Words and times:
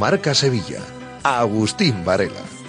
Marca 0.00 0.34
Sevilla. 0.34 0.80
Agustín 1.22 2.06
Varela. 2.06 2.59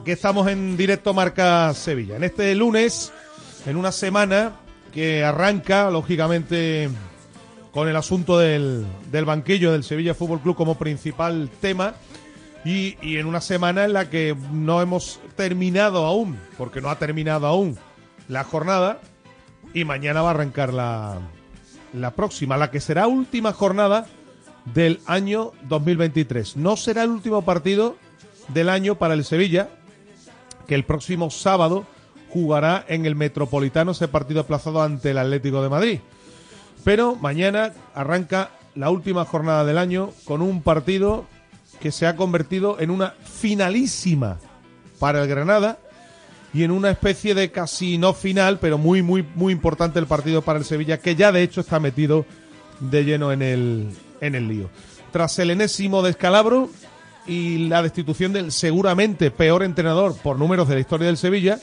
Aquí 0.00 0.12
estamos 0.12 0.48
en 0.48 0.78
directo 0.78 1.12
Marca 1.12 1.74
Sevilla. 1.74 2.16
En 2.16 2.24
este 2.24 2.54
lunes, 2.54 3.12
en 3.66 3.76
una 3.76 3.92
semana 3.92 4.52
que 4.94 5.22
arranca, 5.22 5.90
lógicamente, 5.90 6.88
con 7.70 7.86
el 7.86 7.94
asunto 7.94 8.38
del, 8.38 8.86
del 9.12 9.26
banquillo 9.26 9.72
del 9.72 9.84
Sevilla 9.84 10.14
Fútbol 10.14 10.40
Club 10.40 10.56
como 10.56 10.78
principal 10.78 11.50
tema. 11.60 11.96
Y, 12.64 12.96
y, 13.02 13.18
en 13.18 13.26
una 13.26 13.42
semana 13.42 13.84
en 13.84 13.92
la 13.92 14.08
que 14.08 14.34
no 14.50 14.80
hemos 14.80 15.20
terminado 15.36 16.06
aún, 16.06 16.38
porque 16.56 16.80
no 16.80 16.88
ha 16.88 16.98
terminado 16.98 17.46
aún 17.46 17.76
la 18.26 18.42
jornada, 18.44 19.02
y 19.74 19.84
mañana 19.84 20.22
va 20.22 20.28
a 20.28 20.30
arrancar 20.30 20.72
la, 20.72 21.18
la 21.92 22.12
próxima, 22.12 22.56
la 22.56 22.70
que 22.70 22.80
será 22.80 23.06
última 23.06 23.52
jornada 23.52 24.06
del 24.72 24.98
año 25.04 25.52
2023. 25.68 26.56
No 26.56 26.78
será 26.78 27.02
el 27.02 27.10
último 27.10 27.42
partido 27.42 27.96
del 28.48 28.70
año 28.70 28.96
para 28.96 29.12
el 29.12 29.24
Sevilla, 29.24 29.68
que 30.70 30.76
el 30.76 30.84
próximo 30.84 31.30
sábado 31.30 31.84
jugará 32.28 32.84
en 32.86 33.04
el 33.04 33.16
Metropolitano 33.16 33.90
ese 33.90 34.06
partido 34.06 34.42
aplazado 34.42 34.80
ante 34.80 35.10
el 35.10 35.18
Atlético 35.18 35.64
de 35.64 35.68
Madrid. 35.68 35.98
Pero 36.84 37.16
mañana 37.16 37.72
arranca 37.92 38.52
la 38.76 38.88
última 38.90 39.24
jornada 39.24 39.64
del 39.64 39.78
año 39.78 40.12
con 40.26 40.42
un 40.42 40.62
partido 40.62 41.26
que 41.80 41.90
se 41.90 42.06
ha 42.06 42.14
convertido 42.14 42.78
en 42.78 42.92
una 42.92 43.14
finalísima 43.24 44.38
para 45.00 45.20
el 45.20 45.28
Granada 45.28 45.80
y 46.54 46.62
en 46.62 46.70
una 46.70 46.90
especie 46.90 47.34
de 47.34 47.50
casi 47.50 47.98
no 47.98 48.14
final, 48.14 48.60
pero 48.60 48.78
muy, 48.78 49.02
muy, 49.02 49.26
muy 49.34 49.52
importante 49.52 49.98
el 49.98 50.06
partido 50.06 50.40
para 50.40 50.60
el 50.60 50.64
Sevilla, 50.64 51.00
que 51.00 51.16
ya 51.16 51.32
de 51.32 51.42
hecho 51.42 51.62
está 51.62 51.80
metido 51.80 52.26
de 52.78 53.04
lleno 53.04 53.32
en 53.32 53.42
el, 53.42 53.88
en 54.20 54.36
el 54.36 54.46
lío. 54.46 54.70
Tras 55.10 55.36
el 55.40 55.50
enésimo 55.50 56.04
descalabro 56.04 56.70
y 57.30 57.68
la 57.68 57.80
destitución 57.80 58.32
del 58.32 58.50
seguramente 58.50 59.30
peor 59.30 59.62
entrenador 59.62 60.16
por 60.16 60.36
números 60.36 60.66
de 60.66 60.74
la 60.74 60.80
historia 60.80 61.06
del 61.06 61.16
Sevilla, 61.16 61.60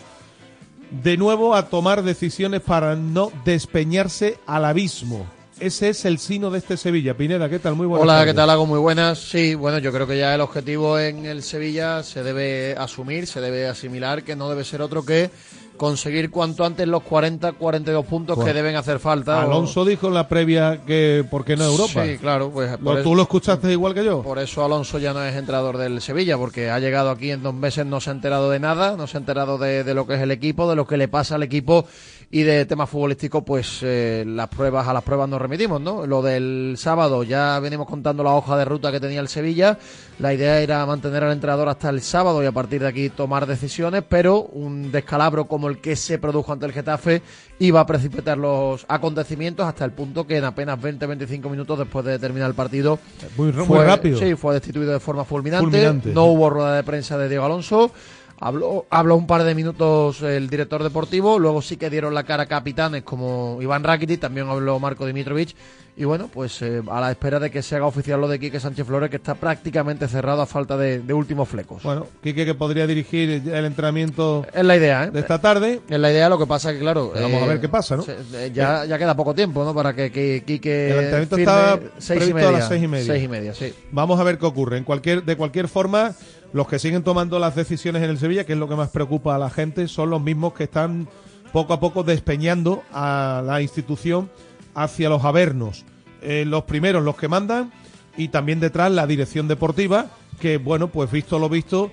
de 1.03 1.17
nuevo 1.17 1.55
a 1.55 1.67
tomar 1.67 2.03
decisiones 2.03 2.61
para 2.61 2.95
no 2.95 3.33
despeñarse 3.44 4.39
al 4.45 4.63
abismo. 4.63 5.28
Ese 5.59 5.89
es 5.89 6.05
el 6.05 6.19
sino 6.19 6.51
de 6.51 6.59
este 6.59 6.78
Sevilla. 6.78 7.17
Pineda, 7.17 7.50
¿qué 7.50 7.59
tal? 7.59 7.75
Muy 7.75 7.85
buenas. 7.85 8.03
Hola, 8.03 8.13
tardes. 8.13 8.31
¿qué 8.31 8.38
tal? 8.38 8.50
Hago 8.50 8.66
muy 8.66 8.79
buenas. 8.79 9.19
Sí, 9.19 9.55
bueno, 9.55 9.79
yo 9.79 9.91
creo 9.91 10.07
que 10.07 10.17
ya 10.17 10.33
el 10.33 10.39
objetivo 10.39 10.97
en 11.00 11.25
el 11.25 11.44
Sevilla 11.44 12.01
se 12.01 12.23
debe 12.23 12.73
asumir, 12.78 13.28
se 13.28 13.41
debe 13.41 13.67
asimilar, 13.67 14.23
que 14.23 14.38
no 14.38 14.49
debe 14.49 14.63
ser 14.63 14.81
otro 14.81 15.03
que 15.03 15.29
conseguir 15.77 16.29
cuanto 16.31 16.65
antes 16.65 16.88
los 16.88 17.03
40, 17.03 17.53
42 17.53 18.05
puntos 18.05 18.43
que 18.43 18.51
deben 18.53 18.75
hacer 18.75 18.99
falta. 18.99 19.41
Alonso 19.41 19.85
dijo 19.85 20.07
en 20.07 20.15
la 20.15 20.27
previa 20.27 20.81
que 20.85 21.23
¿por 21.29 21.45
qué 21.45 21.55
no 21.55 21.63
Europa? 21.65 22.03
Sí, 22.05 22.17
claro, 22.17 22.49
pues 22.51 22.71
¿Lo- 22.71 22.77
por 22.79 22.93
¿Tú 22.95 22.99
eso- 23.01 23.15
lo 23.15 23.21
escuchaste 23.21 23.71
igual 23.71 23.93
que 23.93 24.03
yo? 24.03 24.21
Por 24.23 24.39
eso 24.39 24.66
Alonso 24.66 24.97
ya 24.99 25.13
no 25.13 25.23
es 25.23 25.35
entrenador 25.35 25.77
del 25.77 26.01
Sevilla, 26.01 26.37
porque 26.37 26.69
ha 26.69 26.79
llegado 26.79 27.09
aquí 27.11 27.31
en 27.31 27.43
dos 27.43 27.53
meses, 27.53 27.85
no 27.85 28.01
se 28.01 28.09
ha 28.09 28.13
enterado 28.13 28.49
de 28.49 28.59
nada, 28.59 28.97
no 28.97 29.07
se 29.07 29.17
ha 29.17 29.19
enterado 29.19 29.57
de, 29.57 29.83
de 29.83 29.93
lo 29.93 30.05
que 30.07 30.16
es 30.16 30.21
el 30.21 30.31
equipo, 30.31 30.69
de 30.69 30.75
lo 30.75 30.85
que 30.87 30.97
le 30.97 31.07
pasa 31.07 31.35
al 31.35 31.43
equipo 31.43 31.85
y 32.29 32.43
de 32.43 32.65
temas 32.65 32.89
futbolísticos, 32.89 33.41
pues 33.45 33.79
eh, 33.83 34.25
las 34.27 34.49
pruebas 34.49 34.85
a 34.85 34.91
las 34.91 35.01
pruebas 35.03 35.29
nos 35.29 35.41
remitimos, 35.41 35.79
¿no? 35.79 36.05
Lo 36.05 36.21
del 36.21 36.75
sábado 36.77 37.23
ya 37.23 37.57
venimos 37.59 37.87
contando 37.87 38.22
la 38.22 38.34
hoja 38.34 38.57
de 38.57 38.66
ruta 38.66 38.91
que 38.91 38.99
tenía 38.99 39.22
el 39.22 39.29
Sevilla. 39.29 39.78
La 40.19 40.34
idea 40.34 40.59
era 40.59 40.85
mantener 40.85 41.23
al 41.23 41.31
entrenador 41.31 41.69
hasta 41.69 41.90
el 41.90 42.02
sábado 42.02 42.43
y 42.43 42.46
a 42.46 42.52
partir 42.52 42.81
de 42.81 42.87
aquí 42.90 43.09
tomar 43.09 43.46
decisiones, 43.46 44.03
pero 44.09 44.41
un 44.41 44.91
descalabro 44.91 45.46
como 45.46 45.69
el 45.69 45.78
que 45.79 45.96
se 45.96 46.19
produjo 46.19 46.52
ante 46.52 46.66
el 46.66 46.73
Getafe 46.73 47.22
iba 47.59 47.79
a 47.79 47.85
precipitar 47.85 48.37
los 48.37 48.85
acontecimientos 48.90 49.66
hasta 49.66 49.85
el 49.85 49.91
punto 49.91 50.28
que 50.28 50.37
en 50.37 50.43
apenas 50.43 50.78
20-25 50.79 51.49
minutos 51.49 51.79
después 51.79 52.03
de 52.05 52.19
terminar 52.19 52.49
el 52.49 52.55
partido 52.55 52.99
Muy, 53.37 53.53
muy 53.53 53.66
fue- 53.66 53.85
rápido. 53.85 54.19
Sí, 54.19 54.35
fue 54.35 54.53
destituido 54.55 54.91
de 54.91 54.99
forma 54.99 55.23
fulminante. 55.23 55.63
Fulminante. 55.66 56.09
No 56.11 56.25
hubo 56.25 56.49
rueda 56.49 56.75
de 56.75 56.84
prensa 56.84 57.17
de 57.17 57.29
Diego 57.29 57.46
Alonso. 57.46 57.91
Habló, 58.39 58.85
habló 58.91 59.16
un 59.16 59.25
par 59.25 59.43
de 59.43 59.55
minutos 59.55 60.22
el 60.22 60.49
director 60.49 60.84
deportivo. 60.84 61.39
Luego 61.39 61.61
sí 61.61 61.78
que 61.78 61.89
dieron 61.89 62.13
la 62.13 62.23
cara 62.23 62.45
capitanes 62.45 63.03
como 63.03 63.57
Iván 63.61 63.84
Rakitic. 63.84 64.19
También 64.19 64.47
habló 64.47 64.79
Marco 64.79 65.05
Dimitrovic. 65.05 65.55
Y 65.99 66.03
bueno, 66.03 66.29
pues 66.31 66.61
eh, 66.61 66.84
a 66.91 67.01
la 67.01 67.09
espera 67.09 67.39
de 67.39 67.49
que 67.49 67.63
se 67.63 67.75
haga 67.75 67.87
oficial 67.87 68.22
lo 68.22 68.28
de 68.28 68.39
Quique 68.39 68.59
Sánchez 68.59 68.85
Flores, 68.85 69.09
que 69.09 69.16
está 69.16 69.34
prácticamente 69.34 70.07
cerrado 70.07 70.43
a 70.43 70.45
falta 70.45 70.78
de, 70.78 70.99
de 70.99 71.13
últimos 71.16 71.49
flecos. 71.49 71.81
Bueno, 71.81 72.05
Quique 72.22 72.45
que 72.45 72.53
podría 72.53 72.85
dirigir 72.85 73.41
el 73.51 73.66
entrenamiento 73.66 74.45
es 74.53 74.63
la 74.63 74.78
idea, 74.78 75.05
¿eh? 75.05 75.09
de 75.11 75.19
esta 75.22 75.41
tarde. 75.41 75.81
Es 75.90 75.99
la 75.99 76.11
idea, 76.11 76.29
lo 76.29 76.37
que 76.37 76.45
pasa 76.45 76.72
que, 76.72 76.78
claro. 76.78 77.11
vamos 77.16 77.41
a 77.41 77.47
ver 77.47 77.59
qué 77.59 77.67
pasa, 77.67 77.95
¿no? 77.95 78.03
se- 78.03 78.16
eh, 78.35 78.51
ya, 78.53 78.85
ya 78.85 78.99
queda 78.99 79.16
poco 79.16 79.33
tiempo, 79.33 79.63
¿no? 79.66 79.73
Para 79.73 79.95
que, 79.95 80.11
que 80.11 80.43
Quique. 80.45 80.91
El 80.91 80.97
entrenamiento 80.99 81.35
firme 81.35 81.51
está 81.51 81.79
seis 81.97 82.22
y 82.22 82.25
previsto 82.31 82.37
a 82.37 82.51
media. 82.51 82.59
las 82.59 82.67
seis 82.67 82.83
y 82.83 82.87
media. 82.87 83.05
Seis 83.13 83.23
y 83.23 83.28
media, 83.28 83.53
sí. 83.55 83.73
Vamos 83.91 84.19
a 84.19 84.23
ver 84.23 84.37
qué 84.37 84.45
ocurre. 84.45 84.78
En 84.78 84.83
cualquier, 84.83 85.23
de 85.23 85.35
cualquier 85.35 85.67
forma, 85.67 86.13
los 86.53 86.67
que 86.67 86.79
siguen 86.79 87.03
tomando 87.03 87.40
las 87.40 87.55
decisiones 87.55 88.03
en 88.03 88.09
el 88.09 88.17
Sevilla, 88.17 88.46
que 88.46 88.53
es 88.53 88.59
lo 88.59 88.67
que 88.70 88.76
más 88.76 88.90
preocupa 88.90 89.35
a 89.35 89.40
la 89.40 89.49
gente, 89.49 89.88
son 89.88 90.09
los 90.09 90.22
mismos 90.22 90.53
que 90.53 90.64
están 90.66 91.08
poco 91.53 91.73
a 91.73 91.79
poco 91.79 92.03
despeñando 92.03 92.84
a 92.94 93.41
la 93.46 93.61
institución 93.61 94.29
hacia 94.76 95.09
los 95.09 95.23
avernos. 95.23 95.85
Eh, 96.22 96.46
los 96.47 96.64
primeros, 96.64 97.03
los 97.03 97.16
que 97.16 97.28
mandan, 97.28 97.72
y 98.16 98.29
también 98.29 98.59
detrás 98.59 98.91
la 98.91 99.05
dirección 99.08 99.47
deportiva, 99.47 100.08
que, 100.40 100.58
bueno, 100.58 100.88
pues 100.88 101.11
visto 101.11 101.38
lo 101.40 101.49
visto, 101.49 101.91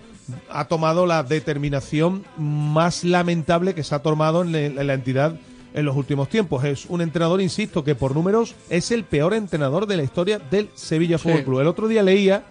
ha 0.51 0.65
tomado 0.67 1.05
la 1.07 1.23
determinación 1.23 2.25
más 2.39 3.05
lamentable 3.05 3.75
que 3.75 3.83
se 3.83 3.95
ha 3.95 3.99
tomado 4.01 4.43
en, 4.43 4.53
la- 4.53 4.61
en 4.81 4.87
la 4.87 4.95
entidad 4.95 5.37
en 5.75 5.85
los 5.85 5.97
últimos 5.97 6.29
tiempos. 6.29 6.65
Es 6.65 6.87
un 6.87 7.01
entrenador, 7.01 7.41
insisto, 7.43 7.85
que 7.85 7.95
por 7.95 8.15
números 8.15 8.55
es 8.71 8.91
el 8.93 9.05
peor 9.05 9.35
entrenador 9.35 9.87
de 9.87 9.97
la 9.97 10.03
historia 10.05 10.39
del 10.39 10.71
Sevilla 10.75 11.19
Sí. 11.19 11.25
Fútbol 11.25 11.45
Club. 11.45 11.61
El 11.61 11.67
otro 11.67 11.89
día 11.89 12.03
leía 12.03 12.45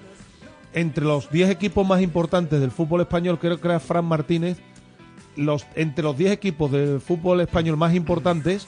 entre 0.74 1.06
los 1.06 1.30
10 1.30 1.50
equipos 1.50 1.88
más 1.88 2.02
importantes 2.02 2.60
del 2.60 2.72
fútbol 2.72 3.02
español, 3.02 3.38
creo 3.40 3.60
que 3.60 3.68
era 3.68 3.80
Fran 3.80 4.06
Martínez, 4.06 4.58
los, 5.36 5.66
entre 5.76 6.04
los 6.04 6.18
10 6.18 6.32
equipos 6.32 6.72
del 6.72 7.00
fútbol 7.02 7.42
español 7.42 7.78
más 7.78 7.94
importantes, 7.94 8.68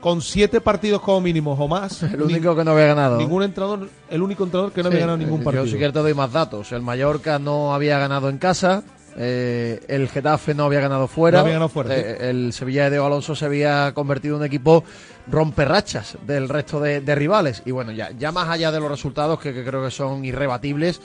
con 0.00 0.20
7 0.22 0.60
partidos 0.60 1.00
como 1.00 1.20
mínimos 1.20 1.58
o 1.58 1.66
más, 1.66 2.02
El 2.04 2.22
único 2.22 2.54
que 2.54 2.64
no 2.64 2.72
había 2.72 2.86
ganado. 2.86 3.18
ningún 3.18 3.42
entrenador, 3.42 3.88
el 4.10 4.22
único 4.22 4.44
entrenador 4.44 4.72
que 4.72 4.82
no 4.82 4.88
Sí, 4.90 4.94
había 4.94 5.06
ganado 5.06 5.18
ningún 5.18 5.42
partido. 5.42 5.64
Yo 5.64 5.70
si 5.70 5.76
quieres 5.76 5.94
te 5.94 6.00
doy 6.00 6.14
más 6.14 6.32
datos. 6.32 6.70
El 6.72 6.82
Mallorca 6.82 7.38
no 7.38 7.74
había 7.74 7.98
ganado 7.98 8.28
en 8.28 8.38
casa. 8.38 8.84
eh, 9.18 9.80
el 9.88 10.08
Getafe 10.10 10.54
no 10.54 10.64
había 10.64 10.80
ganado 10.80 11.08
fuera. 11.08 11.38
No 11.38 11.42
había 11.44 11.54
ganado 11.54 11.70
fuera, 11.70 11.96
eh, 11.96 12.28
el 12.30 12.52
Sevilla 12.52 12.84
de 12.84 12.90
Diego 12.90 13.06
Alonso 13.06 13.34
se 13.34 13.46
había 13.46 13.92
convertido 13.94 14.36
en 14.36 14.40
un 14.42 14.46
equipo 14.46 14.84
romperrachas 15.28 16.16
del 16.26 16.48
resto 16.48 16.80
de, 16.80 17.00
de 17.00 17.14
rivales. 17.14 17.62
Y 17.64 17.70
bueno, 17.72 17.92
ya, 17.92 18.10
ya 18.18 18.32
más 18.32 18.48
allá 18.48 18.70
de 18.72 18.80
los 18.80 18.90
resultados 18.90 19.40
que, 19.40 19.52
que 19.52 19.64
creo 19.64 19.84
que 19.84 19.90
son 19.90 20.24
irrebatibles, 20.24 21.00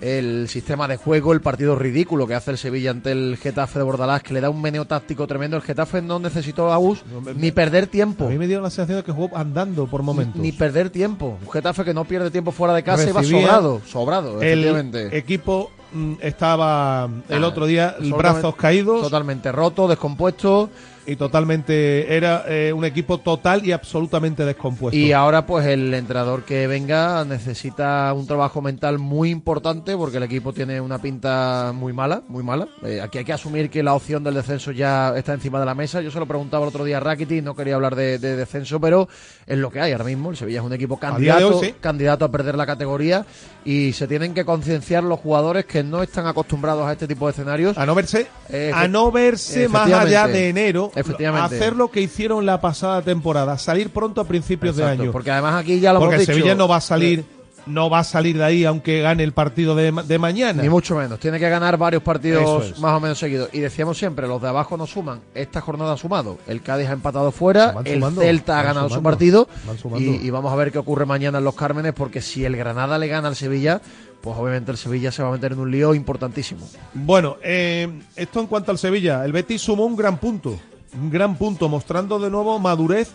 el 0.00 0.48
sistema 0.48 0.88
de 0.88 0.96
juego, 0.96 1.32
el 1.32 1.40
partido 1.40 1.76
ridículo 1.76 2.26
que 2.26 2.34
hace 2.34 2.50
el 2.50 2.58
Sevilla 2.58 2.90
ante 2.90 3.12
el 3.12 3.36
Getafe 3.40 3.78
de 3.78 3.84
Bordalás, 3.84 4.22
que 4.22 4.34
le 4.34 4.40
da 4.40 4.50
un 4.50 4.60
meneo 4.60 4.84
táctico 4.84 5.28
tremendo. 5.28 5.56
El 5.56 5.62
Getafe 5.62 6.02
no 6.02 6.18
necesitó 6.18 6.72
a 6.72 6.74
Agus 6.74 7.04
No, 7.12 7.20
me- 7.20 7.34
ni 7.34 7.52
perder 7.52 7.86
tiempo. 7.86 8.26
A 8.26 8.28
mí 8.28 8.36
me 8.36 8.48
dio 8.48 8.60
la 8.60 8.68
sensación 8.70 8.98
de 8.98 9.04
que 9.04 9.12
jugó 9.12 9.36
andando 9.36 9.86
por 9.86 10.02
momentos. 10.02 10.40
Ni 10.42 10.50
perder 10.50 10.90
tiempo. 10.90 11.38
Un 11.44 11.52
Getafe 11.52 11.84
que 11.84 11.94
no 11.94 12.04
pierde 12.04 12.30
tiempo 12.32 12.50
fuera 12.50 12.74
de 12.74 12.82
casa 12.82 13.08
y 13.08 13.12
va 13.12 13.22
sobrado. 13.22 13.80
Sobrado, 13.86 14.42
el 14.42 14.58
efectivamente. 14.64 15.16
equipo 15.16 15.70
mm, 15.92 16.14
estaba 16.20 17.08
el 17.28 17.44
Ah, 17.44 17.46
otro 17.46 17.66
día 17.66 17.94
brazos 18.00 18.56
caídos 18.56 19.02
Totalmente 19.02 19.52
roto, 19.52 19.86
descompuesto. 19.86 20.68
Y 21.06 21.16
totalmente 21.16 22.14
era 22.16 22.44
eh, 22.48 22.72
un 22.72 22.84
equipo 22.84 23.18
total 23.18 23.64
y 23.66 23.72
absolutamente 23.72 24.44
descompuesto. 24.44 24.96
Y 24.96 25.12
ahora, 25.12 25.46
pues 25.46 25.66
el 25.66 25.92
entrenador 25.94 26.44
que 26.44 26.66
venga 26.66 27.24
necesita 27.24 28.12
un 28.12 28.26
trabajo 28.26 28.62
mental 28.62 28.98
muy 28.98 29.30
importante 29.30 29.96
porque 29.96 30.18
el 30.18 30.22
equipo 30.22 30.52
tiene 30.52 30.80
una 30.80 30.98
pinta 30.98 31.72
muy 31.74 31.92
mala, 31.92 32.22
muy 32.28 32.42
mala. 32.42 32.68
Eh, 32.84 33.00
aquí 33.00 33.18
hay 33.18 33.24
que 33.24 33.32
asumir 33.32 33.68
que 33.70 33.82
la 33.82 33.94
opción 33.94 34.22
del 34.22 34.34
descenso 34.34 34.70
ya 34.72 35.12
está 35.16 35.32
encima 35.34 35.58
de 35.60 35.66
la 35.66 35.74
mesa. 35.74 36.00
Yo 36.00 36.10
se 36.10 36.18
lo 36.18 36.26
preguntaba 36.26 36.64
el 36.64 36.68
otro 36.68 36.84
día 36.84 36.98
a 36.98 37.00
Rakitic, 37.00 37.42
no 37.42 37.56
quería 37.56 37.74
hablar 37.74 37.96
de, 37.96 38.18
de 38.18 38.36
descenso, 38.36 38.80
pero 38.80 39.08
es 39.46 39.58
lo 39.58 39.70
que 39.70 39.80
hay 39.80 39.92
ahora 39.92 40.04
mismo. 40.04 40.30
El 40.30 40.36
Sevilla 40.36 40.60
es 40.60 40.64
un 40.64 40.72
equipo 40.72 40.94
A 40.96 41.00
candidato, 41.00 41.58
hoy, 41.58 41.66
sí. 41.66 41.74
candidato 41.80 42.24
a 42.24 42.30
perder 42.30 42.54
la 42.54 42.66
categoría 42.66 43.26
y 43.64 43.92
se 43.92 44.06
tienen 44.06 44.34
que 44.34 44.44
concienciar 44.44 45.02
los 45.02 45.18
jugadores 45.20 45.64
que 45.66 45.82
no 45.82 46.02
están 46.02 46.26
acostumbrados 46.26 46.86
a 46.86 46.92
este 46.92 47.08
tipo 47.08 47.26
de 47.26 47.32
escenarios. 47.32 47.76
a 47.76 47.86
no 47.86 47.94
verse 47.94 48.26
Efe- 48.48 48.72
a 48.74 48.86
no 48.88 49.10
verse 49.10 49.68
más 49.68 49.90
allá 49.90 50.26
de 50.28 50.48
enero 50.48 50.91
Efectivamente. 50.94 51.56
hacer 51.56 51.76
lo 51.76 51.90
que 51.90 52.00
hicieron 52.00 52.44
la 52.44 52.60
pasada 52.60 53.02
temporada 53.02 53.56
salir 53.58 53.90
pronto 53.90 54.20
a 54.20 54.24
principios 54.24 54.76
Exacto, 54.76 54.96
de 54.96 55.02
año 55.04 55.12
Porque 55.12 55.30
además 55.30 55.54
aquí 55.56 55.80
ya 55.80 55.92
lo 55.92 56.00
porque 56.00 56.16
hemos 56.16 56.28
el 56.28 56.34
dicho. 56.34 56.38
Sevilla 56.38 56.54
no 56.54 56.68
va 56.68 56.76
a 56.76 56.80
salir 56.80 57.24
no 57.66 57.88
va 57.88 58.00
a 58.00 58.04
salir 58.04 58.36
de 58.38 58.44
ahí 58.44 58.64
aunque 58.64 59.00
gane 59.00 59.22
el 59.22 59.32
partido 59.32 59.74
de, 59.74 59.92
de 59.92 60.18
mañana 60.18 60.62
Ni 60.62 60.68
mucho 60.68 60.96
menos. 60.96 61.18
Tiene 61.20 61.38
que 61.38 61.48
ganar 61.48 61.76
varios 61.76 62.02
partidos 62.02 62.66
es. 62.66 62.78
más 62.80 62.94
o 62.96 63.00
menos 63.00 63.18
seguidos. 63.18 63.48
Y 63.52 63.60
decíamos 63.60 63.98
siempre, 63.98 64.26
los 64.26 64.42
de 64.42 64.48
abajo 64.48 64.76
no 64.76 64.86
suman. 64.86 65.20
Esta 65.34 65.60
jornada 65.60 65.92
ha 65.92 65.96
sumado. 65.96 66.38
El 66.46 66.60
Cádiz 66.62 66.88
ha 66.88 66.92
empatado 66.92 67.30
fuera, 67.30 67.74
el 67.84 67.94
sumando, 67.94 68.20
Celta 68.20 68.58
ha 68.58 68.62
ganado 68.62 68.88
su 68.88 69.02
partido. 69.02 69.48
y 69.96 70.28
vamos 70.30 70.52
a 70.52 70.56
ver 70.56 70.72
qué 70.72 70.78
ocurre 70.78 71.06
mañana 71.06 71.38
en 71.38 71.44
los 71.44 71.54
Cármenes, 71.54 71.92
porque 71.92 72.20
si 72.20 72.44
el 72.44 72.56
Granada 72.56 72.98
le 72.98 73.06
gana 73.06 73.28
al 73.28 73.36
Sevilla, 73.36 73.80
pues 74.20 74.36
obviamente 74.36 74.70
el 74.70 74.76
Sevilla 74.76 75.12
se 75.12 75.22
va 75.22 75.28
a 75.28 75.32
meter 75.32 75.52
en 75.52 75.60
un 75.60 75.70
lío 75.70 75.94
importantísimo. 75.94 76.68
Bueno, 76.94 77.36
eh, 77.42 77.88
esto 78.16 78.40
en 78.40 78.46
cuanto 78.46 78.70
al 78.70 78.78
Sevilla. 78.78 79.24
El 79.24 79.32
Betis 79.32 79.62
sumó 79.62 79.84
un 79.84 79.96
gran 79.96 80.18
punto. 80.18 80.58
Un 80.94 81.10
gran 81.10 81.36
punto, 81.36 81.68
mostrando 81.68 82.18
de 82.18 82.30
nuevo 82.30 82.58
madurez 82.58 83.10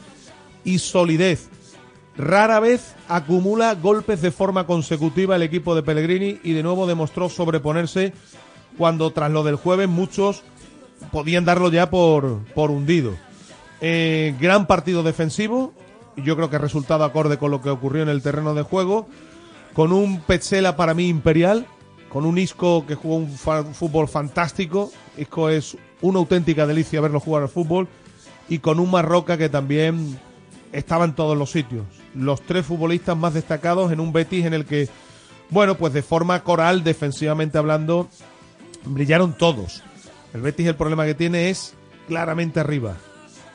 y 0.63 0.79
solidez. 0.79 1.49
Rara 2.17 2.59
vez 2.59 2.95
acumula 3.07 3.75
golpes 3.75 4.21
de 4.21 4.31
forma 4.31 4.65
consecutiva 4.65 5.35
el 5.35 5.43
equipo 5.43 5.75
de 5.75 5.83
Pellegrini 5.83 6.39
y 6.43 6.53
de 6.53 6.63
nuevo 6.63 6.87
demostró 6.87 7.29
sobreponerse 7.29 8.13
cuando 8.77 9.11
tras 9.11 9.29
lo 9.31 9.43
del 9.43 9.55
jueves 9.55 9.87
muchos 9.87 10.41
podían 11.11 11.45
darlo 11.45 11.69
ya 11.69 11.91
por, 11.91 12.43
por 12.55 12.71
hundido. 12.71 13.13
Eh, 13.81 14.35
gran 14.39 14.65
partido 14.65 15.03
defensivo, 15.03 15.73
yo 16.15 16.35
creo 16.35 16.49
que 16.49 16.57
resultado 16.57 17.03
acorde 17.03 17.37
con 17.37 17.51
lo 17.51 17.61
que 17.61 17.69
ocurrió 17.69 18.01
en 18.01 18.09
el 18.09 18.23
terreno 18.23 18.55
de 18.55 18.63
juego, 18.63 19.07
con 19.73 19.91
un 19.91 20.19
Petzela 20.21 20.75
para 20.75 20.95
mí 20.95 21.07
imperial, 21.07 21.67
con 22.09 22.25
un 22.25 22.39
Isco 22.39 22.85
que 22.87 22.95
jugó 22.95 23.17
un 23.17 23.29
fa- 23.31 23.63
fútbol 23.63 24.07
fantástico, 24.07 24.91
Isco 25.17 25.49
es 25.49 25.77
una 26.01 26.19
auténtica 26.19 26.67
delicia 26.67 27.01
verlo 27.01 27.19
jugar 27.19 27.43
al 27.43 27.49
fútbol, 27.49 27.87
y 28.49 28.59
con 28.59 28.79
un 28.79 28.91
Marroca 28.91 29.37
que 29.37 29.49
también 29.49 30.19
estaba 30.71 31.05
en 31.05 31.13
todos 31.13 31.37
los 31.37 31.51
sitios. 31.51 31.85
Los 32.15 32.41
tres 32.41 32.65
futbolistas 32.65 33.17
más 33.17 33.33
destacados 33.33 33.91
en 33.91 33.99
un 33.99 34.13
Betis 34.13 34.45
en 34.45 34.53
el 34.53 34.65
que, 34.65 34.89
bueno, 35.49 35.75
pues 35.75 35.93
de 35.93 36.01
forma 36.01 36.43
coral, 36.43 36.83
defensivamente 36.83 37.57
hablando, 37.57 38.07
brillaron 38.85 39.33
todos. 39.37 39.83
El 40.33 40.41
Betis 40.41 40.67
el 40.67 40.75
problema 40.75 41.05
que 41.05 41.13
tiene 41.13 41.49
es 41.49 41.73
claramente 42.07 42.59
arriba. 42.59 42.97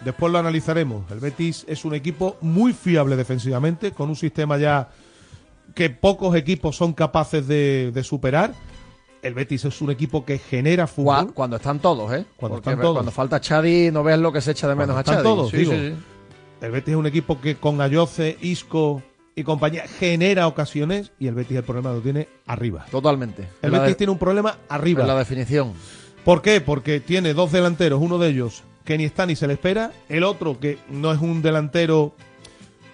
Después 0.05 0.33
lo 0.33 0.39
analizaremos. 0.39 1.11
El 1.11 1.21
Betis 1.21 1.65
es 1.69 1.85
un 1.85 1.95
equipo 1.95 2.37
muy 2.41 2.73
fiable 2.73 3.17
defensivamente, 3.17 3.93
con 3.93 4.09
un 4.09 4.17
sistema 4.17 4.59
ya 4.59 4.91
que 5.75 5.91
pocos 5.91 6.35
equipos 6.37 6.77
son 6.77 6.93
capaces 6.93 7.47
de, 7.47 7.93
de 7.93 8.05
superar. 8.05 8.53
El 9.23 9.35
Betis 9.35 9.65
es 9.65 9.81
un 9.81 9.91
equipo 9.91 10.25
que 10.25 10.39
genera 10.39 10.87
fútbol. 10.89 11.33
Cuando 11.33 11.57
están 11.57 11.79
todos, 11.79 12.13
¿eh? 12.13 12.25
Cuando 12.37 12.57
Porque 12.57 12.71
están 12.71 12.83
todos. 12.83 12.95
Cuando 12.97 13.13
falta 13.13 13.41
Chadi, 13.41 13.91
no 13.93 14.03
ves 14.03 14.19
lo 14.19 14.33
que 14.33 14.41
se 14.41 14.51
echa 14.51 14.67
de 14.69 14.75
menos 14.75 14.95
Cuando 14.95 14.99
a 14.99 15.01
están 15.01 15.15
Chadi. 15.17 15.25
todos, 15.25 15.51
Sí, 15.51 15.57
digo. 15.59 15.73
sí, 15.73 15.79
sí. 15.91 15.95
El 16.61 16.71
Betis 16.73 16.93
es 16.93 16.97
un 16.99 17.07
equipo 17.07 17.41
que 17.41 17.57
con 17.57 17.81
Ayoce, 17.81 18.37
Isco 18.41 19.03
y 19.37 19.45
compañía 19.45 19.85
genera 19.87 20.47
ocasiones 20.49 21.13
y 21.21 21.29
el 21.29 21.35
Betis 21.35 21.57
el 21.57 21.63
problema 21.65 21.93
lo 21.93 22.01
tiene 22.01 22.29
arriba. 22.47 22.85
Totalmente. 22.91 23.43
El 23.63 23.69
En 23.69 23.73
Betis 23.73 23.89
de- 23.89 23.95
tiene 23.95 24.11
un 24.13 24.19
problema 24.19 24.59
arriba. 24.69 25.03
en 25.03 25.07
la 25.09 25.17
definición. 25.17 25.73
¿Por 26.25 26.43
qué? 26.43 26.61
Porque 26.61 26.99
tiene 27.01 27.33
dos 27.33 27.53
delanteros, 27.53 28.01
uno 28.03 28.19
de 28.19 28.29
ellos 28.29 28.63
que 28.85 28.99
ni 28.99 29.05
está 29.05 29.25
ni 29.27 29.37
se 29.37 29.47
le 29.47 29.53
espera, 29.55 29.93
el 30.09 30.25
otro 30.25 30.59
que 30.59 30.79
no 30.91 31.13
es 31.13 31.21
un 31.21 31.43
delantero, 31.43 32.13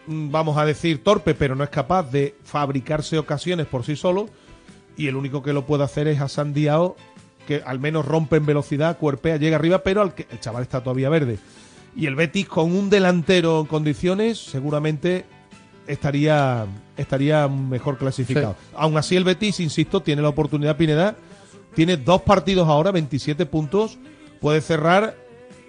mm, 0.06 0.30
vamos 0.30 0.58
a 0.58 0.66
decir, 0.66 1.02
torpe, 1.02 1.34
pero 1.34 1.54
no 1.54 1.64
es 1.64 1.70
capaz 1.70 2.10
de 2.10 2.34
fabricarse 2.44 3.18
ocasiones 3.18 3.66
por 3.66 3.84
sí 3.84 3.96
solo, 3.96 4.28
y 4.98 5.06
el 5.06 5.16
único 5.16 5.42
que 5.42 5.54
lo 5.54 5.64
puede 5.64 5.84
hacer 5.84 6.08
es 6.08 6.20
Hassan 6.20 6.52
Diao, 6.52 6.96
que 7.46 7.62
al 7.64 7.78
menos 7.78 8.04
rompe 8.04 8.36
en 8.36 8.44
velocidad, 8.44 8.98
cuerpea, 8.98 9.36
llega 9.36 9.56
arriba, 9.56 9.78
pero 9.78 10.02
al 10.02 10.12
que, 10.12 10.26
el 10.30 10.40
chaval 10.40 10.64
está 10.64 10.82
todavía 10.82 11.08
verde. 11.08 11.38
Y 11.96 12.06
el 12.06 12.16
Betis 12.16 12.48
con 12.48 12.76
un 12.76 12.90
delantero 12.90 13.60
en 13.60 13.66
condiciones, 13.66 14.38
seguramente 14.38 15.24
estaría, 15.86 16.66
estaría 16.96 17.46
mejor 17.48 17.96
clasificado. 17.96 18.56
Aún 18.74 18.98
así 18.98 19.16
el 19.16 19.24
Betis, 19.24 19.60
insisto, 19.60 20.02
tiene 20.02 20.20
la 20.20 20.28
oportunidad 20.28 20.76
Pineda, 20.76 21.16
tiene 21.74 21.96
dos 21.96 22.22
partidos 22.22 22.68
ahora, 22.68 22.90
27 22.90 23.46
puntos, 23.46 23.98
puede 24.40 24.60
cerrar 24.60 25.16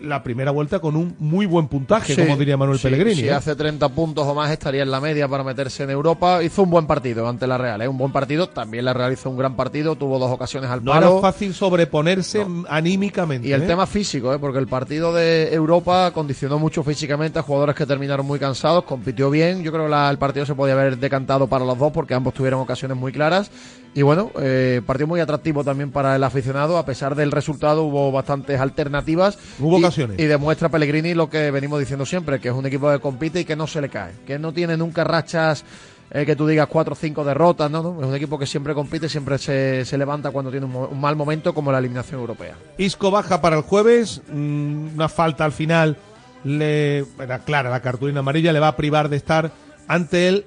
la 0.01 0.23
primera 0.23 0.51
vuelta 0.51 0.79
con 0.79 0.95
un 0.95 1.15
muy 1.19 1.45
buen 1.45 1.67
puntaje, 1.67 2.15
Sí, 2.15 2.21
como 2.21 2.37
diría 2.37 2.55
Manuel 2.57 2.77
sí, 2.79 2.83
Pellegrini. 2.83 3.15
Si 3.21 3.27
¿eh? 3.27 3.33
hace 3.33 3.55
30 3.55 3.89
puntos 3.89 4.25
o 4.25 4.33
más 4.33 4.49
estaría 4.51 4.83
en 4.83 4.91
la 4.91 4.99
media 5.01 5.27
para 5.27 5.43
meterse 5.43 5.83
en 5.83 5.89
Europa. 5.89 6.41
Hizo 6.43 6.63
un 6.63 6.69
buen 6.69 6.87
partido 6.87 7.27
ante 7.27 7.45
la 7.47 7.57
Real, 7.57 7.81
¿eh? 7.81 7.87
un 7.87 7.97
buen 7.97 8.11
partido. 8.11 8.47
También 8.49 8.85
la 8.85 8.93
Real 8.93 9.11
hizo 9.13 9.29
un 9.29 9.37
gran 9.37 9.55
partido, 9.55 9.95
tuvo 9.95 10.17
dos 10.19 10.31
ocasiones 10.31 10.69
al 10.69 10.83
No 10.83 10.91
palo. 10.91 11.11
era 11.11 11.21
fácil 11.21 11.53
sobreponerse 11.53 12.45
anímicamente. 12.69 13.47
Y 13.47 13.53
el 13.53 13.63
¿eh? 13.63 13.67
tema 13.67 13.85
físico, 13.87 14.33
¿eh? 14.33 14.39
porque 14.39 14.59
el 14.59 14.67
partido 14.67 15.13
de 15.13 15.53
Europa 15.53 16.11
condicionó 16.11 16.59
mucho 16.59 16.83
físicamente 16.83 17.39
a 17.39 17.41
jugadores 17.41 17.75
que 17.75 17.85
terminaron 17.85 18.25
muy 18.25 18.39
cansados, 18.39 18.83
compitió 18.85 19.29
bien, 19.29 19.63
yo 19.63 19.71
creo 19.71 19.85
que 19.85 19.89
la- 19.91 20.09
el 20.09 20.17
partido 20.17 20.45
se 20.45 20.55
podía 20.55 20.73
haber 20.73 20.97
decantado 20.97 21.47
para 21.47 21.65
los 21.65 21.77
dos 21.77 21.91
porque 21.91 22.13
ambos 22.13 22.33
tuvieron 22.33 22.61
ocasiones 22.61 22.97
muy 22.97 23.11
claras 23.11 23.51
y 23.93 24.01
bueno, 24.03 24.31
eh, 24.39 24.81
partido 24.85 25.07
muy 25.07 25.19
atractivo 25.19 25.63
también 25.63 25.91
para 25.91 26.15
el 26.15 26.23
aficionado, 26.23 26.77
a 26.77 26.85
pesar 26.85 27.15
del 27.15 27.31
resultado 27.31 27.83
hubo 27.83 28.11
bastantes 28.11 28.59
alternativas 28.59 29.37
Hubo 29.59 29.77
y- 29.77 29.83
ocasiones. 29.83 30.19
Y 30.19 30.25
demuestra 30.25 30.69
Pellegrini 30.69 31.13
lo 31.13 31.29
que 31.29 31.51
venimos 31.51 31.79
diciendo 31.79 32.05
siempre, 32.05 32.39
que 32.39 32.49
es 32.49 32.53
un 32.53 32.65
equipo 32.65 32.91
que 32.91 32.99
compite 32.99 33.41
y 33.41 33.45
que 33.45 33.55
no 33.55 33.67
se 33.67 33.81
le 33.81 33.89
cae, 33.89 34.13
que 34.25 34.37
no 34.39 34.53
tiene 34.53 34.77
nunca 34.77 35.03
rachas 35.03 35.63
eh, 36.11 36.25
que 36.25 36.35
tú 36.35 36.47
digas 36.47 36.67
cuatro 36.67 36.93
o 36.93 36.95
cinco 36.95 37.23
derrotas, 37.23 37.69
¿no? 37.69 37.83
¿no? 37.83 38.01
Es 38.01 38.07
un 38.07 38.15
equipo 38.15 38.39
que 38.39 38.47
siempre 38.47 38.73
compite, 38.73 39.07
siempre 39.07 39.37
se, 39.37 39.85
se 39.85 39.97
levanta 39.97 40.31
cuando 40.31 40.49
tiene 40.49 40.65
un, 40.65 40.75
un, 40.75 40.99
mal 40.99 41.15
momento 41.15 41.53
como 41.53 41.71
la 41.71 41.77
eliminación 41.77 42.19
europea. 42.19 42.55
Isco 42.79 43.11
baja 43.11 43.41
para 43.41 43.57
el 43.57 43.61
jueves, 43.61 44.21
mmm, 44.31 44.95
una 44.95 45.07
falta 45.07 45.45
al 45.45 45.51
final, 45.51 45.97
le 46.43 47.05
era 47.21 47.39
clara 47.39 47.69
la 47.69 47.81
cartulina 47.81 48.21
amarilla, 48.21 48.53
le 48.53 48.59
va 48.59 48.69
a 48.69 48.75
privar 48.75 49.09
de 49.09 49.17
estar 49.17 49.51
ante 49.87 50.27
el 50.27 50.45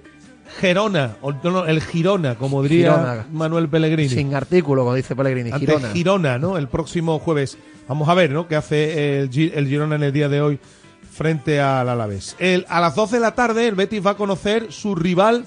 Gerona, 0.61 1.17
o 1.21 1.33
no, 1.33 1.67
el 1.67 1.81
Girona, 1.81 2.37
como 2.37 2.63
diría 2.63 2.93
Girona. 2.93 3.27
Manuel 3.33 3.69
Pellegrini. 3.69 4.09
Sin 4.09 4.35
artículo, 4.35 4.83
como 4.83 4.95
dice 4.95 5.17
Pellegrini. 5.17 5.51
Ante 5.51 5.67
Girona. 5.67 5.89
Girona, 5.93 6.39
¿no? 6.39 6.57
El 6.57 6.69
próximo 6.69 7.19
jueves. 7.19 7.59
Vamos 7.89 8.09
a 8.09 8.15
ver, 8.15 8.31
¿no? 8.31 8.47
¿Qué 8.49 8.57
hace 8.57 9.21
el, 9.21 9.31
el 9.55 9.69
Girona 9.69 9.97
en 9.97 10.03
el 10.05 10.13
día 10.13 10.29
de 10.29 10.41
hoy 10.41 10.59
frente 11.11 11.61
al 11.61 11.89
Alavés? 11.89 12.37
El, 12.39 12.65
a 12.69 12.81
las 12.81 12.95
12 12.95 13.17
de 13.17 13.21
la 13.21 13.35
tarde, 13.35 13.69
el 13.69 13.75
Betis 13.75 14.05
va 14.05 14.13
a 14.13 14.17
conocer 14.17 14.73
su 14.73 14.95
rival 14.95 15.45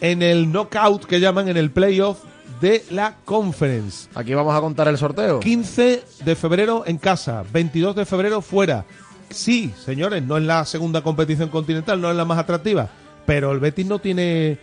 en 0.00 0.22
el 0.22 0.50
knockout 0.50 1.04
que 1.04 1.20
llaman 1.20 1.48
en 1.48 1.56
el 1.56 1.70
playoff 1.70 2.18
de 2.60 2.84
la 2.90 3.16
Conference. 3.24 4.08
Aquí 4.14 4.34
vamos 4.34 4.54
a 4.54 4.60
contar 4.60 4.88
el 4.88 4.96
sorteo. 4.96 5.40
15 5.40 6.02
de 6.24 6.36
febrero 6.36 6.84
en 6.86 6.98
casa, 6.98 7.44
22 7.52 7.96
de 7.96 8.06
febrero 8.06 8.40
fuera. 8.40 8.84
Sí, 9.28 9.72
señores, 9.84 10.22
no 10.22 10.36
es 10.36 10.44
la 10.44 10.64
segunda 10.64 11.02
competición 11.02 11.48
continental, 11.48 12.00
no 12.00 12.10
es 12.10 12.16
la 12.16 12.24
más 12.24 12.38
atractiva 12.38 12.88
pero 13.26 13.52
el 13.52 13.60
Betis 13.60 13.86
no 13.86 13.98
tiene 13.98 14.58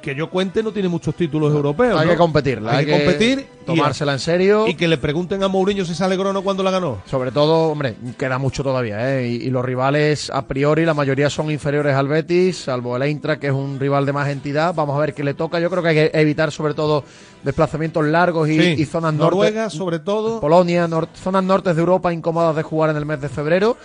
que 0.00 0.14
yo 0.14 0.30
cuente 0.30 0.62
no 0.62 0.72
tiene 0.72 0.88
muchos 0.88 1.14
títulos 1.14 1.52
europeos. 1.52 1.98
Hay 1.98 2.06
¿no? 2.06 2.12
que 2.12 2.18
competirla, 2.18 2.72
hay, 2.72 2.78
hay 2.78 2.86
que, 2.86 2.92
competir, 2.92 3.46
tomársela 3.66 4.12
en 4.12 4.18
serio. 4.18 4.66
Y 4.66 4.74
que 4.74 4.88
le 4.88 4.98
pregunten 4.98 5.42
a 5.42 5.48
Mourinho 5.48 5.84
si 5.84 5.94
se 5.94 6.04
alegró 6.04 6.30
o 6.30 6.32
no 6.32 6.42
cuando 6.42 6.62
la 6.62 6.70
ganó. 6.70 7.02
Sobre 7.06 7.32
todo, 7.32 7.70
hombre, 7.70 7.96
queda 8.16 8.38
mucho 8.38 8.62
todavía, 8.62 9.18
¿eh? 9.18 9.28
Y, 9.28 9.34
y, 9.46 9.50
los 9.50 9.64
rivales, 9.64 10.30
a 10.30 10.46
priori, 10.46 10.84
la 10.84 10.94
mayoría 10.94 11.28
son 11.30 11.50
inferiores 11.50 11.94
al 11.94 12.08
Betis, 12.08 12.58
salvo 12.58 12.96
el 12.96 13.02
Eintracht, 13.02 13.40
que 13.40 13.48
es 13.48 13.52
un 13.52 13.78
rival 13.78 14.06
de 14.06 14.12
más 14.12 14.28
entidad. 14.28 14.74
Vamos 14.74 14.96
a 14.96 15.00
ver 15.00 15.14
qué 15.14 15.24
le 15.24 15.34
toca. 15.34 15.58
Yo 15.60 15.70
creo 15.70 15.82
que 15.82 15.88
hay 15.88 15.94
que 15.94 16.10
evitar, 16.14 16.52
sobre 16.52 16.74
todo, 16.74 17.04
desplazamientos 17.42 18.04
largos 18.06 18.48
y, 18.48 18.58
sí. 18.58 18.74
y 18.78 18.84
zonas 18.84 19.14
Noruega, 19.14 19.62
norte. 19.62 19.76
sobre 19.76 19.98
todo. 19.98 20.40
Polonia, 20.40 20.86
nor 20.86 21.08
zonas 21.14 21.44
nortes 21.44 21.74
de 21.74 21.80
Europa 21.80 22.12
incómodas 22.12 22.54
de 22.54 22.62
jugar 22.62 22.90
en 22.90 22.96
el 22.96 23.06
mes 23.06 23.20
de 23.20 23.28
febrero 23.28 23.76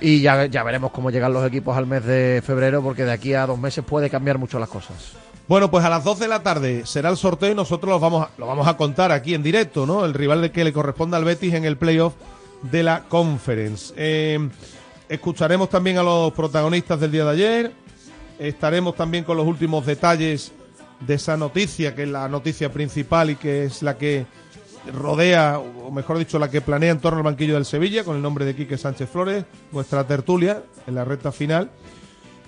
y 0.00 0.20
ya, 0.20 0.46
ya 0.46 0.62
veremos 0.62 0.90
cómo 0.90 1.10
llegan 1.10 1.32
los 1.32 1.46
equipos 1.46 1.76
al 1.76 1.86
mes 1.86 2.04
de 2.04 2.42
febrero, 2.44 2.82
porque 2.82 3.04
de 3.04 3.12
aquí 3.12 3.34
a 3.34 3.46
dos 3.46 3.58
meses 3.58 3.84
puede 3.84 4.10
cambiar 4.10 4.38
mucho 4.38 4.58
las 4.58 4.68
cosas. 4.68 5.12
Bueno, 5.46 5.70
pues 5.70 5.84
a 5.84 5.90
las 5.90 6.04
12 6.04 6.24
de 6.24 6.28
la 6.28 6.42
tarde 6.42 6.86
será 6.86 7.10
el 7.10 7.18
sorteo 7.18 7.50
y 7.50 7.54
nosotros 7.54 7.90
lo 7.90 8.00
vamos 8.00 8.26
a, 8.26 8.30
lo 8.38 8.46
vamos 8.46 8.66
a 8.66 8.76
contar 8.76 9.12
aquí 9.12 9.34
en 9.34 9.42
directo, 9.42 9.84
¿no? 9.84 10.04
El 10.04 10.14
rival 10.14 10.40
de 10.40 10.50
que 10.50 10.64
le 10.64 10.72
corresponde 10.72 11.16
al 11.16 11.24
Betis 11.24 11.52
en 11.52 11.66
el 11.66 11.76
playoff 11.76 12.14
de 12.62 12.82
la 12.82 13.04
Conference. 13.04 13.92
Eh, 13.96 14.48
escucharemos 15.08 15.68
también 15.68 15.98
a 15.98 16.02
los 16.02 16.32
protagonistas 16.32 16.98
del 16.98 17.12
día 17.12 17.24
de 17.24 17.30
ayer. 17.30 17.72
Estaremos 18.38 18.94
también 18.96 19.24
con 19.24 19.36
los 19.36 19.46
últimos 19.46 19.84
detalles 19.84 20.52
de 21.00 21.14
esa 21.14 21.36
noticia, 21.36 21.94
que 21.94 22.04
es 22.04 22.08
la 22.08 22.26
noticia 22.28 22.72
principal 22.72 23.30
y 23.30 23.36
que 23.36 23.64
es 23.64 23.82
la 23.82 23.98
que 23.98 24.24
rodea, 24.92 25.58
o 25.58 25.90
mejor 25.90 26.18
dicho, 26.18 26.38
la 26.38 26.50
que 26.50 26.60
planea 26.60 26.90
en 26.90 27.00
torno 27.00 27.18
al 27.18 27.24
banquillo 27.24 27.54
del 27.54 27.64
Sevilla, 27.64 28.04
con 28.04 28.16
el 28.16 28.22
nombre 28.22 28.44
de 28.44 28.54
Quique 28.54 28.78
Sánchez 28.78 29.08
Flores, 29.08 29.44
nuestra 29.72 30.06
tertulia 30.06 30.62
en 30.86 30.94
la 30.94 31.04
recta 31.04 31.32
final 31.32 31.70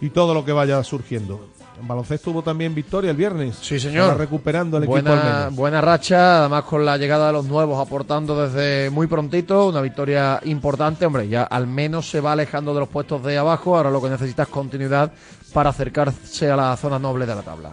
y 0.01 0.11
todo 0.11 0.35
lo 0.35 0.45
que 0.45 0.53
vaya 0.53 0.83
surgiendo. 0.85 1.49
En 1.81 1.87
baloncesto 1.87 2.31
hubo 2.31 2.43
también 2.43 2.75
victoria 2.75 3.11
el 3.11 3.17
viernes. 3.17 3.59
Sí, 3.61 3.79
señor. 3.79 4.17
Recuperando 4.17 4.79
el 4.79 4.87
buena, 4.87 5.11
equipo 5.11 5.27
al 5.27 5.35
menos. 5.35 5.55
Buena 5.55 5.81
racha, 5.83 6.41
además 6.41 6.65
con 6.65 6.85
la 6.85 6.97
llegada 6.97 7.27
de 7.27 7.33
los 7.35 7.45
nuevos 7.45 7.87
aportando 7.87 8.47
desde 8.47 8.89
muy 8.89 9.07
prontito. 9.07 9.69
Una 9.69 9.83
victoria 9.83 10.41
importante. 10.45 11.05
Hombre, 11.05 11.29
ya 11.29 11.43
al 11.43 11.67
menos 11.67 12.09
se 12.09 12.21
va 12.21 12.33
alejando 12.33 12.73
de 12.73 12.81
los 12.81 12.89
puestos 12.89 13.23
de 13.23 13.37
abajo. 13.37 13.77
Ahora 13.77 13.91
lo 13.91 14.01
que 14.01 14.09
necesita 14.09 14.45
es 14.45 14.49
continuidad 14.49 15.13
para 15.53 15.71
acercarse 15.71 16.51
a 16.51 16.57
la 16.57 16.77
zona 16.79 16.99
noble 16.99 17.27
de 17.27 17.35
la 17.35 17.43
tabla. 17.43 17.73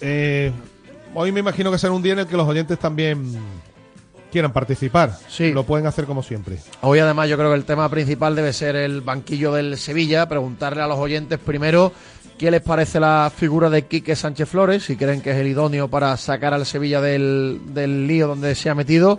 Eh, 0.00 0.52
hoy 1.16 1.32
me 1.32 1.40
imagino 1.40 1.72
que 1.72 1.78
será 1.78 1.92
un 1.92 2.02
día 2.02 2.12
en 2.12 2.20
el 2.20 2.26
que 2.26 2.36
los 2.36 2.46
oyentes 2.46 2.78
también 2.78 3.34
quieran 4.30 4.52
participar. 4.52 5.16
Sí. 5.28 5.52
Lo 5.52 5.64
pueden 5.64 5.86
hacer 5.86 6.04
como 6.04 6.22
siempre. 6.22 6.58
Hoy 6.82 6.98
además 6.98 7.28
yo 7.28 7.38
creo 7.38 7.50
que 7.50 7.56
el 7.56 7.64
tema 7.64 7.88
principal 7.88 8.36
debe 8.36 8.52
ser 8.52 8.76
el 8.76 9.00
banquillo 9.00 9.52
del 9.52 9.78
Sevilla, 9.78 10.28
preguntarle 10.28 10.82
a 10.82 10.86
los 10.86 10.98
oyentes 10.98 11.38
primero 11.38 11.92
qué 12.36 12.50
les 12.50 12.60
parece 12.60 13.00
la 13.00 13.32
figura 13.34 13.70
de 13.70 13.86
Quique 13.86 14.14
Sánchez 14.14 14.48
Flores, 14.48 14.84
si 14.84 14.96
creen 14.96 15.22
que 15.22 15.30
es 15.30 15.36
el 15.38 15.46
idóneo 15.46 15.88
para 15.88 16.14
sacar 16.18 16.52
al 16.52 16.66
Sevilla 16.66 17.00
del, 17.00 17.60
del 17.68 18.06
lío 18.06 18.28
donde 18.28 18.54
se 18.54 18.68
ha 18.68 18.74
metido, 18.74 19.18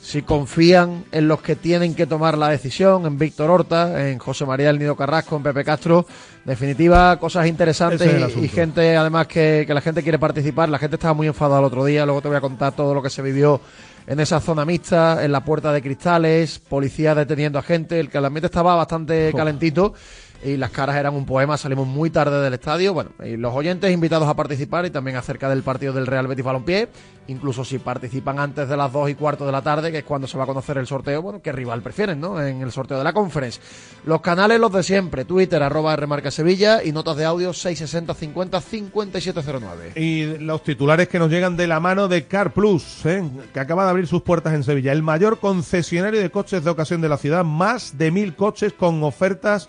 si 0.00 0.22
confían 0.22 1.04
en 1.12 1.28
los 1.28 1.42
que 1.42 1.56
tienen 1.56 1.94
que 1.94 2.06
tomar 2.06 2.38
la 2.38 2.48
decisión, 2.48 3.04
en 3.06 3.18
Víctor 3.18 3.50
Horta, 3.50 4.08
en 4.08 4.18
José 4.18 4.46
María 4.46 4.68
del 4.68 4.78
Nido 4.78 4.96
Carrasco, 4.96 5.36
en 5.36 5.42
Pepe 5.42 5.62
Castro. 5.62 6.06
Definitiva, 6.44 7.18
cosas 7.18 7.46
interesantes 7.46 8.34
y, 8.34 8.44
y, 8.44 8.48
gente 8.48 8.96
además 8.96 9.26
que, 9.26 9.64
que 9.66 9.74
la 9.74 9.82
gente 9.82 10.02
quiere 10.02 10.18
participar. 10.18 10.70
La 10.70 10.78
gente 10.78 10.96
estaba 10.96 11.12
muy 11.12 11.26
enfadada 11.26 11.60
el 11.60 11.66
otro 11.66 11.84
día, 11.84 12.06
luego 12.06 12.22
te 12.22 12.28
voy 12.28 12.38
a 12.38 12.40
contar 12.40 12.72
todo 12.74 12.94
lo 12.94 13.02
que 13.02 13.10
se 13.10 13.20
vivió 13.20 13.60
en 14.06 14.18
esa 14.20 14.40
zona 14.40 14.64
mixta, 14.64 15.22
en 15.22 15.32
la 15.32 15.44
puerta 15.44 15.70
de 15.70 15.82
cristales, 15.82 16.58
policía 16.58 17.14
deteniendo 17.14 17.58
a 17.58 17.62
gente, 17.62 18.00
el 18.00 18.08
que 18.08 18.18
el 18.18 18.24
ambiente 18.24 18.46
estaba 18.46 18.74
bastante 18.74 19.32
calentito 19.36 19.94
y 20.42 20.56
las 20.56 20.70
caras 20.70 20.96
eran 20.96 21.14
un 21.14 21.26
poema, 21.26 21.56
salimos 21.58 21.86
muy 21.86 22.10
tarde 22.10 22.42
del 22.42 22.54
estadio, 22.54 22.94
bueno, 22.94 23.10
y 23.24 23.36
los 23.36 23.54
oyentes 23.54 23.92
invitados 23.92 24.28
a 24.28 24.34
participar 24.34 24.86
y 24.86 24.90
también 24.90 25.16
acerca 25.16 25.48
del 25.48 25.62
partido 25.62 25.92
del 25.92 26.06
Real 26.06 26.26
Betis 26.26 26.44
Balompié, 26.44 26.88
incluso 27.28 27.64
si 27.64 27.78
participan 27.78 28.38
antes 28.38 28.68
de 28.68 28.76
las 28.76 28.92
dos 28.92 29.10
y 29.10 29.14
cuarto 29.14 29.44
de 29.44 29.52
la 29.52 29.62
tarde, 29.62 29.92
que 29.92 29.98
es 29.98 30.04
cuando 30.04 30.26
se 30.26 30.38
va 30.38 30.44
a 30.44 30.46
conocer 30.46 30.78
el 30.78 30.86
sorteo, 30.86 31.22
bueno, 31.22 31.40
qué 31.42 31.52
rival 31.52 31.82
prefieren, 31.82 32.20
¿no? 32.20 32.42
En 32.42 32.62
el 32.62 32.72
sorteo 32.72 32.98
de 32.98 33.04
la 33.04 33.12
conference. 33.12 33.60
Los 34.04 34.20
canales 34.20 34.58
los 34.58 34.72
de 34.72 34.82
siempre, 34.82 35.24
Twitter, 35.24 35.62
arroba 35.62 35.94
Remarca 35.94 36.30
Sevilla 36.30 36.82
y 36.82 36.92
notas 36.92 37.16
de 37.16 37.24
audio 37.24 37.52
660 37.52 38.14
50 38.14 38.60
5709. 38.60 39.92
Y 39.96 40.38
los 40.38 40.62
titulares 40.62 41.08
que 41.08 41.18
nos 41.18 41.30
llegan 41.30 41.56
de 41.56 41.66
la 41.66 41.80
mano 41.80 42.08
de 42.08 42.24
Car 42.26 42.52
Plus, 42.52 43.04
¿eh? 43.04 43.22
que 43.52 43.60
acaba 43.60 43.84
de 43.84 43.90
abrir 43.90 44.06
sus 44.06 44.22
puertas 44.22 44.54
en 44.54 44.64
Sevilla, 44.64 44.92
el 44.92 45.02
mayor 45.02 45.38
concesionario 45.38 46.20
de 46.20 46.30
coches 46.30 46.64
de 46.64 46.70
ocasión 46.70 47.00
de 47.00 47.08
la 47.08 47.18
ciudad, 47.18 47.44
más 47.44 47.98
de 47.98 48.10
mil 48.10 48.34
coches 48.34 48.72
con 48.72 49.02
ofertas 49.04 49.68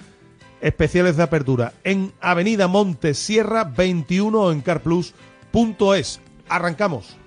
especiales 0.62 1.18
de 1.18 1.24
apertura 1.24 1.74
en 1.84 2.14
Avenida 2.22 2.68
Monte 2.68 3.14
Sierra 3.14 3.64
21 3.64 4.52
en 4.52 4.62
carplus.es. 4.62 6.20
Arrancamos. 6.48 7.18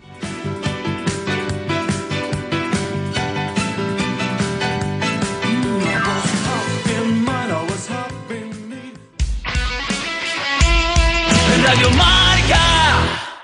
Radio 11.62 11.90
Marca. 11.92 13.34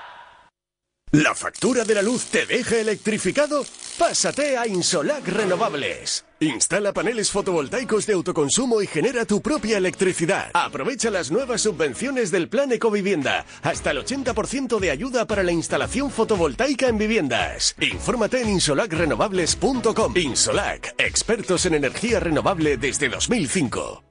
¿La 1.11 1.35
factura 1.35 1.83
de 1.83 1.95
la 1.95 2.01
luz 2.01 2.25
te 2.25 2.45
deja 2.45 2.77
electrificado? 2.77 3.65
Pásate 3.97 4.57
a 4.57 4.67
Insolac 4.67 5.27
Renovables. 5.27 6.23
Instala 6.41 6.91
paneles 6.91 7.29
fotovoltaicos 7.29 8.07
de 8.07 8.13
autoconsumo 8.13 8.81
y 8.81 8.87
genera 8.87 9.25
tu 9.25 9.43
propia 9.43 9.77
electricidad. 9.77 10.49
Aprovecha 10.55 11.11
las 11.11 11.29
nuevas 11.29 11.61
subvenciones 11.61 12.31
del 12.31 12.49
Plan 12.49 12.71
Ecovivienda. 12.71 13.45
Hasta 13.61 13.91
el 13.91 14.03
80% 14.03 14.79
de 14.79 14.89
ayuda 14.89 15.27
para 15.27 15.43
la 15.43 15.51
instalación 15.51 16.09
fotovoltaica 16.09 16.87
en 16.87 16.97
viviendas. 16.97 17.75
Infórmate 17.79 18.41
en 18.41 18.49
insolacrenovables.com. 18.49 20.17
Insolac, 20.17 20.95
expertos 20.97 21.67
en 21.67 21.75
energía 21.75 22.19
renovable 22.19 22.75
desde 22.75 23.07
2005. 23.09 24.10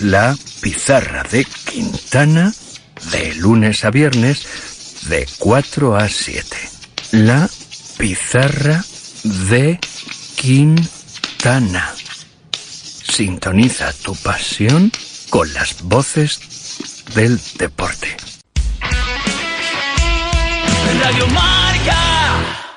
la 0.00 0.36
pizarra 0.60 1.22
de 1.24 1.44
Quintana 1.44 2.52
de 3.10 3.34
lunes 3.36 3.84
a 3.84 3.90
viernes 3.90 4.46
de 5.08 5.26
4 5.38 5.96
a 5.96 6.08
7. 6.08 6.56
la 7.12 7.48
pizarra 7.96 8.84
de 9.50 9.78
Quintana. 10.36 11.94
Sintoniza 12.52 13.92
tu 13.92 14.14
pasión 14.16 14.92
con 15.30 15.52
las 15.54 15.82
voces 15.82 16.40
del 17.14 17.40
deporte. 17.58 18.16
Radio 21.02 21.26
Marca. 21.28 22.67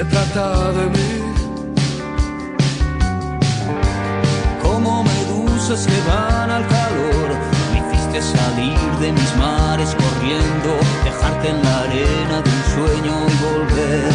Se 0.00 0.06
trata 0.06 0.72
de 0.72 0.86
mí. 0.86 1.10
como 4.62 5.04
medusas 5.04 5.86
que 5.86 6.00
van 6.08 6.50
al 6.50 6.66
calor. 6.66 7.28
Me 7.72 7.78
hiciste 7.80 8.22
salir 8.22 8.78
de 9.02 9.12
mis 9.12 9.36
mares 9.36 9.94
corriendo, 10.02 10.70
dejarte 11.04 11.48
en 11.50 11.62
la 11.62 11.80
arena 11.80 12.36
de 12.44 12.50
un 12.58 12.64
sueño 12.76 13.14
y 13.28 13.36
volver 13.44 14.12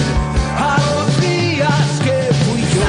a 0.58 0.78
los 0.88 1.22
días 1.22 1.88
que 2.06 2.18
fui 2.46 2.62
yo. 2.62 2.82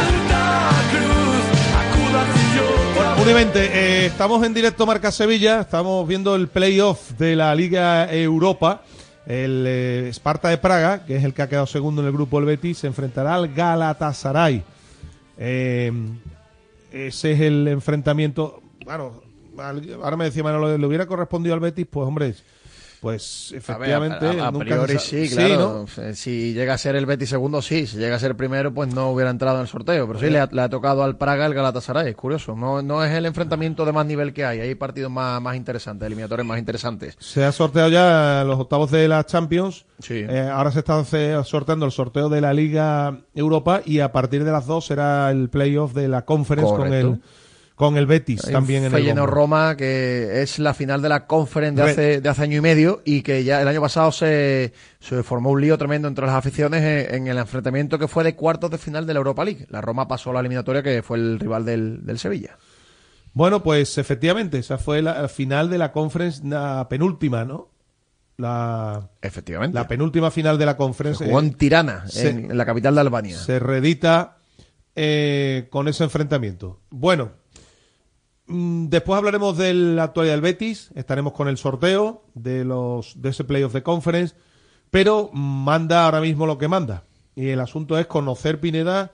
Santa 0.00 0.70
Cruz, 0.92 1.46
acuda 1.82 2.22
yo. 2.56 3.30
Y 3.30 3.32
20, 3.32 3.60
eh, 3.60 4.06
estamos 4.06 4.44
en 4.44 4.54
directo 4.54 4.86
Marca 4.86 5.12
Sevilla, 5.12 5.60
estamos 5.60 6.08
viendo 6.08 6.34
el 6.34 6.48
playoff 6.48 7.12
de 7.12 7.36
la 7.36 7.54
Liga 7.54 8.12
Europa. 8.12 8.82
El 9.26 9.64
eh, 9.66 10.08
Sparta 10.12 10.48
de 10.48 10.58
Praga, 10.58 11.04
que 11.04 11.16
es 11.16 11.24
el 11.24 11.34
que 11.34 11.42
ha 11.42 11.48
quedado 11.48 11.66
segundo 11.66 12.00
en 12.00 12.08
el 12.08 12.12
grupo 12.12 12.38
del 12.38 12.46
Betis, 12.46 12.78
se 12.78 12.86
enfrentará 12.86 13.34
al 13.34 13.52
Galatasaray. 13.52 14.62
Eh, 15.38 15.92
ese 16.90 17.32
es 17.32 17.40
el 17.40 17.68
enfrentamiento. 17.68 18.62
Bueno, 18.84 19.22
ahora 20.02 20.16
me 20.16 20.24
decía 20.24 20.42
Manolo, 20.42 20.76
¿le 20.76 20.86
hubiera 20.86 21.06
correspondido 21.06 21.54
al 21.54 21.60
Betis? 21.60 21.86
Pues 21.88 22.06
hombre, 22.06 22.34
pues 23.00 23.48
A 23.66 23.78
ver, 23.78 23.90
efectivamente. 23.90 24.40
a, 24.40 24.52
priori 24.52 24.98
sí, 24.98 25.28
claro. 25.28 25.86
¿no? 25.96 26.14
Si 26.14 26.52
llega 26.52 26.74
a 26.74 26.78
ser 26.78 26.96
el 26.96 27.06
Betis 27.06 27.30
segundo, 27.30 27.62
sí. 27.62 27.86
Si 27.86 27.96
llega 27.96 28.16
a 28.16 28.18
ser 28.18 28.36
primero, 28.36 28.74
pues 28.74 28.92
no 28.92 29.10
hubiera 29.10 29.30
entrado 29.30 29.56
en 29.56 29.62
el 29.62 29.68
sorteo. 29.68 30.06
Pero 30.06 30.18
sí, 30.18 30.28
le 30.28 30.38
ha, 30.38 30.48
le 30.52 30.60
ha 30.60 30.68
tocado 30.68 31.02
al 31.02 31.16
Praga 31.16 31.46
el 31.46 31.54
Galatasaray. 31.54 32.10
Es 32.10 32.16
curioso. 32.16 32.54
No, 32.54 32.82
no 32.82 33.02
es 33.02 33.12
el 33.12 33.24
enfrentamiento 33.24 33.86
de 33.86 33.92
más 33.92 34.04
nivel 34.04 34.34
que 34.34 34.44
hay. 34.44 34.60
Hay 34.60 34.74
partidos 34.74 35.10
más, 35.10 35.40
más 35.40 35.56
interesantes, 35.56 36.06
eliminatorios 36.06 36.46
más 36.46 36.58
interesantes. 36.58 37.16
Se 37.18 37.42
ha 37.44 37.52
sorteado 37.52 37.88
ya 37.88 38.44
los 38.46 38.60
octavos 38.60 38.90
de 38.90 39.08
la 39.08 39.24
Champions. 39.24 39.86
Sí. 40.00 40.26
Eh, 40.28 40.50
ahora 40.52 40.70
se 40.70 40.80
está 40.80 41.02
sorteando 41.44 41.86
el 41.86 41.92
sorteo 41.92 42.28
de 42.28 42.40
la 42.42 42.52
Liga 42.52 43.20
Europa 43.34 43.80
y 43.84 44.00
a 44.00 44.12
partir 44.12 44.44
de 44.44 44.52
las 44.52 44.66
dos 44.66 44.86
será 44.86 45.30
el 45.30 45.48
playoff 45.48 45.94
de 45.94 46.08
la 46.08 46.26
Conference 46.26 46.74
con 46.74 46.92
el 46.92 47.20
con 47.80 47.96
el 47.96 48.04
Betis 48.04 48.44
Hay 48.44 48.52
también 48.52 48.80
en 48.84 48.86
el 48.86 48.92
Feyenoord 48.92 49.30
bombo. 49.30 49.34
Roma, 49.40 49.74
que 49.74 50.42
es 50.42 50.58
la 50.58 50.74
final 50.74 51.00
de 51.00 51.08
la 51.08 51.26
Conference 51.26 51.82
de 51.82 51.90
hace, 51.90 52.20
de 52.20 52.28
hace 52.28 52.42
año 52.42 52.58
y 52.58 52.60
medio 52.60 53.00
y 53.06 53.22
que 53.22 53.42
ya 53.42 53.62
el 53.62 53.66
año 53.68 53.80
pasado 53.80 54.12
se, 54.12 54.74
se 55.00 55.22
formó 55.22 55.48
un 55.50 55.62
lío 55.62 55.78
tremendo 55.78 56.06
entre 56.06 56.26
las 56.26 56.34
aficiones 56.34 56.82
en, 56.82 57.14
en 57.14 57.26
el 57.28 57.38
enfrentamiento 57.38 57.98
que 57.98 58.06
fue 58.06 58.22
de 58.22 58.36
cuartos 58.36 58.70
de 58.70 58.76
final 58.76 59.06
de 59.06 59.14
la 59.14 59.18
Europa 59.18 59.44
League. 59.46 59.66
La 59.70 59.80
Roma 59.80 60.06
pasó 60.06 60.28
a 60.28 60.34
la 60.34 60.40
eliminatoria 60.40 60.82
que 60.82 61.02
fue 61.02 61.16
el 61.16 61.38
rival 61.40 61.64
del, 61.64 62.04
del 62.04 62.18
Sevilla. 62.18 62.58
Bueno, 63.32 63.62
pues 63.62 63.96
efectivamente, 63.96 64.58
esa 64.58 64.76
fue 64.76 65.00
la, 65.00 65.22
la 65.22 65.28
final 65.28 65.70
de 65.70 65.78
la 65.78 65.90
Conference, 65.92 66.42
la 66.46 66.86
penúltima, 66.90 67.44
¿no? 67.46 67.70
La, 68.36 69.08
Efectivamente. 69.22 69.74
la 69.74 69.88
penúltima 69.88 70.30
final 70.30 70.58
de 70.58 70.66
la 70.66 70.76
Conference. 70.76 71.18
Se 71.18 71.26
jugó 71.26 71.40
eh, 71.40 71.44
en 71.44 71.54
Tirana, 71.54 72.04
se- 72.08 72.28
en, 72.28 72.50
en 72.50 72.58
la 72.58 72.66
capital 72.66 72.94
de 72.94 73.00
Albania. 73.00 73.36
se 73.38 73.58
reedita 73.58 74.36
eh, 74.96 75.68
con 75.70 75.88
ese 75.88 76.04
enfrentamiento. 76.04 76.80
Bueno, 76.90 77.32
después 78.50 79.16
hablaremos 79.16 79.56
de 79.56 79.72
la 79.74 80.04
actualidad 80.04 80.34
del 80.34 80.40
Betis, 80.42 80.90
estaremos 80.94 81.32
con 81.32 81.48
el 81.48 81.56
sorteo 81.56 82.24
de 82.34 82.64
los 82.64 83.20
de 83.20 83.30
ese 83.30 83.44
playoff 83.44 83.72
de 83.72 83.82
conference, 83.82 84.34
pero 84.90 85.30
manda 85.32 86.04
ahora 86.04 86.20
mismo 86.20 86.46
lo 86.46 86.58
que 86.58 86.68
manda. 86.68 87.04
Y 87.34 87.48
el 87.48 87.60
asunto 87.60 87.98
es 87.98 88.06
conocer 88.06 88.60
Pineda, 88.60 89.12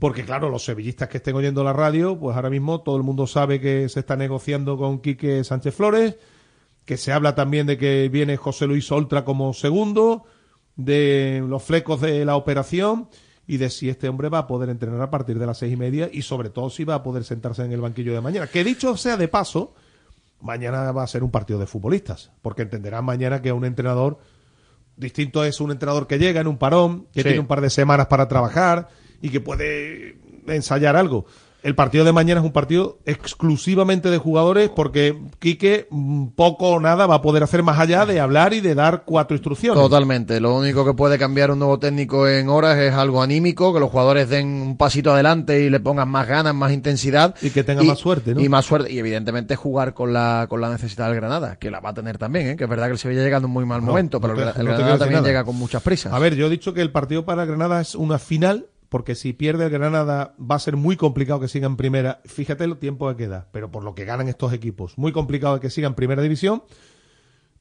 porque 0.00 0.24
claro, 0.24 0.50
los 0.50 0.64
sevillistas 0.64 1.08
que 1.08 1.18
estén 1.18 1.36
oyendo 1.36 1.62
la 1.62 1.72
radio, 1.72 2.18
pues 2.18 2.36
ahora 2.36 2.50
mismo 2.50 2.80
todo 2.80 2.96
el 2.96 3.04
mundo 3.04 3.26
sabe 3.26 3.60
que 3.60 3.88
se 3.88 4.00
está 4.00 4.16
negociando 4.16 4.76
con 4.76 5.00
Quique 5.00 5.44
Sánchez 5.44 5.74
Flores, 5.74 6.16
que 6.84 6.96
se 6.96 7.12
habla 7.12 7.34
también 7.34 7.66
de 7.66 7.78
que 7.78 8.08
viene 8.08 8.36
José 8.36 8.66
Luis 8.66 8.90
Oltra 8.90 9.24
como 9.24 9.54
segundo, 9.54 10.24
de 10.74 11.42
los 11.46 11.62
flecos 11.62 12.00
de 12.00 12.24
la 12.24 12.36
operación 12.36 13.08
y 13.46 13.58
de 13.58 13.70
si 13.70 13.88
este 13.88 14.08
hombre 14.08 14.28
va 14.28 14.38
a 14.38 14.46
poder 14.46 14.68
entrenar 14.70 15.00
a 15.02 15.10
partir 15.10 15.38
de 15.38 15.46
las 15.46 15.58
seis 15.58 15.72
y 15.72 15.76
media 15.76 16.08
y 16.12 16.22
sobre 16.22 16.50
todo 16.50 16.68
si 16.70 16.84
va 16.84 16.96
a 16.96 17.02
poder 17.02 17.24
sentarse 17.24 17.62
en 17.64 17.72
el 17.72 17.80
banquillo 17.80 18.12
de 18.12 18.20
mañana. 18.20 18.46
Que 18.48 18.64
dicho 18.64 18.96
sea 18.96 19.16
de 19.16 19.28
paso, 19.28 19.74
mañana 20.40 20.90
va 20.92 21.02
a 21.04 21.06
ser 21.06 21.22
un 21.22 21.30
partido 21.30 21.58
de 21.58 21.66
futbolistas, 21.66 22.30
porque 22.42 22.62
entenderán 22.62 23.04
mañana 23.04 23.40
que 23.42 23.52
un 23.52 23.64
entrenador 23.64 24.18
distinto 24.96 25.44
es 25.44 25.60
un 25.60 25.70
entrenador 25.70 26.06
que 26.06 26.18
llega 26.18 26.40
en 26.40 26.46
un 26.46 26.58
parón, 26.58 27.06
que 27.12 27.20
Sí. 27.20 27.24
tiene 27.28 27.40
un 27.40 27.46
par 27.46 27.60
de 27.60 27.70
semanas 27.70 28.06
para 28.06 28.28
trabajar 28.28 28.88
y 29.20 29.30
que 29.30 29.40
puede 29.40 30.18
ensayar 30.46 30.96
algo. 30.96 31.26
El 31.66 31.74
partido 31.74 32.04
de 32.04 32.12
mañana 32.12 32.40
es 32.40 32.46
un 32.46 32.52
partido 32.52 33.00
exclusivamente 33.06 34.08
de 34.08 34.18
jugadores 34.18 34.70
porque 34.70 35.18
Quique 35.40 35.88
mm, 35.90 36.28
poco 36.36 36.68
o 36.68 36.78
nada 36.78 37.08
va 37.08 37.16
a 37.16 37.22
poder 37.22 37.42
hacer 37.42 37.64
más 37.64 37.80
allá 37.80 38.06
de 38.06 38.20
hablar 38.20 38.54
y 38.54 38.60
de 38.60 38.76
dar 38.76 39.02
cuatro 39.04 39.34
instrucciones. 39.36 39.82
Totalmente. 39.82 40.38
Lo 40.38 40.54
único 40.56 40.84
que 40.84 40.94
puede 40.94 41.18
cambiar 41.18 41.50
un 41.50 41.58
nuevo 41.58 41.80
técnico 41.80 42.28
en 42.28 42.48
horas 42.50 42.78
es 42.78 42.94
algo 42.94 43.20
anímico, 43.20 43.74
que 43.74 43.80
los 43.80 43.90
jugadores 43.90 44.28
den 44.28 44.46
un 44.46 44.76
pasito 44.76 45.12
adelante 45.12 45.60
y 45.64 45.68
le 45.68 45.80
pongan 45.80 46.08
más 46.08 46.28
ganas, 46.28 46.54
más 46.54 46.70
intensidad. 46.70 47.34
Y 47.42 47.50
que 47.50 47.64
tenga 47.64 47.82
más 47.82 47.98
suerte, 47.98 48.32
¿no? 48.32 48.40
Y 48.40 48.48
más 48.48 48.64
suerte. 48.64 48.92
Y 48.92 49.00
evidentemente 49.00 49.56
jugar 49.56 49.92
con 49.92 50.12
la, 50.12 50.46
con 50.48 50.60
la 50.60 50.70
necesidad 50.70 51.06
del 51.08 51.16
Granada, 51.16 51.56
que 51.56 51.72
la 51.72 51.80
va 51.80 51.90
a 51.90 51.94
tener 51.94 52.16
también, 52.16 52.50
¿eh? 52.50 52.56
que 52.56 52.62
es 52.62 52.70
verdad 52.70 52.86
que 52.86 52.92
el 52.92 52.98
Sevilla 52.98 53.24
llega 53.24 53.38
en 53.38 53.44
un 53.44 53.50
muy 53.50 53.64
mal 53.66 53.80
No, 53.80 53.88
momento, 53.88 54.20
pero 54.20 54.34
el, 54.34 54.38
no 54.38 54.44
te 54.44 54.50
el 54.50 54.54
quiero 54.66 54.70
Granada 54.78 54.98
también 54.98 55.18
nada. 55.20 55.28
llega 55.30 55.42
con 55.44 55.56
muchas 55.56 55.82
prisas. 55.82 56.12
A 56.12 56.18
ver, 56.20 56.36
yo 56.36 56.46
he 56.46 56.50
dicho 56.50 56.72
que 56.72 56.80
el 56.80 56.92
partido 56.92 57.24
para 57.24 57.44
Granada 57.44 57.80
es 57.80 57.96
una 57.96 58.20
final, 58.20 58.66
porque 58.88 59.14
si 59.14 59.32
pierde 59.32 59.64
el 59.64 59.70
Granada 59.70 60.34
va 60.38 60.56
a 60.56 60.60
ser 60.60 60.76
muy 60.76 60.96
complicado 60.96 61.40
que 61.40 61.48
siga 61.48 61.66
en 61.66 61.76
primera. 61.76 62.20
Fíjate 62.24 62.64
el 62.64 62.76
tiempo 62.78 63.08
que 63.08 63.16
queda, 63.16 63.48
pero 63.52 63.70
por 63.70 63.84
lo 63.84 63.94
que 63.94 64.04
ganan 64.04 64.28
estos 64.28 64.52
equipos, 64.52 64.96
muy 64.98 65.12
complicado 65.12 65.60
que 65.60 65.70
siga 65.70 65.88
en 65.88 65.94
primera 65.94 66.22
división. 66.22 66.62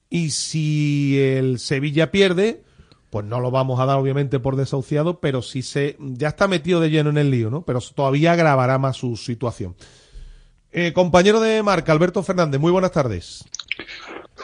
Y 0.10 0.30
si 0.30 1.20
el 1.20 1.60
Sevilla 1.60 2.12
pierde, 2.12 2.64
pues 3.10 3.26
no 3.26 3.40
lo 3.40 3.52
vamos 3.52 3.80
a 3.80 3.86
dar 3.86 3.98
obviamente 3.98 4.40
por 4.40 4.56
desahuciado, 4.56 5.20
pero 5.20 5.42
si 5.42 5.62
se 5.62 5.98
ya 6.00 6.28
está 6.30 6.48
metido 6.48 6.80
de 6.80 6.90
lleno 6.90 7.10
en 7.10 7.18
el 7.18 7.32
lío, 7.32 7.50
¿no? 7.50 7.64
Pero 7.64 7.80
todavía 7.82 8.34
agravará 8.34 8.78
más 8.78 8.98
su 8.98 9.18
situación. 9.18 9.76
Eh, 10.72 10.94
compañero 10.94 11.40
de 11.40 11.64
marca, 11.64 11.92
Alberto 11.92 12.22
Fernández, 12.22 12.60
muy 12.60 12.72
buenas 12.72 12.92
tardes. 12.92 13.46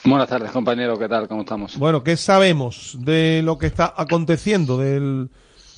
Buenas 0.03 0.29
tardes, 0.29 0.51
compañero. 0.51 0.97
¿Qué 0.97 1.07
tal? 1.07 1.27
¿Cómo 1.27 1.41
estamos? 1.41 1.77
Bueno, 1.77 2.03
¿qué 2.03 2.17
sabemos 2.17 2.97
de 2.99 3.41
lo 3.43 3.57
que 3.57 3.67
está 3.67 3.93
aconteciendo? 3.95 4.77
Del, 4.77 5.29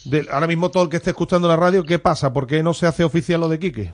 del- 0.04 0.30
ahora 0.30 0.48
mismo 0.48 0.72
todo 0.72 0.84
el 0.84 0.90
que 0.90 0.98
esté 0.98 1.12
escuchando 1.12 1.48
la 1.48 1.56
radio, 1.56 1.86
¿qué 1.86 2.00
pasa? 2.00 2.34
¿Por 2.34 2.48
qué 2.48 2.64
no 2.64 2.74
se 2.74 2.88
hace 2.88 3.04
oficial 3.04 3.42
lo 3.42 3.50
de 3.50 3.60
Quique? 3.60 3.94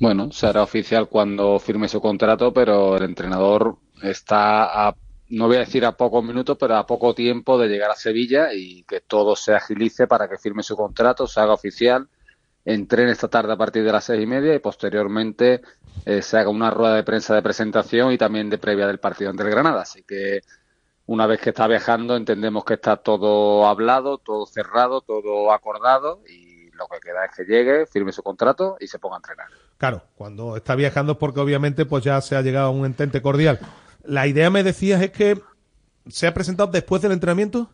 Bueno, 0.00 0.32
será 0.32 0.62
oficial 0.62 1.08
cuando 1.08 1.58
firme 1.58 1.88
su 1.88 2.00
contrato, 2.00 2.52
pero 2.52 2.96
el 2.96 3.04
entrenador 3.04 3.78
está 4.02 4.88
a, 4.88 4.96
no 5.28 5.46
voy 5.46 5.56
a 5.56 5.60
decir 5.60 5.84
a 5.84 5.96
pocos 5.96 6.22
minutos, 6.24 6.56
pero 6.58 6.76
a 6.76 6.86
poco 6.86 7.14
tiempo 7.14 7.58
de 7.58 7.68
llegar 7.68 7.90
a 7.90 7.94
Sevilla 7.96 8.52
y 8.52 8.82
que 8.84 9.00
todo 9.00 9.36
se 9.36 9.54
agilice 9.54 10.06
para 10.06 10.28
que 10.28 10.36
firme 10.36 10.62
su 10.64 10.76
contrato, 10.76 11.26
se 11.28 11.40
haga 11.40 11.54
oficial, 11.54 12.08
entrene 12.64 13.12
esta 13.12 13.28
tarde 13.28 13.52
a 13.52 13.56
partir 13.56 13.84
de 13.84 13.92
las 13.92 14.04
seis 14.04 14.22
y 14.22 14.26
media 14.26 14.54
y 14.54 14.58
posteriormente 14.58 15.62
eh, 16.04 16.22
se 16.22 16.38
haga 16.38 16.50
una 16.50 16.70
rueda 16.70 16.96
de 16.96 17.04
prensa 17.04 17.34
de 17.34 17.42
presentación 17.42 18.12
y 18.12 18.18
también 18.18 18.50
de 18.50 18.58
previa 18.58 18.86
del 18.88 18.98
partido 19.00 19.30
ante 19.30 19.44
el 19.44 19.50
Granada. 19.50 19.82
Así 19.82 20.02
que 20.02 20.40
una 21.06 21.26
vez 21.26 21.40
que 21.40 21.50
está 21.50 21.66
viajando 21.66 22.16
entendemos 22.16 22.64
que 22.64 22.74
está 22.74 22.96
todo 22.96 23.66
hablado, 23.66 24.18
todo 24.18 24.46
cerrado, 24.46 25.00
todo 25.00 25.52
acordado 25.52 26.20
y 26.28 26.70
lo 26.72 26.86
que 26.88 26.98
queda 27.00 27.24
es 27.26 27.36
que 27.36 27.44
llegue, 27.44 27.86
firme 27.86 28.12
su 28.12 28.22
contrato 28.22 28.76
y 28.80 28.86
se 28.86 28.98
ponga 28.98 29.16
a 29.16 29.18
entrenar. 29.18 29.46
Claro, 29.78 30.02
cuando 30.16 30.56
está 30.56 30.74
viajando 30.74 31.12
es 31.12 31.18
porque 31.18 31.40
obviamente 31.40 31.84
pues 31.84 32.04
ya 32.04 32.20
se 32.20 32.36
ha 32.36 32.42
llegado 32.42 32.68
a 32.68 32.70
un 32.70 32.86
entente 32.86 33.22
cordial. 33.22 33.60
La 34.02 34.26
idea, 34.26 34.50
me 34.50 34.62
decías, 34.62 35.00
es 35.02 35.10
que 35.10 35.40
se 36.08 36.26
ha 36.26 36.34
presentado 36.34 36.70
después 36.70 37.02
del 37.02 37.12
entrenamiento. 37.12 37.70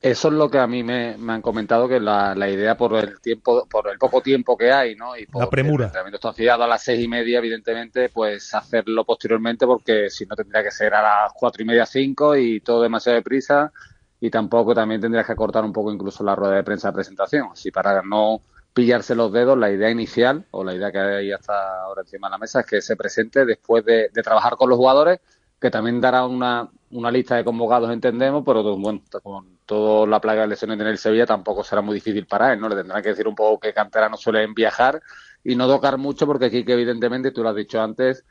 Eso 0.00 0.28
es 0.28 0.34
lo 0.34 0.50
que 0.50 0.58
a 0.58 0.66
mí 0.66 0.82
me, 0.82 1.16
me 1.16 1.32
han 1.32 1.42
comentado 1.42 1.88
que 1.88 1.98
la, 1.98 2.34
la, 2.34 2.50
idea 2.50 2.76
por 2.76 2.94
el 2.96 3.18
tiempo, 3.20 3.66
por 3.66 3.88
el 3.88 3.98
poco 3.98 4.20
tiempo 4.20 4.56
que 4.56 4.70
hay, 4.70 4.94
¿no? 4.94 5.16
Y 5.16 5.26
por 5.26 5.42
la 5.42 5.50
premura. 5.50 5.84
El 5.84 5.88
entrenamiento 5.88 6.16
está 6.16 6.32
fiado 6.34 6.64
a 6.64 6.66
las 6.66 6.82
seis 6.82 7.02
y 7.02 7.08
media, 7.08 7.38
evidentemente, 7.38 8.10
pues 8.10 8.54
hacerlo 8.54 9.04
posteriormente 9.04 9.66
porque 9.66 10.10
si 10.10 10.26
no 10.26 10.36
tendría 10.36 10.62
que 10.62 10.70
ser 10.70 10.94
a 10.94 11.02
las 11.02 11.32
cuatro 11.32 11.62
y 11.62 11.66
media, 11.66 11.86
cinco 11.86 12.36
y 12.36 12.60
todo 12.60 12.82
demasiado 12.82 13.16
deprisa 13.16 13.72
y 14.20 14.30
tampoco 14.30 14.74
también 14.74 15.00
tendrías 15.00 15.26
que 15.26 15.34
cortar 15.34 15.64
un 15.64 15.72
poco 15.72 15.90
incluso 15.90 16.22
la 16.22 16.34
rueda 16.34 16.56
de 16.56 16.62
prensa 16.64 16.88
de 16.88 16.94
presentación. 16.94 17.48
Así 17.52 17.70
para 17.70 18.02
no 18.02 18.42
pillarse 18.74 19.14
los 19.14 19.32
dedos, 19.32 19.56
la 19.56 19.70
idea 19.70 19.90
inicial 19.90 20.44
o 20.50 20.62
la 20.62 20.74
idea 20.74 20.92
que 20.92 20.98
hay 20.98 21.32
hasta 21.32 21.84
ahora 21.84 22.02
encima 22.02 22.28
de 22.28 22.32
la 22.32 22.38
mesa 22.38 22.60
es 22.60 22.66
que 22.66 22.82
se 22.82 22.96
presente 22.96 23.46
después 23.46 23.82
de, 23.84 24.10
de 24.12 24.22
trabajar 24.22 24.56
con 24.56 24.68
los 24.68 24.76
jugadores, 24.76 25.20
que 25.58 25.70
también 25.70 26.02
dará 26.02 26.26
una, 26.26 26.68
una 26.90 27.10
lista 27.10 27.36
de 27.36 27.44
convocados, 27.44 27.90
entendemos, 27.90 28.42
pero 28.44 28.76
bueno, 28.76 29.00
con 29.22 29.58
toda 29.66 30.06
la 30.06 30.20
plaga 30.20 30.42
de 30.42 30.48
lesiones 30.48 30.78
en 30.80 30.86
el 30.86 30.98
Sevilla 30.98 31.26
tampoco 31.26 31.64
será 31.64 31.82
muy 31.82 31.94
difícil 31.94 32.26
para 32.26 32.52
él, 32.52 32.60
¿no? 32.60 32.68
Le 32.68 32.76
tendrán 32.76 33.02
que 33.02 33.10
decir 33.10 33.26
un 33.26 33.34
poco 33.34 33.58
que 33.58 33.72
Cantera 33.72 34.08
no 34.08 34.16
suelen 34.16 34.54
viajar 34.54 35.02
y 35.42 35.56
no 35.56 35.66
tocar 35.66 35.98
mucho 35.98 36.26
porque 36.26 36.46
aquí 36.46 36.64
que 36.64 36.72
evidentemente, 36.72 37.32
tú 37.32 37.42
lo 37.42 37.48
has 37.48 37.56
dicho 37.56 37.80
antes, 37.80 38.24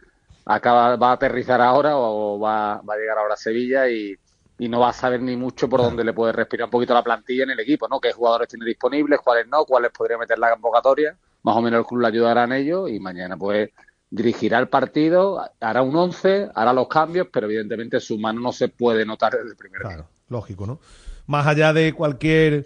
acaba, 0.45 0.95
va 0.95 1.09
a 1.09 1.13
aterrizar 1.13 1.61
ahora 1.61 1.97
o 1.97 2.39
va, 2.39 2.81
va 2.81 2.93
a 2.93 2.97
llegar 2.97 3.17
ahora 3.17 3.33
a 3.33 3.37
Sevilla 3.37 3.89
y, 3.89 4.15
y 4.57 4.69
no 4.69 4.79
va 4.79 4.89
a 4.89 4.93
saber 4.93 5.21
ni 5.21 5.35
mucho 5.35 5.67
por 5.67 5.81
dónde 5.81 6.03
le 6.03 6.13
puede 6.13 6.31
respirar 6.31 6.65
un 6.65 6.71
poquito 6.71 6.93
la 6.93 7.03
plantilla 7.03 7.43
en 7.43 7.51
el 7.51 7.59
equipo, 7.59 7.87
¿no? 7.87 7.99
Qué 7.99 8.13
jugadores 8.13 8.47
tiene 8.47 8.65
disponibles, 8.65 9.19
cuáles 9.21 9.47
no, 9.47 9.65
cuáles 9.65 9.91
podría 9.91 10.17
meter 10.17 10.39
la 10.39 10.51
convocatoria. 10.51 11.15
Más 11.43 11.57
o 11.57 11.61
menos 11.61 11.79
el 11.79 11.85
club 11.85 12.01
le 12.01 12.07
ayudará 12.07 12.45
en 12.45 12.53
ello 12.53 12.87
y 12.87 12.99
mañana 12.99 13.35
pues 13.37 13.69
dirigirá 14.15 14.60
el 14.60 14.69
partido, 14.69 15.41
hará 15.60 15.82
un 15.82 15.95
11, 15.95 16.49
hará 16.56 16.71
los 16.71 16.88
cambios, 16.88 17.28
pero 17.32 17.47
evidentemente 17.47 17.99
su 17.99 18.17
mano 18.17 18.39
no 18.39 18.54
se 18.54 18.69
puede 18.69 19.06
notar 19.06 19.34
desde 19.34 19.49
el 19.49 19.58
primer 19.58 19.82
claro, 19.82 20.08
lógico, 20.30 20.65
¿no? 20.65 20.80
Más 21.28 21.45
allá 21.47 21.73
de 21.73 21.93
cualquier 21.93 22.65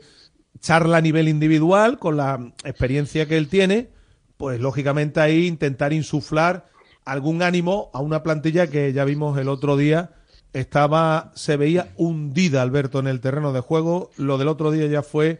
charla 0.59 0.97
a 0.97 1.01
nivel 1.01 1.27
individual, 1.27 1.97
con 1.97 2.17
la 2.17 2.53
experiencia 2.63 3.27
que 3.27 3.37
él 3.37 3.47
tiene, 3.47 3.89
pues 4.37 4.59
lógicamente 4.59 5.21
ahí 5.21 5.47
intentar 5.47 5.91
insuflar 5.91 6.67
algún 7.03 7.41
ánimo 7.41 7.89
a 7.93 7.99
una 7.99 8.21
plantilla 8.21 8.67
que 8.67 8.93
ya 8.93 9.03
vimos 9.03 9.37
el 9.39 9.49
otro 9.49 9.75
día 9.75 10.11
estaba, 10.53 11.31
se 11.35 11.57
veía 11.57 11.91
hundida 11.95 12.61
Alberto 12.61 12.99
en 12.99 13.07
el 13.07 13.21
terreno 13.21 13.53
de 13.53 13.61
juego. 13.61 14.11
Lo 14.17 14.37
del 14.37 14.47
otro 14.47 14.71
día 14.71 14.87
ya 14.87 15.03
fue 15.03 15.39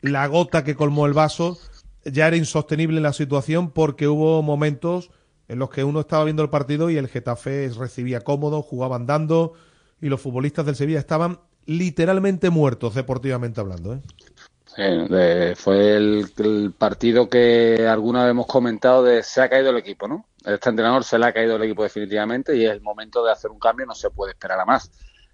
la 0.00 0.26
gota 0.26 0.64
que 0.64 0.74
colmó 0.74 1.06
el 1.06 1.12
vaso. 1.12 1.58
Ya 2.04 2.28
era 2.28 2.36
insostenible 2.36 3.00
la 3.00 3.12
situación 3.12 3.70
porque 3.70 4.08
hubo 4.08 4.42
momentos 4.42 5.10
en 5.50 5.58
los 5.58 5.68
que 5.68 5.82
uno 5.82 6.00
estaba 6.00 6.22
viendo 6.24 6.44
el 6.44 6.48
partido 6.48 6.90
y 6.90 6.96
el 6.96 7.08
Getafe 7.08 7.68
recibía 7.76 8.20
cómodo, 8.20 8.62
jugaban 8.62 9.04
dando 9.04 9.54
y 10.00 10.08
los 10.08 10.20
futbolistas 10.20 10.64
del 10.64 10.76
Sevilla 10.76 11.00
estaban 11.00 11.40
literalmente 11.66 12.50
muertos 12.50 12.94
deportivamente 12.94 13.60
hablando. 13.60 13.94
¿eh? 13.94 15.54
Fue 15.56 15.96
el, 15.96 16.30
el, 16.38 16.72
partido 16.78 17.28
que 17.28 17.84
alguna 17.88 18.22
vez 18.22 18.30
hemos 18.30 18.46
comentado 18.46 19.02
de 19.02 19.24
se 19.24 19.42
ha 19.42 19.48
caído 19.48 19.70
el 19.70 19.78
equipo, 19.78 20.06
¿no? 20.06 20.24
Este 20.44 20.70
entrenador 20.70 21.02
se 21.02 21.18
le 21.18 21.26
ha 21.26 21.32
caído 21.32 21.56
el 21.56 21.64
equipo 21.64 21.82
definitivamente 21.82 22.56
y 22.56 22.64
es 22.64 22.70
el 22.70 22.80
momento 22.80 23.24
de 23.24 23.32
hacer 23.32 23.50
un 23.50 23.58
cambio, 23.58 23.86
no 23.86 23.94
se 23.96 24.10
puede 24.10 24.32
esperar 24.32 24.60
a 24.60 24.64
más. 24.64 24.88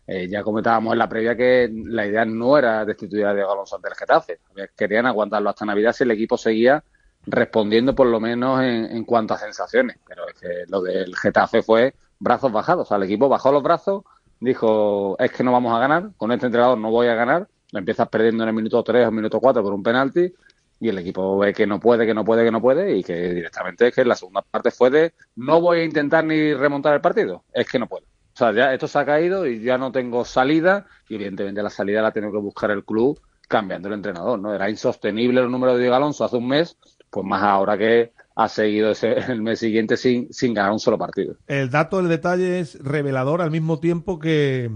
Eh, 0.06 0.28
ya 0.30 0.42
comentábamos 0.42 0.94
en 0.94 0.98
la 0.98 1.08
previa 1.10 1.36
que 1.36 1.70
la 1.70 2.06
idea 2.06 2.24
no 2.24 2.56
era 2.56 2.86
destituir 2.86 3.26
a 3.26 3.34
Diego 3.34 3.52
Alonso 3.52 3.76
ante 3.76 3.88
el 3.88 3.94
Getafe. 3.94 4.40
Querían 4.74 5.04
aguantarlo 5.04 5.50
hasta 5.50 5.66
Navidad 5.66 5.92
si 5.92 6.04
el 6.04 6.10
equipo 6.12 6.38
seguía 6.38 6.82
respondiendo 7.26 7.94
por 7.94 8.06
lo 8.06 8.20
menos 8.20 8.60
en, 8.60 8.86
en 8.86 9.04
cuanto 9.04 9.34
a 9.34 9.38
sensaciones. 9.38 9.98
Pero 10.06 10.28
es 10.28 10.34
que 10.34 10.64
lo 10.68 10.80
del 10.82 11.14
Getafe 11.16 11.62
fue 11.62 11.94
brazos 12.18 12.52
bajados. 12.52 12.86
O 12.86 12.88
sea, 12.88 12.96
el 12.96 13.04
equipo 13.04 13.28
bajó 13.28 13.52
los 13.52 13.62
brazos, 13.62 14.04
dijo, 14.40 15.16
es 15.18 15.32
que 15.32 15.44
no 15.44 15.52
vamos 15.52 15.74
a 15.74 15.78
ganar, 15.78 16.10
con 16.16 16.32
este 16.32 16.46
entrenador 16.46 16.78
no 16.78 16.90
voy 16.90 17.08
a 17.08 17.14
ganar, 17.14 17.48
lo 17.72 17.78
empiezas 17.78 18.08
perdiendo 18.08 18.42
en 18.44 18.48
el 18.48 18.54
minuto 18.54 18.82
3 18.82 19.08
o 19.08 19.10
minuto 19.10 19.40
4 19.40 19.62
por 19.62 19.72
un 19.72 19.82
penalti 19.82 20.32
y 20.78 20.88
el 20.88 20.98
equipo 20.98 21.38
ve 21.38 21.54
que 21.54 21.66
no 21.66 21.80
puede, 21.80 22.06
que 22.06 22.14
no 22.14 22.24
puede, 22.24 22.44
que 22.44 22.50
no 22.50 22.60
puede 22.60 22.96
y 22.96 23.02
que 23.02 23.34
directamente 23.34 23.88
es 23.88 23.94
que 23.94 24.04
la 24.04 24.14
segunda 24.14 24.42
parte 24.42 24.70
fue 24.70 24.90
de 24.90 25.14
no 25.36 25.60
voy 25.60 25.80
a 25.80 25.84
intentar 25.84 26.24
ni 26.24 26.52
remontar 26.54 26.94
el 26.94 27.00
partido, 27.00 27.44
es 27.52 27.68
que 27.68 27.78
no 27.78 27.86
puedo. 27.86 28.04
O 28.04 28.38
sea, 28.38 28.52
ya 28.52 28.74
esto 28.74 28.86
se 28.86 28.98
ha 28.98 29.06
caído 29.06 29.46
y 29.46 29.62
ya 29.62 29.78
no 29.78 29.90
tengo 29.90 30.24
salida 30.24 30.86
y 31.08 31.14
evidentemente 31.14 31.62
la 31.62 31.70
salida 31.70 32.02
la 32.02 32.12
tengo 32.12 32.30
que 32.30 32.38
buscar 32.38 32.70
el 32.70 32.84
club 32.84 33.18
cambiando 33.48 33.88
el 33.88 33.94
entrenador, 33.94 34.38
¿no? 34.38 34.52
Era 34.52 34.68
insostenible 34.68 35.40
el 35.40 35.50
número 35.50 35.74
de 35.74 35.80
Diego 35.80 35.94
Alonso 35.94 36.24
hace 36.24 36.36
un 36.36 36.48
mes, 36.48 36.76
pues 37.16 37.26
más 37.26 37.42
ahora 37.42 37.78
que 37.78 38.12
ha 38.34 38.46
seguido 38.46 38.90
ese, 38.90 39.14
el 39.32 39.40
mes 39.40 39.58
siguiente 39.58 39.96
sin, 39.96 40.30
sin 40.34 40.52
ganar 40.52 40.70
un 40.70 40.78
solo 40.78 40.98
partido. 40.98 41.36
El 41.46 41.70
dato, 41.70 41.98
el 41.98 42.08
detalle 42.10 42.60
es 42.60 42.78
revelador 42.78 43.40
al 43.40 43.50
mismo 43.50 43.80
tiempo 43.80 44.18
que, 44.18 44.70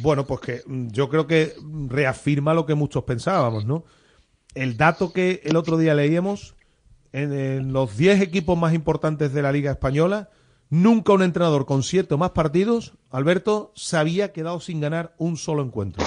bueno, 0.00 0.26
pues 0.26 0.40
que 0.40 0.62
yo 0.66 1.10
creo 1.10 1.26
que 1.26 1.52
reafirma 1.88 2.54
lo 2.54 2.64
que 2.64 2.74
muchos 2.74 3.04
pensábamos, 3.04 3.66
¿no? 3.66 3.84
El 4.54 4.78
dato 4.78 5.12
que 5.12 5.42
el 5.44 5.56
otro 5.56 5.76
día 5.76 5.94
leíamos, 5.94 6.54
en, 7.12 7.34
en 7.34 7.74
los 7.74 7.94
10 7.98 8.22
equipos 8.22 8.56
más 8.56 8.72
importantes 8.72 9.34
de 9.34 9.42
la 9.42 9.52
Liga 9.52 9.70
Española, 9.70 10.30
nunca 10.70 11.12
un 11.12 11.22
entrenador 11.22 11.66
con 11.66 11.82
siete 11.82 12.14
o 12.14 12.18
más 12.18 12.30
partidos, 12.30 12.94
Alberto, 13.10 13.70
se 13.76 13.98
había 13.98 14.32
quedado 14.32 14.60
sin 14.60 14.80
ganar 14.80 15.14
un 15.18 15.36
solo 15.36 15.62
encuentro. 15.62 16.06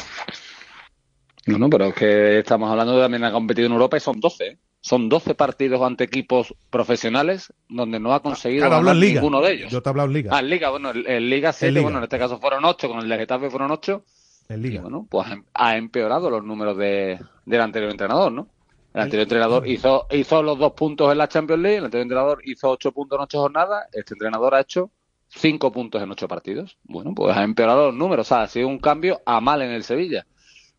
No, 1.45 1.59
no, 1.59 1.69
pero 1.69 1.85
es 1.85 1.93
que 1.93 2.39
estamos 2.39 2.71
hablando 2.71 2.95
de 2.95 3.03
también 3.03 3.23
ha 3.23 3.31
competido 3.31 3.67
en 3.67 3.73
Europa 3.73 3.97
y 3.97 3.99
son 3.99 4.19
12. 4.19 4.57
Son 4.85 5.07
12 5.07 5.33
partidos 5.35 5.81
ante 5.81 6.03
equipos 6.03 6.53
profesionales 6.69 7.53
donde 7.69 8.01
no 8.01 8.13
ha 8.13 8.21
conseguido 8.21 8.67
claro, 8.67 8.83
ganar 8.83 8.97
ninguno 8.97 9.39
de 9.39 9.53
ellos. 9.53 9.71
Yo 9.71 9.81
te 9.81 9.87
he 9.87 9.91
hablado 9.91 10.09
en 10.09 10.13
Liga. 10.13 10.31
Ah, 10.35 10.41
en 10.41 10.49
Liga, 10.49 10.71
bueno, 10.71 10.91
en, 10.91 11.09
en 11.09 11.29
Liga 11.29 11.53
7, 11.53 11.79
bueno, 11.79 11.99
en 11.99 12.03
este 12.03 12.19
caso 12.19 12.37
fueron 12.37 12.65
8, 12.65 12.89
con 12.89 12.99
el 12.99 13.07
de 13.07 13.17
Getafe 13.17 13.49
fueron 13.49 13.71
8. 13.71 14.03
En 14.49 14.61
Liga. 14.61 14.75
Y 14.75 14.77
bueno, 14.79 15.07
pues 15.09 15.25
ha 15.53 15.77
empeorado 15.77 16.29
los 16.29 16.43
números 16.43 16.77
de, 16.77 17.17
del 17.45 17.61
anterior 17.61 17.91
entrenador, 17.91 18.33
¿no? 18.33 18.49
El 18.93 19.03
anterior 19.03 19.23
entrenador 19.23 19.65
hizo, 19.69 20.05
hizo 20.11 20.43
los 20.43 20.59
dos 20.59 20.73
puntos 20.73 21.09
en 21.13 21.17
la 21.17 21.29
Champions 21.29 21.61
League, 21.61 21.77
el 21.77 21.85
anterior 21.85 22.03
entrenador 22.03 22.41
hizo 22.43 22.69
ocho 22.69 22.91
puntos 22.91 23.17
en 23.17 23.23
ocho 23.23 23.39
jornadas, 23.39 23.85
este 23.93 24.15
entrenador 24.15 24.53
ha 24.53 24.59
hecho 24.59 24.91
cinco 25.29 25.71
puntos 25.71 26.03
en 26.03 26.11
ocho 26.11 26.27
partidos. 26.27 26.77
Bueno, 26.83 27.13
pues 27.15 27.37
ha 27.37 27.43
empeorado 27.43 27.85
los 27.85 27.95
números, 27.95 28.27
o 28.27 28.35
sea, 28.35 28.41
ha 28.41 28.47
sido 28.49 28.67
un 28.67 28.79
cambio 28.79 29.21
a 29.25 29.39
mal 29.39 29.61
en 29.61 29.71
el 29.71 29.85
Sevilla. 29.85 30.27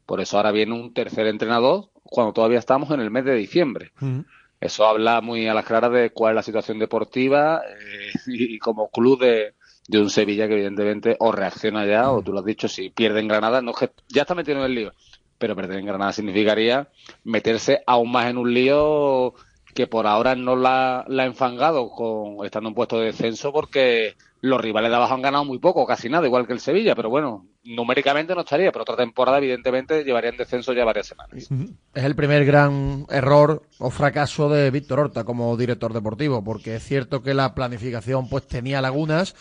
Por 0.04 0.20
eso 0.20 0.36
ahora 0.36 0.52
viene 0.52 0.74
un 0.74 0.92
tercer 0.92 1.26
entrenador 1.26 1.88
cuando 2.04 2.32
todavía 2.32 2.58
estamos 2.58 2.90
en 2.90 3.00
el 3.00 3.10
mes 3.10 3.24
de 3.24 3.34
diciembre. 3.34 3.92
Mm. 4.00 4.20
Eso 4.60 4.86
habla 4.86 5.20
muy 5.20 5.46
a 5.46 5.54
las 5.54 5.64
claras 5.64 5.92
de 5.92 6.10
cuál 6.10 6.32
es 6.32 6.36
la 6.36 6.42
situación 6.42 6.78
deportiva 6.78 7.62
eh, 7.66 8.12
y, 8.26 8.54
y, 8.54 8.58
como 8.58 8.88
club 8.88 9.20
de, 9.20 9.54
de, 9.88 10.00
un 10.00 10.08
Sevilla 10.08 10.46
que 10.46 10.54
evidentemente 10.54 11.16
o 11.18 11.32
reacciona 11.32 11.84
ya, 11.84 12.10
o 12.10 12.22
tú 12.22 12.32
lo 12.32 12.38
has 12.38 12.44
dicho, 12.46 12.68
si 12.68 12.88
pierde 12.88 13.20
en 13.20 13.28
Granada, 13.28 13.60
no 13.60 13.74
que 13.74 13.90
ya 14.08 14.22
está 14.22 14.34
metido 14.34 14.58
en 14.58 14.64
el 14.64 14.74
lío 14.74 14.92
pero 15.38 15.56
perder 15.56 15.78
en 15.78 15.86
Granada 15.86 16.12
significaría 16.12 16.88
meterse 17.22 17.82
aún 17.86 18.10
más 18.10 18.30
en 18.30 18.38
un 18.38 18.54
lío 18.54 19.34
que 19.74 19.86
por 19.86 20.06
ahora 20.06 20.34
no 20.36 20.56
la, 20.56 21.04
la 21.08 21.24
ha 21.24 21.26
enfangado 21.26 21.90
con 21.90 22.46
estando 22.46 22.68
en 22.68 22.74
puesto 22.74 22.98
de 22.98 23.06
descenso 23.06 23.52
porque 23.52 24.14
los 24.44 24.60
rivales 24.60 24.90
de 24.90 24.96
abajo 24.96 25.14
han 25.14 25.22
ganado 25.22 25.46
muy 25.46 25.58
poco, 25.58 25.86
casi 25.86 26.10
nada, 26.10 26.26
igual 26.26 26.46
que 26.46 26.52
el 26.52 26.60
Sevilla, 26.60 26.94
pero 26.94 27.08
bueno, 27.08 27.46
numéricamente 27.64 28.34
no 28.34 28.42
estaría, 28.42 28.70
pero 28.72 28.82
otra 28.82 28.94
temporada 28.94 29.38
evidentemente 29.38 30.04
llevaría 30.04 30.28
en 30.28 30.36
descenso 30.36 30.74
ya 30.74 30.84
varias 30.84 31.06
semanas. 31.06 31.48
Es 31.94 32.04
el 32.04 32.14
primer 32.14 32.44
gran 32.44 33.06
error 33.08 33.62
o 33.78 33.88
fracaso 33.88 34.50
de 34.50 34.70
Víctor 34.70 35.00
Horta 35.00 35.24
como 35.24 35.56
director 35.56 35.94
deportivo, 35.94 36.44
porque 36.44 36.76
es 36.76 36.82
cierto 36.84 37.22
que 37.22 37.32
la 37.32 37.54
planificación 37.54 38.28
pues 38.28 38.46
tenía 38.46 38.82
lagunas, 38.82 39.34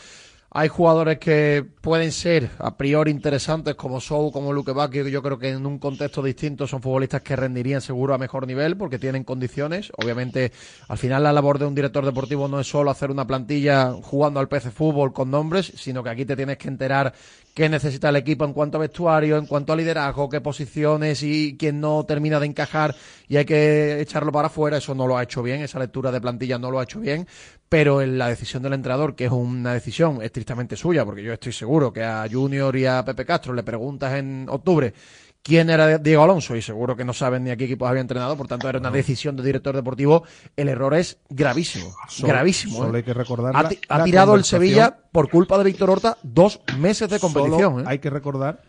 hay 0.56 0.70
jugadores 0.70 1.18
que 1.18 1.66
pueden 1.82 2.12
ser 2.12 2.52
a 2.60 2.78
priori 2.78 3.10
interesantes 3.10 3.74
como 3.74 4.00
Sou, 4.00 4.32
como 4.32 4.54
Luque 4.54 4.72
Bacchio, 4.72 5.04
que 5.04 5.10
yo 5.10 5.24
creo 5.24 5.40
que 5.40 5.50
en 5.50 5.66
un 5.66 5.80
contexto 5.80 6.22
distinto 6.22 6.68
son 6.68 6.80
futbolistas 6.80 7.24
que 7.24 7.36
rendirían 7.36 7.82
seguro 7.82 8.14
a 8.14 8.20
mejor 8.20 8.46
nivel 8.46 8.78
porque 8.78 9.00
tienen 9.00 9.24
condiciones. 9.24 9.92
Obviamente, 9.98 10.52
al 10.88 11.00
final 11.00 11.24
la 11.24 11.34
labor 11.34 11.58
de 11.58 11.66
un 11.66 11.74
director 11.74 12.06
deportivo 12.06 12.48
no 12.48 12.60
es 12.60 12.68
solo 12.68 12.92
hacer 12.92 13.10
una 13.10 13.26
plantilla 13.26 13.94
jugando 13.94 14.40
al 14.40 14.48
PC 14.48 14.70
fútbol 14.70 15.12
con 15.12 15.32
nombres, 15.32 15.74
sino 15.76 16.04
que 16.04 16.12
aquí 16.12 16.24
te 16.24 16.36
tienes 16.36 16.60
que 16.60 16.68
enterar 16.68 17.14
qué 17.56 17.68
necesita 17.68 18.10
el 18.10 18.16
equipo 18.16 18.46
en 18.46 18.54
cuanto 18.54 18.78
a 18.78 18.82
vestuario, 18.82 19.38
en 19.38 19.48
cuanto 19.48 19.74
a 19.74 19.76
liderazgo, 19.76 20.30
qué 20.30 20.42
posiciones 20.42 21.24
y 21.24 21.56
quién 21.58 21.80
no 21.80 22.04
termina 22.04 22.40
de 22.40 22.48
encajar 22.48 22.96
y 23.28 23.38
hay 23.38 23.46
que 23.46 24.02
echarlo 24.02 24.32
para 24.32 24.48
afuera. 24.48 24.78
Eso 24.78 24.94
no 24.94 25.08
lo 25.08 25.18
ha 25.18 25.24
hecho 25.24 25.42
bien, 25.42 25.62
esa 25.62 25.80
lectura 25.80 26.12
de 26.12 26.22
plantilla 26.22 26.60
no 26.60 26.70
lo 26.70 26.80
ha 26.80 26.84
hecho 26.84 27.00
bien, 27.00 27.28
pero 27.74 28.04
en 28.04 28.20
la 28.20 28.28
decisión 28.28 28.62
del 28.62 28.74
entrenador, 28.74 29.16
que 29.16 29.26
es 29.26 29.32
una 29.32 29.74
decisión 29.74 30.22
estrictamente 30.22 30.76
suya, 30.76 31.04
porque 31.04 31.24
yo 31.24 31.34
estoy 31.34 31.52
seguro 31.52 31.92
que 31.92 32.04
a 32.04 32.28
Junior 32.32 32.76
y 32.76 32.86
a 32.86 33.04
Pepe 33.04 33.26
Castro 33.26 33.52
le 33.52 33.64
preguntas 33.64 34.14
en 34.14 34.46
octubre 34.48 34.94
quién 35.42 35.72
era 35.72 35.98
Diego 35.98 36.22
Alonso 36.22 36.56
y 36.56 36.62
seguro 36.62 36.96
que 36.96 37.04
no 37.04 37.14
saben 37.14 37.44
ni 37.44 37.50
a 37.50 37.58
qué 37.58 37.66
equipos 37.66 37.90
había 37.90 38.02
entrenado, 38.02 38.38
por 38.38 38.48
tanto 38.48 38.70
era 38.70 38.78
una 38.78 38.92
decisión 38.92 39.36
de 39.36 39.42
director 39.42 39.76
deportivo. 39.76 40.24
El 40.56 40.70
error 40.70 40.94
es 40.94 41.18
gravísimo, 41.30 41.96
gravísimo. 42.20 42.78
solo 42.78 42.94
¿eh? 42.94 42.98
hay 42.98 43.04
que 43.04 43.14
recordar 43.16 43.56
ha, 43.56 43.68
ha 43.90 44.04
tirado 44.04 44.36
el. 44.36 44.44
Sevilla 44.44 44.96
por 45.12 45.32
culpa 45.32 45.58
de 45.58 45.64
Víctor 45.64 45.90
Horta 45.90 46.20
dos 46.22 46.62
meses 46.78 47.10
de 47.10 47.20
competición. 47.20 47.60
Solo 47.60 47.80
¿eh? 47.80 47.86
hay 47.88 47.98
que 47.98 48.12
recordar 48.12 48.62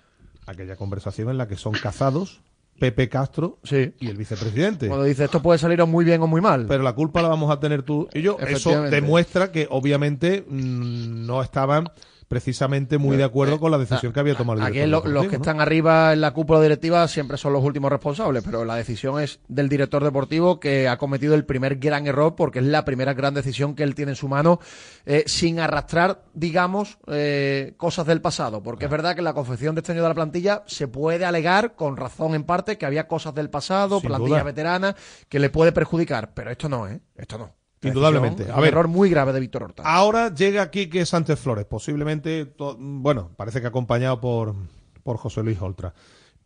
aquella 0.46 0.76
conversación 0.76 1.28
en 1.28 1.36
la 1.36 1.46
que 1.46 1.56
son 1.56 1.74
cazados 1.74 2.40
Pepe 2.78 3.08
Castro 3.08 3.58
y 3.70 4.08
el 4.08 4.16
vicepresidente. 4.16 4.88
Cuando 4.88 5.04
dice 5.04 5.24
esto 5.24 5.40
puede 5.40 5.58
salir 5.58 5.80
o 5.80 5.86
muy 5.86 6.04
bien 6.04 6.20
o 6.22 6.26
muy 6.26 6.40
mal. 6.40 6.66
Pero 6.66 6.82
la 6.82 6.94
culpa 6.94 7.22
la 7.22 7.28
vamos 7.28 7.50
a 7.50 7.60
tener 7.60 7.82
tú 7.82 8.08
y 8.12 8.22
yo. 8.22 8.36
Eso 8.40 8.82
demuestra 8.82 9.52
que 9.52 9.66
obviamente 9.70 10.44
mm, 10.48 11.26
no 11.26 11.42
estaban 11.42 11.88
precisamente 12.28 12.98
muy 12.98 13.16
de 13.16 13.24
acuerdo 13.24 13.58
con 13.60 13.70
la 13.70 13.78
decisión 13.78 14.12
que 14.12 14.20
había 14.20 14.34
tomado 14.34 14.60
el 14.60 14.66
Aquí 14.66 14.78
director 14.80 15.06
lo- 15.06 15.12
los 15.12 15.24
que 15.26 15.36
¿no? 15.38 15.42
están 15.42 15.60
arriba 15.60 16.12
en 16.12 16.20
la 16.20 16.32
cúpula 16.32 16.60
directiva 16.60 17.06
siempre 17.08 17.36
son 17.36 17.52
los 17.52 17.62
últimos 17.64 17.90
responsables, 17.90 18.42
pero 18.44 18.64
la 18.64 18.76
decisión 18.76 19.20
es 19.20 19.40
del 19.48 19.68
director 19.68 20.02
deportivo 20.02 20.60
que 20.60 20.88
ha 20.88 20.96
cometido 20.98 21.34
el 21.34 21.44
primer 21.44 21.76
gran 21.76 22.06
error 22.06 22.34
porque 22.34 22.58
es 22.60 22.64
la 22.64 22.84
primera 22.84 23.14
gran 23.14 23.34
decisión 23.34 23.74
que 23.74 23.82
él 23.82 23.94
tiene 23.94 24.12
en 24.12 24.16
su 24.16 24.28
mano 24.28 24.60
eh, 25.06 25.24
sin 25.26 25.60
arrastrar, 25.60 26.24
digamos, 26.34 26.98
eh, 27.08 27.74
cosas 27.76 28.06
del 28.06 28.20
pasado. 28.20 28.62
Porque 28.62 28.86
es 28.86 28.90
verdad 28.90 29.14
que 29.14 29.20
en 29.20 29.24
la 29.24 29.34
confección 29.34 29.74
de 29.74 29.80
este 29.80 29.92
año 29.92 30.02
de 30.02 30.08
la 30.08 30.14
plantilla 30.14 30.62
se 30.66 30.88
puede 30.88 31.24
alegar, 31.24 31.74
con 31.74 31.96
razón 31.96 32.34
en 32.34 32.44
parte, 32.44 32.78
que 32.78 32.86
había 32.86 33.06
cosas 33.08 33.34
del 33.34 33.50
pasado, 33.50 34.00
Sin 34.00 34.08
plantilla 34.08 34.36
duda. 34.36 34.42
veterana, 34.44 34.96
que 35.28 35.38
le 35.38 35.50
puede 35.50 35.72
perjudicar. 35.72 36.32
Pero 36.34 36.50
esto 36.50 36.68
no, 36.68 36.88
¿eh? 36.88 37.00
Esto 37.16 37.38
no. 37.38 37.52
Indudablemente. 37.88 38.50
A 38.50 38.56
un 38.56 38.62
ver. 38.62 38.68
error 38.68 38.88
muy 38.88 39.10
grave 39.10 39.32
de 39.32 39.40
Víctor 39.40 39.64
Horta. 39.64 39.82
Ahora 39.84 40.34
llega 40.34 40.70
Quique 40.70 41.04
Sánchez 41.06 41.38
Flores, 41.38 41.64
posiblemente, 41.64 42.54
bueno, 42.78 43.30
parece 43.36 43.60
que 43.60 43.66
acompañado 43.66 44.20
por, 44.20 44.54
por 45.02 45.16
José 45.16 45.42
Luis 45.42 45.60
Oltra. 45.60 45.94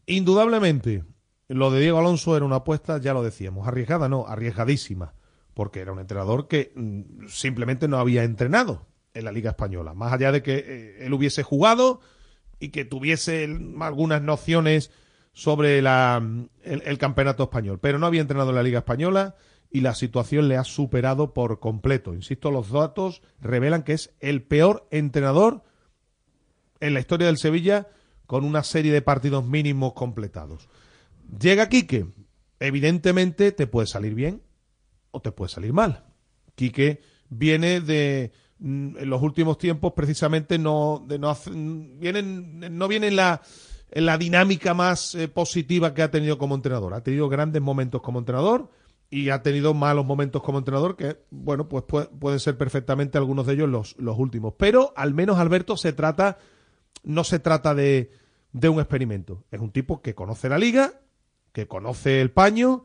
Indudablemente, 0.07 1.05
lo 1.49 1.71
de 1.71 1.81
Diego 1.81 1.99
Alonso 1.99 2.37
era 2.37 2.45
una 2.45 2.57
apuesta, 2.57 2.99
ya 2.99 3.15
lo 3.15 3.23
decíamos, 3.23 3.67
arriesgada 3.67 4.09
no, 4.09 4.27
arriesgadísima, 4.27 5.15
porque 5.55 5.81
era 5.81 5.93
un 5.93 5.99
entrenador 5.99 6.49
que 6.49 6.73
mm, 6.75 7.27
simplemente 7.29 7.89
no 7.89 7.99
había 7.99 8.25
entrenado 8.25 8.87
en 9.15 9.25
la 9.25 9.33
Liga 9.33 9.51
Española, 9.51 9.95
más 9.95 10.13
allá 10.13 10.33
de 10.33 10.43
que 10.43 10.65
eh, 10.67 11.07
él 11.07 11.13
hubiese 11.13 11.43
jugado 11.43 12.01
y 12.61 12.69
que 12.69 12.85
tuviese 12.85 13.49
algunas 13.81 14.23
nociones 14.23 14.91
sobre 15.33 15.83
la, 15.83 16.23
el, 16.63 16.83
el 16.85 16.99
campeonato 16.99 17.45
español, 17.45 17.79
pero 17.81 17.99
no 17.99 18.07
había 18.07 18.21
entrenado 18.21 18.51
en 18.51 18.57
la 18.57 18.63
Liga 18.63 18.81
Española 18.81 19.37
y 19.71 19.81
la 19.81 19.95
situación 19.95 20.49
le 20.49 20.57
ha 20.57 20.65
superado 20.65 21.35
por 21.35 21.61
completo. 21.61 22.15
Insisto, 22.15 22.51
los 22.51 22.71
datos 22.71 23.23
revelan 23.41 23.83
que 23.83 23.93
es 23.93 24.15
el 24.21 24.43
peor 24.43 24.87
entrenador 24.91 25.63
en 26.81 26.95
la 26.95 27.01
historia 27.01 27.27
del 27.27 27.39
Sevilla 27.39 27.89
con 28.27 28.45
una 28.45 28.63
serie 28.63 28.93
de 28.93 29.03
partidos 29.03 29.45
mínimos 29.45 29.93
completados. 29.93 30.69
Llega 31.41 31.69
Quique, 31.69 32.07
evidentemente 32.61 33.53
te 33.53 33.67
puede 33.67 33.87
salir 33.87 34.15
bien 34.15 34.43
o 35.11 35.21
te 35.21 35.33
puede 35.33 35.51
salir 35.51 35.73
mal. 35.73 36.05
Quique 36.55 37.01
viene 37.29 37.81
de 37.81 38.33
mm, 38.59 38.97
en 38.99 39.11
los 39.11 39.23
últimos 39.23 39.59
tiempos 39.59 39.93
precisamente 39.95 40.59
no 40.59 41.05
de 41.07 41.19
no 41.19 41.37
vienen 41.47 42.79
no 42.79 42.89
viene 42.89 43.09
en 43.09 43.17
la 43.17 43.43
en 43.91 44.07
la 44.07 44.19
dinámica 44.19 44.75
más 44.75 45.15
eh, 45.15 45.29
positiva 45.29 45.95
que 45.95 46.03
ha 46.03 46.11
tenido 46.11 46.39
como 46.39 46.55
entrenador. 46.55 46.95
Ha 46.95 47.03
tenido 47.03 47.29
grandes 47.29 47.63
momentos 47.63 48.03
como 48.03 48.19
entrenador 48.19 48.71
y 49.11 49.31
ha 49.31 49.43
tenido 49.43 49.73
malos 49.75 50.05
momentos 50.05 50.43
como 50.43 50.59
entrenador 50.59 50.97
que, 50.97 51.19
bueno, 51.31 51.69
pues 51.69 51.85
pue- 51.85 52.09
pueden 52.19 52.41
ser 52.41 52.59
perfectamente 52.59 53.17
algunos 53.19 53.47
de 53.47 53.55
ellos 53.55 53.69
los, 53.69 53.97
los 53.99 54.19
últimos. 54.19 54.55
Pero 54.59 54.93
al 54.97 55.15
menos 55.15 55.39
Alberto 55.39 55.77
se 55.77 55.93
trata, 55.93 56.39
no 57.05 57.25
se 57.25 57.39
trata 57.39 57.75
de, 57.75 58.11
de 58.53 58.69
un 58.69 58.81
experimento. 58.81 59.45
Es 59.51 59.61
un 59.61 59.71
tipo 59.71 60.03
que 60.03 60.15
conoce 60.15 60.49
la 60.51 60.59
liga, 60.59 61.01
que 61.53 61.67
conoce 61.67 62.21
el 62.21 62.31
paño 62.31 62.85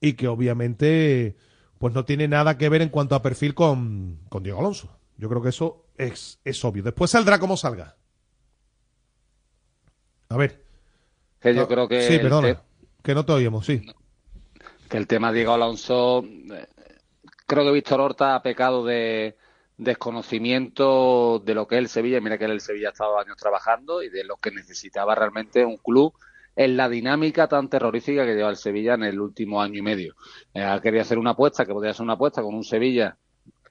y 0.00 0.12
que 0.14 0.28
obviamente 0.28 1.36
pues 1.78 1.94
no 1.94 2.04
tiene 2.04 2.28
nada 2.28 2.58
que 2.58 2.68
ver 2.68 2.82
en 2.82 2.90
cuanto 2.90 3.14
a 3.14 3.22
perfil 3.22 3.54
con, 3.54 4.20
con 4.28 4.42
Diego 4.42 4.60
Alonso. 4.60 4.96
Yo 5.16 5.28
creo 5.28 5.42
que 5.42 5.48
eso 5.48 5.86
es, 5.96 6.38
es 6.44 6.64
obvio. 6.64 6.82
Después 6.82 7.10
saldrá 7.10 7.38
como 7.38 7.56
salga. 7.56 7.96
A 10.28 10.36
ver. 10.36 10.64
Que 11.40 11.54
yo 11.54 11.66
creo 11.66 11.88
que 11.88 12.02
Sí, 12.02 12.18
perdona. 12.18 12.54
te- 12.54 12.60
Que 13.02 13.14
no 13.14 13.24
te 13.24 13.32
oímos, 13.32 13.66
sí. 13.66 13.82
Que 14.92 14.98
el 14.98 15.06
tema 15.06 15.32
de 15.32 15.38
Diego 15.38 15.54
Alonso, 15.54 16.22
eh, 16.22 16.66
creo 17.46 17.64
que 17.64 17.72
Víctor 17.72 17.98
Horta 17.98 18.34
ha 18.34 18.42
pecado 18.42 18.84
de 18.84 19.38
desconocimiento 19.78 21.38
de 21.38 21.54
lo 21.54 21.66
que 21.66 21.76
es 21.76 21.78
el 21.78 21.88
Sevilla. 21.88 22.20
Mira 22.20 22.36
que 22.36 22.44
el 22.44 22.60
Sevilla 22.60 22.88
ha 22.88 22.92
estado 22.92 23.18
años 23.18 23.38
trabajando 23.38 24.02
y 24.02 24.10
de 24.10 24.22
lo 24.22 24.36
que 24.36 24.50
necesitaba 24.50 25.14
realmente 25.14 25.64
un 25.64 25.78
club 25.78 26.12
en 26.54 26.76
la 26.76 26.90
dinámica 26.90 27.48
tan 27.48 27.70
terrorífica 27.70 28.26
que 28.26 28.34
lleva 28.34 28.50
el 28.50 28.56
Sevilla 28.56 28.92
en 28.92 29.04
el 29.04 29.18
último 29.18 29.62
año 29.62 29.78
y 29.78 29.82
medio. 29.82 30.14
Eh, 30.52 30.78
querido 30.82 31.00
hacer 31.00 31.18
una 31.18 31.30
apuesta, 31.30 31.64
que 31.64 31.72
podría 31.72 31.94
ser 31.94 32.04
una 32.04 32.12
apuesta 32.12 32.42
con 32.42 32.54
un 32.54 32.62
Sevilla, 32.62 33.16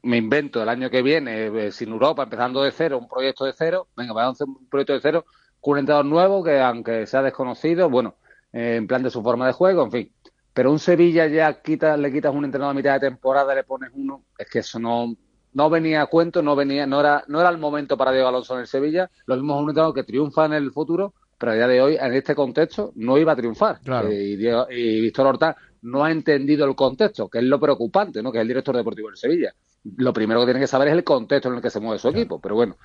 me 0.02 0.18
invento, 0.18 0.64
el 0.64 0.70
año 0.70 0.90
que 0.90 1.04
viene, 1.04 1.52
eh, 1.56 1.72
sin 1.72 1.90
Europa, 1.90 2.24
empezando 2.24 2.64
de 2.64 2.72
cero, 2.72 2.98
un 2.98 3.08
proyecto 3.08 3.46
de 3.46 3.54
cero, 3.54 3.90
venga, 3.96 4.14
vamos 4.14 4.42
a 4.42 4.44
hacer 4.44 4.48
un 4.48 4.68
proyecto 4.68 4.94
de 4.94 5.02
cero 5.02 5.26
con 5.60 5.74
un 5.74 5.80
entrenador 5.82 6.06
nuevo 6.08 6.44
que 6.44 6.60
aunque 6.60 7.06
sea 7.06 7.22
desconocido, 7.22 7.92
bueno, 7.92 8.16
en 8.52 8.88
plan 8.88 9.04
de 9.04 9.12
su 9.12 9.22
forma 9.22 9.46
de 9.46 9.54
juego, 9.54 9.84
en 9.84 9.92
fin. 9.92 10.12
Pero 10.54 10.72
un 10.72 10.80
Sevilla 10.80 11.28
ya 11.28 11.62
quita, 11.62 11.96
le 11.98 12.12
quitas 12.12 12.34
un 12.34 12.46
entrenador 12.46 12.74
a 12.74 12.78
mitad 12.78 12.94
de 13.00 13.08
temporada, 13.10 13.56
le 13.56 13.64
pones 13.64 13.92
uno, 13.94 14.24
es 14.38 14.50
que 14.50 14.60
eso 14.60 14.80
no, 14.80 15.16
no 15.54 15.70
venía 15.70 16.02
a 16.02 16.08
cuento, 16.08 16.42
no 16.42 16.56
venía, 16.56 16.86
no 16.86 17.00
era, 17.00 17.24
no 17.28 17.40
era 17.40 17.50
el 17.50 17.58
momento 17.58 17.96
para 17.98 18.12
Diego 18.12 18.28
Alonso 18.28 18.56
en 18.56 18.62
el 18.62 18.68
Sevilla. 18.68 19.10
Lo 19.28 19.36
mismo 19.36 19.56
es 19.56 19.64
un 19.64 19.70
entrenador 19.70 19.96
que 19.96 20.04
triunfa 20.04 20.46
en 20.46 20.54
el 20.54 20.72
futuro, 20.72 21.14
pero 21.38 21.54
a 21.54 21.56
día 21.56 21.68
de 21.68 21.82
hoy, 21.82 21.98
en 22.00 22.14
este 22.14 22.36
contexto, 22.36 22.92
no 22.96 23.18
iba 23.18 23.32
a 23.32 23.36
triunfar. 23.36 23.80
Claro. 23.84 24.10
Eh, 24.10 24.24
y, 24.24 24.36
Diego- 24.36 24.68
y 24.70 25.02
Víctor 25.02 25.28
Horta 25.28 25.56
no 25.84 26.04
ha 26.04 26.12
entendido 26.12 26.66
el 26.68 26.76
contexto, 26.76 27.30
que 27.30 27.40
es 27.40 27.44
lo 27.46 27.60
preocupante, 27.60 28.22
¿no? 28.22 28.32
Que 28.32 28.38
es 28.40 28.42
el 28.44 28.48
director 28.50 28.76
deportivo 28.76 29.08
del 29.08 29.18
Sevilla. 29.18 29.54
Lo 29.98 30.14
primero 30.14 30.42
que 30.42 30.46
tiene 30.48 30.60
que 30.60 30.68
saber 30.68 30.90
es 30.90 30.94
el 30.94 31.04
contexto 31.04 31.50
en 31.50 31.56
el 31.56 31.62
que 31.62 31.70
se 31.72 31.80
mueve 31.80 31.98
su 31.98 32.10
equipo, 32.10 32.40
pero 32.40 32.54
bueno, 32.56 32.76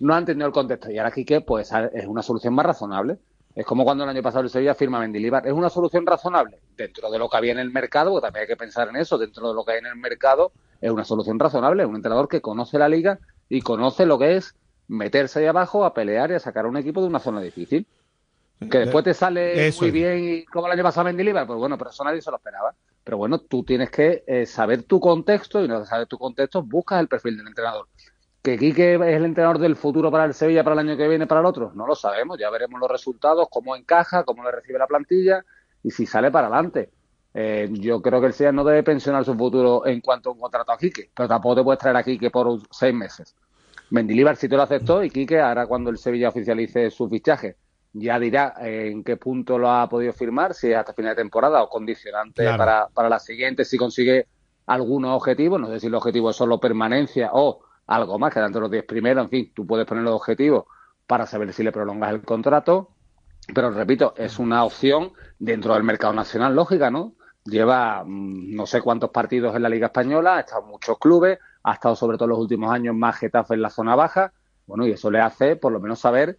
no 0.00 0.14
ha 0.14 0.18
entendido 0.18 0.46
el 0.46 0.52
contexto. 0.54 0.90
Y 0.90 0.96
ahora 0.98 1.10
Quique, 1.10 1.42
pues 1.42 1.70
es 1.92 2.06
una 2.06 2.22
solución 2.22 2.54
más 2.54 2.64
razonable. 2.64 3.18
Es 3.58 3.66
como 3.66 3.82
cuando 3.82 4.04
el 4.04 4.10
año 4.10 4.22
pasado 4.22 4.44
el 4.44 4.50
Sevilla 4.50 4.72
firma 4.72 5.00
Mendilibar. 5.00 5.44
¿Es 5.44 5.52
una 5.52 5.68
solución 5.68 6.06
razonable? 6.06 6.60
Dentro 6.76 7.10
de 7.10 7.18
lo 7.18 7.28
que 7.28 7.38
había 7.38 7.50
en 7.50 7.58
el 7.58 7.72
mercado, 7.72 8.12
porque 8.12 8.24
también 8.24 8.42
hay 8.42 8.46
que 8.46 8.56
pensar 8.56 8.88
en 8.88 8.94
eso, 8.94 9.18
dentro 9.18 9.48
de 9.48 9.54
lo 9.54 9.64
que 9.64 9.72
hay 9.72 9.78
en 9.78 9.86
el 9.86 9.96
mercado, 9.96 10.52
es 10.80 10.92
una 10.92 11.04
solución 11.04 11.40
razonable. 11.40 11.84
Un 11.84 11.96
entrenador 11.96 12.28
que 12.28 12.40
conoce 12.40 12.78
la 12.78 12.88
liga 12.88 13.18
y 13.48 13.60
conoce 13.62 14.06
lo 14.06 14.16
que 14.16 14.36
es 14.36 14.54
meterse 14.86 15.40
ahí 15.40 15.46
abajo 15.46 15.84
a 15.84 15.92
pelear 15.92 16.30
y 16.30 16.34
a 16.34 16.38
sacar 16.38 16.66
a 16.66 16.68
un 16.68 16.76
equipo 16.76 17.00
de 17.00 17.08
una 17.08 17.18
zona 17.18 17.40
difícil. 17.40 17.84
Que 18.60 18.78
después 18.78 19.04
te 19.04 19.12
sale 19.12 19.66
Eso 19.66 19.82
muy 19.82 19.90
bien 19.90 20.24
y 20.24 20.44
como 20.44 20.68
el 20.68 20.74
año 20.74 20.84
pasado 20.84 21.06
Mendilibar, 21.06 21.44
pues 21.44 21.58
bueno, 21.58 21.76
pero 21.76 21.90
eso 21.90 22.04
nadie 22.04 22.22
se 22.22 22.30
lo 22.30 22.36
esperaba. 22.36 22.76
Pero 23.02 23.16
bueno, 23.16 23.40
tú 23.40 23.64
tienes 23.64 23.90
que 23.90 24.22
eh, 24.28 24.46
saber 24.46 24.84
tu 24.84 25.00
contexto 25.00 25.64
y 25.64 25.66
no 25.66 25.84
saber 25.84 26.06
tu 26.06 26.16
contexto, 26.16 26.62
buscas 26.62 27.00
el 27.00 27.08
perfil 27.08 27.36
del 27.36 27.48
entrenador. 27.48 27.88
¿Que 28.42 28.56
Quique 28.56 28.94
es 28.94 29.00
el 29.00 29.24
entrenador 29.24 29.58
del 29.58 29.76
futuro 29.76 30.10
para 30.10 30.24
el 30.24 30.32
Sevilla 30.34 30.62
para 30.64 30.80
el 30.80 30.88
año 30.88 30.96
que 30.96 31.08
viene, 31.08 31.26
para 31.26 31.40
el 31.40 31.46
otro? 31.46 31.72
No 31.74 31.86
lo 31.86 31.94
sabemos, 31.94 32.38
ya 32.38 32.50
veremos 32.50 32.80
los 32.80 32.90
resultados, 32.90 33.48
cómo 33.50 33.74
encaja, 33.76 34.24
cómo 34.24 34.44
le 34.44 34.52
recibe 34.52 34.78
la 34.78 34.86
plantilla 34.86 35.44
y 35.82 35.90
si 35.90 36.06
sale 36.06 36.30
para 36.30 36.46
adelante. 36.46 36.90
Eh, 37.34 37.68
yo 37.72 38.00
creo 38.00 38.20
que 38.20 38.28
el 38.28 38.32
Sevilla 38.32 38.52
no 38.52 38.64
debe 38.64 38.82
pensionar 38.82 39.24
su 39.24 39.34
futuro 39.34 39.86
en 39.86 40.00
cuanto 40.00 40.30
a 40.30 40.32
un 40.32 40.38
contrato 40.40 40.72
a 40.72 40.78
Quique, 40.78 41.10
pero 41.14 41.28
tampoco 41.28 41.56
te 41.56 41.62
puedes 41.64 41.78
traer 41.78 41.96
a 41.96 42.02
Quique 42.02 42.30
por 42.30 42.58
seis 42.70 42.94
meses. 42.94 43.34
Mendilibar 43.90 44.36
sí 44.36 44.48
te 44.48 44.56
lo 44.56 44.62
aceptó 44.62 45.02
y 45.02 45.10
Quique 45.10 45.40
ahora 45.40 45.66
cuando 45.66 45.90
el 45.90 45.98
Sevilla 45.98 46.28
oficialice 46.28 46.90
su 46.90 47.08
fichaje 47.08 47.56
ya 47.92 48.18
dirá 48.18 48.54
eh, 48.60 48.90
en 48.92 49.02
qué 49.02 49.16
punto 49.16 49.58
lo 49.58 49.70
ha 49.70 49.88
podido 49.88 50.12
firmar, 50.12 50.54
si 50.54 50.70
es 50.70 50.76
hasta 50.76 50.92
final 50.92 51.16
de 51.16 51.22
temporada 51.22 51.62
o 51.62 51.68
condicionante 51.68 52.42
Claro. 52.42 52.58
para, 52.58 52.88
para 52.88 53.08
la 53.08 53.18
siguiente, 53.18 53.64
si 53.64 53.76
consigue 53.76 54.26
algunos 54.66 55.16
objetivos, 55.16 55.58
no 55.60 55.68
sé 55.68 55.80
si 55.80 55.86
el 55.86 55.94
objetivo 55.94 56.30
es 56.30 56.36
solo 56.36 56.60
permanencia 56.60 57.30
o 57.32 57.60
algo 57.88 58.18
más, 58.18 58.32
que 58.32 58.40
entre 58.40 58.60
los 58.60 58.70
10 58.70 58.84
primeros, 58.84 59.24
en 59.24 59.30
fin, 59.30 59.52
tú 59.54 59.66
puedes 59.66 59.86
poner 59.86 60.04
los 60.04 60.14
objetivos 60.14 60.64
para 61.06 61.26
saber 61.26 61.52
si 61.52 61.62
le 61.62 61.72
prolongas 61.72 62.10
el 62.12 62.22
contrato, 62.22 62.90
pero 63.54 63.70
repito, 63.70 64.14
es 64.16 64.38
una 64.38 64.64
opción 64.64 65.12
dentro 65.38 65.74
del 65.74 65.82
mercado 65.82 66.12
nacional, 66.12 66.54
lógica, 66.54 66.90
¿no? 66.90 67.14
Lleva 67.44 68.04
mm, 68.04 68.54
no 68.54 68.66
sé 68.66 68.82
cuántos 68.82 69.10
partidos 69.10 69.56
en 69.56 69.62
la 69.62 69.68
Liga 69.70 69.86
Española, 69.86 70.36
ha 70.36 70.40
estado 70.40 70.62
en 70.62 70.68
muchos 70.68 70.98
clubes, 70.98 71.38
ha 71.62 71.72
estado 71.74 71.96
sobre 71.96 72.16
todo 72.18 72.26
en 72.26 72.30
los 72.30 72.38
últimos 72.40 72.70
años 72.72 72.94
más 72.94 73.16
Getafe 73.18 73.54
en 73.54 73.62
la 73.62 73.70
zona 73.70 73.96
baja, 73.96 74.32
bueno, 74.66 74.86
y 74.86 74.92
eso 74.92 75.10
le 75.10 75.20
hace 75.20 75.56
por 75.56 75.72
lo 75.72 75.80
menos 75.80 75.98
saber 75.98 76.36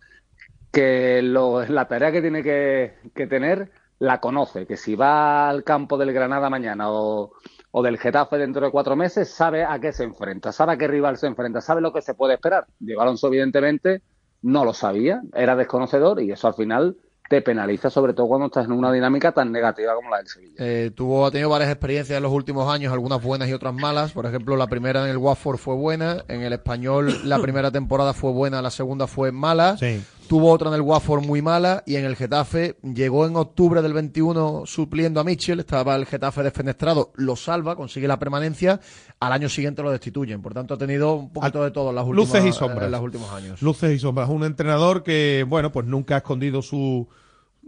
que 0.71 1.21
lo- 1.23 1.65
la 1.65 1.87
tarea 1.87 2.11
que 2.11 2.21
tiene 2.21 2.43
que 2.43 3.27
tener 3.27 3.71
la 3.99 4.19
conoce, 4.21 4.65
que 4.65 4.77
si 4.77 4.95
va 4.95 5.49
al 5.49 5.63
campo 5.63 5.97
del 5.97 6.13
Granada 6.13 6.49
mañana 6.49 6.89
o, 6.91 7.33
o 7.71 7.83
del 7.83 7.97
Getafe 7.97 8.37
dentro 8.37 8.65
de 8.65 8.71
cuatro 8.71 8.95
meses, 8.95 9.29
sabe 9.29 9.63
a 9.63 9.79
qué 9.79 9.91
se 9.93 10.03
enfrenta, 10.03 10.51
sabe 10.51 10.73
a 10.73 10.77
qué 10.77 10.87
rival 10.87 11.17
se 11.17 11.27
enfrenta, 11.27 11.61
sabe 11.61 11.81
lo 11.81 11.93
que 11.93 12.01
se 12.01 12.13
puede 12.13 12.35
esperar. 12.35 12.65
Diego 12.79 13.01
Alonso, 13.01 13.27
evidentemente, 13.27 14.01
no 14.41 14.65
lo 14.65 14.73
sabía, 14.73 15.21
era 15.33 15.55
desconocedor 15.55 16.21
y 16.21 16.31
eso 16.31 16.47
al 16.47 16.55
final 16.55 16.97
te 17.29 17.43
penaliza, 17.43 17.91
sobre 17.91 18.13
todo 18.13 18.27
cuando 18.27 18.47
estás 18.47 18.65
en 18.65 18.71
una 18.71 18.91
dinámica 18.91 19.31
tan 19.31 19.51
negativa 19.51 19.93
como 19.93 20.09
la 20.09 20.17
del 20.17 20.27
Sevilla. 20.27 20.55
Eh, 20.57 20.91
tuvo, 20.95 21.27
ha 21.27 21.31
tenido 21.31 21.49
varias 21.49 21.69
experiencias 21.69 22.17
en 22.17 22.23
los 22.23 22.31
últimos 22.31 22.73
años, 22.73 22.91
algunas 22.91 23.21
buenas 23.21 23.47
y 23.49 23.53
otras 23.53 23.75
malas. 23.75 24.13
Por 24.13 24.25
ejemplo, 24.25 24.57
la 24.57 24.65
primera 24.65 25.03
en 25.03 25.11
el 25.11 25.17
Watford 25.17 25.57
fue 25.57 25.75
buena, 25.75 26.25
en 26.27 26.41
el 26.41 26.53
Español 26.53 27.13
la 27.25 27.37
primera 27.41 27.69
temporada 27.69 28.13
fue 28.13 28.31
buena, 28.31 28.63
la 28.63 28.71
segunda 28.71 29.05
fue 29.05 29.31
mala. 29.31 29.77
Sí. 29.77 30.03
Tuvo 30.29 30.51
otra 30.51 30.67
en 30.67 30.75
el 30.75 30.81
Watford 30.81 31.25
muy 31.25 31.41
mala 31.41 31.81
y 31.87 31.95
en 31.95 32.05
el 32.05 32.15
Getafe 32.15 32.77
llegó 32.83 33.25
en 33.25 33.35
octubre 33.35 33.81
del 33.81 33.93
21 33.93 34.61
supliendo 34.67 35.19
a 35.19 35.23
Mitchell, 35.23 35.59
estaba 35.59 35.95
el 35.95 36.05
Getafe 36.05 36.43
defenestrado, 36.43 37.11
lo 37.15 37.35
salva, 37.35 37.75
consigue 37.75 38.07
la 38.07 38.19
permanencia, 38.19 38.79
al 39.19 39.31
año 39.31 39.49
siguiente 39.49 39.81
lo 39.81 39.89
destituyen. 39.89 40.43
Por 40.43 40.53
tanto, 40.53 40.75
ha 40.75 40.77
tenido 40.77 41.15
un 41.15 41.33
poquito 41.33 41.63
de 41.63 41.71
todo 41.71 41.89
en 41.89 41.95
las 41.95 42.05
últimas, 42.05 42.29
Luces 42.29 42.45
y 42.45 42.51
sombras. 42.51 42.85
en 42.85 42.91
los 42.91 43.01
últimos 43.01 43.31
años. 43.31 43.59
Luces 43.63 43.91
y 43.91 43.97
sombras. 43.97 44.29
Un 44.29 44.43
entrenador 44.43 45.01
que, 45.01 45.43
bueno, 45.49 45.71
pues 45.71 45.87
nunca 45.87 46.13
ha 46.13 46.17
escondido 46.19 46.61
su, 46.61 47.07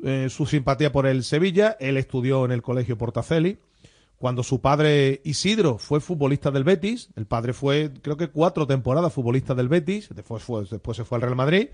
eh, 0.03 0.27
su 0.29 0.45
simpatía 0.45 0.91
por 0.91 1.07
el 1.07 1.23
Sevilla. 1.23 1.75
Él 1.79 1.97
estudió 1.97 2.45
en 2.45 2.51
el 2.51 2.61
colegio 2.61 2.95
Portacelli. 2.95 3.57
cuando 4.19 4.43
su 4.43 4.61
padre 4.61 5.19
Isidro 5.23 5.79
fue 5.79 5.99
futbolista 5.99 6.51
del 6.51 6.63
Betis, 6.63 7.09
el 7.15 7.25
padre 7.25 7.53
fue 7.53 7.89
creo 8.03 8.17
que 8.17 8.27
cuatro 8.29 8.67
temporadas 8.67 9.11
futbolista 9.11 9.55
del 9.55 9.67
Betis, 9.67 10.09
después, 10.13 10.43
fue, 10.43 10.63
después 10.69 10.95
se 10.95 11.05
fue 11.05 11.15
al 11.15 11.23
Real 11.23 11.35
Madrid, 11.35 11.69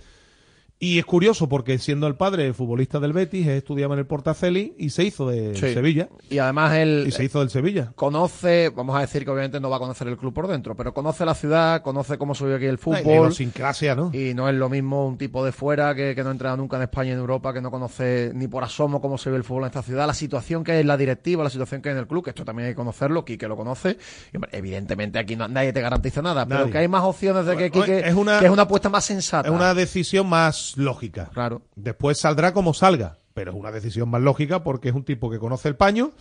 y 0.80 1.00
es 1.00 1.06
curioso 1.06 1.50
porque 1.50 1.80
siendo 1.80 2.06
el 2.06 2.16
padre 2.16 2.54
futbolista 2.54 3.00
del 3.00 3.12
Betis, 3.14 3.48
estudiaba 3.48 3.96
en 3.96 4.00
el 4.00 4.06
Portaceli 4.06 4.76
y 4.78 4.92
se 4.92 5.04
hizo 5.06 5.28
de 5.28 5.56
Sí. 5.56 5.74
Sevilla. 5.74 6.08
Y 6.30 6.38
además 6.38 6.76
él 6.76 7.06
Y 7.08 7.12
se 7.12 7.24
hizo 7.24 7.40
del 7.40 7.50
Sevilla. 7.50 7.94
conoce, 7.96 8.70
vamos 8.76 8.96
a 8.96 9.02
decir 9.02 9.26
que 9.26 9.32
obviamente 9.32 9.60
no 9.60 9.70
va 9.72 9.78
a 9.78 9.80
conocer 9.80 10.08
el 10.08 10.18
club 10.18 10.34
por 10.36 10.48
dentro, 10.48 10.76
pero 10.76 10.94
conoce 10.94 11.26
la 11.26 11.34
ciudad, 11.34 11.82
conoce 11.82 12.20
cómo 12.20 12.36
se 12.36 12.44
vive 12.44 12.58
aquí 12.58 12.66
el 12.66 12.78
fútbol. 12.78 13.02
idiosincrasia, 13.02 13.96
¿no? 13.96 14.12
Y 14.14 14.34
no 14.36 14.48
es 14.50 14.56
lo 14.56 14.70
mismo 14.70 15.08
un 15.08 15.18
tipo 15.18 15.44
de 15.44 15.52
fuera 15.52 15.96
que, 15.96 16.14
que 16.14 16.22
no 16.22 16.30
ha 16.30 16.32
entrado 16.34 16.58
nunca 16.58 16.78
en 16.78 16.84
España 16.84 17.10
y 17.10 17.14
en 17.14 17.20
Europa, 17.20 17.54
que 17.54 17.62
no 17.62 17.72
conoce 17.72 18.32
ni 18.36 18.48
por 18.48 18.64
asomo 18.64 19.02
cómo 19.02 19.18
se 19.18 19.32
ve 19.32 19.38
el 19.38 19.44
fútbol 19.44 19.64
en 19.64 19.68
esta 19.68 19.82
ciudad, 19.82 20.06
la 20.06 20.14
situación 20.14 20.64
que 20.64 20.74
hay 20.74 20.82
en 20.82 20.88
la 20.88 20.98
directiva, 20.98 21.44
la 21.44 21.50
situación 21.50 21.82
que 21.82 21.90
hay 21.90 21.94
en 21.94 22.00
el 22.02 22.08
club, 22.08 22.24
que 22.24 22.30
esto 22.30 22.46
también 22.46 22.68
hay 22.68 22.74
que 22.74 22.78
conocerlo, 22.78 23.26
Quique 23.26 23.48
lo 23.48 23.56
conoce. 23.58 23.98
Y, 24.32 24.38
hombre, 24.38 24.52
evidentemente 24.54 25.18
aquí 25.18 25.36
no- 25.36 25.48
nadie 25.48 25.74
te 25.74 25.82
garantiza 25.82 26.22
nada, 26.22 26.46
pero 26.46 26.70
que 26.70 26.78
hay 26.78 26.88
más 26.88 27.04
opciones 27.04 27.46
de 27.48 27.58
que 27.58 27.72
Quique, 27.72 28.00
es 28.06 28.14
una- 28.14 28.40
que 28.40 28.46
es 28.46 28.52
una 28.52 28.62
apuesta 28.64 28.90
más 28.90 29.06
sensata. 29.06 29.48
Es 29.50 29.54
una 29.56 29.74
decisión 29.74 30.28
más 30.28 30.67
lógica. 30.76 31.30
Claro. 31.34 31.62
Después 31.76 32.20
saldrá 32.20 32.52
como 32.54 32.74
salga, 32.74 33.20
pero 33.34 33.52
es 33.52 33.58
una 33.58 33.72
decisión 33.72 34.10
más 34.10 34.22
lógica 34.22 34.64
porque 34.64 34.90
es 34.90 34.96
un 34.96 35.04
tipo 35.06 35.30
que 35.30 35.40
conoce 35.40 35.70
el 35.70 35.76
paño 35.78 36.12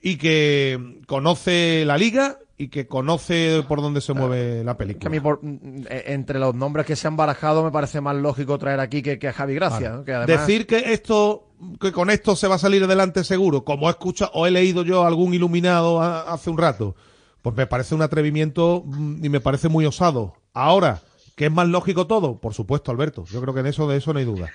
y 0.00 0.16
que 0.16 1.00
conoce 1.06 1.84
la 1.86 1.98
liga 1.98 2.38
y 2.56 2.68
que 2.68 2.86
conoce 2.86 3.64
por 3.66 3.82
dónde 3.82 4.00
se 4.00 4.12
mueve 4.12 4.62
la 4.62 4.64
Que 4.64 4.70
a 4.70 4.76
película. 4.78 5.10
mí, 5.10 5.18
por- 5.20 5.40
mm, 5.42 5.86
eh, 5.90 6.04
entre 6.08 6.38
los 6.38 6.54
nombres 6.54 6.86
que 6.86 6.94
se 6.94 7.08
han 7.08 7.16
barajado, 7.16 7.64
me 7.64 7.72
parece 7.72 8.00
más 8.00 8.14
lógico 8.14 8.58
traer 8.58 8.78
aquí 8.80 9.02
que, 9.02 9.18
que 9.18 9.28
a 9.28 9.32
Javi 9.32 9.54
Gracia. 9.54 9.78
Claro. 9.78 9.96
¿no? 9.98 10.04
Que 10.04 10.12
además, 10.14 10.46
Decir 10.46 10.66
que 10.66 10.92
esto, 10.92 11.48
que 11.80 11.90
con 11.90 12.10
esto 12.10 12.36
se 12.36 12.46
va 12.46 12.54
a 12.54 12.58
salir 12.58 12.84
adelante 12.84 13.24
seguro, 13.24 13.64
como 13.64 13.88
he 13.88 13.90
escuchado 13.90 14.30
o 14.34 14.46
he 14.46 14.50
leído 14.52 14.84
yo 14.84 15.02
a 15.02 15.08
algún 15.08 15.34
iluminado 15.34 16.00
a- 16.00 16.32
hace 16.32 16.48
un 16.50 16.58
rato, 16.58 16.94
pues 17.42 17.56
me 17.56 17.66
parece 17.66 17.94
un 17.96 18.02
atrevimiento 18.02 18.84
mm, 18.86 19.24
y 19.24 19.28
me 19.30 19.40
parece 19.40 19.68
muy 19.68 19.84
osado. 19.86 20.34
Ahora, 20.52 21.00
¿qué 21.34 21.46
es 21.46 21.52
más 21.52 21.68
lógico 21.68 22.06
todo? 22.06 22.38
Por 22.38 22.54
supuesto, 22.54 22.90
Alberto. 22.90 23.24
Yo 23.26 23.40
creo 23.40 23.54
que 23.54 23.60
en 23.60 23.66
eso 23.66 23.88
de 23.88 23.98
eso 23.98 24.12
no 24.12 24.18
hay 24.18 24.24
duda. 24.24 24.50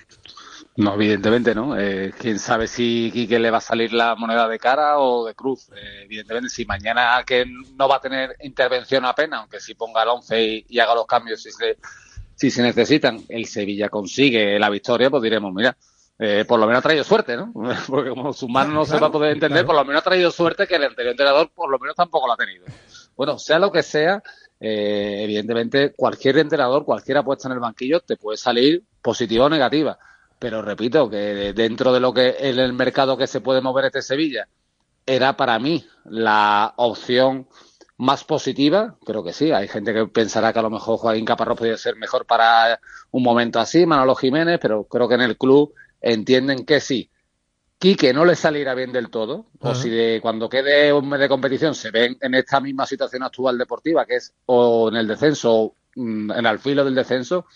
No, 0.76 0.94
evidentemente 0.94 1.54
no. 1.54 1.78
Eh, 1.78 2.12
Quién 2.18 2.38
sabe 2.38 2.66
si 2.66 3.10
Quique 3.12 3.38
le 3.38 3.50
va 3.50 3.58
a 3.58 3.62
salir 3.62 3.92
la 3.92 4.14
moneda 4.14 4.48
de 4.48 4.58
cara 4.58 4.98
o 4.98 5.26
de 5.26 5.34
cruz. 5.34 5.68
Eh, 5.70 6.04
evidentemente, 6.04 6.48
si 6.48 6.64
mañana 6.64 7.22
que 7.26 7.44
no 7.46 7.88
va 7.88 7.96
a 7.96 8.00
tener 8.00 8.36
intervención 8.42 9.04
apenas, 9.04 9.40
aunque 9.40 9.60
si 9.60 9.74
ponga 9.74 10.02
el 10.02 10.08
11 10.08 10.42
y, 10.42 10.66
y 10.68 10.78
haga 10.78 10.94
los 10.94 11.06
cambios 11.06 11.42
si 11.42 11.50
se, 11.50 11.78
si 12.34 12.50
se 12.50 12.62
necesitan, 12.62 13.22
el 13.28 13.46
Sevilla 13.46 13.88
consigue 13.88 14.58
la 14.58 14.70
victoria, 14.70 15.10
pues 15.10 15.22
diremos, 15.22 15.52
mira, 15.52 15.76
eh, 16.22 16.44
por 16.46 16.60
lo 16.60 16.66
menos 16.66 16.80
ha 16.80 16.82
traído 16.82 17.02
suerte, 17.02 17.34
¿no? 17.34 17.50
Porque 17.88 18.10
como 18.10 18.32
su 18.34 18.46
mano 18.46 18.74
no 18.74 18.84
se 18.84 18.98
va 18.98 19.06
a 19.06 19.12
poder 19.12 19.32
entender, 19.32 19.64
claro. 19.64 19.66
por 19.66 19.76
lo 19.76 19.84
menos 19.86 20.00
ha 20.00 20.04
traído 20.04 20.30
suerte 20.30 20.66
que 20.66 20.76
el 20.76 20.84
anterior 20.84 21.12
entrenador 21.12 21.50
por 21.50 21.70
lo 21.70 21.78
menos 21.78 21.96
tampoco 21.96 22.28
la 22.28 22.34
ha 22.34 22.36
tenido. 22.36 22.66
Bueno, 23.16 23.38
sea 23.38 23.58
lo 23.58 23.72
que 23.72 23.82
sea, 23.82 24.22
eh, 24.60 25.22
evidentemente 25.24 25.92
cualquier 25.94 26.38
entrenador, 26.38 26.84
cualquier 26.84 27.18
apuesta 27.18 27.48
en 27.48 27.54
el 27.54 27.60
banquillo 27.60 28.00
te 28.00 28.16
puede 28.16 28.36
salir 28.36 28.84
positiva 29.02 29.46
o 29.46 29.48
negativa. 29.48 29.98
Pero 30.38 30.62
repito 30.62 31.08
que 31.08 31.52
dentro 31.54 31.92
de 31.92 32.00
lo 32.00 32.12
que 32.12 32.36
en 32.38 32.58
el 32.58 32.72
mercado 32.72 33.16
que 33.16 33.26
se 33.26 33.40
puede 33.40 33.60
mover 33.60 33.86
este 33.86 34.02
Sevilla 34.02 34.46
era 35.06 35.36
para 35.36 35.58
mí 35.58 35.84
la 36.04 36.74
opción 36.76 37.48
más 37.96 38.24
positiva, 38.24 38.96
creo 39.04 39.22
que 39.22 39.32
sí. 39.32 39.52
Hay 39.52 39.68
gente 39.68 39.92
que 39.92 40.06
pensará 40.06 40.52
que 40.52 40.58
a 40.58 40.62
lo 40.62 40.70
mejor 40.70 40.98
Joaquín 40.98 41.24
Caparrós 41.24 41.58
podría 41.58 41.76
ser 41.76 41.96
mejor 41.96 42.24
para 42.24 42.80
un 43.10 43.22
momento 43.22 43.60
así, 43.60 43.84
Manolo 43.84 44.14
Jiménez, 44.14 44.58
pero 44.60 44.84
creo 44.84 45.06
que 45.08 45.16
en 45.16 45.20
el 45.20 45.36
club 45.36 45.74
entienden 46.00 46.64
que 46.64 46.80
sí. 46.80 47.10
Quique 47.80 48.12
no 48.12 48.26
le 48.26 48.36
salirá 48.36 48.74
bien 48.74 48.92
del 48.92 49.08
todo, 49.08 49.46
o 49.58 49.74
si 49.74 49.88
de, 49.88 50.20
cuando 50.20 50.50
quede 50.50 50.92
un 50.92 51.08
mes 51.08 51.18
de 51.18 51.30
competición 51.30 51.74
se 51.74 51.90
ven 51.90 52.14
en 52.20 52.34
esta 52.34 52.60
misma 52.60 52.84
situación 52.84 53.22
actual 53.22 53.56
deportiva, 53.56 54.04
que 54.04 54.16
es 54.16 54.34
o 54.44 54.90
en 54.90 54.96
el 54.96 55.08
descenso 55.08 55.54
o 55.54 55.76
mm, 55.96 56.30
en 56.30 56.44
el 56.44 56.58
filo 56.58 56.84
del 56.84 56.94
descenso, 56.94 57.46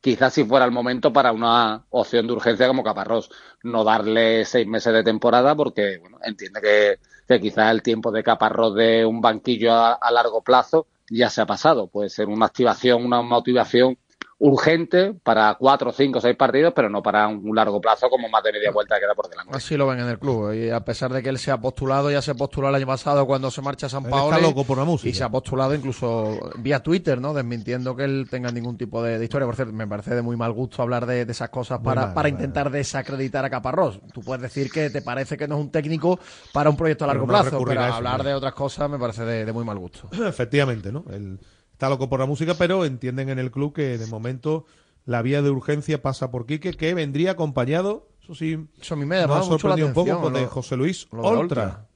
quizás 0.00 0.34
si 0.34 0.42
fuera 0.42 0.64
el 0.64 0.72
momento 0.72 1.12
para 1.12 1.30
una 1.30 1.84
opción 1.90 2.26
de 2.26 2.32
urgencia 2.32 2.66
como 2.66 2.82
Caparrós. 2.82 3.30
No 3.62 3.84
darle 3.84 4.44
seis 4.44 4.66
meses 4.66 4.92
de 4.92 5.04
temporada 5.04 5.54
porque 5.54 5.98
bueno, 5.98 6.18
entiende 6.24 6.60
que, 6.60 6.98
que 7.28 7.40
quizás 7.40 7.70
el 7.70 7.80
tiempo 7.80 8.10
de 8.10 8.24
Caparrós 8.24 8.74
de 8.74 9.06
un 9.06 9.20
banquillo 9.20 9.72
a, 9.74 9.92
a 9.92 10.10
largo 10.10 10.42
plazo 10.42 10.88
ya 11.08 11.30
se 11.30 11.40
ha 11.40 11.46
pasado. 11.46 11.86
Puede 11.86 12.08
ser 12.08 12.26
una 12.26 12.46
activación, 12.46 13.04
una 13.04 13.22
motivación 13.22 13.96
urgente 14.40 15.14
para 15.22 15.54
cuatro, 15.54 15.92
cinco, 15.92 16.20
seis 16.20 16.36
partidos, 16.36 16.72
pero 16.74 16.88
no 16.88 17.02
para 17.02 17.26
un 17.26 17.54
largo 17.56 17.80
plazo 17.80 18.08
como 18.08 18.28
más 18.28 18.42
de 18.44 18.52
media 18.52 18.70
vuelta 18.70 18.94
que 18.94 19.00
queda 19.02 19.14
por 19.14 19.28
delante. 19.28 19.56
Así 19.56 19.76
lo 19.76 19.86
ven 19.86 19.98
en 19.98 20.08
el 20.08 20.18
club. 20.18 20.52
Y 20.52 20.70
a 20.70 20.80
pesar 20.80 21.12
de 21.12 21.22
que 21.22 21.28
él 21.28 21.38
se 21.38 21.50
ha 21.50 21.60
postulado, 21.60 22.10
ya 22.10 22.22
se 22.22 22.34
postuló 22.34 22.68
el 22.68 22.74
año 22.76 22.86
pasado 22.86 23.26
cuando 23.26 23.50
se 23.50 23.62
marcha 23.62 23.86
a 23.86 23.88
San 23.88 24.04
Paolo. 24.04 24.36
está 24.36 24.46
loco 24.46 24.64
por 24.64 24.78
la 24.78 24.84
música. 24.84 25.08
Y 25.08 25.12
se 25.12 25.24
ha 25.24 25.28
postulado 25.28 25.74
incluso 25.74 26.38
vía 26.58 26.80
Twitter, 26.80 27.20
¿no? 27.20 27.34
Desmintiendo 27.34 27.96
que 27.96 28.04
él 28.04 28.28
tenga 28.30 28.52
ningún 28.52 28.78
tipo 28.78 29.02
de, 29.02 29.18
de 29.18 29.24
historia. 29.24 29.46
Por 29.46 29.56
cierto, 29.56 29.72
me 29.72 29.88
parece 29.88 30.14
de 30.14 30.22
muy 30.22 30.36
mal 30.36 30.52
gusto 30.52 30.82
hablar 30.82 31.06
de, 31.06 31.24
de 31.24 31.32
esas 31.32 31.50
cosas 31.50 31.80
para, 31.80 32.06
mal, 32.06 32.14
para 32.14 32.28
intentar 32.28 32.70
desacreditar 32.70 33.44
a 33.44 33.50
Caparrós. 33.50 34.00
Tú 34.12 34.20
puedes 34.20 34.42
decir 34.42 34.70
que 34.70 34.90
te 34.90 35.02
parece 35.02 35.36
que 35.36 35.48
no 35.48 35.56
es 35.56 35.62
un 35.62 35.70
técnico 35.70 36.20
para 36.52 36.70
un 36.70 36.76
proyecto 36.76 37.04
a 37.04 37.08
Pero 37.08 37.20
largo 37.20 37.26
no 37.26 37.42
plazo, 37.42 37.64
pero 37.64 37.80
a 37.80 37.88
eso, 37.88 37.96
hablar 37.96 38.22
de 38.22 38.34
otras 38.34 38.54
cosas 38.54 38.88
me 38.88 38.98
parece 38.98 39.24
de, 39.24 39.44
de 39.44 39.52
muy 39.52 39.64
mal 39.64 39.78
gusto. 39.78 40.08
Efectivamente, 40.28 40.92
¿no? 40.92 41.04
Él 41.10 41.40
está 41.78 41.88
loco 41.88 42.08
por 42.08 42.18
la 42.18 42.26
música, 42.26 42.54
pero 42.58 42.84
entienden 42.84 43.28
en 43.28 43.38
el 43.38 43.52
club 43.52 43.72
que 43.72 43.98
de 43.98 44.06
momento 44.08 44.66
la 45.06 45.22
vía 45.22 45.42
de 45.42 45.50
urgencia 45.50 46.02
pasa 46.02 46.28
por 46.32 46.44
Quique, 46.44 46.72
que 46.72 46.92
vendría 46.92 47.30
acompañado, 47.30 48.08
eso 48.20 48.34
sí, 48.34 48.58
Eso 48.80 48.94
a 48.94 48.96
mí 48.96 49.06
me 49.06 49.18
ha 49.18 49.42
sorprendido 49.42 49.86
un 49.86 49.94
poco, 49.94 50.20
pues, 50.20 50.34
de 50.34 50.40
lo- 50.42 50.48
José 50.48 50.76
Luis 50.76 51.06
lo 51.12 51.22
de 51.22 51.28
Oltra. 51.28 51.62
Oltra. 51.64 51.86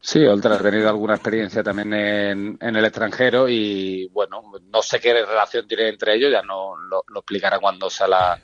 Sí, 0.00 0.20
Oltra 0.24 0.54
ha 0.54 0.62
tenido 0.62 0.88
alguna 0.88 1.14
experiencia 1.16 1.64
también 1.64 1.92
en, 1.92 2.58
en 2.60 2.76
el 2.76 2.84
extranjero 2.84 3.48
y 3.48 4.06
bueno, 4.12 4.42
no 4.70 4.80
sé 4.80 5.00
qué 5.00 5.12
relación 5.12 5.66
tiene 5.66 5.88
entre 5.88 6.14
ellos, 6.14 6.30
ya 6.30 6.42
no 6.42 6.76
lo, 6.76 7.02
lo 7.08 7.18
explicará 7.18 7.58
cuando 7.58 7.90
sea 7.90 8.06
la, 8.06 8.40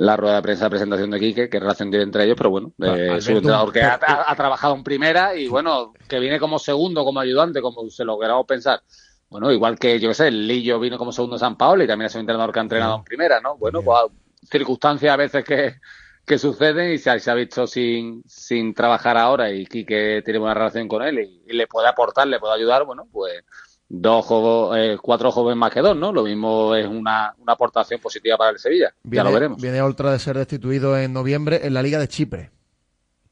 la 0.00 0.16
rueda 0.16 0.36
de 0.36 0.42
prensa 0.42 0.64
de 0.64 0.70
presentación 0.70 1.10
de 1.10 1.18
Quique, 1.20 1.48
qué 1.50 1.60
relación 1.60 1.90
tiene 1.90 2.04
entre 2.04 2.24
ellos, 2.24 2.36
pero 2.36 2.50
bueno, 2.50 2.72
eh, 2.96 3.16
es 3.18 3.26
un 3.26 3.36
entrenador 3.36 3.72
que 3.72 3.82
ha, 3.82 3.98
pero- 4.00 4.12
ha- 4.12 4.30
ha 4.30 4.36
trabajado 4.36 4.74
en 4.74 4.82
primera 4.82 5.34
y 5.36 5.46
bueno, 5.48 5.92
que 6.08 6.18
viene 6.18 6.38
como 6.38 6.58
segundo, 6.58 7.04
como 7.04 7.20
ayudante, 7.20 7.60
como 7.60 7.88
se 7.90 8.04
lo 8.04 8.18
queramos 8.18 8.46
pensar. 8.46 8.82
Bueno, 9.28 9.52
igual 9.52 9.78
que 9.78 10.00
yo 10.00 10.08
qué 10.08 10.14
sé, 10.14 10.28
el 10.28 10.46
Lillo 10.46 10.80
vino 10.80 10.96
como 10.98 11.12
segundo 11.12 11.36
en 11.36 11.40
San 11.40 11.56
Paolo 11.56 11.84
y 11.84 11.86
también 11.86 12.06
es 12.06 12.14
un 12.14 12.22
entrenador 12.22 12.52
que 12.52 12.58
ha 12.58 12.62
entrenado 12.62 12.96
en 12.96 13.04
primera, 13.04 13.40
¿no? 13.40 13.56
Bueno, 13.58 13.82
pues 13.82 13.98
circunstancias 14.50 15.12
a 15.12 15.16
veces 15.16 15.44
que, 15.44 15.74
que 16.26 16.38
suceden 16.38 16.92
y 16.92 16.98
se 16.98 17.10
ha, 17.10 17.18
se 17.18 17.30
ha 17.30 17.34
visto 17.34 17.66
sin, 17.66 18.22
sin 18.26 18.72
trabajar 18.74 19.16
ahora 19.18 19.50
y 19.52 19.66
Quique 19.66 20.22
tiene 20.24 20.38
buena 20.40 20.54
relación 20.54 20.88
con 20.88 21.02
él 21.02 21.18
y, 21.20 21.42
y 21.46 21.52
le 21.52 21.66
puede 21.66 21.88
aportar, 21.88 22.26
le 22.26 22.40
puede 22.40 22.54
ayudar, 22.54 22.84
bueno, 22.84 23.06
pues 23.12 23.44
dos 23.92 24.24
jo- 24.24 24.74
eh, 24.76 24.96
cuatro 25.02 25.32
jóvenes 25.32 25.58
más 25.58 25.72
que 25.72 25.80
dos, 25.80 25.96
¿no? 25.96 26.12
Lo 26.12 26.22
mismo 26.22 26.74
es 26.76 26.86
una, 26.86 27.34
una 27.38 27.52
aportación 27.54 28.00
positiva 28.00 28.36
para 28.38 28.50
el 28.52 28.58
Sevilla. 28.58 28.94
ya 29.04 29.24
lo 29.24 29.32
veremos. 29.32 29.60
Viene 29.60 29.82
Oltra 29.82 30.12
de 30.12 30.18
ser 30.20 30.38
destituido 30.38 30.96
en 30.96 31.12
noviembre 31.12 31.60
en 31.64 31.74
la 31.74 31.82
Liga 31.82 31.98
de 31.98 32.06
Chipre. 32.08 32.50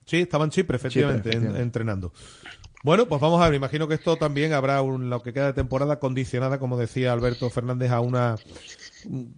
Sí, 0.05 0.23
estaba 0.23 0.45
en 0.45 0.51
Chipre, 0.51 0.77
efectivamente, 0.77 1.23
Chipre, 1.31 1.31
en- 1.33 1.37
efectivamente. 1.39 1.63
entrenando. 1.63 2.13
Bueno, 2.83 3.07
pues 3.07 3.21
vamos 3.21 3.41
a 3.41 3.47
ver, 3.47 3.55
imagino 3.55 3.87
que 3.89 3.95
esto 3.95 4.17
también 4.17 4.53
habrá 4.53 4.83
un, 4.83 5.11
lo 5.11 5.21
que 5.23 5.33
queda 5.33 5.47
de 5.47 5.53
temporada 5.53 5.99
condicionada, 5.99 6.59
como 6.59 6.77
decía 6.77 7.13
Alberto 7.13 7.51
Fernández, 7.51 7.91
a 7.91 8.01
una 8.01 8.37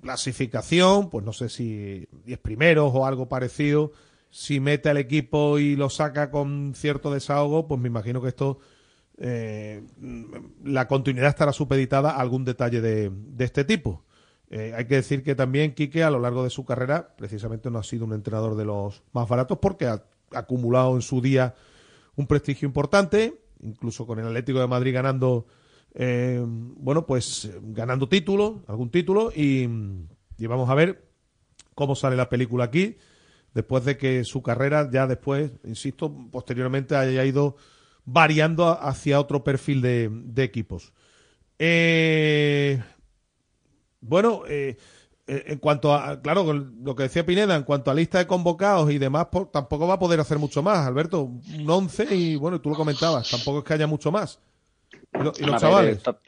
clasificación, 0.03 1.11
pues 1.11 1.25
no 1.25 1.33
sé 1.33 1.49
si 1.49 2.07
10 2.25 2.39
primeros 2.39 2.93
o 2.95 3.07
algo 3.07 3.29
parecido. 3.29 3.93
Si 4.31 4.61
mete 4.61 4.89
al 4.89 4.97
equipo 4.99 5.59
y 5.59 5.75
lo 5.75 5.91
saca 5.91 6.31
con 6.31 6.73
cierto 6.77 7.11
desahogo, 7.13 7.67
pues 7.67 7.81
me 7.81 7.89
imagino 7.89 8.23
que 8.23 8.29
esto, 8.29 8.59
eh, 9.21 9.83
la 10.65 10.89
continuidad 10.89 11.29
estará 11.29 11.53
supeditada 11.53 12.13
a 12.13 12.21
algún 12.21 12.45
detalle 12.45 12.81
de, 12.81 13.11
de 13.13 13.45
este 13.45 13.65
tipo. 13.65 14.03
Eh, 14.49 14.73
hay 14.75 14.87
que 14.87 14.97
decir 14.97 15.23
que 15.23 15.37
también 15.37 15.75
Quique 15.75 16.03
a 16.03 16.11
lo 16.11 16.19
largo 16.19 16.43
de 16.43 16.51
su 16.51 16.65
carrera 16.65 17.15
precisamente 17.17 17.71
no 17.71 17.79
ha 17.79 17.85
sido 17.85 18.07
un 18.07 18.15
entrenador 18.15 18.57
de 18.57 18.65
los 18.65 19.03
más 19.13 19.29
baratos 19.29 19.59
porque 19.59 19.87
ha 19.87 20.03
acumulado 20.33 20.97
en 20.97 21.03
su 21.03 21.21
día 21.21 21.55
un 22.17 22.27
prestigio 22.27 22.67
importante, 22.67 23.41
incluso 23.63 24.07
con 24.07 24.19
el 24.19 24.27
Atlético 24.27 24.59
de 24.59 24.67
Madrid 24.67 24.95
ganando, 24.95 25.47
eh, 25.95 26.43
bueno, 26.45 27.07
pues 27.07 27.51
ganando 27.63 28.09
títulos, 28.09 28.55
algún 28.67 28.91
título, 28.91 29.31
y 29.35 29.67
vamos 30.47 30.69
a 30.69 30.75
ver 30.75 31.05
cómo 31.75 31.95
sale 31.95 32.17
la 32.17 32.29
película 32.29 32.65
aquí, 32.65 32.97
después 33.55 33.85
de 33.85 33.97
que 33.97 34.25
su 34.25 34.43
carrera 34.43 34.91
ya 34.91 35.07
después, 35.07 35.53
insisto, 35.65 36.13
posteriormente 36.31 36.97
haya 36.97 37.25
ido 37.25 37.57
variando 38.13 38.69
hacia 38.81 39.21
otro 39.21 39.45
perfil 39.45 39.81
de, 39.83 40.09
de 40.11 40.43
equipos. 40.43 40.93
Eh, 41.59 42.83
bueno, 44.01 44.43
eh, 44.49 44.77
eh, 45.27 45.45
en 45.49 45.59
cuanto 45.59 45.95
a, 45.95 46.21
claro, 46.21 46.53
lo 46.53 46.97
que 46.97 47.05
decía 47.05 47.25
Pineda, 47.25 47.55
en 47.55 47.63
cuanto 47.63 47.91
a 47.91 47.95
lista 47.95 48.19
de 48.19 48.27
convocados 48.27 48.91
y 48.91 48.99
demás, 48.99 49.29
pues, 49.31 49.51
tampoco 49.53 49.87
va 49.87 49.95
a 49.95 49.99
poder 49.99 50.19
hacer 50.21 50.39
mucho 50.39 50.63
más, 50.63 50.87
Alberto. 50.87 51.23
Un 51.23 51.69
11 51.69 52.15
y, 52.15 52.37
bueno, 52.37 52.61
tú 52.61 52.71
lo 52.71 52.77
comentabas, 52.77 53.31
tampoco 53.31 53.59
es 53.59 53.65
que 53.65 53.75
haya 53.75 53.87
mucho 53.87 54.11
más. 54.11 54.41
Y, 55.13 55.23
lo- 55.23 55.33
y 55.39 55.43
A 55.43 55.47
los 55.47 55.53
ver, 55.53 55.61
chavales. 55.61 55.97
esta- 55.99 56.19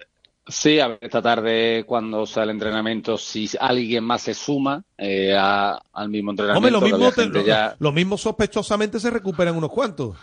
sí, 0.47 0.79
a 0.81 0.89
ver, 0.89 0.99
esta 1.01 1.23
tarde 1.23 1.85
cuando 1.87 2.27
sea 2.27 2.43
el 2.45 2.51
entrenamiento, 2.51 3.17
si 3.19 3.49
alguien 3.59 4.05
más 4.05 4.23
se 4.23 4.35
suma 4.35 4.85
eh, 4.99 5.35
a- 5.37 5.81
al 5.93 6.09
mismo 6.11 6.31
Hombre, 6.31 6.45
entrenamiento, 6.45 6.81
lo 6.81 6.87
mismo, 6.87 7.11
te- 7.13 7.23
gente 7.23 7.39
lo, 7.41 7.45
ya- 7.47 7.77
lo 7.79 7.91
mismo 7.93 8.17
sospechosamente 8.19 9.01
se 9.01 9.11
recuperan 9.11 9.57
unos 9.57 9.71
cuantos. 9.71 10.17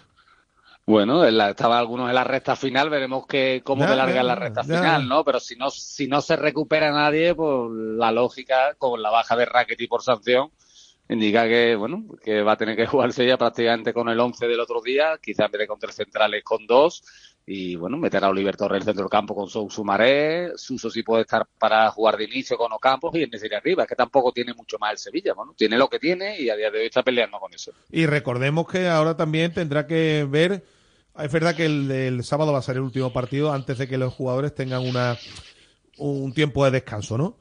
Bueno, 0.89 1.23
estaba 1.23 1.77
algunos 1.77 2.09
en 2.09 2.15
la 2.15 2.23
recta 2.23 2.55
final, 2.55 2.89
veremos 2.89 3.27
que 3.27 3.61
cómo 3.63 3.85
te 3.85 3.95
larga 3.95 4.23
la 4.23 4.33
recta 4.33 4.63
final, 4.63 5.07
¿no? 5.07 5.23
Pero 5.23 5.39
si 5.39 5.55
no, 5.55 5.69
si 5.69 6.07
no 6.07 6.19
se 6.19 6.35
recupera 6.35 6.91
nadie, 6.91 7.35
pues 7.35 7.69
la 7.71 8.11
lógica, 8.11 8.73
con 8.75 8.99
la 8.99 9.11
baja 9.11 9.35
de 9.35 9.45
Rackety 9.45 9.85
por 9.85 10.01
sanción, 10.01 10.49
indica 11.07 11.47
que, 11.47 11.75
bueno, 11.75 12.05
que 12.23 12.41
va 12.41 12.53
a 12.53 12.57
tener 12.57 12.75
que 12.75 12.87
jugarse 12.87 13.23
ya 13.23 13.37
prácticamente 13.37 13.93
con 13.93 14.09
el 14.09 14.19
11 14.19 14.47
del 14.47 14.59
otro 14.59 14.81
día, 14.81 15.19
quizás 15.21 15.45
en 15.45 15.51
vez 15.51 15.59
de 15.59 15.67
con 15.67 15.77
tres 15.77 15.93
centrales 15.93 16.43
con 16.43 16.65
dos, 16.65 17.03
y 17.45 17.75
bueno, 17.75 17.97
meter 17.97 18.23
a 18.23 18.29
Oliver 18.29 18.57
Torres 18.57 18.77
en 18.77 18.81
el 18.81 18.85
centro 18.85 19.03
del 19.03 19.11
campo 19.11 19.35
con 19.35 19.47
Sou 19.47 19.69
Sumaré, 19.69 20.53
Suso 20.55 20.89
sí 20.89 21.03
puede 21.03 21.21
estar 21.21 21.47
para 21.59 21.91
jugar 21.91 22.17
de 22.17 22.23
inicio 22.23 22.57
con 22.57 22.71
Ocampos 22.73 23.13
y 23.13 23.21
en 23.21 23.29
ese 23.31 23.55
arriba, 23.55 23.83
es 23.83 23.89
que 23.89 23.95
tampoco 23.95 24.31
tiene 24.31 24.55
mucho 24.55 24.79
más 24.79 24.93
el 24.93 24.97
Sevilla, 24.97 25.35
bueno, 25.35 25.53
tiene 25.55 25.77
lo 25.77 25.87
que 25.87 25.99
tiene 25.99 26.41
y 26.41 26.49
a 26.49 26.55
día 26.55 26.71
de 26.71 26.79
hoy 26.79 26.85
está 26.87 27.03
peleando 27.03 27.37
con 27.37 27.53
eso. 27.53 27.73
Y 27.91 28.07
recordemos 28.07 28.67
que 28.67 28.87
ahora 28.87 29.15
también 29.15 29.53
tendrá 29.53 29.85
que 29.85 30.25
ver 30.27 30.63
es 31.21 31.31
verdad 31.31 31.55
que 31.55 31.65
el, 31.65 32.23
sábado 32.23 32.53
va 32.53 32.59
a 32.59 32.63
ser 32.63 32.77
el 32.77 32.83
último 32.83 33.11
partido 33.11 33.51
antes 33.51 33.77
de 33.77 33.87
que 33.87 33.97
los 33.97 34.13
jugadores 34.13 34.53
tengan 34.53 34.87
una 34.87 35.17
un 35.97 36.33
tiempo 36.33 36.63
de 36.63 36.71
descanso, 36.71 37.17
¿no? 37.17 37.37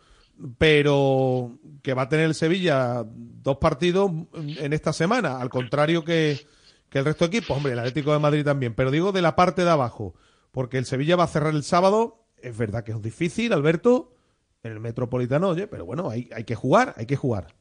Pero 0.59 1.59
que 1.83 1.95
va 1.95 2.03
a 2.03 2.09
tener 2.09 2.26
el 2.26 2.35
Sevilla 2.35 3.05
dos 3.07 3.59
partidos 3.59 4.11
en 4.35 4.72
esta 4.72 4.93
semana, 4.93 5.41
al 5.41 5.49
contrario 5.49 6.05
que, 6.05 6.47
el 6.93 7.05
resto 7.05 7.26
de 7.29 7.37
equipos, 7.37 7.57
hombre, 7.57 7.72
el 7.72 7.79
Atlético 7.79 8.12
de 8.12 8.18
Madrid 8.18 8.45
también, 8.45 8.74
pero 8.74 8.91
digo 8.91 9.12
de 9.12 9.22
la 9.22 9.37
parte 9.37 9.64
de 9.64 9.70
abajo, 9.70 10.14
porque 10.51 10.79
el 10.79 10.87
Sevilla 10.87 11.16
va 11.16 11.24
a 11.24 11.29
cerrar 11.29 11.55
el 11.55 11.62
sábado, 11.62 12.24
es 12.41 12.57
verdad 12.57 12.85
que 12.85 12.93
es 12.93 13.03
difícil, 13.03 13.53
Alberto, 13.53 14.12
en 14.62 14.72
el 14.72 14.81
Metropolitano, 14.81 15.49
oye, 15.51 15.66
pero 15.66 15.85
bueno, 15.85 16.11
hay, 16.11 16.29
hay 16.35 16.45
que 16.45 16.55
jugar, 16.55 16.95
hay 16.97 17.07
que 17.07 17.16
jugar. 17.16 17.55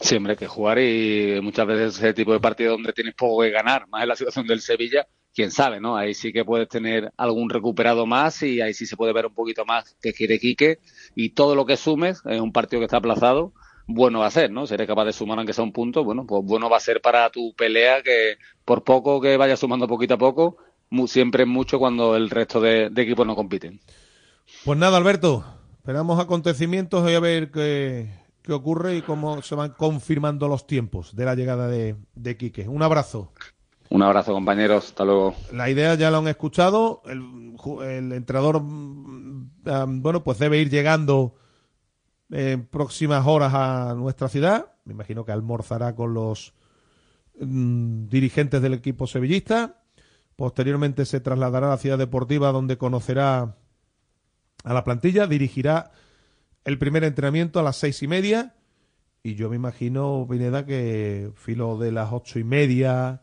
Siempre 0.00 0.32
hay 0.32 0.36
que 0.36 0.46
jugar 0.46 0.78
y 0.78 1.40
muchas 1.42 1.66
veces 1.66 1.96
ese 1.96 2.14
tipo 2.14 2.32
de 2.32 2.40
partido 2.40 2.72
donde 2.72 2.92
tienes 2.92 3.14
poco 3.14 3.42
que 3.42 3.50
ganar, 3.50 3.88
más 3.88 4.02
en 4.02 4.08
la 4.08 4.16
situación 4.16 4.46
del 4.46 4.60
Sevilla, 4.60 5.06
quién 5.34 5.50
sabe, 5.50 5.80
¿no? 5.80 5.96
Ahí 5.96 6.14
sí 6.14 6.32
que 6.32 6.44
puedes 6.44 6.68
tener 6.68 7.12
algún 7.16 7.50
recuperado 7.50 8.06
más 8.06 8.42
y 8.42 8.60
ahí 8.60 8.74
sí 8.74 8.86
se 8.86 8.96
puede 8.96 9.12
ver 9.12 9.26
un 9.26 9.34
poquito 9.34 9.64
más 9.64 9.96
que 10.00 10.12
quiere 10.12 10.38
Quique 10.38 10.78
y 11.14 11.30
todo 11.30 11.54
lo 11.54 11.66
que 11.66 11.76
sumes 11.76 12.22
en 12.24 12.40
un 12.40 12.52
partido 12.52 12.80
que 12.80 12.86
está 12.86 12.96
aplazado, 12.96 13.52
bueno 13.86 14.20
va 14.20 14.26
a 14.26 14.30
ser, 14.30 14.50
¿no? 14.50 14.66
Si 14.66 14.74
eres 14.74 14.86
capaz 14.86 15.04
de 15.04 15.12
sumar 15.12 15.38
aunque 15.38 15.52
sea 15.52 15.64
un 15.64 15.72
punto, 15.72 16.04
bueno, 16.04 16.26
pues 16.26 16.44
bueno 16.44 16.68
va 16.68 16.76
a 16.76 16.80
ser 16.80 17.00
para 17.00 17.30
tu 17.30 17.54
pelea 17.54 18.02
que 18.02 18.36
por 18.64 18.84
poco 18.84 19.20
que 19.20 19.36
vayas 19.36 19.60
sumando 19.60 19.86
poquito 19.86 20.14
a 20.14 20.18
poco, 20.18 20.56
siempre 21.06 21.44
es 21.44 21.48
mucho 21.48 21.78
cuando 21.78 22.16
el 22.16 22.30
resto 22.30 22.60
de, 22.60 22.90
de 22.90 23.02
equipos 23.02 23.26
no 23.26 23.36
compiten. 23.36 23.80
Pues 24.64 24.78
nada, 24.78 24.96
Alberto, 24.96 25.44
esperamos 25.78 26.18
acontecimientos 26.18 27.08
y 27.10 27.14
a 27.14 27.20
ver 27.20 27.50
qué, 27.50 28.08
qué 28.48 28.54
ocurre 28.54 28.96
y 28.96 29.02
cómo 29.02 29.42
se 29.42 29.54
van 29.54 29.74
confirmando 29.76 30.48
los 30.48 30.66
tiempos 30.66 31.14
de 31.14 31.26
la 31.26 31.34
llegada 31.34 31.68
de, 31.68 31.96
de 32.14 32.36
Quique. 32.38 32.66
Un 32.66 32.82
abrazo. 32.82 33.30
Un 33.90 34.02
abrazo, 34.02 34.32
compañeros. 34.32 34.86
Hasta 34.86 35.04
luego. 35.04 35.34
La 35.52 35.68
idea 35.68 35.96
ya 35.96 36.10
lo 36.10 36.16
han 36.16 36.28
escuchado. 36.28 37.02
El, 37.04 38.10
entrenador, 38.10 38.62
mm, 38.62 40.00
bueno, 40.00 40.24
pues 40.24 40.38
debe 40.38 40.56
ir 40.56 40.70
llegando 40.70 41.34
en 42.30 42.64
próximas 42.64 43.26
horas 43.26 43.52
a 43.52 43.94
nuestra 43.94 44.30
ciudad. 44.30 44.72
Me 44.86 44.94
imagino 44.94 45.26
que 45.26 45.32
almorzará 45.32 45.94
con 45.94 46.14
los 46.14 46.54
mm, 47.38 48.06
dirigentes 48.06 48.62
del 48.62 48.72
equipo 48.72 49.06
sevillista. 49.06 49.82
Posteriormente 50.36 51.04
se 51.04 51.20
trasladará 51.20 51.66
a 51.66 51.70
la 51.72 51.76
ciudad 51.76 51.98
deportiva 51.98 52.50
donde 52.50 52.78
conocerá 52.78 53.56
a 54.64 54.72
la 54.72 54.84
plantilla, 54.84 55.26
dirigirá 55.26 55.92
el 56.64 56.78
primer 56.78 57.04
entrenamiento 57.04 57.60
a 57.60 57.62
las 57.62 57.76
seis 57.76 58.02
y 58.02 58.08
media. 58.08 58.54
Y 59.22 59.34
yo 59.34 59.50
me 59.50 59.56
imagino, 59.56 60.26
Pineda, 60.28 60.64
que 60.64 61.30
filo 61.34 61.76
de 61.76 61.92
las 61.92 62.12
ocho 62.12 62.38
y 62.38 62.44
media 62.44 63.22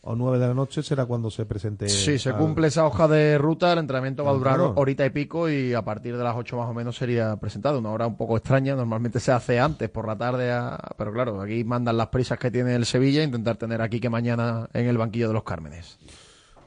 o 0.00 0.14
nueve 0.14 0.38
de 0.38 0.46
la 0.46 0.54
noche 0.54 0.82
será 0.82 1.06
cuando 1.06 1.30
se 1.30 1.44
presente. 1.44 1.88
Sí, 1.88 2.18
se 2.18 2.32
cumple 2.32 2.68
esa 2.68 2.86
hoja 2.86 3.08
de 3.08 3.36
ruta, 3.36 3.72
el 3.72 3.80
entrenamiento 3.80 4.24
va 4.24 4.30
a 4.30 4.34
durar 4.34 4.60
horita 4.60 5.04
y 5.04 5.10
pico 5.10 5.48
y 5.50 5.74
a 5.74 5.82
partir 5.82 6.16
de 6.16 6.24
las 6.24 6.36
ocho 6.36 6.56
más 6.56 6.68
o 6.68 6.74
menos 6.74 6.96
sería 6.96 7.36
presentado. 7.36 7.78
Una 7.78 7.90
hora 7.90 8.06
un 8.06 8.16
poco 8.16 8.36
extraña, 8.36 8.74
normalmente 8.74 9.20
se 9.20 9.32
hace 9.32 9.58
antes, 9.58 9.90
por 9.90 10.06
la 10.06 10.16
tarde, 10.16 10.50
pero 10.96 11.12
claro, 11.12 11.40
aquí 11.40 11.62
mandan 11.64 11.96
las 11.96 12.08
prisas 12.08 12.38
que 12.38 12.50
tiene 12.50 12.74
el 12.74 12.86
Sevilla, 12.86 13.22
intentar 13.22 13.56
tener 13.56 13.82
aquí 13.82 14.00
que 14.00 14.08
mañana 14.08 14.68
en 14.72 14.86
el 14.86 14.96
banquillo 14.96 15.28
de 15.28 15.34
los 15.34 15.44
Cármenes. 15.44 15.98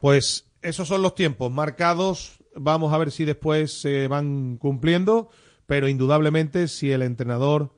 Pues 0.02 0.46
esos 0.62 0.88
son 0.88 1.02
los 1.02 1.16
tiempos 1.16 1.52
marcados, 1.52 2.40
vamos 2.56 2.94
a 2.94 2.98
ver 2.98 3.12
si 3.12 3.26
después 3.26 3.82
se 3.82 4.08
van 4.08 4.58
cumpliendo 4.58 5.30
pero 5.66 5.88
indudablemente 5.88 6.68
si 6.68 6.92
el 6.92 7.02
entrenador 7.02 7.74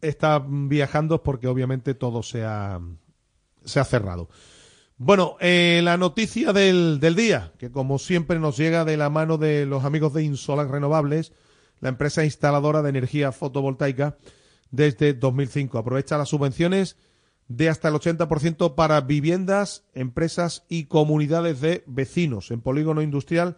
está 0.00 0.44
viajando 0.46 1.16
es 1.16 1.20
porque 1.22 1.48
obviamente 1.48 1.94
todo 1.94 2.22
se 2.22 2.44
ha, 2.44 2.80
se 3.64 3.80
ha 3.80 3.84
cerrado. 3.84 4.28
Bueno, 4.96 5.36
eh, 5.40 5.80
la 5.84 5.96
noticia 5.96 6.52
del, 6.52 6.98
del, 7.00 7.14
día, 7.14 7.52
que 7.58 7.70
como 7.70 7.98
siempre 7.98 8.40
nos 8.40 8.56
llega 8.56 8.84
de 8.84 8.96
la 8.96 9.10
mano 9.10 9.38
de 9.38 9.64
los 9.64 9.84
amigos 9.84 10.12
de 10.12 10.24
Insolar 10.24 10.68
Renovables, 10.68 11.32
la 11.80 11.88
empresa 11.88 12.24
instaladora 12.24 12.82
de 12.82 12.90
energía 12.90 13.30
fotovoltaica 13.30 14.18
desde 14.70 15.14
2005. 15.14 15.78
Aprovecha 15.78 16.18
las 16.18 16.28
subvenciones 16.28 16.96
de 17.48 17.68
hasta 17.68 17.88
el 17.88 17.94
80% 17.94 18.74
para 18.74 19.00
viviendas, 19.00 19.84
empresas 19.94 20.64
y 20.68 20.84
comunidades 20.84 21.60
de 21.60 21.82
vecinos 21.86 22.50
en 22.50 22.60
Polígono 22.60 23.00
Industrial 23.00 23.56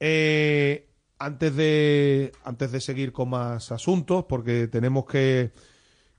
Eh, 0.00 0.88
antes, 1.18 1.54
de, 1.54 2.32
antes 2.44 2.72
de 2.72 2.80
seguir 2.80 3.12
con 3.12 3.28
más 3.30 3.70
asuntos, 3.70 4.24
porque 4.28 4.66
tenemos 4.66 5.04
que, 5.04 5.52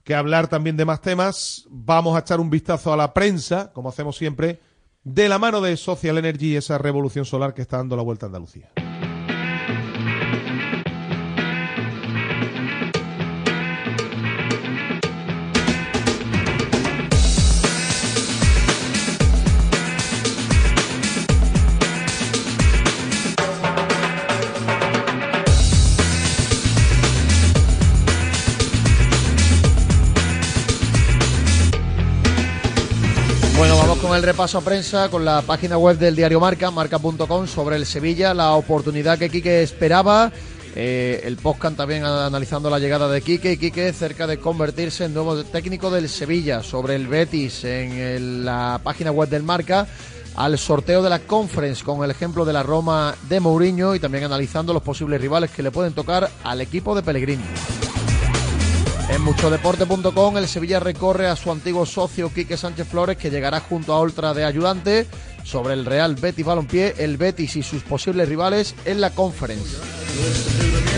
que 0.02 0.14
hablar 0.14 0.48
también 0.48 0.78
de 0.78 0.86
más 0.86 1.02
temas, 1.02 1.66
vamos 1.68 2.16
a 2.16 2.20
echar 2.20 2.40
un 2.40 2.48
vistazo 2.48 2.90
a 2.92 2.96
la 2.96 3.12
prensa, 3.12 3.70
como 3.72 3.90
hacemos 3.90 4.16
siempre, 4.16 4.60
de 5.02 5.28
la 5.28 5.38
mano 5.38 5.60
de 5.60 5.76
Social 5.76 6.16
Energy 6.16 6.56
esa 6.56 6.78
revolución 6.78 7.26
solar 7.26 7.52
que 7.52 7.62
está 7.62 7.76
dando 7.76 7.96
la 7.96 8.02
vuelta 8.02 8.26
a 8.26 8.28
Andalucía. 8.28 8.70
El 34.16 34.22
repaso 34.22 34.58
a 34.58 34.60
prensa 34.60 35.08
con 35.08 35.24
la 35.24 35.42
página 35.42 35.76
web 35.76 35.98
del 35.98 36.14
diario 36.14 36.38
Marca, 36.38 36.70
marca.com, 36.70 37.46
sobre 37.48 37.76
el 37.76 37.86
Sevilla, 37.86 38.32
la 38.32 38.52
oportunidad 38.52 39.18
que 39.18 39.28
Quique 39.28 39.62
esperaba. 39.62 40.30
Eh, 40.76 41.22
el 41.24 41.36
podcast 41.36 41.76
también 41.76 42.04
analizando 42.04 42.70
la 42.70 42.78
llegada 42.78 43.08
de 43.08 43.22
Quique 43.22 43.52
y 43.52 43.56
Quique 43.56 43.92
cerca 43.92 44.26
de 44.26 44.38
convertirse 44.38 45.06
en 45.06 45.14
nuevo 45.14 45.42
técnico 45.44 45.90
del 45.90 46.08
Sevilla. 46.08 46.62
Sobre 46.62 46.94
el 46.94 47.08
Betis 47.08 47.64
en 47.64 48.44
la 48.44 48.80
página 48.84 49.10
web 49.10 49.28
del 49.28 49.42
Marca 49.42 49.86
al 50.36 50.58
sorteo 50.58 51.02
de 51.02 51.10
la 51.10 51.20
Conference 51.20 51.82
con 51.82 52.04
el 52.04 52.10
ejemplo 52.10 52.44
de 52.44 52.52
la 52.52 52.62
Roma 52.62 53.14
de 53.28 53.40
Mourinho 53.40 53.94
y 53.94 54.00
también 54.00 54.24
analizando 54.24 54.72
los 54.72 54.82
posibles 54.82 55.20
rivales 55.20 55.50
que 55.50 55.62
le 55.62 55.70
pueden 55.70 55.92
tocar 55.92 56.30
al 56.44 56.60
equipo 56.60 56.94
de 56.94 57.02
Pellegrini. 57.02 57.44
En 59.08 59.20
muchodeporte.com 59.22 60.38
el 60.38 60.48
Sevilla 60.48 60.80
recorre 60.80 61.28
a 61.28 61.36
su 61.36 61.52
antiguo 61.52 61.84
socio 61.84 62.32
Quique 62.32 62.56
Sánchez 62.56 62.88
Flores 62.88 63.16
que 63.16 63.30
llegará 63.30 63.60
junto 63.60 63.92
a 63.92 64.00
Ultra 64.00 64.32
de 64.32 64.44
ayudante 64.44 65.06
sobre 65.44 65.74
el 65.74 65.84
Real 65.84 66.14
Betis 66.14 66.44
Balompié, 66.44 66.94
el 66.98 67.16
Betis 67.18 67.56
y 67.56 67.62
sus 67.62 67.82
posibles 67.82 68.28
rivales 68.28 68.74
en 68.84 69.00
la 69.00 69.10
Conference. 69.10 69.76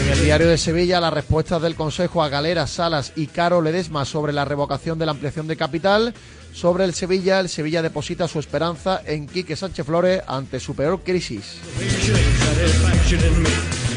En 0.06 0.12
el 0.12 0.24
diario 0.24 0.48
de 0.48 0.56
Sevilla 0.56 1.00
las 1.00 1.12
respuestas 1.12 1.60
del 1.60 1.74
Consejo 1.74 2.22
a 2.22 2.28
Galera, 2.28 2.66
Salas 2.66 3.12
y 3.16 3.26
Caro 3.26 3.60
Ledesma 3.60 4.04
sobre 4.04 4.32
la 4.32 4.44
revocación 4.44 4.98
de 4.98 5.06
la 5.06 5.12
ampliación 5.12 5.48
de 5.48 5.56
capital. 5.56 6.14
Sobre 6.52 6.84
el 6.84 6.94
Sevilla, 6.94 7.40
el 7.40 7.48
Sevilla 7.48 7.82
deposita 7.82 8.28
su 8.28 8.38
esperanza 8.38 9.02
en 9.04 9.26
Quique 9.26 9.56
Sánchez 9.56 9.84
Flores 9.84 10.22
ante 10.26 10.60
su 10.60 10.74
peor 10.74 11.02
crisis. 11.02 11.58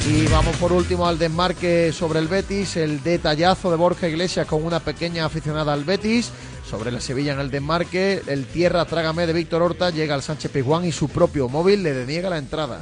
Y 0.08 0.28
vamos 0.28 0.56
por 0.58 0.72
último 0.72 1.08
al 1.08 1.20
desmarque 1.20 1.91
sobre 1.93 2.20
el 2.20 2.28
Betis, 2.28 2.78
el 2.78 3.04
detallazo 3.04 3.70
de 3.70 3.78
Borja 3.78 4.08
Iglesias 4.08 4.47
con 4.47 4.64
una 4.64 4.80
pequeña 4.80 5.26
aficionada 5.26 5.74
al 5.74 5.84
Betis. 5.84 6.32
Sobre 6.68 6.91
la 6.91 7.00
Sevilla 7.00 7.34
en 7.34 7.39
el 7.39 7.50
desmarque, 7.50 8.22
el 8.28 8.45
tierra 8.45 8.86
trágame 8.86 9.26
de 9.26 9.34
Víctor 9.34 9.62
Horta 9.62 9.89
llega 9.89 10.16
al 10.16 10.22
Sánchez 10.22 10.52
Pizjuán 10.52 10.86
y 10.86 10.91
su 10.91 11.10
propio 11.10 11.50
móvil 11.50 11.84
le 11.84 11.93
deniega 11.93 12.30
la 12.30 12.38
entrada. 12.38 12.82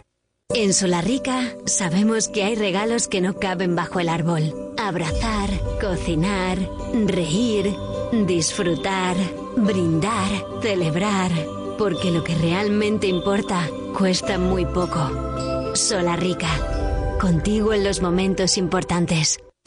En 0.53 0.73
Solarrica 0.73 1.55
sabemos 1.65 2.27
que 2.27 2.43
hay 2.43 2.55
regalos 2.55 3.07
que 3.07 3.21
no 3.21 3.35
caben 3.35 3.75
bajo 3.75 4.01
el 4.01 4.09
árbol. 4.09 4.73
Abrazar, 4.77 5.49
cocinar, 5.79 6.57
reír, 7.05 7.73
disfrutar, 8.25 9.15
brindar, 9.55 10.29
celebrar. 10.61 11.31
Porque 11.77 12.11
lo 12.11 12.23
que 12.23 12.35
realmente 12.35 13.07
importa 13.07 13.69
cuesta 13.97 14.37
muy 14.37 14.65
poco. 14.65 15.73
Solarrica. 15.73 16.49
Contigo 17.19 17.73
en 17.73 17.85
los 17.85 18.01
momentos 18.01 18.57
importantes. 18.57 19.39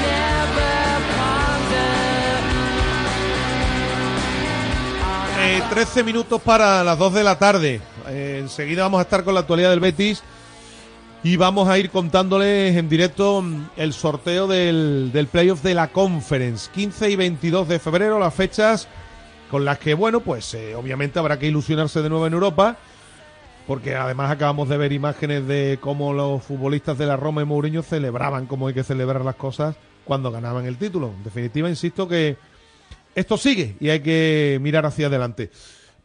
Never 0.00 1.00
ponder. 1.16 2.38
Eh, 5.40 5.62
13 5.70 6.04
minutos 6.04 6.40
para 6.42 6.84
las 6.84 6.98
2 6.98 7.14
de 7.14 7.24
la 7.24 7.38
tarde. 7.38 7.80
Eh, 8.08 8.38
enseguida 8.40 8.82
vamos 8.82 8.98
a 8.98 9.02
estar 9.02 9.24
con 9.24 9.34
la 9.34 9.40
actualidad 9.40 9.70
del 9.70 9.80
Betis 9.80 10.22
y 11.22 11.36
vamos 11.36 11.68
a 11.68 11.78
ir 11.78 11.90
contándoles 11.90 12.76
en 12.76 12.88
directo 12.88 13.42
mm, 13.42 13.70
el 13.76 13.92
sorteo 13.92 14.46
del, 14.46 15.10
del 15.12 15.26
playoff 15.26 15.62
de 15.62 15.74
la 15.74 15.88
Conference. 15.88 16.70
15 16.72 17.10
y 17.10 17.16
22 17.16 17.68
de 17.68 17.78
febrero, 17.78 18.18
las 18.18 18.34
fechas 18.34 18.88
con 19.50 19.64
las 19.64 19.78
que, 19.78 19.94
bueno, 19.94 20.20
pues 20.20 20.54
eh, 20.54 20.74
obviamente 20.74 21.18
habrá 21.18 21.38
que 21.38 21.46
ilusionarse 21.46 22.02
de 22.02 22.08
nuevo 22.08 22.26
en 22.26 22.34
Europa. 22.34 22.76
Porque 23.66 23.94
además 23.94 24.30
acabamos 24.30 24.68
de 24.70 24.78
ver 24.78 24.92
imágenes 24.92 25.46
de 25.46 25.78
cómo 25.80 26.14
los 26.14 26.42
futbolistas 26.42 26.96
de 26.96 27.04
la 27.04 27.16
Roma 27.16 27.42
y 27.42 27.44
Mourinho 27.44 27.82
celebraban 27.82 28.46
como 28.46 28.68
hay 28.68 28.72
que 28.72 28.82
celebrar 28.82 29.22
las 29.22 29.34
cosas 29.34 29.76
cuando 30.04 30.30
ganaban 30.30 30.64
el 30.64 30.78
título. 30.78 31.12
En 31.14 31.22
definitiva, 31.22 31.68
insisto 31.68 32.08
que 32.08 32.38
esto 33.14 33.36
sigue 33.36 33.76
y 33.78 33.90
hay 33.90 34.00
que 34.00 34.58
mirar 34.62 34.86
hacia 34.86 35.08
adelante. 35.08 35.50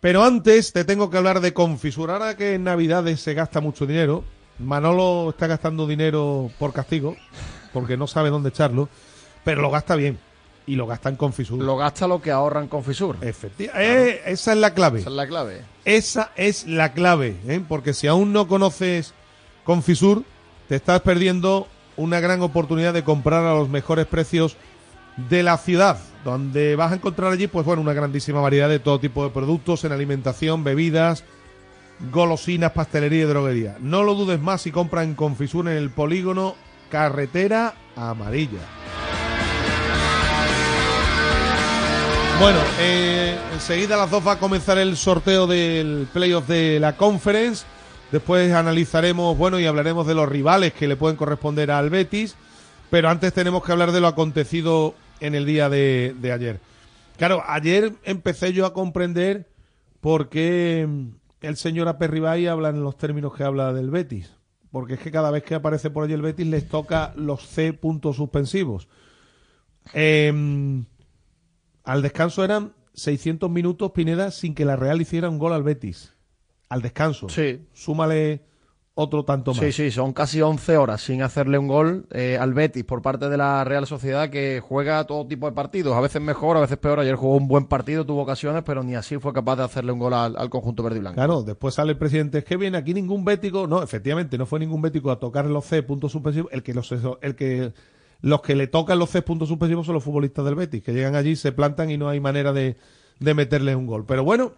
Pero 0.02 0.26
antes 0.26 0.74
te 0.74 0.84
tengo 0.84 1.10
que 1.10 1.16
hablar 1.16 1.40
de 1.40 1.54
Confisur. 1.54 2.12
Ahora 2.12 2.36
que 2.36 2.56
en 2.56 2.66
Navidades 2.66 3.22
se 3.22 3.34
gasta 3.34 3.62
mucho 3.62 3.86
dinero, 3.86 4.26
Manolo 4.60 5.30
está 5.32 5.48
gastando 5.48 5.88
dinero 5.88 6.52
por 6.60 6.74
castigo, 6.74 7.16
porque 7.72 7.98
no 7.98 8.08
sabe 8.08 8.30
dónde 8.30 8.50
echarlo, 8.50 8.90
pero 9.44 9.62
lo 9.62 9.72
gasta 9.72 9.96
bien. 9.96 10.20
Y 10.66 10.76
lo 10.76 10.88
gasta 10.88 11.10
en 11.10 11.18
Confisur. 11.18 11.62
Lo 11.62 11.76
gasta 11.76 12.08
lo 12.08 12.22
que 12.22 12.32
ahorra 12.32 12.62
en 12.62 12.70
Confisur. 12.70 13.18
Efectivamente. 13.20 14.32
esa 14.32 14.54
es 14.54 14.58
la 14.58 14.74
clave. 14.74 15.02
Esa 15.02 15.10
es 15.10 15.16
la 15.16 15.28
clave. 15.28 15.62
Esa 15.84 16.32
es 16.38 16.68
la 16.68 16.94
clave, 16.94 17.36
¿eh? 17.48 17.62
porque 17.68 17.94
si 17.94 18.08
aún 18.08 18.32
no 18.32 18.48
conoces 18.48 19.14
Confisur, 19.66 20.24
te 20.70 20.76
estás 20.76 21.02
perdiendo 21.02 21.68
una 21.98 22.22
gran 22.22 22.42
oportunidad 22.42 22.94
de 22.94 23.04
comprar 23.04 23.46
a 23.46 23.56
los 23.56 23.68
mejores 23.68 24.08
precios 24.08 24.56
de 25.30 25.44
la 25.44 25.58
ciudad, 25.58 26.00
donde 26.24 26.76
vas 26.76 26.92
a 26.92 26.96
encontrar 26.96 27.32
allí, 27.32 27.48
pues 27.48 27.66
bueno, 27.66 27.82
una 27.82 27.94
grandísima 27.94 28.42
variedad 28.42 28.70
de 28.70 28.80
todo 28.80 29.00
tipo 29.00 29.24
de 29.24 29.30
productos 29.30 29.84
en 29.84 29.92
alimentación, 29.92 30.64
bebidas, 30.64 31.24
golosinas, 32.12 32.72
pastelería 32.72 33.24
y 33.24 33.28
droguería. 33.28 33.78
No 33.80 34.04
lo 34.04 34.16
dudes 34.16 34.40
más 34.40 34.66
y 34.68 34.72
compra 34.72 35.04
en 35.04 35.16
Confisur 35.16 35.68
en 35.68 35.78
el 35.78 35.90
polígono 35.90 36.56
Carretera 36.90 37.74
Amarilla. 37.96 38.60
Bueno, 42.40 42.60
eh, 42.80 43.38
enseguida 43.54 43.96
a 43.96 44.00
las 44.00 44.12
dos 44.12 44.28
va 44.28 44.34
a 44.34 44.40
comenzar 44.40 44.78
el 44.78 44.98
sorteo 44.98 45.48
del 45.48 46.08
playoff 46.12 46.48
de 46.48 46.80
la 46.80 46.98
conference. 46.98 47.66
Después 48.12 48.54
analizaremos, 48.54 49.38
bueno, 49.38 49.60
y 49.60 49.66
hablaremos 49.66 50.06
de 50.06 50.16
los 50.16 50.28
rivales 50.28 50.74
que 50.74 50.88
le 50.88 50.96
pueden 50.96 51.16
corresponder 51.16 51.72
al 51.72 51.90
Betis. 51.90 52.36
Pero 52.90 53.10
antes 53.10 53.34
tenemos 53.34 53.64
que 53.64 53.72
hablar 53.72 53.92
de 53.92 54.02
lo 54.02 54.08
acontecido 54.08 54.94
en 55.20 55.36
el 55.36 55.46
día 55.46 55.70
de, 55.70 56.16
de 56.20 56.32
ayer. 56.32 56.60
Claro, 57.18 57.44
ayer 57.48 57.94
empecé 58.04 58.52
yo 58.54 58.66
a 58.66 58.74
comprender 58.74 59.48
por 60.02 60.30
qué 60.30 60.88
el 61.44 61.58
señor 61.58 61.90
Aperribay 61.90 62.48
habla 62.48 62.70
en 62.70 62.82
los 62.82 62.98
términos 62.98 63.36
que 63.36 63.44
habla 63.44 63.74
del 63.74 63.92
Betis. 63.92 64.34
Porque 64.72 64.96
es 64.96 65.00
que 65.02 65.12
cada 65.12 65.30
vez 65.30 65.44
que 65.44 65.54
aparece 65.54 65.92
por 65.92 66.04
allí 66.04 66.14
el 66.14 66.22
Betis 66.22 66.48
les 66.48 66.68
toca 66.68 67.14
los 67.16 67.46
C 67.46 67.74
puntos 67.74 68.16
suspensivos. 68.16 68.88
Em, 69.94 70.86
al 71.84 72.02
descanso 72.02 72.44
eran 72.44 72.74
600 72.94 73.52
minutos, 73.52 73.92
Pineda, 73.92 74.32
sin 74.32 74.56
que 74.56 74.66
la 74.66 74.78
Real 74.78 75.02
hiciera 75.02 75.30
un 75.30 75.38
gol 75.38 75.54
al 75.54 75.64
Betis. 75.64 76.14
Al 76.70 76.82
descanso. 76.82 77.28
Sí. 77.30 77.68
Súmale 77.74 78.46
otro 78.96 79.26
tanto 79.26 79.52
más. 79.52 79.60
Sí, 79.60 79.72
sí, 79.72 79.92
son 79.92 80.14
casi 80.14 80.42
11 80.42 80.78
horas 80.78 81.02
sin 81.02 81.24
hacerle 81.24 81.58
un 81.58 81.68
gol 81.68 82.06
eh, 82.12 82.38
al 82.40 82.54
Betis 82.54 82.84
por 82.84 83.02
parte 83.02 83.28
de 83.28 83.38
la 83.38 83.64
Real 83.64 83.88
Sociedad 83.88 84.30
que 84.30 84.62
juega 84.62 85.04
todo 85.06 85.26
tipo 85.26 85.48
de 85.48 85.54
partidos, 85.54 85.96
a 85.96 86.02
veces 86.02 86.22
mejor, 86.22 86.58
a 86.58 86.62
veces 86.62 86.78
peor. 86.78 87.00
Ayer 87.00 87.16
jugó 87.16 87.38
un 87.38 87.48
buen 87.48 87.66
partido, 87.66 88.06
tuvo 88.06 88.22
ocasiones, 88.22 88.64
pero 88.64 88.84
ni 88.84 88.96
así 88.96 89.18
fue 89.18 89.34
capaz 89.34 89.56
de 89.56 89.64
hacerle 89.64 89.92
un 89.92 90.00
gol 90.00 90.14
al, 90.14 90.36
al 90.38 90.50
conjunto 90.50 90.84
verde 90.84 90.98
y 90.98 91.02
blanco. 91.02 91.16
Claro, 91.16 91.42
después 91.42 91.74
sale 91.74 91.94
el 91.94 91.98
presidente, 91.98 92.40
es 92.40 92.46
que 92.46 92.56
viene 92.56 92.78
aquí 92.78 92.94
ningún 92.94 93.26
bético, 93.26 93.66
no, 93.66 93.82
efectivamente, 93.82 94.38
no 94.38 94.46
fue 94.46 94.60
ningún 94.60 94.82
bético 94.82 95.10
a 95.10 95.20
tocar 95.20 95.46
los 95.46 95.66
C 95.66 95.82
puntos 95.82 96.12
suspensivos, 96.12 96.52
el 96.52 96.62
que 96.62 96.74
los 96.74 96.92
el 97.22 97.36
que 97.36 97.74
los 98.22 98.42
que 98.42 98.56
le 98.56 98.68
tocan 98.68 99.00
los 99.00 99.10
C 99.10 99.22
puntos 99.24 99.50
suspensivos 99.50 99.86
son 99.88 99.96
los 99.96 100.04
futbolistas 100.04 100.46
del 100.46 100.56
Betis, 100.56 100.84
que 100.84 100.94
llegan 100.94 101.16
allí, 101.16 101.36
se 101.36 101.52
plantan 101.52 101.90
y 101.90 101.98
no 101.98 102.10
hay 102.10 102.20
manera 102.20 102.54
de, 102.54 102.78
de 103.20 103.34
meterles 103.34 103.76
un 103.76 103.88
gol. 103.88 104.06
Pero 104.06 104.24
bueno, 104.24 104.54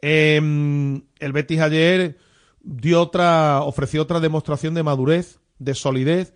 eh, 0.00 0.36
el 0.36 1.32
Betis 1.32 1.60
ayer 1.60 2.16
dio 2.62 3.00
otra, 3.00 3.62
ofreció 3.62 4.02
otra 4.02 4.20
demostración 4.20 4.74
de 4.74 4.82
madurez, 4.82 5.40
de 5.58 5.74
solidez, 5.74 6.34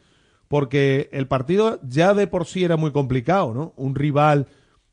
porque 0.49 1.09
el 1.13 1.27
partido 1.27 1.81
ya 1.83 2.15
de 2.15 2.27
por 2.27 2.47
sí 2.47 2.65
era 2.65 2.77
muy 2.77 2.93
complicado, 2.93 3.55
¿no? 3.55 3.73
Un 3.77 3.95
rival 3.95 4.47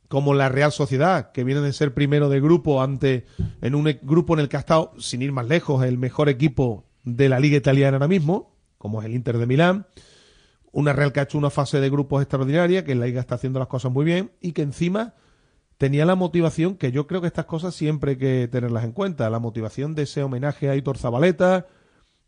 como 0.08 0.34
la 0.34 0.50
Real 0.50 0.72
Sociedad, 0.72 1.32
que 1.32 1.44
viene 1.44 1.62
de 1.62 1.72
ser 1.72 1.94
primero 1.94 2.28
de 2.28 2.42
grupo 2.42 2.82
ante, 2.82 3.26
en 3.62 3.76
un 3.76 3.88
e- 3.88 4.00
grupo 4.02 4.34
en 4.34 4.42
el 4.42 4.50
que 4.50 4.58
ha 4.58 4.60
estado, 4.60 4.94
sin 4.98 5.22
ir 5.22 5.32
más 5.32 5.48
lejos, 5.48 5.84
el 5.86 5.98
mejor 5.98 6.28
equipo 6.28 6.86
de 7.04 7.30
la 7.30 7.40
Liga 7.40 7.58
Italiana 7.58 7.96
ahora 7.96 8.10
mismo, 8.10 8.54
como 8.78 9.00
es 9.02 9.06
el 9.06 9.16
Inter 9.16 9.38
de 9.38 9.46
Milán. 9.46 9.88
Una 10.74 10.92
Real 10.94 11.14
que 11.14 11.22
ha 11.22 11.24
hecho 11.24 11.38
una 11.38 11.50
fase 11.50 11.80
de 11.80 11.90
grupos 11.90 12.22
extraordinaria, 12.22 12.84
que 12.84 12.92
en 12.92 13.00
la 13.00 13.06
Liga 13.06 13.22
está 13.22 13.36
haciendo 13.36 13.60
las 13.60 13.70
cosas 13.70 13.92
muy 13.92 14.04
bien, 14.04 14.32
y 14.42 14.52
que 14.52 14.64
encima 14.64 15.14
tenía 15.82 16.06
la 16.06 16.14
motivación, 16.14 16.76
que 16.76 16.92
yo 16.92 17.08
creo 17.08 17.22
que 17.22 17.28
estas 17.28 17.46
cosas 17.46 17.74
siempre 17.74 18.12
hay 18.12 18.18
que 18.18 18.48
tenerlas 18.48 18.84
en 18.84 18.92
cuenta, 18.92 19.32
la 19.32 19.40
motivación 19.40 19.96
de 19.96 20.04
ese 20.04 20.22
homenaje 20.22 20.70
a 20.70 20.76
Hitor 20.76 21.00
Zabaleta, 21.00 21.66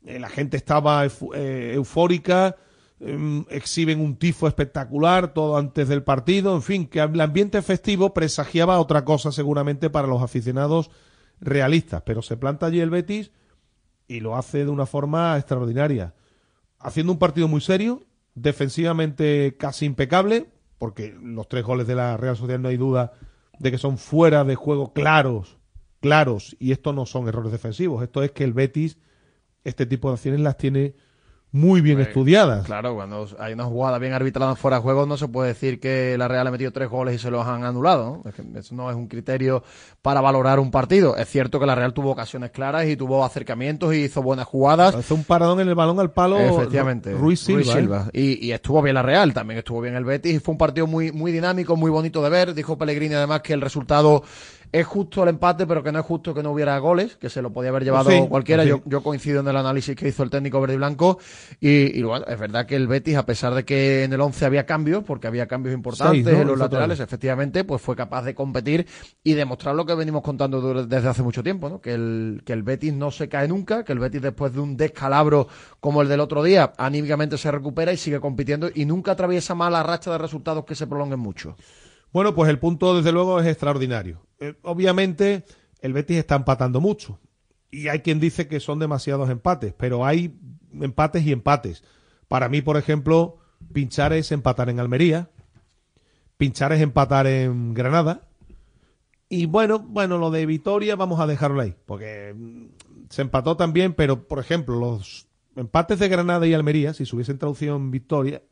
eh, 0.04 0.18
la 0.18 0.30
gente 0.30 0.58
estaba 0.58 1.06
eh, 1.06 1.74
eufórica, 1.76 2.56
em, 3.00 3.46
exhiben 3.52 4.00
un 4.00 4.16
tifo 4.18 4.48
espectacular 4.48 5.36
todo 5.36 5.56
antes 5.56 5.88
del 5.88 6.02
partido, 6.02 6.56
en 6.56 6.64
fin, 6.64 6.88
que 6.88 7.00
el 7.00 7.22
ambiente 7.22 7.62
festivo 7.62 8.12
presagiaba 8.12 8.80
otra 8.80 9.06
cosa 9.06 9.32
seguramente 9.32 9.92
para 9.92 10.08
los 10.08 10.24
aficionados 10.24 10.90
realistas, 11.40 12.02
pero 12.04 12.24
se 12.24 12.38
planta 12.38 12.66
allí 12.66 12.80
el 12.80 12.90
Betis 12.90 13.30
y 14.08 14.22
lo 14.22 14.36
hace 14.36 14.66
de 14.66 14.72
una 14.72 14.88
forma 14.88 15.38
extraordinaria, 15.38 16.16
haciendo 16.80 17.12
un 17.12 17.20
partido 17.20 17.48
muy 17.48 17.62
serio, 17.62 18.02
defensivamente 18.34 19.58
casi 19.60 19.86
impecable, 19.86 20.48
porque 20.80 21.16
los 21.22 21.48
tres 21.48 21.64
goles 21.64 21.86
de 21.86 21.94
la 21.94 22.18
Real 22.18 22.36
Sociedad 22.36 22.60
no 22.60 22.70
hay 22.70 22.78
duda 22.78 23.14
de 23.60 23.72
que 23.72 23.78
son 23.78 23.98
fuera 23.98 24.44
de 24.44 24.56
juego 24.56 24.94
claros, 24.94 25.58
claros, 26.00 26.56
y 26.60 26.72
esto 26.72 26.94
no 26.94 27.06
son 27.06 27.28
errores 27.28 27.52
defensivos, 27.52 28.04
esto 28.04 28.24
es 28.24 28.32
que 28.32 28.44
el 28.44 28.54
Betis 28.54 28.98
este 29.64 29.86
tipo 29.86 30.10
de 30.10 30.16
acciones 30.16 30.42
las 30.42 30.58
tiene 30.58 30.96
muy 31.54 31.82
bien 31.82 32.00
estudiadas. 32.00 32.66
Claro, 32.66 32.96
cuando 32.96 33.28
hay 33.38 33.54
una 33.54 33.66
jugada 33.66 34.00
bien 34.00 34.12
arbitrada 34.14 34.56
fuera 34.56 34.78
de 34.78 34.84
juego, 34.84 35.06
no 35.06 35.18
se 35.18 35.28
puede 35.28 35.50
decir 35.50 35.80
que 35.80 36.18
la 36.18 36.28
Real 36.28 36.48
ha 36.48 36.52
metido 36.52 36.72
tres 36.72 36.90
goles 36.90 37.14
y 37.14 37.20
se 37.20 37.30
los 37.30 37.46
han 37.46 37.64
anulado. 37.64 38.24
¿no? 38.24 38.30
Es 38.30 38.34
que 38.34 38.44
eso 38.58 38.74
no 38.74 38.90
es 38.90 38.96
un 38.96 39.08
criterio 39.08 39.64
para 40.02 40.20
valorar 40.20 40.60
un 40.60 40.72
partido. 40.72 41.16
Es 41.16 41.30
cierto 41.30 41.60
que 41.60 41.68
la 41.68 41.76
Real 41.76 41.94
tuvo 41.94 42.10
ocasiones 42.10 42.50
claras 42.50 42.88
y 42.88 42.98
tuvo 42.98 43.24
acercamientos 43.24 43.94
y 43.94 44.06
hizo 44.06 44.24
buenas 44.24 44.48
jugadas. 44.48 44.96
Hace 44.96 45.14
un 45.14 45.24
paradón 45.24 45.60
en 45.60 45.68
el 45.68 45.76
balón 45.76 46.00
al 46.00 46.10
palo. 46.10 46.40
Efectivamente. 46.40 47.14
Ruiz 47.14 47.42
Silva. 47.42 48.10
¿eh? 48.12 48.20
Y, 48.20 48.48
y 48.48 48.52
estuvo 48.52 48.82
bien 48.82 48.96
la 48.96 49.04
Real, 49.04 49.32
también 49.32 49.60
estuvo 49.60 49.80
bien 49.80 49.94
el 49.94 50.06
Betis. 50.06 50.34
Y 50.34 50.40
fue 50.40 50.54
un 50.54 50.58
partido 50.58 50.88
muy, 50.88 51.12
muy 51.12 51.32
dinámico, 51.32 51.76
muy 51.76 51.92
bonito 51.92 52.24
de 52.24 52.32
ver. 52.32 52.56
Dijo 52.56 52.80
Pellegrini 52.80 53.14
además 53.14 53.42
que 53.42 53.54
el 53.54 53.62
resultado 53.62 54.24
es 54.74 54.86
justo 54.88 55.24
el 55.24 55.30
empate, 55.30 55.66
pero 55.68 55.84
que 55.84 55.92
no 55.92 56.00
es 56.00 56.06
justo 56.06 56.34
que 56.34 56.42
no 56.44 56.52
hubiera 56.52 56.78
goles, 56.80 57.16
que 57.16 57.30
se 57.30 57.42
lo 57.42 57.54
podía 57.54 57.70
haber 57.70 57.84
llevado 57.84 58.10
Sí, 58.10 58.26
cualquiera. 58.28 58.64
sí. 58.64 58.70
Yo, 58.70 58.82
yo 58.86 59.04
coincido 59.04 59.40
en 59.42 59.48
el 59.48 59.56
análisis 59.56 59.96
que 59.96 60.08
hizo 60.10 60.24
el 60.24 60.32
técnico 60.32 60.60
verde 60.60 60.74
y 60.74 60.78
blanco. 60.78 61.20
Y, 61.62 61.98
y 61.98 62.02
bueno, 62.02 62.26
es 62.28 62.40
verdad 62.40 62.66
que 62.66 62.76
el 62.76 62.88
Betis, 62.88 63.16
a 63.16 63.26
pesar 63.26 63.54
de 63.54 63.64
que 63.64 64.04
en 64.04 64.12
el 64.14 64.20
11 64.20 64.46
había 64.46 64.66
cambios, 64.66 65.04
porque 65.04 65.28
había 65.28 65.48
cambios 65.48 65.76
importantes 65.76 66.26
Seis, 66.26 66.36
¿no? 66.36 66.42
en 66.42 66.48
los 66.48 66.58
laterales, 66.58 67.00
efectivamente, 67.00 67.64
pues 67.64 67.82
fue 67.82 67.96
capaz 67.96 68.24
de 68.24 68.34
competir 68.34 68.88
y 69.24 69.34
demostrar 69.34 69.76
lo 69.76 69.86
que 69.86 69.94
venimos 69.94 70.24
contando 70.24 70.84
desde 70.86 71.08
hace 71.08 71.22
mucho 71.22 71.44
tiempo, 71.44 71.70
¿no? 71.70 71.80
Que 71.80 71.94
el, 71.94 72.42
que 72.44 72.54
el 72.54 72.64
Betis 72.64 72.94
no 72.94 73.12
se 73.12 73.30
cae 73.30 73.48
nunca, 73.48 73.84
que 73.84 73.94
el 73.94 74.00
Betis 74.00 74.24
después 74.24 74.54
de 74.54 74.60
un 74.60 74.76
descalabro 74.76 75.48
como 75.80 76.02
el 76.02 76.08
del 76.10 76.20
otro 76.20 76.42
día, 76.42 76.74
anímicamente 76.78 77.38
se 77.38 77.52
recupera 77.52 77.94
y 77.94 77.98
sigue 77.98 78.20
compitiendo 78.20 78.70
y 78.74 78.86
nunca 78.86 79.12
atraviesa 79.12 79.54
mala 79.54 79.84
racha 79.84 80.12
de 80.12 80.18
resultados 80.18 80.66
que 80.66 80.74
se 80.74 80.88
prolonguen 80.88 81.20
mucho. 81.20 81.56
Bueno, 82.12 82.36
pues 82.36 82.50
el 82.50 82.60
punto 82.60 82.96
desde 82.96 83.12
luego 83.12 83.40
es 83.40 83.48
extraordinario. 83.48 84.22
Eh, 84.44 84.56
obviamente 84.64 85.46
el 85.80 85.94
Betis 85.94 86.18
está 86.18 86.36
empatando 86.36 86.82
mucho 86.82 87.18
y 87.72 87.88
hay 87.88 88.02
quien 88.02 88.20
dice 88.20 88.50
que 88.50 88.60
son 88.60 88.78
demasiados 88.78 89.30
empates, 89.30 89.74
pero 89.74 90.06
hay 90.06 90.38
empates 90.82 91.26
y 91.26 91.32
empates. 91.32 91.82
Para 92.28 92.50
mí, 92.50 92.62
por 92.62 92.76
ejemplo, 92.76 93.38
pinchar 93.72 94.12
es 94.12 94.34
empatar 94.34 94.70
en 94.70 94.82
Almería, 94.82 95.30
pinchar 96.36 96.74
es 96.74 96.82
empatar 96.82 97.26
en 97.26 97.74
Granada 97.74 98.28
y 99.30 99.46
bueno, 99.46 99.80
bueno, 99.80 100.18
lo 100.18 100.30
de 100.30 100.46
Vitoria 100.46 100.98
vamos 100.98 101.22
a 101.22 101.26
dejarlo 101.26 101.62
ahí, 101.62 101.74
porque 101.86 102.36
mm, 102.36 102.66
se 103.10 103.22
empató 103.22 103.56
también, 103.56 103.94
pero 103.94 104.28
por 104.28 104.40
ejemplo, 104.40 104.78
los 104.78 105.30
empates 105.56 106.00
de 106.00 106.10
Granada 106.10 106.46
y 106.48 106.54
Almería, 106.54 106.94
si 106.94 107.06
se 107.06 107.16
hubiesen 107.16 107.38
traducido 107.38 107.78
en 107.78 107.92
victoria, 107.92 108.44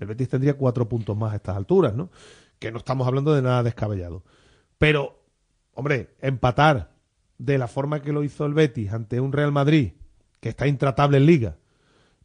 el 0.00 0.06
Betis 0.08 0.30
tendría 0.30 0.54
cuatro 0.54 0.88
puntos 0.88 1.16
más 1.16 1.32
a 1.32 1.36
estas 1.36 1.56
alturas, 1.56 1.94
¿no? 1.94 2.10
Que 2.58 2.72
no 2.72 2.78
estamos 2.78 3.06
hablando 3.06 3.32
de 3.34 3.42
nada 3.42 3.62
descabellado. 3.62 4.24
Pero, 4.82 5.22
hombre, 5.74 6.08
empatar 6.20 6.90
de 7.38 7.56
la 7.56 7.68
forma 7.68 8.02
que 8.02 8.12
lo 8.12 8.24
hizo 8.24 8.44
el 8.46 8.52
Betis 8.52 8.92
ante 8.92 9.20
un 9.20 9.32
Real 9.32 9.52
Madrid, 9.52 9.92
que 10.40 10.48
está 10.48 10.66
intratable 10.66 11.18
en 11.18 11.26
liga, 11.26 11.56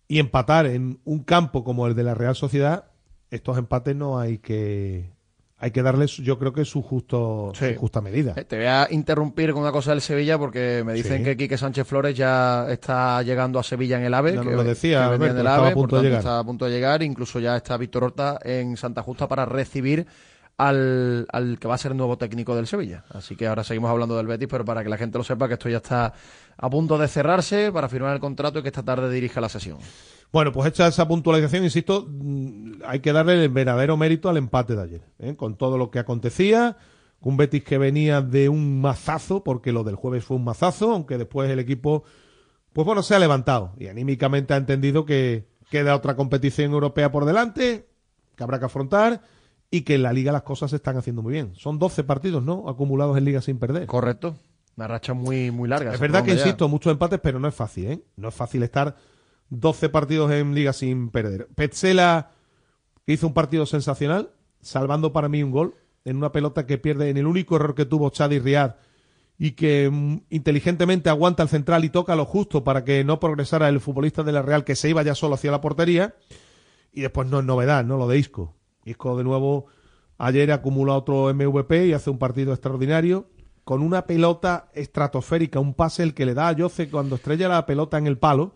y 0.08 0.18
empatar 0.18 0.66
en 0.66 1.00
un 1.04 1.20
campo 1.20 1.64
como 1.64 1.86
el 1.86 1.94
de 1.94 2.02
la 2.02 2.16
Real 2.16 2.36
Sociedad, 2.36 2.86
estos 3.30 3.60
empates 3.60 3.96
no 3.96 4.18
hay 4.20 4.40
que 4.40 5.12
hay 5.60 5.70
que 5.70 5.84
darles, 5.84 6.18
yo 6.18 6.40
creo 6.40 6.52
que 6.54 6.66
su 6.66 6.82
justo 6.82 7.52
su 7.54 7.76
justa 7.76 8.02
medida. 8.02 8.34
Eh, 8.36 8.44
Te 8.44 8.58
voy 8.58 8.66
a 8.66 8.88
interrumpir 8.90 9.54
con 9.54 9.62
una 9.62 9.72
cosa 9.72 9.92
del 9.92 10.02
Sevilla 10.02 10.40
porque 10.40 10.82
me 10.84 10.94
dicen 10.94 11.20
Sí. 11.20 11.24
que 11.26 11.38
Quique 11.38 11.58
Sánchez 11.60 11.86
Flores 11.88 12.16
ya 12.18 12.68
está 12.72 13.22
llegando 13.22 13.60
a 13.60 13.64
Sevilla 13.64 13.98
en 14.00 14.06
el 14.06 14.14
AVE. 14.16 14.32
Que, 14.32 14.44
lo 14.44 14.64
decía, 14.64 15.12
que 15.12 15.18
venía 15.18 15.26
Alberto, 15.26 15.26
en 15.26 15.32
el 15.32 15.38
estaba 15.46 15.58
AVE, 15.58 15.72
a 15.72 15.74
punto 15.76 15.96
de 15.98 16.04
llegar. 16.04 16.20
Está 16.20 16.40
a 16.40 16.44
punto 16.44 16.66
de 16.66 16.72
llegar. 16.72 17.04
Incluso 17.04 17.40
ya 17.40 17.56
está 17.58 17.78
Víctor 17.78 18.04
Horta 18.04 18.40
en 18.44 18.78
Santa 18.78 19.04
Justa 19.04 19.28
para 19.28 19.46
recibir 19.46 20.06
al, 20.58 21.28
al 21.32 21.60
que 21.60 21.68
va 21.68 21.76
a 21.76 21.78
ser 21.78 21.96
nuevo 21.96 22.18
técnico 22.18 22.56
del 22.56 22.68
Sevilla. 22.68 23.06
Así 23.10 23.36
que 23.36 23.48
ahora 23.48 23.64
seguimos 23.64 23.92
hablando 23.92 24.18
del 24.18 24.28
Betis, 24.28 24.48
pero 24.50 24.66
para 24.66 24.84
que 24.84 24.90
la 24.90 24.98
gente 24.98 25.18
lo 25.18 25.24
sepa 25.24 25.48
que 25.48 25.54
esto 25.54 25.70
ya 25.70 25.78
está 25.78 26.14
a 26.58 26.70
punto 26.70 26.98
de 26.98 27.08
cerrarse 27.08 27.72
para 27.72 27.88
firmar 27.88 28.14
el 28.14 28.20
contrato 28.20 28.60
y 28.60 28.62
que 28.64 28.70
esta 28.70 28.84
tarde 28.84 29.10
dirija 29.12 29.40
la 29.40 29.50
sesión. 29.50 29.78
Bueno, 30.32 30.52
pues 30.52 30.68
hecha 30.68 30.88
esa 30.88 31.08
puntualización, 31.08 31.64
insisto, 31.64 32.08
mm, 32.10 32.82
hay 32.86 33.00
que 33.00 33.14
darle 33.14 33.44
el 33.44 33.50
verdadero 33.50 33.96
mérito 33.96 34.30
al 34.30 34.38
empate 34.38 34.76
de 34.76 34.82
ayer, 34.82 35.02
¿eh? 35.20 35.36
con 35.36 35.56
todo 35.56 35.78
lo 35.78 35.90
que 35.90 36.00
acontecía, 36.00 36.78
un 37.22 37.38
Betis 37.38 37.64
que 37.64 37.78
venía 37.78 38.22
de 38.22 38.50
un 38.50 38.82
mazazo, 38.82 39.44
porque 39.44 39.72
lo 39.72 39.84
del 39.84 39.96
jueves 39.96 40.26
fue 40.26 40.38
un 40.38 40.44
mazazo, 40.44 40.92
aunque 40.92 41.18
después 41.18 41.50
el 41.50 41.60
equipo, 41.60 42.04
pues 42.74 42.86
bueno, 42.86 43.04
se 43.04 43.16
ha 43.16 43.20
levantado 43.20 43.74
y 43.78 43.88
anímicamente 43.88 44.54
ha 44.54 44.58
entendido 44.58 45.06
que 45.06 45.48
queda 45.70 45.96
otra 45.96 46.16
competición 46.16 46.72
europea 46.72 47.12
por 47.12 47.26
delante, 47.26 47.88
que 48.36 48.44
habrá 48.44 48.60
que 48.60 48.66
afrontar 48.66 49.22
y 49.70 49.82
que 49.82 49.96
en 49.96 50.04
la 50.04 50.14
liga 50.14 50.32
las 50.32 50.44
cosas 50.44 50.70
se 50.70 50.78
están 50.78 50.98
haciendo 50.98 51.22
muy 51.22 51.34
bien. 51.34 51.54
Son 51.56 51.80
12 51.80 52.04
partidos, 52.04 52.44
¿no? 52.44 52.70
Acumulados 52.70 53.18
en 53.18 53.26
liga 53.26 53.42
sin 53.42 53.60
perder. 53.60 53.86
Correcto. 53.86 54.38
Una 54.78 54.88
racha 54.88 55.14
muy, 55.14 55.52
muy 55.52 55.68
larga. 55.68 55.94
Es 55.94 56.00
verdad 56.00 56.24
que, 56.24 56.36
ya. 56.36 56.38
insisto, 56.38 56.68
muchos 56.68 56.92
empates, 56.92 57.20
pero 57.20 57.40
no 57.40 57.48
es 57.48 57.56
fácil, 57.56 57.86
¿eh? 57.86 58.04
No 58.16 58.30
es 58.30 58.36
fácil 58.36 58.64
estar 58.64 58.96
12 59.50 59.90
partidos 59.90 60.32
en 60.32 60.54
liga 60.54 60.74
sin 60.74 61.10
perder. 61.10 61.48
Petzela 61.56 62.32
hizo 63.06 63.28
un 63.28 63.34
partido 63.34 63.66
sensacional, 63.66 64.30
salvando 64.62 65.12
para 65.12 65.30
mí 65.30 65.42
un 65.42 65.52
gol 65.52 65.76
en 66.06 66.18
una 66.18 66.32
pelota 66.32 66.66
que 66.66 66.78
pierde 66.78 67.10
en 67.10 67.18
el 67.18 67.26
único 67.26 67.56
error 67.56 67.76
que 67.76 67.86
tuvo 67.86 68.10
Chadi 68.10 68.40
Riad 68.40 68.76
y 69.38 69.52
que 69.52 69.90
mm, 69.92 70.22
inteligentemente 70.30 71.10
aguanta 71.10 71.44
el 71.44 71.50
central 71.50 71.84
y 71.86 71.90
toca 71.90 72.16
lo 72.16 72.26
justo 72.26 72.64
para 72.64 72.84
que 72.84 73.04
no 73.04 73.20
progresara 73.20 73.70
el 73.70 73.80
futbolista 73.80 74.24
de 74.24 74.32
la 74.32 74.42
Real 74.42 74.64
que 74.64 74.76
se 74.76 74.90
iba 74.90 75.04
ya 75.04 75.16
solo 75.16 75.36
hacia 75.36 75.52
la 75.52 75.62
portería. 75.62 76.16
Y 76.92 77.02
después 77.02 77.28
no 77.28 77.40
es 77.40 77.46
novedad, 77.46 77.84
¿no? 77.84 77.98
Lo 77.98 78.08
de 78.08 78.18
Isco. 78.18 78.57
Isco 78.88 79.18
de 79.18 79.24
nuevo 79.24 79.66
ayer 80.18 80.52
acumula 80.52 80.94
otro 80.94 81.34
MVP 81.34 81.88
y 81.88 81.94
hace 81.94 82.10
un 82.10 82.18
partido 82.18 82.54
extraordinario 82.54 83.28
con 83.64 83.82
una 83.82 84.06
pelota 84.06 84.70
estratosférica, 84.74 85.60
un 85.60 85.74
pase 85.74 86.02
el 86.02 86.14
que 86.14 86.26
le 86.26 86.34
da 86.34 86.48
a 86.48 86.56
Jose 86.58 86.90
cuando 86.90 87.16
estrella 87.16 87.50
la 87.50 87.66
pelota 87.66 87.98
en 87.98 88.08
el 88.08 88.18
palo. 88.18 88.56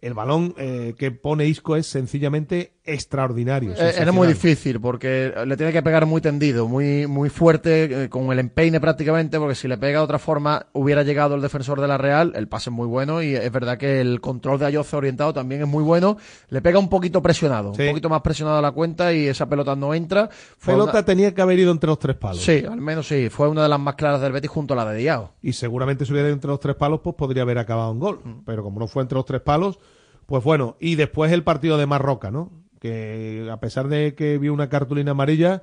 El 0.00 0.14
balón 0.14 0.54
eh, 0.58 0.94
que 0.98 1.12
pone 1.12 1.46
Isco 1.46 1.76
es 1.76 1.86
sencillamente 1.86 2.72
extraordinario. 2.84 3.72
Eh, 3.72 3.94
Era 3.98 4.12
muy 4.12 4.26
difícil 4.28 4.80
porque 4.80 5.32
le 5.46 5.56
tiene 5.56 5.72
que 5.72 5.82
pegar 5.82 6.06
muy 6.06 6.20
tendido, 6.20 6.66
muy, 6.68 7.06
muy 7.06 7.28
fuerte, 7.28 8.04
eh, 8.04 8.08
con 8.08 8.30
el 8.32 8.38
empeine 8.38 8.80
prácticamente, 8.80 9.38
porque 9.38 9.54
si 9.54 9.68
le 9.68 9.78
pega 9.78 9.98
de 10.00 10.04
otra 10.04 10.18
forma 10.18 10.66
hubiera 10.72 11.02
llegado 11.02 11.34
el 11.34 11.42
defensor 11.42 11.80
de 11.80 11.88
la 11.88 11.98
Real, 11.98 12.32
el 12.34 12.48
pase 12.48 12.70
es 12.70 12.74
muy 12.74 12.86
bueno 12.86 13.22
y 13.22 13.34
es 13.34 13.52
verdad 13.52 13.78
que 13.78 14.00
el 14.00 14.20
control 14.20 14.58
de 14.58 14.66
Ayoce 14.66 14.96
orientado 14.96 15.32
también 15.32 15.62
es 15.62 15.68
muy 15.68 15.82
bueno, 15.82 16.16
le 16.48 16.60
pega 16.62 16.78
un 16.78 16.88
poquito 16.88 17.22
presionado, 17.22 17.72
Sí. 17.74 17.82
un 17.82 17.88
poquito 17.90 18.08
más 18.08 18.22
presionado 18.22 18.58
a 18.58 18.62
la 18.62 18.72
cuenta 18.72 19.12
y 19.12 19.26
esa 19.26 19.48
pelota 19.48 19.76
no 19.76 19.94
entra. 19.94 20.28
Fue 20.58 20.74
Pelota 20.74 20.92
una- 20.92 21.04
tenía 21.04 21.34
que 21.34 21.42
haber 21.42 21.58
ido 21.58 21.72
entre 21.72 21.88
los 21.88 21.98
tres 21.98 22.16
palos. 22.16 22.42
Sí, 22.42 22.64
al 22.68 22.80
menos 22.80 23.06
sí, 23.06 23.28
fue 23.30 23.48
una 23.48 23.62
de 23.62 23.68
las 23.68 23.80
más 23.80 23.94
claras 23.94 24.20
del 24.20 24.32
Betis 24.32 24.50
junto 24.50 24.74
a 24.74 24.76
la 24.76 24.90
de 24.90 24.98
Diao. 24.98 25.32
Y 25.42 25.52
seguramente 25.52 26.04
si 26.04 26.12
hubiera 26.12 26.28
ido 26.28 26.34
entre 26.34 26.50
los 26.50 26.60
tres 26.60 26.76
palos, 26.76 27.00
pues 27.02 27.16
podría 27.16 27.42
haber 27.42 27.58
acabado 27.58 27.92
en 27.92 27.98
gol. 27.98 28.20
Pero 28.44 28.62
como 28.62 28.80
no 28.80 28.86
fue 28.88 29.02
entre 29.02 29.16
los 29.16 29.24
tres 29.24 29.40
palos, 29.40 29.78
pues 30.26 30.42
bueno. 30.44 30.76
Y 30.80 30.94
después 30.96 31.30
el 31.32 31.42
partido 31.44 31.76
de 31.78 31.86
Marroca, 31.86 32.30
¿no? 32.30 32.50
Que 32.82 33.48
a 33.48 33.60
pesar 33.60 33.86
de 33.86 34.16
que 34.16 34.38
vio 34.38 34.52
una 34.52 34.68
cartulina 34.68 35.12
amarilla, 35.12 35.62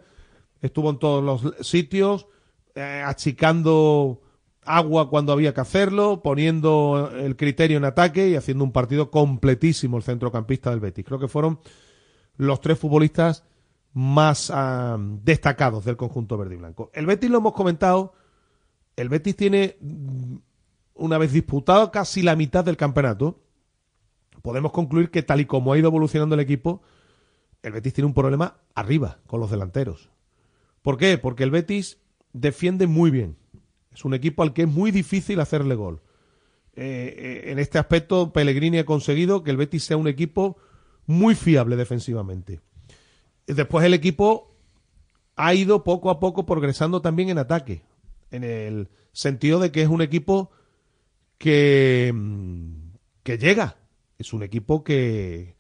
estuvo 0.62 0.90
en 0.90 1.00
todos 1.00 1.22
los 1.22 1.68
sitios, 1.68 2.28
eh, 2.76 3.04
achicando 3.06 4.22
agua 4.64 5.10
cuando 5.10 5.34
había 5.34 5.54
que 5.54 5.60
hacerlo, 5.60 6.22
poniendo 6.24 7.12
el 7.14 7.36
criterio 7.36 7.76
en 7.76 7.84
ataque 7.84 8.30
y 8.30 8.36
haciendo 8.36 8.64
un 8.64 8.72
partido 8.72 9.12
completísimo 9.12 9.98
el 9.98 10.04
centrocampista 10.04 10.70
del 10.70 10.80
Betis. 10.80 11.04
Creo 11.04 11.20
que 11.20 11.28
fueron 11.28 11.60
los 12.38 12.62
tres 12.62 12.80
futbolistas 12.80 13.44
más 13.92 14.50
ah, 14.56 14.98
destacados 14.98 15.84
del 15.84 15.98
conjunto 15.98 16.38
verde 16.38 16.56
y 16.56 16.60
blanco. 16.60 16.90
El 16.94 17.06
Betis 17.06 17.30
lo 17.30 17.40
hemos 17.40 17.52
comentado, 17.52 18.14
el 18.96 19.10
Betis 19.10 19.36
tiene, 19.36 19.76
mm, 19.82 20.36
una 20.96 21.18
vez 21.18 21.34
disputado 21.34 21.92
casi 21.92 22.22
la 22.22 22.38
mitad 22.38 22.64
del 22.64 22.78
campeonato, 22.78 23.42
podemos 24.42 24.72
concluir 24.72 25.12
que 25.12 25.22
tal 25.22 25.42
y 25.42 25.46
como 25.46 25.74
ha 25.74 25.78
ido 25.78 25.90
evolucionando 25.90 26.36
el 26.36 26.42
equipo, 26.42 26.82
el 27.64 27.74
Betis 27.74 27.94
tiene 27.94 28.08
un 28.08 28.14
problema 28.14 28.58
arriba 28.76 29.20
con 29.28 29.40
los 29.40 29.52
delanteros. 29.52 30.10
¿Por 30.82 30.98
qué? 30.98 31.18
Porque 31.18 31.44
el 31.44 31.52
Betis 31.52 31.98
defiende 32.34 32.88
muy 32.88 33.12
bien. 33.12 33.38
Es 33.94 34.06
un 34.06 34.14
equipo 34.14 34.44
al 34.44 34.54
que 34.54 34.64
es 34.64 34.68
muy 34.68 34.92
difícil 34.92 35.40
hacerle 35.40 35.76
gol. 35.76 36.02
Eh, 36.76 37.44
eh, 37.46 37.52
en 37.52 37.60
este 37.60 37.78
aspecto, 37.78 38.32
Pellegrini 38.32 38.78
ha 38.80 38.86
conseguido 38.86 39.44
que 39.44 39.52
el 39.52 39.58
Betis 39.58 39.84
sea 39.84 39.98
un 39.98 40.08
equipo 40.08 40.58
muy 41.06 41.36
fiable 41.36 41.76
defensivamente. 41.76 42.62
Después 43.48 43.86
el 43.86 43.94
equipo 43.94 44.56
ha 45.36 45.54
ido 45.54 45.84
poco 45.84 46.10
a 46.10 46.20
poco 46.20 46.46
progresando 46.46 47.02
también 47.02 47.30
en 47.30 47.40
ataque, 47.40 47.82
en 48.32 48.44
el 48.44 48.90
sentido 49.12 49.60
de 49.60 49.72
que 49.72 49.82
es 49.82 49.90
un 49.90 50.02
equipo 50.02 50.52
que, 51.38 52.12
mm, 52.14 52.94
que 53.24 53.38
llega, 53.38 53.78
es 54.18 54.34
un 54.34 54.44
equipo 54.44 54.84
que, 54.84 55.56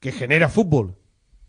que 0.00 0.10
genera 0.10 0.48
fútbol, 0.48 0.96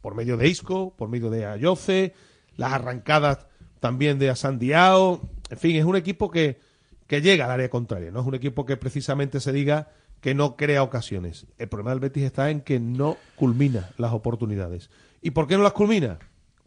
por 0.01 0.15
medio 0.15 0.37
de 0.37 0.47
Isco, 0.47 0.93
por 0.97 1.09
medio 1.09 1.29
de 1.29 1.45
Ayoce, 1.45 2.13
las 2.57 2.73
arrancadas 2.73 3.47
también 3.79 4.19
de 4.19 4.29
Asandiao, 4.29 5.21
en 5.49 5.57
fin, 5.57 5.75
es 5.75 5.85
un 5.85 5.95
equipo 5.95 6.29
que, 6.29 6.59
que 7.07 7.21
llega 7.21 7.45
al 7.45 7.51
área 7.51 7.69
contraria, 7.69 8.11
no 8.11 8.21
es 8.21 8.27
un 8.27 8.35
equipo 8.35 8.65
que 8.65 8.77
precisamente 8.77 9.39
se 9.39 9.51
diga 9.51 9.89
que 10.21 10.35
no 10.35 10.55
crea 10.55 10.83
ocasiones. 10.83 11.47
El 11.57 11.67
problema 11.67 11.91
del 11.91 11.99
Betis 11.99 12.23
está 12.23 12.51
en 12.51 12.61
que 12.61 12.79
no 12.79 13.17
culmina 13.35 13.89
las 13.97 14.13
oportunidades. 14.13 14.89
¿Y 15.21 15.31
por 15.31 15.47
qué 15.47 15.57
no 15.57 15.63
las 15.63 15.73
culmina? 15.73 16.19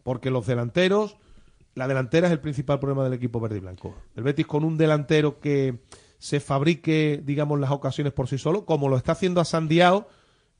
Porque 0.03 0.29
los 0.29 0.45
delanteros, 0.45 1.17
la 1.73 1.87
delantera 1.87 2.27
es 2.27 2.33
el 2.33 2.41
principal 2.41 2.79
problema 2.79 3.05
del 3.05 3.13
equipo 3.13 3.39
verde 3.39 3.57
y 3.57 3.61
blanco. 3.61 3.95
El 4.15 4.23
Betis 4.23 4.45
con 4.45 4.65
un 4.65 4.77
delantero 4.77 5.39
que 5.39 5.79
se 6.19 6.39
fabrique, 6.39 7.21
digamos, 7.23 7.59
las 7.59 7.71
ocasiones 7.71 8.13
por 8.13 8.27
sí 8.27 8.37
solo, 8.37 8.65
como 8.65 8.89
lo 8.89 8.97
está 8.97 9.13
haciendo 9.13 9.41
a 9.41 9.45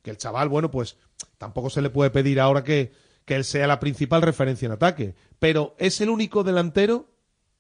que 0.02 0.12
el 0.12 0.18
chaval, 0.18 0.50
bueno, 0.50 0.72
pues 0.72 0.98
tampoco 1.38 1.70
se 1.70 1.82
le 1.82 1.90
puede 1.90 2.10
pedir 2.10 2.40
ahora 2.40 2.64
que, 2.64 2.92
que 3.26 3.36
él 3.36 3.44
sea 3.44 3.68
la 3.68 3.80
principal 3.80 4.22
referencia 4.22 4.66
en 4.66 4.72
ataque, 4.72 5.16
pero 5.40 5.76
es 5.78 6.00
el 6.02 6.10
único 6.10 6.44
delantero 6.44 7.08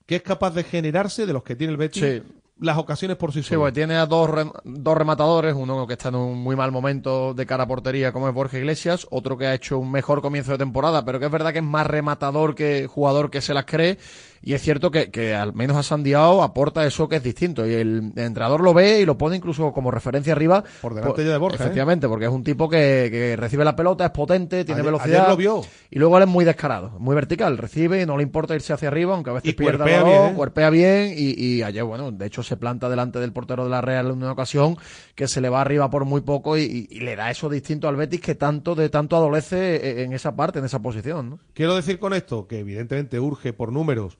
que 0.05 0.17
es 0.17 0.21
capaz 0.21 0.51
de 0.53 0.63
generarse 0.63 1.25
de 1.25 1.33
los 1.33 1.43
que 1.43 1.55
tiene 1.55 1.71
el 1.71 1.77
Betis 1.77 2.03
Sí. 2.03 2.23
las 2.59 2.77
ocasiones 2.77 3.17
por 3.17 3.33
sí 3.33 3.41
Sí, 3.43 3.55
solo. 3.55 3.73
tiene 3.73 3.95
a 3.95 4.05
dos, 4.05 4.29
dos 4.63 4.97
rematadores, 4.97 5.55
uno 5.55 5.85
que 5.87 5.93
está 5.93 6.09
en 6.09 6.15
un 6.15 6.37
muy 6.37 6.55
mal 6.55 6.71
momento 6.71 7.33
de 7.33 7.45
cara 7.45 7.63
a 7.63 7.67
portería 7.67 8.11
como 8.13 8.27
es 8.29 8.33
Borja 8.33 8.57
Iglesias, 8.59 9.07
otro 9.09 9.37
que 9.37 9.47
ha 9.47 9.53
hecho 9.55 9.77
un 9.79 9.91
mejor 9.91 10.21
comienzo 10.21 10.51
de 10.51 10.59
temporada, 10.59 11.03
pero 11.03 11.19
que 11.19 11.25
es 11.25 11.31
verdad 11.31 11.51
que 11.51 11.59
es 11.59 11.65
más 11.65 11.87
rematador 11.87 12.53
que 12.55 12.87
jugador 12.87 13.29
que 13.31 13.41
se 13.41 13.53
las 13.53 13.65
cree 13.65 13.97
y 14.45 14.53
es 14.53 14.61
cierto 14.61 14.91
que, 14.91 15.11
que 15.11 15.33
al 15.35 15.53
menos 15.53 15.75
a 15.75 15.83
Sandiao 15.83 16.41
aporta 16.43 16.85
eso 16.85 17.09
que 17.09 17.17
es 17.17 17.23
distinto 17.23 17.65
y 17.67 17.73
el 17.73 18.13
entrenador 18.15 18.61
lo 18.61 18.73
ve 18.73 19.01
y 19.01 19.05
lo 19.05 19.17
pone 19.17 19.35
incluso 19.35 19.73
como 19.73 19.91
referencia 19.91 20.31
arriba. 20.33 20.63
Por 20.81 20.93
delante 20.93 21.15
Pues, 21.15 21.25
ya 21.27 21.33
de 21.33 21.37
Borja, 21.39 21.57
¿eh? 21.57 21.65
Efectivamente, 21.65 22.07
porque 22.07 22.25
es 22.25 22.31
un 22.31 22.43
tipo 22.43 22.69
que, 22.69 23.09
que 23.11 23.35
recibe 23.35 23.65
la 23.65 23.75
pelota, 23.75 24.05
es 24.05 24.11
potente, 24.11 24.63
tiene 24.63 24.81
Ayer- 24.81 24.85
velocidad. 24.85 25.17
ayer 25.21 25.29
lo 25.29 25.35
vio. 25.37 25.61
Y 25.89 25.99
luego 25.99 26.17
él 26.17 26.23
es 26.23 26.29
muy 26.29 26.45
descarado, 26.45 26.91
muy 26.99 27.15
vertical, 27.15 27.57
recibe, 27.57 28.05
no 28.05 28.15
le 28.17 28.23
importa 28.23 28.53
irse 28.55 28.71
hacia 28.71 28.87
arriba, 28.87 29.15
aunque 29.15 29.31
a 29.31 29.33
veces 29.33 29.49
Y 29.49 29.53
pierda 29.53 29.83
cuerpea 29.85 30.03
bien, 30.03 30.21
¿eh? 30.31 30.33
cuerpea 30.35 30.69
bien 30.69 31.13
y, 31.17 31.43
y 31.43 31.63
ayer, 31.63 31.83
bueno, 31.83 32.11
de 32.11 32.25
hecho 32.27 32.43
se 32.43 32.55
planta 32.55 32.87
delante 32.87 33.19
del 33.19 33.33
portero 33.33 33.63
de 33.63 33.71
la 33.71 33.81
Real 33.81 34.05
en 34.07 34.11
una 34.17 34.31
ocasión 34.31 34.77
que 35.15 35.27
se 35.27 35.41
le 35.41 35.49
va 35.49 35.61
arriba 35.61 35.89
por 35.89 36.05
muy 36.05 36.21
poco 36.21 36.55
y, 36.57 36.61
y- 36.61 36.87
y 36.95 36.99
le 36.99 37.15
da 37.15 37.31
eso 37.31 37.49
distinto 37.49 37.87
al 37.87 37.95
Betis 37.95 38.21
que 38.21 38.35
tanto 38.35 38.75
de 38.75 38.89
tanto 38.89 39.15
adolece 39.15 39.75
eh, 39.77 40.03
en 40.03 40.13
esa 40.13 40.35
parte, 40.35 40.59
en 40.59 40.65
esa 40.65 40.79
posición, 40.83 41.29
¿no? 41.31 41.39
Quiero 41.53 41.75
decir 41.75 41.97
con 41.97 42.13
esto 42.13 42.47
que 42.47 42.59
evidentemente 42.59 43.19
urge 43.19 43.51
por 43.53 43.71
números 43.71 44.19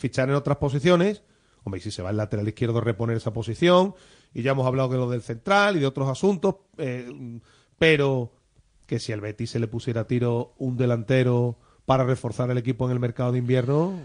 fichar 0.00 0.28
en 0.28 0.34
otras 0.34 0.56
posiciones. 0.56 1.22
Hombre, 1.62 1.78
y 1.78 1.82
si 1.82 1.90
se 1.90 2.02
va 2.02 2.10
el 2.10 2.16
lateral 2.16 2.48
izquierdo 2.48 2.80
reponer 2.80 3.16
esa 3.18 3.32
posición. 3.32 3.94
Y 4.32 4.42
ya 4.42 4.52
hemos 4.52 4.66
hablado 4.66 4.88
de 4.88 4.96
lo 4.96 5.10
del 5.10 5.22
central 5.22 5.76
y 5.76 5.80
de 5.80 5.86
otros 5.86 6.08
asuntos. 6.08 6.56
eh, 6.78 7.38
pero 7.78 8.32
que 8.86 8.98
si 8.98 9.12
al 9.12 9.20
Betis 9.20 9.50
se 9.50 9.58
le 9.60 9.68
pusiera 9.68 10.02
a 10.02 10.06
tiro 10.06 10.54
un 10.58 10.76
delantero 10.76 11.56
para 11.86 12.04
reforzar 12.04 12.50
el 12.50 12.58
equipo 12.58 12.84
en 12.86 12.92
el 12.92 13.00
mercado 13.00 13.32
de 13.32 13.38
invierno, 13.38 14.00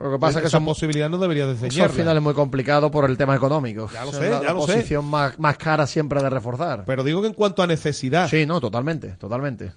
Lo 0.00 0.12
que 0.12 0.18
pasa 0.18 0.38
es 0.38 0.42
que 0.42 0.48
esa 0.48 0.58
son- 0.58 0.64
posibilidad 0.66 1.08
no 1.10 1.18
debería 1.18 1.50
Eso 1.50 1.82
al 1.84 1.90
final 1.90 2.16
es 2.16 2.22
muy 2.22 2.34
complicado 2.34 2.90
por 2.90 3.08
el 3.08 3.16
tema 3.16 3.34
económico. 3.34 3.88
Ya 3.92 4.04
lo 4.04 4.12
sé, 4.12 4.28
la, 4.30 4.40
ya 4.40 4.46
la 4.48 4.52
lo 4.54 4.66
sé. 4.66 4.74
posición 4.74 5.04
más, 5.06 5.38
más 5.38 5.56
cara 5.56 5.86
siempre 5.86 6.22
de 6.22 6.30
reforzar. 6.30 6.84
Pero 6.86 7.02
digo 7.02 7.20
que 7.22 7.28
en 7.28 7.34
cuanto 7.34 7.62
a 7.62 7.66
necesidad. 7.66 8.28
Sí, 8.28 8.44
no, 8.46 8.60
totalmente, 8.60 9.08
totalmente. 9.16 9.72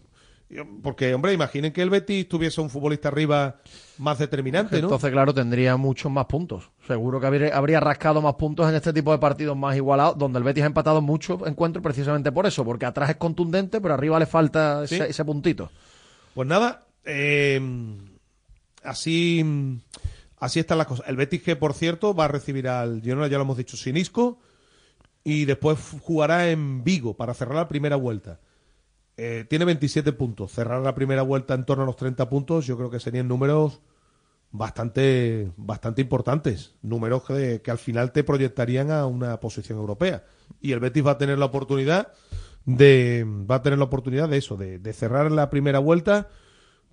Porque, 0.84 1.14
hombre, 1.14 1.32
imaginen 1.34 1.72
que 1.72 1.82
el 1.82 1.90
Betis 1.90 2.28
tuviese 2.28 2.60
un 2.62 2.70
futbolista 2.70 3.08
arriba 3.08 3.62
más 3.98 4.18
determinante, 4.20 4.78
¿no? 4.78 4.84
Entonces, 4.88 5.12
claro, 5.12 5.34
tendría 5.34 5.78
muchos 5.78 6.12
más 6.12 6.26
puntos. 6.26 6.70
Seguro 6.88 7.20
que 7.20 7.28
habría, 7.28 7.56
habría 7.56 7.80
rascado 7.80 8.22
más 8.22 8.36
puntos 8.36 8.68
en 8.70 8.76
este 8.76 8.94
tipo 8.94 9.12
de 9.12 9.20
partidos 9.20 9.56
más 9.56 9.76
igualados, 9.76 10.18
donde 10.18 10.40
el 10.40 10.44
Betis 10.44 10.64
ha 10.64 10.68
empatado 10.68 11.02
muchos 11.02 11.42
encuentros 11.48 11.84
precisamente 11.84 12.32
por 12.32 12.46
eso, 12.46 12.66
porque 12.66 12.86
atrás 12.86 13.10
es 13.12 13.16
contundente, 13.18 13.80
pero 13.82 13.94
arriba 13.94 14.18
le 14.20 14.26
falta 14.26 14.88
Sí. 14.88 14.96
ese, 14.96 15.10
ese 15.10 15.26
puntito. 15.26 15.70
Pues 16.34 16.48
nada, 16.48 16.86
eh, 17.06 17.60
así, 18.84 19.80
así 20.40 20.60
están 20.60 20.78
las 20.78 20.88
cosas. 20.88 21.08
El 21.08 21.16
Betis 21.18 21.44
que, 21.44 21.56
por 21.56 21.74
cierto, 21.74 22.14
va 22.14 22.26
a 22.26 22.30
recibir 22.30 22.68
al 22.68 23.02
Girona, 23.02 23.28
ya 23.28 23.38
lo 23.38 23.44
hemos 23.44 23.58
dicho, 23.58 23.78
sin 23.78 23.98
Isco, 23.98 24.40
y 25.24 25.46
después 25.46 25.78
jugará 26.02 26.50
en 26.50 26.84
Vigo 26.84 27.14
para 27.16 27.34
cerrar 27.34 27.56
la 27.56 27.68
primera 27.68 27.96
vuelta. 27.96 28.40
Eh, 29.24 29.46
tiene 29.48 29.66
27 29.66 30.14
puntos. 30.14 30.52
Cerrar 30.52 30.82
la 30.82 30.96
primera 30.96 31.22
vuelta 31.22 31.54
en 31.54 31.64
torno 31.64 31.84
a 31.84 31.86
los 31.86 31.96
30 31.96 32.28
puntos, 32.28 32.66
yo 32.66 32.76
creo 32.76 32.90
que 32.90 33.00
serían 33.00 33.28
números 33.28 33.80
bastante, 34.52 35.52
bastante 35.58 36.02
importantes. 36.02 36.74
Números 36.82 37.22
que, 37.26 37.62
al 37.68 37.78
final 37.78 38.14
te 38.14 38.24
proyectarían 38.24 38.90
a 38.90 39.06
una 39.06 39.40
posición 39.40 39.78
europea. 39.78 40.24
Y 40.60 40.72
el 40.72 40.80
Betis 40.80 41.06
va 41.06 41.12
a 41.12 41.18
tener 41.20 41.38
la 41.38 41.46
oportunidad 41.46 42.14
de, 42.66 43.24
va 43.28 43.58
a 43.58 43.62
tener 43.62 43.78
la 43.78 43.86
oportunidad 43.86 44.28
de 44.28 44.38
eso, 44.38 44.58
de, 44.58 44.80
de 44.80 44.92
cerrar 44.92 45.32
la 45.32 45.52
primera 45.52 45.78
vuelta 45.78 46.28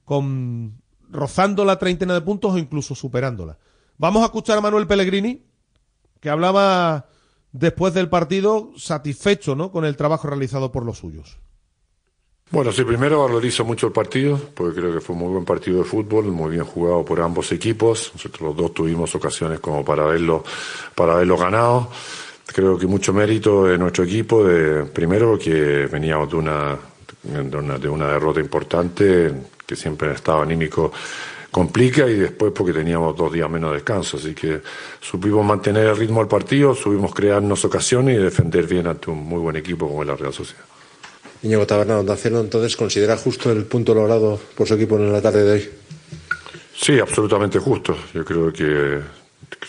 con 0.05 0.83
rozando 1.11 1.64
la 1.64 1.79
treintena 1.79 2.12
de 2.12 2.20
puntos 2.20 2.53
o 2.53 2.59
incluso 2.59 2.95
superándola. 2.95 3.57
Vamos 3.97 4.20
a 4.20 4.26
escuchar 4.26 4.59
a 4.59 4.61
Manuel 4.61 4.87
Pellegrini, 4.87 5.47
que 6.20 6.29
hablaba 6.29 7.07
después 7.53 7.95
del 7.95 8.11
partido 8.11 8.72
satisfecho 8.76 9.57
¿no? 9.57 9.72
con 9.72 9.87
el 9.87 9.97
trabajo 9.97 10.29
realizado 10.29 10.72
por 10.72 10.85
los 10.85 10.99
suyos. 10.99 11.39
Bueno, 12.51 12.73
sí, 12.73 12.83
primero 12.83 13.23
valorizo 13.25 13.63
mucho 13.67 13.89
el 13.89 13.93
partido, 13.93 14.41
porque 14.55 14.81
creo 14.81 14.95
que 14.95 15.01
fue 15.01 15.15
un 15.15 15.21
muy 15.21 15.33
buen 15.33 15.45
partido 15.45 15.79
de 15.81 15.85
fútbol, 15.85 16.25
muy 16.33 16.53
bien 16.53 16.65
jugado 16.65 17.05
por 17.05 17.21
ambos 17.21 17.53
equipos. 17.53 18.11
Nosotros 18.15 18.41
los 18.41 18.57
dos 18.57 18.73
tuvimos 18.73 19.15
ocasiones 19.15 19.61
como 19.61 19.85
para 19.85 20.07
verlo, 20.07 20.43
para 20.95 21.17
verlo 21.17 21.37
ganado. 21.37 21.91
Creo 22.47 22.79
que 22.79 22.87
mucho 22.87 23.13
mérito 23.13 23.67
de 23.67 23.77
nuestro 23.77 24.05
equipo, 24.05 24.43
de, 24.45 24.85
primero 24.85 25.39
que 25.39 25.87
veníamos 25.93 26.31
de 26.31 26.37
una, 26.37 26.79
de 27.23 27.57
una, 27.57 27.79
de 27.79 27.89
una 27.91 28.09
derrota 28.13 28.41
importante, 28.41 29.31
que 29.67 29.77
siempre 29.77 30.09
en 30.09 30.15
estado 30.15 30.41
anímico 30.41 30.91
complica, 31.51 32.09
y 32.09 32.15
después 32.15 32.53
porque 32.55 32.73
teníamos 32.73 33.15
dos 33.15 33.31
días 33.31 33.51
menos 33.51 33.73
de 33.73 33.77
descanso. 33.77 34.17
Así 34.17 34.35
que 34.35 34.63
supimos 35.03 35.45
mantener 35.45 35.87
el 35.87 35.97
ritmo 35.99 36.21
del 36.21 36.29
partido, 36.29 36.75
supimos 36.75 37.15
crearnos 37.15 37.63
ocasiones 37.67 38.17
y 38.17 38.23
defender 38.23 38.67
bien 38.67 38.87
ante 38.87 39.11
un 39.11 39.19
muy 39.19 39.39
buen 39.39 39.57
equipo 39.57 39.87
como 39.87 40.01
es 40.01 40.09
la 40.09 40.17
Real 40.17 40.33
Sociedad. 40.33 40.78
Íñigo 41.43 41.66
Taberna, 41.66 42.03
Cero, 42.16 42.41
entonces, 42.41 42.76
¿considera 42.76 43.16
justo 43.16 43.53
el 43.53 43.64
punto 43.64 43.95
logrado 43.95 44.39
por 44.57 44.66
su 44.66 44.74
equipo 44.74 44.97
en 44.97 45.12
la 45.12 45.22
tarde 45.22 45.45
de 45.45 45.53
hoy? 45.53 45.70
Sí, 46.74 46.99
absolutamente 46.99 47.59
justo. 47.59 47.97
Yo 48.12 48.24
creo 48.24 48.53
que 48.53 49.01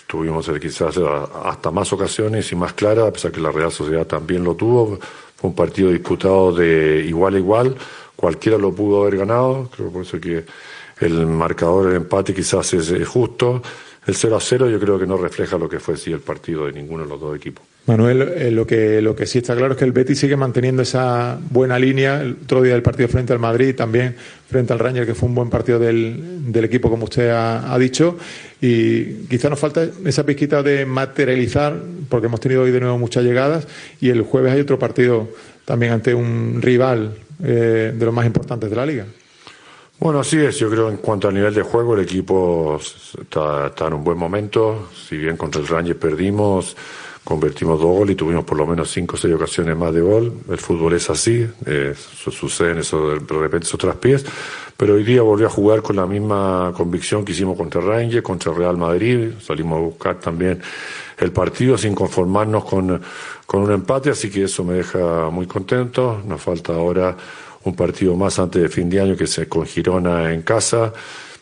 tuvimos 0.06 0.48
eh, 0.48 0.58
quizás 0.60 0.96
hasta 1.44 1.70
más 1.70 1.92
ocasiones 1.92 2.50
y 2.52 2.56
más 2.56 2.72
claras, 2.72 3.08
a 3.08 3.12
pesar 3.12 3.32
que 3.32 3.40
la 3.40 3.52
Real 3.52 3.70
Sociedad 3.70 4.06
también 4.06 4.42
lo 4.42 4.54
tuvo. 4.54 4.98
Fue 5.36 5.50
un 5.50 5.56
partido 5.56 5.90
disputado 5.90 6.52
de 6.52 7.04
igual 7.06 7.34
a 7.34 7.38
igual, 7.38 7.76
cualquiera 8.16 8.58
lo 8.58 8.74
pudo 8.74 9.02
haber 9.02 9.18
ganado, 9.18 9.70
creo 9.74 9.90
por 9.90 10.02
eso 10.02 10.20
que 10.20 10.44
el 11.00 11.26
marcador, 11.26 11.90
el 11.90 11.96
empate 11.96 12.34
quizás 12.34 12.74
es 12.74 13.08
justo. 13.08 13.62
El 14.06 14.14
0 14.14 14.36
a 14.36 14.40
0 14.40 14.70
yo 14.70 14.80
creo 14.80 14.98
que 14.98 15.06
no 15.06 15.16
refleja 15.16 15.56
lo 15.56 15.68
que 15.68 15.78
fue 15.78 15.96
sí 15.96 16.12
el 16.12 16.20
partido 16.20 16.66
de 16.66 16.72
ninguno 16.72 17.04
de 17.04 17.08
los 17.08 17.20
dos 17.20 17.36
equipos. 17.36 17.69
Manuel, 17.86 18.22
eh, 18.22 18.50
lo, 18.50 18.66
que, 18.66 19.00
lo 19.00 19.16
que 19.16 19.26
sí 19.26 19.38
está 19.38 19.56
claro 19.56 19.72
es 19.72 19.78
que 19.78 19.84
el 19.84 19.92
Betis 19.92 20.18
sigue 20.18 20.36
manteniendo 20.36 20.82
esa 20.82 21.38
buena 21.50 21.78
línea. 21.78 22.20
El 22.20 22.36
otro 22.44 22.62
día 22.62 22.74
del 22.74 22.82
partido 22.82 23.08
frente 23.08 23.32
al 23.32 23.38
Madrid, 23.38 23.74
también 23.74 24.14
frente 24.48 24.72
al 24.72 24.78
Ranger, 24.78 25.06
que 25.06 25.14
fue 25.14 25.28
un 25.28 25.34
buen 25.34 25.50
partido 25.50 25.78
del, 25.78 26.52
equipo, 26.62 26.90
como 26.90 27.04
usted 27.04 27.30
ha, 27.30 27.76
dicho. 27.78 28.16
Y 28.60 29.24
quizá 29.28 29.48
nos 29.48 29.58
falta 29.58 29.86
esa 30.04 30.24
pizquita 30.24 30.62
de 30.62 30.84
materializar, 30.86 31.74
porque 32.08 32.26
hemos 32.26 32.40
tenido 32.40 32.62
hoy 32.62 32.70
de 32.70 32.80
nuevo 32.80 32.98
muchas 32.98 33.24
llegadas. 33.24 33.66
Y 34.00 34.10
el 34.10 34.22
jueves 34.22 34.52
hay 34.52 34.60
otro 34.60 34.78
partido 34.78 35.28
también 35.64 35.92
ante 35.92 36.14
un 36.14 36.60
rival 36.60 37.14
eh, 37.42 37.92
de 37.96 38.04
los 38.04 38.14
más 38.14 38.26
importantes 38.26 38.70
de 38.70 38.76
la 38.76 38.86
liga. 38.86 39.06
Bueno, 39.98 40.20
así 40.20 40.38
es. 40.38 40.58
Yo 40.58 40.70
creo 40.70 40.90
en 40.90 40.98
cuanto 40.98 41.28
al 41.28 41.34
nivel 41.34 41.54
de 41.54 41.62
juego, 41.62 41.94
el 41.94 42.02
equipo 42.02 42.78
está, 43.20 43.66
está 43.66 43.86
en 43.86 43.94
un 43.94 44.04
buen 44.04 44.16
momento. 44.16 44.88
Si 44.94 45.16
bien 45.16 45.36
contra 45.36 45.60
el 45.60 45.66
Ranger 45.66 45.98
perdimos, 45.98 46.76
convertimos 47.24 47.78
dos 47.80 47.96
goles 47.96 48.14
y 48.14 48.16
tuvimos 48.16 48.44
por 48.44 48.56
lo 48.56 48.66
menos 48.66 48.90
cinco 48.90 49.16
o 49.16 49.18
seis 49.18 49.34
ocasiones 49.34 49.76
más 49.76 49.94
de 49.94 50.00
gol. 50.00 50.32
El 50.48 50.58
fútbol 50.58 50.94
es 50.94 51.10
así, 51.10 51.46
eh, 51.66 51.94
eso 51.94 52.30
sucede 52.30 52.72
en 52.72 52.78
eso 52.78 53.10
de 53.10 53.38
repente 53.38 53.66
esos 53.66 53.78
traspiés. 53.78 54.24
Pero 54.76 54.94
hoy 54.94 55.04
día 55.04 55.20
volví 55.20 55.44
a 55.44 55.50
jugar 55.50 55.82
con 55.82 55.96
la 55.96 56.06
misma 56.06 56.72
convicción 56.74 57.24
que 57.24 57.32
hicimos 57.32 57.56
contra 57.56 57.82
Ranger, 57.82 58.22
contra 58.22 58.52
Real 58.52 58.78
Madrid. 58.78 59.32
Salimos 59.40 59.76
a 59.76 59.80
buscar 59.82 60.18
también 60.18 60.60
el 61.18 61.32
partido 61.32 61.76
sin 61.76 61.94
conformarnos 61.94 62.64
con, 62.64 63.00
con 63.44 63.62
un 63.62 63.72
empate, 63.72 64.08
así 64.08 64.30
que 64.30 64.44
eso 64.44 64.64
me 64.64 64.74
deja 64.74 65.28
muy 65.28 65.46
contento. 65.46 66.22
Nos 66.26 66.40
falta 66.40 66.72
ahora 66.72 67.14
un 67.64 67.76
partido 67.76 68.16
más 68.16 68.38
antes 68.38 68.62
de 68.62 68.68
fin 68.70 68.88
de 68.88 69.00
año 69.00 69.16
que 69.16 69.26
se 69.26 69.46
con 69.46 69.66
Girona 69.66 70.32
en 70.32 70.40
casa. 70.42 70.94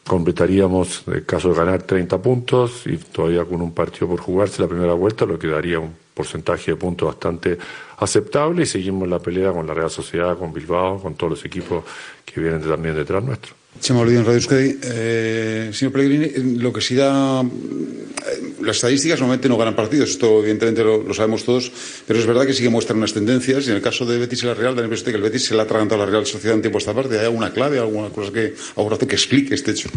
Completaríamos, 0.09 1.05
en 1.07 1.21
caso 1.25 1.51
de 1.51 1.55
ganar, 1.55 1.83
30 1.83 2.23
puntos 2.23 2.87
y 2.87 2.97
todavía 2.97 3.45
con 3.45 3.61
un 3.61 3.73
partido 3.73 4.09
por 4.09 4.21
jugarse 4.21 4.63
la 4.63 4.67
primera 4.67 4.95
vuelta, 4.95 5.27
lo 5.27 5.39
que 5.39 5.49
daría 5.49 5.79
un 5.79 5.95
porcentaje 6.15 6.71
de 6.71 6.79
puntos 6.79 7.09
bastante 7.09 7.59
aceptable 7.99 8.63
y 8.63 8.67
seguimos 8.67 9.07
la 9.07 9.19
pelea 9.19 9.53
con 9.53 9.67
la 9.67 9.75
Real 9.75 9.91
Sociedad, 9.91 10.39
con 10.39 10.51
Bilbao, 10.51 10.99
con 10.99 11.15
todos 11.15 11.33
los 11.33 11.45
equipos 11.45 11.85
que 12.25 12.41
vienen 12.41 12.63
también 12.63 12.97
detrás 12.97 13.23
nuestro. 13.23 13.58
En 13.87 14.25
Radio 14.27 14.33
Euskadi. 14.33 14.79
Eh, 14.83 15.71
señor 15.73 15.93
Pellegrini, 15.93 16.59
lo 16.59 16.73
que 16.73 16.81
sí 16.81 16.95
da. 16.95 17.41
eh, 17.43 18.53
Las 18.61 18.77
estadísticas 18.77 19.21
normalmente 19.21 19.49
no 19.49 19.57
ganan 19.57 19.75
partidos, 19.75 20.11
esto 20.11 20.41
evidentemente 20.41 20.83
lo, 20.85 21.03
lo 21.03 21.15
sabemos 21.15 21.45
todos, 21.45 21.73
pero 22.07 22.19
es 22.19 22.27
verdad 22.27 22.45
que 22.45 22.53
sí 22.53 22.63
que 22.63 22.69
muestran 22.69 22.99
unas 22.99 23.15
tendencias. 23.15 23.67
Y 23.67 23.71
en 23.71 23.77
el 23.77 23.83
caso 23.83 24.05
de 24.05 24.19
Betis 24.19 24.43
y 24.43 24.47
la 24.47 24.55
Real, 24.55 24.75
da 24.75 24.83
la 24.83 24.87
impresión 24.87 25.07
de 25.07 25.13
que 25.13 25.17
el 25.17 25.23
Betis 25.23 25.45
se 25.47 25.55
le 25.55 25.61
ha 25.61 25.65
atragantado 25.65 26.03
a 26.03 26.05
la 26.05 26.11
Real 26.11 26.27
Sociedad 26.27 26.55
en 26.57 26.61
tiempo 26.63 26.79
a 26.79 26.81
esta 26.81 26.93
parte. 26.93 27.19
¿Hay 27.19 27.25
alguna 27.25 27.53
clave, 27.53 27.79
alguna 27.79 28.11
cosa 28.11 28.33
que, 28.33 28.55
alguna 28.77 28.97
razón 28.97 29.09
que 29.09 29.15
explique 29.17 29.55
este 29.55 29.71
hecho? 29.71 29.89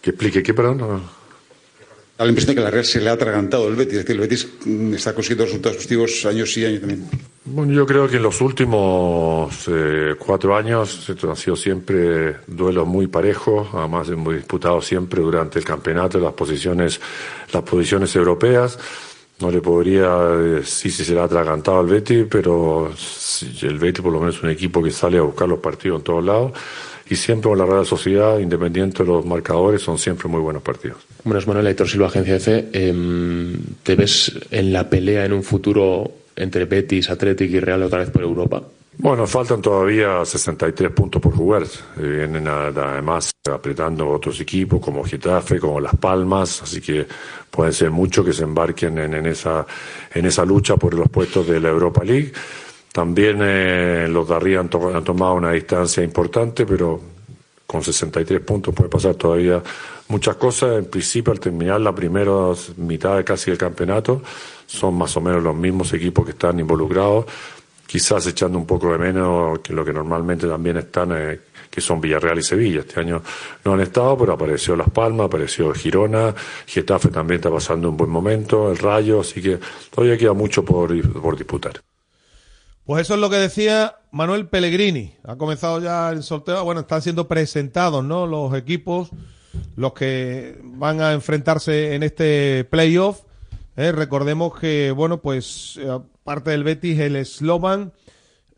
¿Que 0.00 0.10
explique 0.10 0.42
qué, 0.42 0.54
perdón? 0.54 0.78
No. 0.78 1.22
Da 2.18 2.24
la 2.24 2.28
impresión 2.28 2.54
de 2.54 2.60
que 2.60 2.64
la 2.64 2.70
Real 2.70 2.84
se 2.84 3.00
le 3.00 3.08
ha 3.08 3.14
atragantado 3.14 3.66
al 3.66 3.74
Betis, 3.74 3.94
es 3.94 4.04
decir, 4.04 4.14
el 4.14 4.20
Betis 4.20 4.46
mm, 4.64 4.94
está 4.94 5.14
consiguiendo 5.14 5.46
resultados 5.46 5.76
positivos 5.78 6.24
años 6.26 6.52
sí, 6.52 6.64
años 6.64 6.80
también. 6.80 7.08
Bueno, 7.44 7.72
yo 7.72 7.84
creo 7.84 8.06
que 8.06 8.16
en 8.16 8.22
los 8.22 8.40
últimos 8.40 9.66
eh, 9.66 10.14
cuatro 10.16 10.54
años 10.54 11.10
han 11.28 11.36
sido 11.36 11.56
siempre 11.56 12.36
duelos 12.46 12.86
muy 12.86 13.08
parejos, 13.08 13.66
además 13.72 14.08
hemos 14.10 14.34
disputado 14.34 14.80
siempre 14.80 15.20
durante 15.20 15.58
el 15.58 15.64
campeonato 15.64 16.20
las 16.20 16.34
posiciones, 16.34 17.00
las 17.52 17.62
posiciones 17.62 18.14
europeas. 18.14 18.78
No 19.40 19.50
le 19.50 19.60
podría 19.60 20.16
decir 20.18 20.92
si 20.92 21.04
se 21.04 21.14
le 21.14 21.20
ha 21.20 21.24
atragantado 21.24 21.80
al 21.80 21.86
Betis, 21.86 22.26
pero 22.30 22.92
sí, 22.96 23.58
el 23.62 23.78
Betis 23.78 24.02
por 24.02 24.12
lo 24.12 24.20
menos 24.20 24.36
es 24.36 24.42
un 24.44 24.50
equipo 24.50 24.80
que 24.80 24.92
sale 24.92 25.18
a 25.18 25.22
buscar 25.22 25.48
los 25.48 25.58
partidos 25.58 25.98
en 25.98 26.04
todos 26.04 26.24
lados 26.24 26.52
y 27.10 27.16
siempre 27.16 27.50
con 27.50 27.58
la 27.58 27.66
Real 27.66 27.84
Sociedad, 27.84 28.38
independiente 28.38 29.02
de 29.02 29.08
los 29.08 29.26
marcadores, 29.26 29.82
son 29.82 29.98
siempre 29.98 30.28
muy 30.28 30.40
buenos 30.40 30.62
partidos. 30.62 30.98
Buenas, 31.24 31.48
Manuel 31.48 31.66
Aitor 31.66 31.88
Silva, 31.88 32.06
Agencia 32.06 32.36
EFE. 32.36 32.68
Eh, 32.72 33.56
¿Te 33.82 33.96
ves 33.96 34.32
en 34.52 34.72
la 34.72 34.88
pelea 34.88 35.24
en 35.24 35.32
un 35.32 35.42
futuro 35.42 36.21
entre 36.36 36.64
Betis, 36.66 37.10
Athletic 37.10 37.50
y 37.50 37.60
Real 37.60 37.82
otra 37.82 38.00
vez 38.00 38.10
por 38.10 38.22
Europa? 38.22 38.62
Bueno, 38.98 39.26
faltan 39.26 39.62
todavía 39.62 40.22
63 40.24 40.90
puntos 40.92 41.20
por 41.20 41.34
jugar. 41.34 41.62
Eh, 41.62 42.00
Vienen 42.02 42.46
además 42.46 43.30
apretando 43.50 44.08
otros 44.10 44.38
equipos 44.40 44.80
como 44.80 45.02
Getafe, 45.02 45.58
como 45.58 45.80
Las 45.80 45.96
Palmas, 45.96 46.62
así 46.62 46.80
que 46.80 47.06
pueden 47.50 47.72
ser 47.72 47.90
muchos 47.90 48.24
que 48.24 48.32
se 48.32 48.44
embarquen 48.44 48.98
en, 48.98 49.14
en 49.14 49.26
esa, 49.26 49.66
en 50.14 50.26
esa 50.26 50.44
lucha 50.44 50.76
por 50.76 50.94
los 50.94 51.08
puestos 51.08 51.46
de 51.48 51.58
la 51.58 51.70
Europa 51.70 52.04
League. 52.04 52.32
También 52.92 53.38
eh, 53.40 54.06
los 54.10 54.28
de 54.28 54.58
han, 54.58 54.68
to- 54.68 54.94
han 54.94 55.02
tomado 55.02 55.34
una 55.34 55.52
distancia 55.52 56.02
importante, 56.04 56.66
pero 56.66 57.00
con 57.66 57.82
63 57.82 58.40
puntos 58.42 58.74
puede 58.74 58.90
pasar 58.90 59.14
todavía 59.14 59.62
muchas 60.08 60.36
cosas. 60.36 60.76
En 60.76 60.84
principio, 60.84 61.32
al 61.32 61.40
terminar 61.40 61.80
la 61.80 61.94
primera 61.94 62.32
mitad 62.76 63.16
de 63.16 63.24
casi 63.24 63.50
del 63.50 63.56
campeonato, 63.58 64.22
son 64.66 64.94
más 64.94 65.16
o 65.16 65.20
menos 65.20 65.42
los 65.42 65.54
mismos 65.54 65.92
equipos 65.92 66.24
que 66.24 66.32
están 66.32 66.58
involucrados, 66.58 67.26
quizás 67.86 68.26
echando 68.26 68.58
un 68.58 68.66
poco 68.66 68.92
de 68.92 68.98
menos 68.98 69.58
que 69.60 69.72
lo 69.72 69.84
que 69.84 69.92
normalmente 69.92 70.46
también 70.46 70.78
están, 70.78 71.12
eh, 71.12 71.40
que 71.70 71.80
son 71.80 72.00
Villarreal 72.00 72.38
y 72.38 72.42
Sevilla. 72.42 72.80
Este 72.80 73.00
año 73.00 73.22
no 73.64 73.74
han 73.74 73.80
estado, 73.80 74.16
pero 74.16 74.32
apareció 74.32 74.76
Las 74.76 74.90
Palmas, 74.90 75.26
apareció 75.26 75.72
Girona, 75.74 76.34
Getafe 76.66 77.08
también 77.08 77.36
está 77.36 77.50
pasando 77.50 77.88
un 77.88 77.96
buen 77.96 78.10
momento, 78.10 78.70
el 78.70 78.78
Rayo, 78.78 79.20
así 79.20 79.42
que 79.42 79.58
todavía 79.90 80.16
queda 80.16 80.32
mucho 80.32 80.64
por, 80.64 80.90
por 81.20 81.36
disputar. 81.36 81.82
Pues 82.84 83.02
eso 83.02 83.14
es 83.14 83.20
lo 83.20 83.30
que 83.30 83.36
decía 83.36 83.96
Manuel 84.10 84.48
Pellegrini. 84.48 85.14
Ha 85.24 85.36
comenzado 85.36 85.80
ya 85.80 86.10
el 86.10 86.22
sorteo. 86.22 86.64
Bueno, 86.64 86.80
están 86.80 87.00
siendo 87.00 87.28
presentados, 87.28 88.04
¿no? 88.04 88.26
Los 88.26 88.54
equipos, 88.54 89.10
los 89.76 89.92
que 89.92 90.58
van 90.62 91.00
a 91.00 91.12
enfrentarse 91.12 91.94
en 91.94 92.02
este 92.02 92.64
playoff. 92.64 93.20
Eh, 93.76 93.90
recordemos 93.92 94.58
que, 94.58 94.90
bueno, 94.92 95.22
pues 95.22 95.78
eh, 95.80 95.88
aparte 95.90 96.50
del 96.50 96.64
Betis, 96.64 96.98
el 97.00 97.24
Slovan 97.24 97.92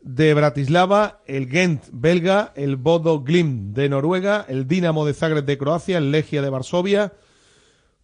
de 0.01 0.33
Bratislava, 0.33 1.21
el 1.25 1.49
Gent 1.49 1.83
belga, 1.91 2.51
el 2.55 2.75
Bodo 2.75 3.21
Glimt 3.21 3.75
de 3.75 3.89
Noruega, 3.89 4.45
el 4.47 4.67
Dinamo 4.67 5.05
de 5.05 5.13
Zagreb 5.13 5.45
de 5.45 5.57
Croacia, 5.57 5.97
el 5.97 6.11
Legia 6.11 6.41
de 6.41 6.49
Varsovia, 6.49 7.13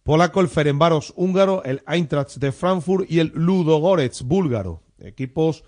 polaco, 0.02 0.40
el 0.40 0.48
Ferencváros 0.48 1.12
húngaro, 1.14 1.62
el 1.64 1.82
Eintracht 1.86 2.38
de 2.38 2.50
Frankfurt 2.50 3.08
y 3.10 3.20
el 3.20 3.30
Ludogorets 3.34 4.22
búlgaro. 4.22 4.82
Equipos, 4.98 5.64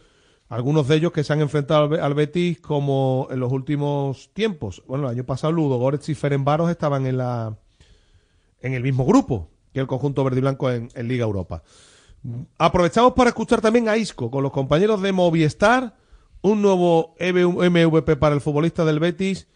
algunos 0.49 0.89
de 0.89 0.97
ellos 0.97 1.13
que 1.13 1.25
se 1.25 1.33
han 1.33 1.41
enfrentado 1.41 1.85
al, 1.85 1.89
Be- 1.91 2.01
al 2.01 2.15
Betis 2.15 2.61
como 2.61 3.29
en 3.31 3.39
los 3.39 3.53
últimos 3.53 4.31
tiempos. 4.33 4.83
Bueno, 4.89 5.05
el 5.05 5.11
año 5.17 5.25
pasado 5.25 5.53
Ludogorets 5.53 6.09
y 6.09 6.15
Ferencváros 6.15 6.71
estaban 6.71 7.07
en 7.07 7.19
la 7.19 7.59
en 8.61 8.73
el 8.73 8.83
mismo 8.83 9.05
grupo 9.05 9.51
que 9.75 9.81
el 9.81 9.87
conjunto 9.89 10.23
verde 10.25 10.39
y 10.39 10.41
blanco 10.41 10.71
en, 10.71 10.89
Liga 11.09 11.25
Europa. 11.25 11.63
Aprovechamos 12.57 13.13
para 13.13 13.31
escuchar 13.31 13.61
también 13.61 13.89
a 13.89 13.97
Isco 13.97 14.31
con 14.31 14.43
los 14.43 14.53
compañeros 14.53 15.03
de 15.03 15.13
Movistar, 15.13 15.95
un 16.41 16.63
nuevo 16.63 17.15
EV 17.19 17.49
MVP 17.49 18.17
para 18.17 18.35
el 18.35 18.41
futbolista 18.41 18.85
del 18.85 19.01
Betis, 19.01 19.49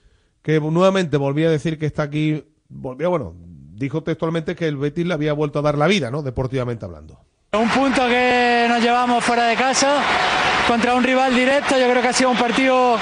que 0.42 0.60
nuevamente 0.60 1.16
volvía 1.16 1.48
a 1.48 1.52
decir 1.52 1.78
que 1.78 1.86
está 1.86 2.02
aquí, 2.02 2.44
volvió, 2.68 3.10
bueno, 3.10 3.34
dijo 3.74 4.02
textualmente 4.02 4.56
que 4.56 4.66
el 4.66 4.76
Betis 4.76 5.06
le 5.06 5.14
había 5.14 5.32
vuelto 5.32 5.60
a 5.60 5.62
dar 5.62 5.78
la 5.78 5.86
vida, 5.86 6.10
¿no? 6.10 6.22
Deportivamente 6.22 6.84
hablando. 6.84 7.20
Un 7.52 7.68
punto 7.70 8.06
que 8.08 8.66
nos 8.68 8.82
llevamos 8.82 9.24
fuera 9.24 9.46
de 9.46 9.56
casa 9.56 10.02
contra 10.66 10.94
un 10.94 11.04
rival 11.04 11.34
directo. 11.34 11.78
Yo 11.78 11.88
creo 11.88 12.02
que 12.02 12.08
ha 12.08 12.12
sido 12.12 12.30
un 12.30 12.36
partido 12.36 12.96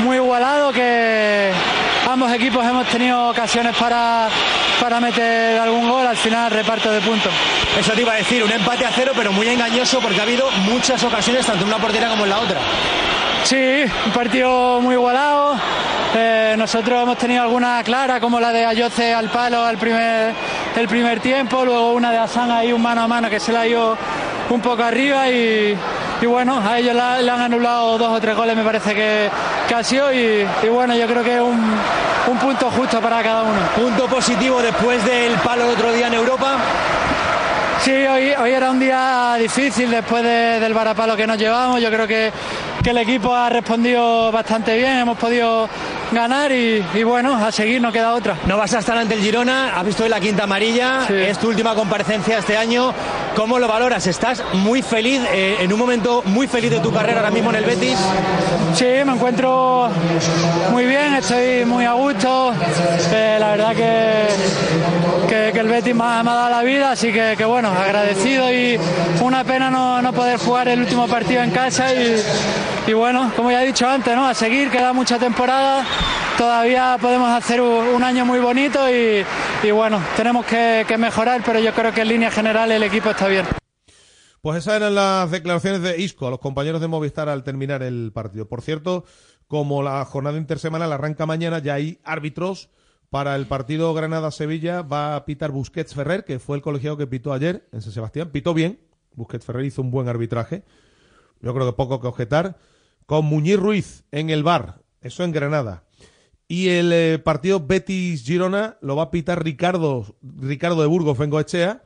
muy 0.00 0.16
igualado, 0.16 0.72
que 0.72 1.52
ambos 2.10 2.32
equipos 2.32 2.64
hemos 2.64 2.86
tenido 2.88 3.28
ocasiones 3.28 3.74
para, 3.76 4.28
para 4.80 5.00
meter 5.00 5.58
algún 5.58 5.88
gol. 5.88 6.06
Al 6.06 6.16
final, 6.16 6.50
reparto 6.50 6.90
de 6.90 7.00
puntos. 7.00 7.32
Eso 7.78 7.92
te 7.92 8.02
iba 8.02 8.12
a 8.12 8.16
decir, 8.16 8.42
un 8.42 8.52
empate 8.52 8.84
a 8.84 8.90
cero, 8.90 9.12
pero 9.16 9.32
muy 9.32 9.48
engañoso 9.48 10.00
porque 10.00 10.20
ha 10.20 10.22
habido 10.22 10.50
muchas 10.68 11.02
ocasiones, 11.04 11.46
tanto 11.46 11.62
en 11.62 11.68
una 11.68 11.78
portería 11.78 12.08
como 12.08 12.24
en 12.24 12.30
la 12.30 12.38
otra. 12.38 12.60
Sí, 13.44 13.84
un 14.06 14.12
partido 14.12 14.80
muy 14.80 14.94
igualado. 14.94 15.54
Eh, 16.16 16.54
nosotros 16.56 17.02
hemos 17.02 17.18
tenido 17.18 17.42
alguna 17.42 17.82
clara, 17.84 18.20
como 18.20 18.40
la 18.40 18.52
de 18.52 18.64
Ayoce 18.64 19.12
al 19.12 19.28
palo 19.30 19.64
al 19.64 19.76
primer, 19.76 20.32
el 20.76 20.88
primer 20.88 21.20
tiempo, 21.20 21.64
luego 21.64 21.92
una 21.92 22.10
de 22.12 22.18
Asan 22.18 22.50
ahí, 22.50 22.72
un 22.72 22.80
mano 22.80 23.02
a 23.02 23.08
mano 23.08 23.28
que 23.28 23.40
se 23.40 23.52
la 23.52 23.60
ha 23.60 23.66
ido 23.66 23.96
un 24.50 24.60
poco 24.60 24.82
arriba 24.82 25.28
y, 25.28 25.76
y 26.22 26.26
bueno, 26.26 26.60
a 26.64 26.78
ellos 26.78 26.94
la- 26.94 27.20
le 27.20 27.30
han 27.30 27.40
anulado 27.40 27.98
dos 27.98 28.12
o 28.16 28.20
tres 28.20 28.36
goles, 28.36 28.56
me 28.56 28.62
parece 28.62 28.94
que, 28.94 29.28
que 29.68 29.74
ha 29.74 29.82
sido 29.82 30.12
y, 30.12 30.46
y 30.62 30.68
bueno, 30.68 30.94
yo 30.94 31.06
creo 31.08 31.24
que 31.24 31.34
es 31.34 31.40
un, 31.40 31.60
un 32.28 32.38
punto 32.38 32.70
justo 32.70 33.00
para 33.00 33.20
cada 33.22 33.42
uno. 33.42 33.58
Punto 33.74 34.06
positivo 34.06 34.62
después 34.62 35.04
del 35.04 35.32
palo 35.38 35.64
el 35.64 35.70
otro 35.70 35.92
día 35.92 36.06
en 36.06 36.14
Europa. 36.14 36.56
Sí, 37.82 37.90
hoy, 37.92 38.32
hoy 38.40 38.50
era 38.52 38.70
un 38.70 38.78
día 38.78 39.34
difícil 39.38 39.90
después 39.90 40.22
de- 40.22 40.60
del 40.60 40.72
varapalo 40.72 41.16
que 41.16 41.26
nos 41.26 41.36
llevamos. 41.36 41.80
Yo 41.82 41.90
creo 41.90 42.06
que, 42.06 42.30
que 42.84 42.90
el 42.90 42.98
equipo 42.98 43.34
ha 43.34 43.48
respondido 43.48 44.30
bastante 44.30 44.76
bien, 44.76 44.98
hemos 44.98 45.16
podido 45.16 45.66
ganar 46.14 46.52
y, 46.52 46.84
y 46.94 47.02
bueno, 47.02 47.34
a 47.36 47.50
seguir, 47.52 47.80
no 47.80 47.92
queda 47.92 48.14
otra. 48.14 48.36
No 48.46 48.56
vas 48.56 48.72
a 48.74 48.78
estar 48.78 48.96
ante 48.96 49.14
el 49.14 49.20
Girona, 49.20 49.76
has 49.78 49.84
visto 49.84 50.04
hoy 50.04 50.08
la 50.08 50.20
quinta 50.20 50.44
amarilla, 50.44 51.06
es 51.08 51.38
tu 51.38 51.48
última 51.48 51.74
comparecencia 51.74 52.38
este 52.38 52.56
año. 52.56 52.92
¿Cómo 53.36 53.58
lo 53.58 53.66
valoras? 53.66 54.06
¿Estás 54.06 54.42
muy 54.52 54.80
feliz, 54.82 55.20
eh, 55.32 55.56
en 55.60 55.72
un 55.72 55.78
momento 55.78 56.22
muy 56.26 56.46
feliz 56.46 56.70
de 56.70 56.78
tu 56.78 56.92
carrera 56.92 57.18
ahora 57.18 57.30
mismo 57.32 57.50
en 57.50 57.56
el 57.56 57.64
Betis? 57.64 57.98
Sí, 58.74 58.84
me 59.04 59.12
encuentro 59.12 59.90
muy 60.70 60.86
bien, 60.86 61.14
estoy 61.14 61.64
muy 61.64 61.84
a 61.84 61.92
gusto. 61.94 62.52
Eh, 63.12 63.36
la 63.40 63.50
verdad 63.50 63.72
que, 63.74 64.26
que, 65.28 65.52
que 65.52 65.58
el 65.58 65.68
Betis 65.68 65.94
me 65.94 66.04
ha, 66.04 66.22
me 66.22 66.30
ha 66.30 66.34
dado 66.34 66.50
la 66.50 66.62
vida, 66.62 66.92
así 66.92 67.12
que, 67.12 67.34
que 67.36 67.44
bueno, 67.44 67.70
agradecido 67.70 68.52
y 68.52 68.78
una 69.20 69.42
pena 69.42 69.68
no, 69.70 70.00
no 70.00 70.12
poder 70.12 70.38
jugar 70.38 70.68
el 70.68 70.80
último 70.80 71.08
partido 71.08 71.42
en 71.42 71.50
casa 71.50 71.92
y, 71.92 72.22
y 72.86 72.92
bueno, 72.92 73.32
como 73.34 73.50
ya 73.50 73.62
he 73.62 73.66
dicho 73.66 73.88
antes, 73.88 74.14
¿no? 74.14 74.26
a 74.28 74.34
seguir, 74.34 74.70
queda 74.70 74.92
mucha 74.92 75.18
temporada, 75.18 75.84
todavía 76.36 76.98
podemos 77.00 77.30
hacer 77.30 77.60
un, 77.60 78.02
año 78.02 78.24
muy 78.24 78.38
bonito 78.38 78.80
y, 78.90 79.70
bueno, 79.70 80.02
tenemos 80.16 80.44
que, 80.46 80.84
que 80.86 80.98
mejorar, 80.98 81.42
pero 81.44 81.58
yo 81.60 81.72
creo 81.72 81.92
que 81.92 82.02
en 82.02 82.08
línea 82.08 82.30
general 82.30 82.70
el 82.72 82.82
equipo 82.82 83.10
está 83.10 83.28
bien. 83.28 83.46
Pues 84.44 84.58
esas 84.58 84.76
eran 84.76 84.94
las 84.94 85.30
declaraciones 85.30 85.80
de 85.80 85.98
Isco 86.02 86.26
a 86.26 86.30
los 86.30 86.38
compañeros 86.38 86.80
de 86.82 86.86
Movistar 86.86 87.30
al 87.30 87.44
terminar 87.44 87.82
el 87.82 88.12
partido. 88.12 88.46
Por 88.46 88.60
cierto, 88.60 89.04
como 89.48 89.82
la 89.82 90.04
jornada 90.04 90.36
intersemanal 90.36 90.92
arranca 90.92 91.24
mañana, 91.24 91.60
ya 91.60 91.74
hay 91.74 91.98
árbitros 92.04 92.68
para 93.08 93.36
el 93.36 93.46
partido 93.46 93.94
Granada-Sevilla. 93.94 94.82
Va 94.82 95.16
a 95.16 95.24
pitar 95.24 95.50
Busquets 95.50 95.94
Ferrer, 95.94 96.24
que 96.24 96.40
fue 96.40 96.56
el 96.56 96.62
colegiado 96.62 96.98
que 96.98 97.06
pitó 97.06 97.32
ayer 97.32 97.66
en 97.72 97.80
San 97.80 97.92
Sebastián. 97.92 98.30
Pitó 98.32 98.52
bien. 98.52 98.80
Busquets 99.14 99.46
Ferrer 99.46 99.64
hizo 99.64 99.80
un 99.80 99.90
buen 99.90 100.08
arbitraje. 100.08 100.64
Yo 101.40 101.54
creo 101.54 101.64
que 101.64 101.72
poco 101.72 102.00
que 102.00 102.06
objetar. 102.06 102.58
Con 103.06 103.24
Muñiz 103.24 103.56
Ruiz 103.58 104.04
en 104.10 104.28
el 104.28 104.42
bar. 104.42 104.82
Eso 105.00 105.24
en 105.24 105.32
Granada. 105.32 105.84
Y 106.46 106.68
el 106.68 106.92
eh, 106.92 107.18
partido 107.18 107.66
Betis-Girona 107.66 108.76
lo 108.82 108.96
va 108.96 109.04
a 109.04 109.10
pitar 109.10 109.42
Ricardo, 109.42 110.16
Ricardo 110.22 110.80
de 110.82 110.86
Burgos 110.86 111.16
Bengoechea 111.16 111.82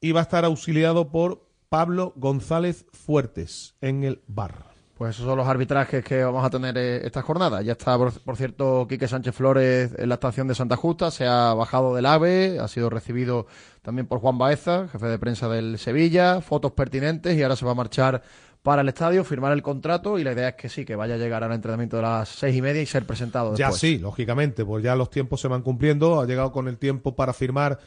y 0.00 0.12
va 0.12 0.20
a 0.20 0.22
estar 0.22 0.44
auxiliado 0.44 1.10
por 1.10 1.46
Pablo 1.68 2.12
González 2.16 2.86
Fuertes 2.92 3.74
en 3.80 4.04
el 4.04 4.22
bar. 4.26 4.70
Pues 5.00 5.16
esos 5.16 5.24
son 5.24 5.38
los 5.38 5.48
arbitrajes 5.48 6.04
que 6.04 6.22
vamos 6.22 6.44
a 6.44 6.50
tener 6.50 6.76
eh, 6.76 7.06
esta 7.06 7.22
jornada. 7.22 7.62
Ya 7.62 7.72
está, 7.72 7.96
por, 7.96 8.12
por 8.20 8.36
cierto, 8.36 8.86
Quique 8.86 9.08
Sánchez 9.08 9.34
Flores 9.34 9.92
en 9.96 10.08
la 10.08 10.16
estación 10.16 10.46
de 10.46 10.54
Santa 10.54 10.76
Justa, 10.76 11.10
se 11.10 11.26
ha 11.26 11.54
bajado 11.54 11.94
del 11.94 12.04
AVE, 12.04 12.58
ha 12.60 12.68
sido 12.68 12.90
recibido 12.90 13.46
también 13.80 14.06
por 14.06 14.20
Juan 14.20 14.36
Baeza, 14.36 14.88
jefe 14.88 15.06
de 15.06 15.18
prensa 15.18 15.48
del 15.48 15.78
Sevilla, 15.78 16.42
fotos 16.42 16.72
pertinentes 16.72 17.34
y 17.34 17.42
ahora 17.42 17.56
se 17.56 17.64
va 17.64 17.70
a 17.72 17.76
marchar 17.76 18.22
para 18.62 18.82
el 18.82 18.88
estadio, 18.88 19.24
firmar 19.24 19.52
el 19.52 19.62
contrato 19.62 20.18
y 20.18 20.24
la 20.24 20.32
idea 20.32 20.50
es 20.50 20.54
que 20.56 20.68
sí, 20.68 20.84
que 20.84 20.94
vaya 20.96 21.14
a 21.14 21.18
llegar 21.18 21.42
al 21.42 21.52
entrenamiento 21.52 21.96
de 21.96 22.02
las 22.02 22.28
seis 22.28 22.54
y 22.54 22.60
media 22.62 22.82
y 22.82 22.86
ser 22.86 23.06
presentado 23.06 23.54
Ya 23.56 23.66
después. 23.66 23.80
sí, 23.80 23.98
lógicamente, 23.98 24.64
pues 24.64 24.84
ya 24.84 24.94
los 24.96 25.08
tiempos 25.10 25.40
se 25.40 25.48
van 25.48 25.62
cumpliendo, 25.62 26.20
ha 26.20 26.26
llegado 26.26 26.52
con 26.52 26.68
el 26.68 26.76
tiempo 26.76 27.16
para 27.16 27.32
firmar, 27.32 27.78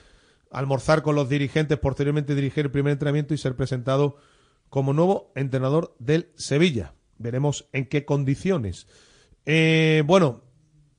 almorzar 0.52 1.04
con 1.04 1.16
los 1.16 1.30
dirigentes, 1.30 1.78
posteriormente 1.78 2.34
dirigir 2.36 2.66
el 2.66 2.72
primer 2.72 2.94
entrenamiento 2.94 3.34
y 3.34 3.38
ser 3.38 3.56
presentado 3.56 4.18
como 4.70 4.94
nuevo 4.94 5.32
entrenador 5.36 5.96
del 6.00 6.30
Sevilla. 6.36 6.94
Veremos 7.20 7.70
en 7.74 7.86
qué 7.88 8.06
condiciones. 8.06 8.88
Eh, 9.46 10.02
bueno, 10.08 10.42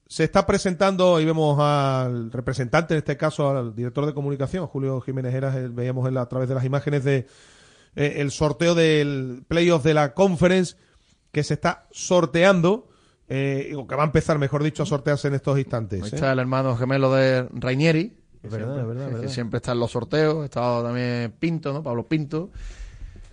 se 0.06 0.22
está 0.22 0.46
presentando 0.46 1.20
y 1.20 1.24
vemos 1.24 1.58
al 1.58 2.30
representante, 2.30 2.94
en 2.94 2.98
este 2.98 3.16
caso 3.16 3.50
al 3.50 3.74
director 3.74 4.06
de 4.06 4.14
comunicación, 4.14 4.66
Julio 4.68 5.00
Jiménez 5.00 5.34
Heras, 5.34 5.56
eh, 5.56 5.68
veíamos 5.68 6.06
en 6.06 6.14
la- 6.14 6.20
a 6.22 6.28
través 6.28 6.48
de 6.48 6.54
las 6.54 6.64
imágenes 6.64 7.02
de 7.02 7.26
eh, 7.96 8.14
el 8.18 8.30
sorteo 8.30 8.74
del 8.74 9.44
playoff 9.46 9.84
de 9.84 9.94
la 9.94 10.14
conference 10.14 10.76
que 11.32 11.42
se 11.42 11.54
está 11.54 11.86
sorteando, 11.90 12.88
eh, 13.28 13.74
o 13.76 13.86
que 13.86 13.96
va 13.96 14.02
a 14.02 14.06
empezar, 14.06 14.38
mejor 14.38 14.62
dicho, 14.62 14.82
a 14.82 14.86
sortearse 14.86 15.28
en 15.28 15.34
estos 15.34 15.58
instantes. 15.58 16.02
Ahí 16.02 16.10
¿eh? 16.10 16.14
está 16.14 16.32
el 16.32 16.38
hermano 16.38 16.76
gemelo 16.76 17.12
de 17.12 17.48
Rainieri. 17.52 18.16
Es 18.42 18.50
verdad, 18.50 18.74
siempre, 18.74 18.82
es 18.82 18.88
verdad, 18.88 19.14
es 19.14 19.20
que 19.20 19.28
siempre 19.28 19.56
está 19.58 19.72
en 19.72 19.80
los 19.80 19.90
sorteos. 19.90 20.44
Estaba 20.44 20.82
también 20.82 21.34
Pinto, 21.38 21.72
¿no? 21.72 21.82
Pablo 21.82 22.06
Pinto. 22.06 22.50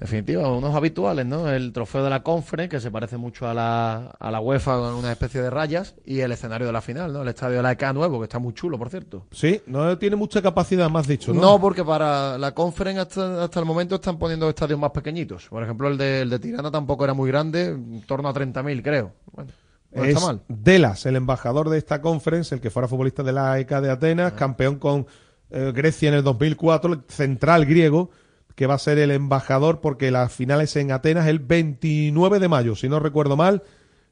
Definitiva, 0.02 0.52
unos 0.52 0.74
habituales, 0.74 1.28
¿no? 1.28 1.48
El 1.48 1.72
trofeo 1.72 2.04
de 2.04 2.10
la 2.10 2.24
Conference, 2.24 2.70
que 2.70 2.80
se 2.80 2.90
parece 2.90 3.18
mucho 3.18 3.48
a 3.48 3.54
la, 3.54 4.08
a 4.20 4.32
la 4.32 4.40
UEFA 4.40 4.80
con 4.80 4.96
una 4.96 5.12
especie 5.12 5.44
de 5.44 5.52
rayas, 5.52 5.94
y 6.04 6.22
el 6.22 6.32
escenario 6.32 6.66
de 6.66 6.74
la 6.74 6.82
final, 6.82 7.14
¿no? 7.14 7.22
El 7.22 7.28
estadio 7.28 7.58
de 7.58 7.62
la 7.62 7.74
ECA 7.74 7.94
nuevo, 7.94 8.18
que 8.18 8.24
está 8.24 8.40
muy 8.40 8.52
chulo, 8.56 8.80
por 8.80 8.90
cierto. 8.90 9.28
Sí, 9.30 9.62
no 9.68 9.96
tiene 10.00 10.16
mucha 10.16 10.42
capacidad, 10.42 10.90
más 10.90 11.06
dicho, 11.06 11.36
¿no? 11.36 11.42
No, 11.42 11.62
porque 11.62 11.86
para 11.86 12.36
la 12.40 12.52
Conference 12.52 13.00
hasta, 13.00 13.44
hasta 13.44 13.60
el 13.60 13.66
momento 13.68 13.94
están 13.94 14.18
poniendo 14.18 14.50
estadios 14.50 14.80
más 14.80 14.90
pequeñitos. 14.90 15.46
Por 15.50 15.62
ejemplo, 15.62 15.88
el 15.88 16.00
de, 16.00 16.22
el 16.22 16.32
de 16.32 16.40
Tirana 16.40 16.72
tampoco 16.72 17.04
era 17.04 17.14
muy 17.14 17.30
grande, 17.30 17.66
en 17.66 18.02
torno 18.08 18.28
a 18.28 18.34
30.000, 18.34 18.82
creo. 18.82 19.12
Bueno, 19.32 19.52
no 19.92 20.04
es 20.04 20.16
está 20.16 20.26
mal. 20.26 20.42
Delas, 20.48 21.06
el 21.06 21.16
embajador 21.16 21.70
de 21.70 21.78
esta 21.78 22.02
conference, 22.02 22.56
el 22.56 22.60
que 22.60 22.72
fuera 22.72 22.88
futbolista 22.88 23.22
de 23.22 23.34
la 23.34 23.60
ECA 23.60 23.82
de 23.82 23.92
Atenas, 23.92 24.34
campeón 24.34 24.80
con 24.80 25.06
eh, 25.52 25.72
Grecia 25.76 26.10
en 26.10 26.16
el 26.16 26.24
2004, 26.24 26.94
el 26.94 27.02
central 27.08 27.68
griego, 27.68 28.10
que 28.56 28.68
va 28.68 28.76
a 28.76 28.80
ser 28.80 28.98
el 28.98 29.12
embajador 29.12 29.82
porque 29.82 30.12
la 30.12 30.30
final 30.30 30.62
es 30.62 30.76
en 30.76 30.92
Atenas 30.92 31.28
el 31.28 31.40
29 31.40 32.40
de 32.40 32.48
mayo, 32.48 32.76
si 32.76 32.90
no 32.90 33.00
recuerdo 33.00 33.38
mal, 33.38 33.64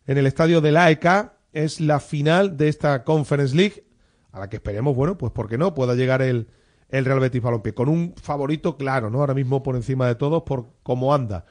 en 0.06 0.18
el 0.18 0.26
estadio 0.26 0.62
de 0.62 0.72
la 0.72 0.90
ECA 0.90 1.34
es 1.54 1.82
la 1.82 2.00
final 2.00 2.58
de 2.58 2.68
esta 2.68 3.04
Conference 3.04 3.56
League, 3.56 3.84
a 4.32 4.40
la 4.40 4.50
que 4.50 4.58
esperemos, 4.58 4.96
bueno, 4.96 5.18
pues 5.18 5.32
porque 5.32 5.58
no, 5.58 5.74
pueda 5.74 5.96
llegar 5.96 6.22
el, 6.22 6.48
el 6.90 7.06
Real 7.06 7.20
Betis 7.20 7.42
Balompié, 7.42 7.74
con 7.74 7.90
un 7.90 8.14
favorito 8.22 8.78
claro, 8.78 9.10
¿no? 9.10 9.20
Ahora 9.20 9.34
mismo 9.34 9.64
por 9.64 9.76
encima 9.76 10.08
de 10.08 10.16
todos 10.16 10.44
por 10.44 10.68
cómo 10.84 11.14
anda. 11.14 11.46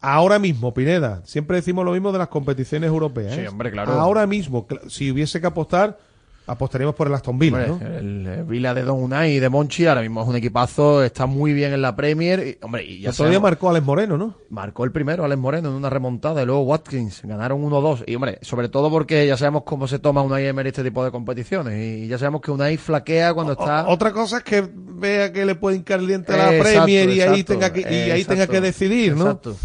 Ahora 0.00 0.40
mismo, 0.40 0.74
Pineda, 0.74 1.22
siempre 1.24 1.58
decimos 1.58 1.84
lo 1.84 1.92
mismo 1.92 2.10
de 2.10 2.18
las 2.18 2.28
competiciones 2.28 2.88
europeas. 2.88 3.34
Sí, 3.34 3.40
¿eh? 3.42 3.48
hombre, 3.48 3.70
claro. 3.70 3.92
Ahora 3.92 4.26
mismo, 4.26 4.66
si 4.88 5.12
hubiese 5.12 5.40
que 5.40 5.46
apostar, 5.46 5.98
apostaríamos 6.46 6.94
por 6.94 7.06
el 7.06 7.14
Aston 7.14 7.38
Villa, 7.38 7.66
Hombre, 7.70 7.88
¿no? 7.88 7.98
El 7.98 8.44
Vila 8.44 8.74
de 8.74 8.82
Don 8.82 9.02
Unai 9.02 9.32
y 9.32 9.38
de 9.40 9.48
Monchi 9.48 9.86
ahora 9.86 10.02
mismo 10.02 10.22
es 10.22 10.28
un 10.28 10.36
equipazo, 10.36 11.02
está 11.02 11.26
muy 11.26 11.52
bien 11.52 11.72
en 11.72 11.82
la 11.82 11.94
Premier. 11.96 12.46
Y, 12.46 12.64
hombre, 12.64 12.84
y 12.84 13.00
ya 13.00 13.10
otro 13.10 13.28
día 13.28 13.40
marcó 13.40 13.70
Alex 13.70 13.84
Moreno, 13.84 14.16
¿no? 14.16 14.36
marcó 14.52 14.84
el 14.84 14.92
primero 14.92 15.24
Alex 15.24 15.40
Moreno 15.40 15.70
en 15.70 15.74
una 15.74 15.88
remontada 15.88 16.42
y 16.42 16.46
luego 16.46 16.62
Watkins 16.62 17.22
ganaron 17.24 17.62
1-2. 17.62 18.04
Y 18.06 18.14
hombre, 18.14 18.38
sobre 18.42 18.68
todo 18.68 18.90
porque 18.90 19.26
ya 19.26 19.36
sabemos 19.36 19.62
cómo 19.64 19.88
se 19.88 19.98
toma 19.98 20.22
Unai 20.22 20.46
Emery 20.46 20.68
este 20.68 20.84
tipo 20.84 21.04
de 21.04 21.10
competiciones. 21.10 21.78
Y 21.82 22.06
ya 22.06 22.18
sabemos 22.18 22.42
que 22.42 22.50
Unai 22.50 22.76
flaquea 22.76 23.32
cuando 23.32 23.52
está. 23.52 23.88
Otra 23.88 24.12
cosa 24.12 24.38
es 24.38 24.44
que 24.44 24.68
vea 24.74 25.32
que 25.32 25.46
le 25.46 25.54
puede 25.54 25.76
hincar 25.76 26.00
el 26.00 26.06
diente 26.06 26.32
a 26.34 26.36
la 26.36 26.54
Exacto, 26.54 26.84
Premier 26.84 27.08
y 27.08 27.20
ahí 27.22 27.44
tenga 27.44 27.72
que, 27.72 27.80
y 27.80 28.10
ahí 28.10 28.24
tenga 28.24 28.46
que 28.46 28.60
decidir, 28.60 29.16
¿no? 29.16 29.24
exacto. 29.24 29.56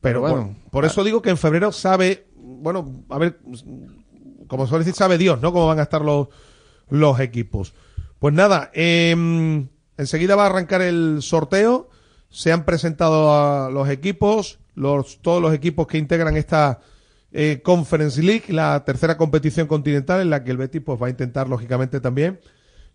Pero 0.00 0.20
Pero 0.20 0.20
bueno, 0.20 0.36
bueno, 0.36 0.56
por 0.70 0.84
eso 0.84 1.02
digo 1.02 1.22
que 1.22 1.30
en 1.30 1.38
febrero 1.38 1.72
sabe, 1.72 2.26
bueno, 2.36 3.04
a 3.08 3.18
ver, 3.18 3.38
como 4.46 4.66
suele 4.66 4.84
decir, 4.84 4.96
sabe 4.96 5.18
Dios, 5.18 5.40
¿no? 5.40 5.52
Cómo 5.52 5.66
van 5.66 5.78
a 5.78 5.82
estar 5.82 6.02
los, 6.02 6.28
los 6.88 7.20
equipos. 7.20 7.74
Pues 8.18 8.34
nada, 8.34 8.70
em, 8.72 9.68
enseguida 9.96 10.36
va 10.36 10.44
a 10.44 10.46
arrancar 10.46 10.82
el 10.82 11.18
sorteo. 11.20 11.90
Se 12.30 12.52
han 12.52 12.64
presentado 12.64 13.32
a 13.32 13.70
los 13.70 13.88
equipos, 13.88 14.58
los, 14.74 15.20
todos 15.22 15.40
los 15.40 15.54
equipos 15.54 15.86
que 15.86 15.98
integran 15.98 16.36
esta 16.36 16.80
eh, 17.32 17.60
Conference 17.62 18.22
League, 18.22 18.44
la 18.48 18.84
tercera 18.84 19.16
competición 19.16 19.66
continental 19.66 20.20
en 20.20 20.30
la 20.30 20.42
que 20.42 20.50
el 20.50 20.56
Betis 20.56 20.82
pues, 20.84 21.00
va 21.00 21.08
a 21.08 21.10
intentar, 21.10 21.48
lógicamente, 21.48 22.00
también. 22.00 22.40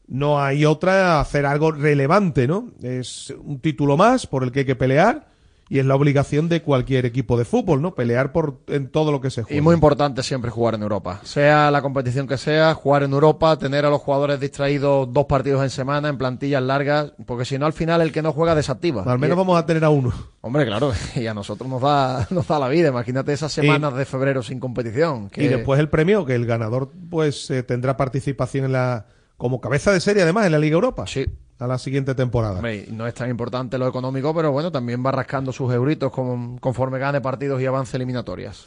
No 0.07 0.41
hay 0.41 0.65
otra, 0.65 1.19
hacer 1.21 1.45
algo 1.45 1.71
relevante, 1.71 2.47
¿no? 2.47 2.71
Es 2.81 3.33
un 3.37 3.59
título 3.59 3.95
más 3.95 4.27
por 4.27 4.43
el 4.43 4.51
que 4.51 4.59
hay 4.59 4.65
que 4.65 4.75
pelear 4.75 5.28
y 5.71 5.77
es 5.77 5.85
la 5.85 5.93
obligación 5.95 6.49
de 6.49 6.63
cualquier 6.63 7.05
equipo 7.05 7.37
de 7.37 7.45
fútbol, 7.45 7.79
¿no? 7.81 7.93
Pelear 7.93 8.31
por 8.31 8.61
en 8.67 8.89
todo 8.89 9.11
lo 9.11 9.21
que 9.21 9.29
se 9.29 9.43
juega. 9.43 9.55
Y 9.57 9.61
muy 9.61 9.75
importante 9.75 10.23
siempre 10.23 10.49
jugar 10.49 10.73
en 10.73 10.81
Europa. 10.81 11.19
Sea 11.23 11.69
la 11.69 11.83
competición 11.83 12.25
que 12.27 12.37
sea, 12.37 12.73
jugar 12.73 13.03
en 13.03 13.13
Europa, 13.13 13.55
tener 13.57 13.85
a 13.85 13.89
los 13.91 14.01
jugadores 14.01 14.39
distraídos 14.39 15.13
dos 15.13 15.25
partidos 15.27 15.61
en 15.61 15.69
semana, 15.69 16.09
en 16.09 16.17
plantillas 16.17 16.63
largas, 16.63 17.13
porque 17.27 17.45
si 17.45 17.59
no 17.59 17.67
al 17.67 17.73
final 17.73 18.01
el 18.01 18.11
que 18.11 18.23
no 18.23 18.33
juega 18.33 18.55
desactiva. 18.55 19.03
Al 19.03 19.19
menos 19.19 19.35
Y- 19.35 19.37
vamos 19.37 19.59
a 19.59 19.65
tener 19.67 19.83
a 19.85 19.89
uno. 19.91 20.11
Hombre, 20.41 20.65
claro, 20.65 20.91
y 21.15 21.27
a 21.27 21.33
nosotros 21.35 21.69
nos 21.69 21.81
da, 21.81 22.27
nos 22.31 22.47
da 22.47 22.57
la 22.57 22.67
vida. 22.67 22.87
Imagínate 22.89 23.31
esas 23.33 23.51
semanas 23.53 23.93
de 23.93 24.05
febrero 24.05 24.41
sin 24.41 24.59
competición. 24.59 25.29
que- 25.29 25.43
Y 25.43 25.47
después 25.49 25.79
el 25.79 25.89
premio, 25.89 26.25
que 26.25 26.33
el 26.33 26.47
ganador 26.47 26.91
pues 27.11 27.51
eh, 27.51 27.61
tendrá 27.61 27.95
participación 27.95 28.65
en 28.65 28.71
la 28.71 29.05
como 29.37 29.61
cabeza 29.61 29.93
de 29.93 29.99
serie 30.01 30.23
además 30.23 30.47
en 30.47 30.51
la 30.51 30.59
Liga 30.59 30.73
Europa. 30.73 31.05
Sí. 31.05 31.25
A 31.59 31.67
la 31.67 31.77
siguiente 31.77 32.15
temporada. 32.15 32.61
No 32.91 33.05
es 33.05 33.13
tan 33.13 33.29
importante 33.29 33.77
lo 33.77 33.87
económico, 33.87 34.33
pero 34.33 34.51
bueno, 34.51 34.71
también 34.71 35.05
va 35.05 35.11
rascando 35.11 35.51
sus 35.51 35.71
euritos 35.73 36.11
con- 36.11 36.57
conforme 36.57 36.99
gane 36.99 37.19
partidos 37.21 37.61
y 37.61 37.65
avance 37.65 37.97
eliminatorias. 37.97 38.65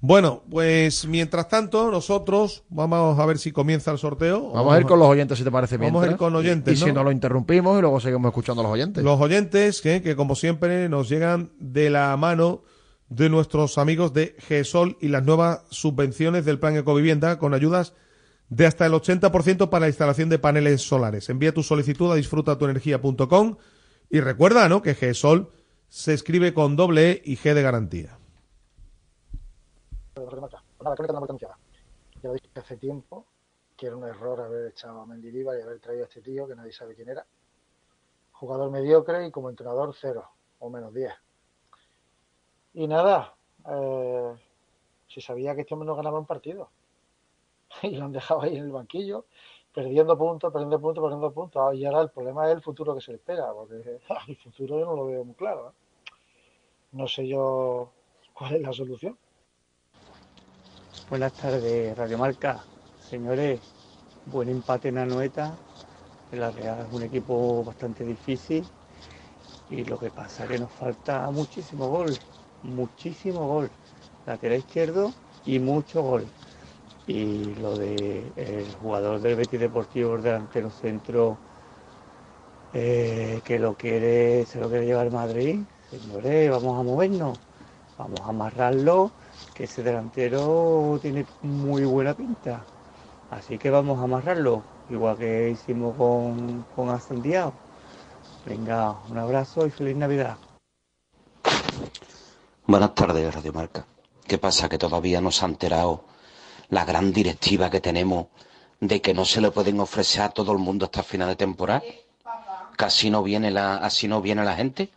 Bueno, 0.00 0.42
pues 0.50 1.06
mientras 1.06 1.48
tanto, 1.48 1.90
nosotros 1.90 2.64
vamos 2.68 3.18
a 3.18 3.24
ver 3.24 3.38
si 3.38 3.52
comienza 3.52 3.90
el 3.90 3.98
sorteo. 3.98 4.50
Vamos 4.52 4.74
a 4.74 4.80
ir 4.80 4.84
con 4.84 4.98
los 4.98 5.08
oyentes, 5.08 5.38
si 5.38 5.44
te 5.44 5.50
parece 5.50 5.78
bien. 5.78 5.92
Vamos 5.94 6.06
a 6.06 6.10
ir 6.10 6.16
con 6.18 6.34
oyentes, 6.34 6.74
Y, 6.74 6.76
y 6.76 6.80
¿no? 6.80 6.86
si 6.88 6.92
no 6.92 7.04
lo 7.04 7.10
interrumpimos 7.10 7.78
y 7.78 7.80
luego 7.80 8.00
seguimos 8.00 8.28
escuchando 8.28 8.60
a 8.60 8.64
los 8.64 8.72
oyentes. 8.72 9.02
Los 9.02 9.18
oyentes 9.20 9.80
que, 9.80 10.02
que, 10.02 10.14
como 10.14 10.34
siempre 10.34 10.88
nos 10.90 11.08
llegan 11.08 11.52
de 11.58 11.88
la 11.88 12.14
mano 12.18 12.62
de 13.08 13.30
nuestros 13.30 13.78
amigos 13.78 14.12
de 14.12 14.34
GESOL 14.40 14.98
y 15.00 15.08
las 15.08 15.24
nuevas 15.24 15.60
subvenciones 15.70 16.44
del 16.44 16.58
Plan 16.58 16.76
Ecovivienda 16.76 17.38
con 17.38 17.54
ayudas 17.54 17.94
de 18.48 18.66
hasta 18.66 18.86
el 18.86 18.92
80% 18.92 19.70
para 19.70 19.80
la 19.82 19.88
instalación 19.88 20.28
de 20.28 20.38
paneles 20.38 20.82
solares. 20.82 21.28
Envía 21.28 21.52
tu 21.52 21.62
solicitud 21.62 22.12
a 22.12 22.14
disfrutatuenergia.com 22.14 23.56
y 24.10 24.20
recuerda 24.20 24.68
¿no? 24.68 24.82
que 24.82 24.94
GESOL 24.94 25.50
se 25.88 26.14
escribe 26.14 26.54
con 26.54 26.76
doble 26.76 27.10
E 27.10 27.22
y 27.24 27.36
G 27.36 27.54
de 27.54 27.62
garantía. 27.62 28.18
Nada, 30.16 30.96
creo 30.96 31.08
que. 31.08 31.46
Ya 32.22 32.28
lo 32.28 32.32
dije 32.34 32.48
hace 32.54 32.76
tiempo 32.76 33.26
que 33.76 33.86
era 33.86 33.96
un 33.96 34.04
error 34.04 34.40
haber 34.40 34.68
echado 34.68 35.00
a 35.00 35.06
Mendilibar 35.06 35.58
y 35.58 35.62
haber 35.62 35.80
traído 35.80 36.04
a 36.04 36.08
este 36.08 36.20
tío 36.20 36.46
que 36.46 36.54
nadie 36.54 36.72
sabe 36.72 36.94
quién 36.94 37.08
era. 37.08 37.26
jugador 38.32 38.70
mediocre 38.70 39.26
y 39.26 39.30
como 39.30 39.48
entrenador 39.48 39.94
cero 39.98 40.28
o 40.58 40.68
menos 40.68 40.92
10. 40.92 41.12
Y 42.74 42.86
nada, 42.88 43.34
eh, 43.68 44.34
se 45.08 45.20
sabía 45.20 45.54
que 45.54 45.62
este 45.62 45.74
hombre 45.74 45.86
no 45.86 45.96
ganaba 45.96 46.18
un 46.18 46.26
partido. 46.26 46.70
Y 47.82 47.96
lo 47.96 48.04
han 48.04 48.12
dejado 48.12 48.42
ahí 48.42 48.56
en 48.56 48.64
el 48.64 48.72
banquillo, 48.72 49.26
perdiendo 49.72 50.16
puntos, 50.16 50.52
perdiendo 50.52 50.80
puntos, 50.80 51.02
perdiendo 51.02 51.32
puntos. 51.32 51.62
Ah, 51.64 51.74
Y 51.74 51.84
ahora 51.84 52.02
el 52.02 52.10
problema 52.10 52.46
es 52.48 52.54
el 52.54 52.62
futuro 52.62 52.94
que 52.94 53.00
se 53.00 53.12
le 53.12 53.16
espera, 53.16 53.52
porque 53.52 54.00
el 54.28 54.36
futuro 54.36 54.78
yo 54.78 54.86
no 54.86 54.96
lo 54.96 55.06
veo 55.06 55.24
muy 55.24 55.34
claro. 55.34 55.70
¿eh? 55.70 56.12
No 56.92 57.08
sé 57.08 57.26
yo 57.26 57.90
cuál 58.32 58.56
es 58.56 58.62
la 58.62 58.72
solución. 58.72 59.18
Buenas 61.10 61.32
tardes, 61.34 61.96
Radio 61.96 62.18
Marca. 62.18 62.64
Señores, 63.00 63.60
buen 64.26 64.48
empate 64.48 64.88
en 64.88 64.98
Anoeta. 64.98 65.54
La 66.32 66.50
Real 66.50 66.86
es 66.86 66.92
un 66.92 67.02
equipo 67.02 67.62
bastante 67.62 68.04
difícil 68.04 68.64
y 69.70 69.84
lo 69.84 69.98
que 69.98 70.10
pasa 70.10 70.44
es 70.44 70.50
que 70.50 70.58
nos 70.58 70.72
falta 70.72 71.30
muchísimo 71.30 71.88
gol, 71.88 72.12
muchísimo 72.62 73.46
gol. 73.46 73.70
Lateral 74.26 74.58
izquierdo 74.58 75.12
y 75.44 75.58
mucho 75.58 76.02
gol. 76.02 76.24
Y 77.06 77.54
lo 77.56 77.76
de 77.76 78.32
el 78.36 78.74
jugador 78.80 79.20
del 79.20 79.36
Betis 79.36 79.60
Deportivo, 79.60 80.16
el 80.16 80.22
delantero 80.22 80.70
centro, 80.70 81.36
eh, 82.72 83.40
que 83.44 83.58
lo 83.58 83.74
quiere, 83.74 84.46
se 84.46 84.58
lo 84.58 84.68
quiere 84.68 84.86
llevar 84.86 85.10
Madrid. 85.10 85.60
Señores, 85.90 86.50
vamos 86.50 86.80
a 86.80 86.82
movernos, 86.82 87.38
vamos 87.98 88.20
a 88.20 88.28
amarrarlo, 88.28 89.12
que 89.54 89.64
ese 89.64 89.82
delantero 89.82 90.98
tiene 91.00 91.26
muy 91.42 91.84
buena 91.84 92.14
pinta. 92.14 92.64
Así 93.30 93.58
que 93.58 93.70
vamos 93.70 93.98
a 93.98 94.04
amarrarlo, 94.04 94.62
igual 94.90 95.16
que 95.18 95.50
hicimos 95.50 95.96
con, 95.96 96.64
con. 96.74 96.98
Venga, 98.46 98.96
un 99.08 99.18
abrazo 99.18 99.66
y 99.66 99.70
feliz 99.70 99.96
Navidad. 99.96 100.36
Buenas 102.66 102.94
tardes, 102.94 103.34
Radio 103.34 103.52
Marca. 103.52 103.86
¿Qué 104.26 104.38
pasa? 104.38 104.68
Que 104.68 104.78
todavía 104.78 105.20
no 105.20 105.30
se 105.30 105.44
ha 105.44 105.48
enterado 105.48 106.04
la 106.74 106.84
gran 106.84 107.12
directiva 107.12 107.70
que 107.70 107.80
tenemos 107.80 108.26
de 108.80 109.00
que 109.00 109.14
no 109.14 109.24
se 109.24 109.40
le 109.40 109.50
pueden 109.52 109.78
ofrecer 109.80 110.22
a 110.22 110.28
todo 110.30 110.50
el 110.52 110.58
mundo 110.58 110.84
hasta 110.86 111.02
final 111.04 111.28
de 111.28 111.36
temporada. 111.36 111.82
Casi 112.76 113.08
no 113.10 113.22
viene 113.22 113.50
la, 113.52 113.76
así 113.76 114.08
no 114.08 114.20
viene 114.20 114.44
la 114.44 114.56
gente. 114.56 114.90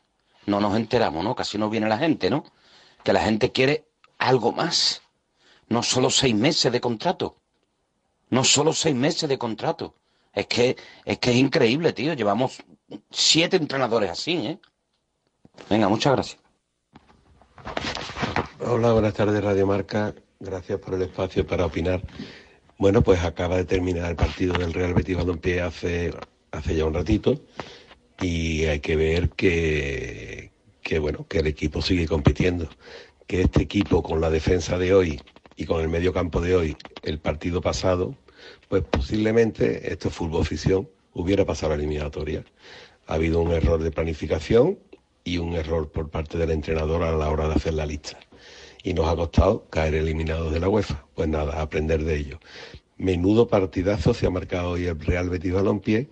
No 0.47 0.59
nos 0.59 0.75
enteramos, 0.75 1.23
¿no? 1.23 1.35
Casi 1.35 1.57
no 1.59 1.69
viene 1.69 1.87
la 1.87 1.99
gente, 1.99 2.29
¿no? 2.31 2.43
Que 3.03 3.13
la 3.13 3.21
gente 3.21 3.51
quiere 3.51 3.85
algo 4.17 4.51
más. 4.51 5.01
No 5.69 5.83
solo 5.83 6.09
seis 6.09 6.33
meses 6.33 6.71
de 6.71 6.81
contrato. 6.81 7.37
No 8.29 8.43
solo 8.43 8.73
seis 8.73 8.95
meses 8.95 9.29
de 9.29 9.37
contrato. 9.37 9.93
Es 10.33 10.47
que, 10.47 10.75
es 11.05 11.19
que 11.19 11.29
es 11.31 11.37
increíble, 11.37 11.93
tío. 11.93 12.13
Llevamos 12.13 12.57
siete 13.11 13.57
entrenadores 13.57 14.09
así, 14.09 14.33
¿eh? 14.37 14.59
Venga, 15.69 15.87
muchas 15.89 16.13
gracias. 16.13 16.39
Hola, 18.59 18.93
buenas 18.93 19.13
tardes 19.13 19.43
Radio 19.43 19.67
Marca. 19.67 20.13
Gracias 20.39 20.79
por 20.79 20.93
el 20.93 21.01
espacio 21.01 21.47
para 21.47 21.65
opinar. 21.65 22.01
Bueno, 22.77 23.01
pues 23.01 23.23
acaba 23.23 23.57
de 23.57 23.65
terminar 23.65 24.11
el 24.11 24.15
partido 24.15 24.53
del 24.53 24.73
Real 24.73 24.93
Betis 24.93 25.17
Balompié 25.17 25.61
hace, 25.61 26.13
hace 26.51 26.75
ya 26.75 26.85
un 26.85 26.93
ratito 26.93 27.41
y 28.21 28.65
hay 28.65 28.79
que 28.79 28.95
ver 28.95 29.29
que, 29.29 30.51
que, 30.83 30.99
bueno, 30.99 31.25
que 31.27 31.39
el 31.39 31.47
equipo 31.47 31.81
sigue 31.81 32.07
compitiendo. 32.07 32.69
Que 33.25 33.41
este 33.41 33.63
equipo 33.63 34.03
con 34.03 34.21
la 34.21 34.29
defensa 34.29 34.77
de 34.77 34.93
hoy 34.93 35.19
y 35.55 35.65
con 35.65 35.81
el 35.81 35.89
medio 35.89 36.13
campo 36.13 36.39
de 36.39 36.55
hoy, 36.55 36.77
el 37.01 37.19
partido 37.19 37.59
pasado, 37.59 38.15
pues 38.69 38.83
posiblemente 38.83 39.91
esto 39.91 40.09
es 40.09 40.13
fútbol 40.13 40.45
ficción, 40.45 40.87
hubiera 41.13 41.45
pasado 41.45 41.71
la 41.71 41.75
eliminatoria. 41.77 42.45
Ha 43.07 43.15
habido 43.15 43.41
un 43.41 43.51
error 43.51 43.81
de 43.81 43.91
planificación 43.91 44.77
y 45.23 45.39
un 45.39 45.53
error 45.55 45.91
por 45.91 46.09
parte 46.09 46.37
del 46.37 46.51
entrenador 46.51 47.03
a 47.03 47.11
la 47.11 47.29
hora 47.29 47.47
de 47.47 47.55
hacer 47.55 47.73
la 47.73 47.87
lista. 47.87 48.19
Y 48.83 48.93
nos 48.93 49.07
ha 49.07 49.15
costado 49.15 49.67
caer 49.69 49.95
eliminados 49.95 50.53
de 50.53 50.59
la 50.59 50.69
UEFA. 50.69 51.05
Pues 51.15 51.27
nada, 51.27 51.61
aprender 51.61 52.03
de 52.03 52.15
ello. 52.17 52.39
Menudo 52.97 53.47
partidazo 53.47 54.13
se 54.13 54.27
ha 54.27 54.29
marcado 54.29 54.71
hoy 54.71 54.85
el 54.85 54.99
Real 54.99 55.29
Betis 55.29 55.53
Balompié 55.53 56.09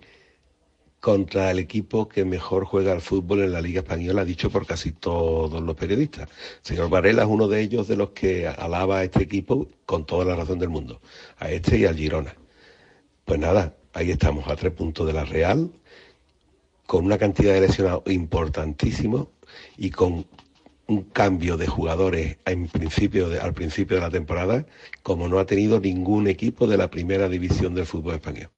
contra 1.00 1.50
el 1.52 1.58
equipo 1.60 2.08
que 2.08 2.24
mejor 2.24 2.64
juega 2.64 2.92
al 2.92 3.00
fútbol 3.00 3.42
en 3.42 3.52
la 3.52 3.60
Liga 3.60 3.80
Española, 3.80 4.24
dicho 4.24 4.50
por 4.50 4.66
casi 4.66 4.92
todos 4.92 5.62
los 5.62 5.76
periodistas. 5.76 6.28
Señor 6.62 6.88
Varela 6.88 7.22
es 7.22 7.28
uno 7.28 7.48
de 7.48 7.60
ellos 7.60 7.86
de 7.86 7.96
los 7.96 8.10
que 8.10 8.48
alaba 8.48 8.98
a 8.98 9.04
este 9.04 9.22
equipo 9.22 9.68
con 9.84 10.04
toda 10.04 10.24
la 10.24 10.34
razón 10.34 10.58
del 10.58 10.68
mundo, 10.68 11.00
a 11.38 11.50
este 11.50 11.78
y 11.78 11.84
al 11.84 11.96
Girona. 11.96 12.34
Pues 13.24 13.38
nada, 13.38 13.76
ahí 13.92 14.10
estamos, 14.10 14.48
a 14.48 14.56
tres 14.56 14.72
puntos 14.72 15.06
de 15.06 15.12
la 15.12 15.24
Real, 15.24 15.70
con 16.86 17.04
una 17.04 17.18
cantidad 17.18 17.54
de 17.54 17.60
lesionados 17.60 18.02
importantísimo 18.06 19.30
y 19.76 19.90
con 19.90 20.26
un 20.88 21.02
cambio 21.02 21.56
de 21.56 21.66
jugadores 21.66 22.38
en 22.44 22.68
principio 22.68 23.28
de- 23.28 23.40
al 23.40 23.52
principio 23.54 23.96
de 23.96 24.02
la 24.02 24.10
temporada 24.10 24.66
como 25.02 25.28
no 25.28 25.38
ha 25.38 25.46
tenido 25.46 25.80
ningún 25.80 26.28
equipo 26.28 26.66
de 26.66 26.76
la 26.76 26.88
primera 26.90 27.28
división 27.28 27.74
del 27.74 27.86
fútbol 27.86 28.14
español. 28.14 28.50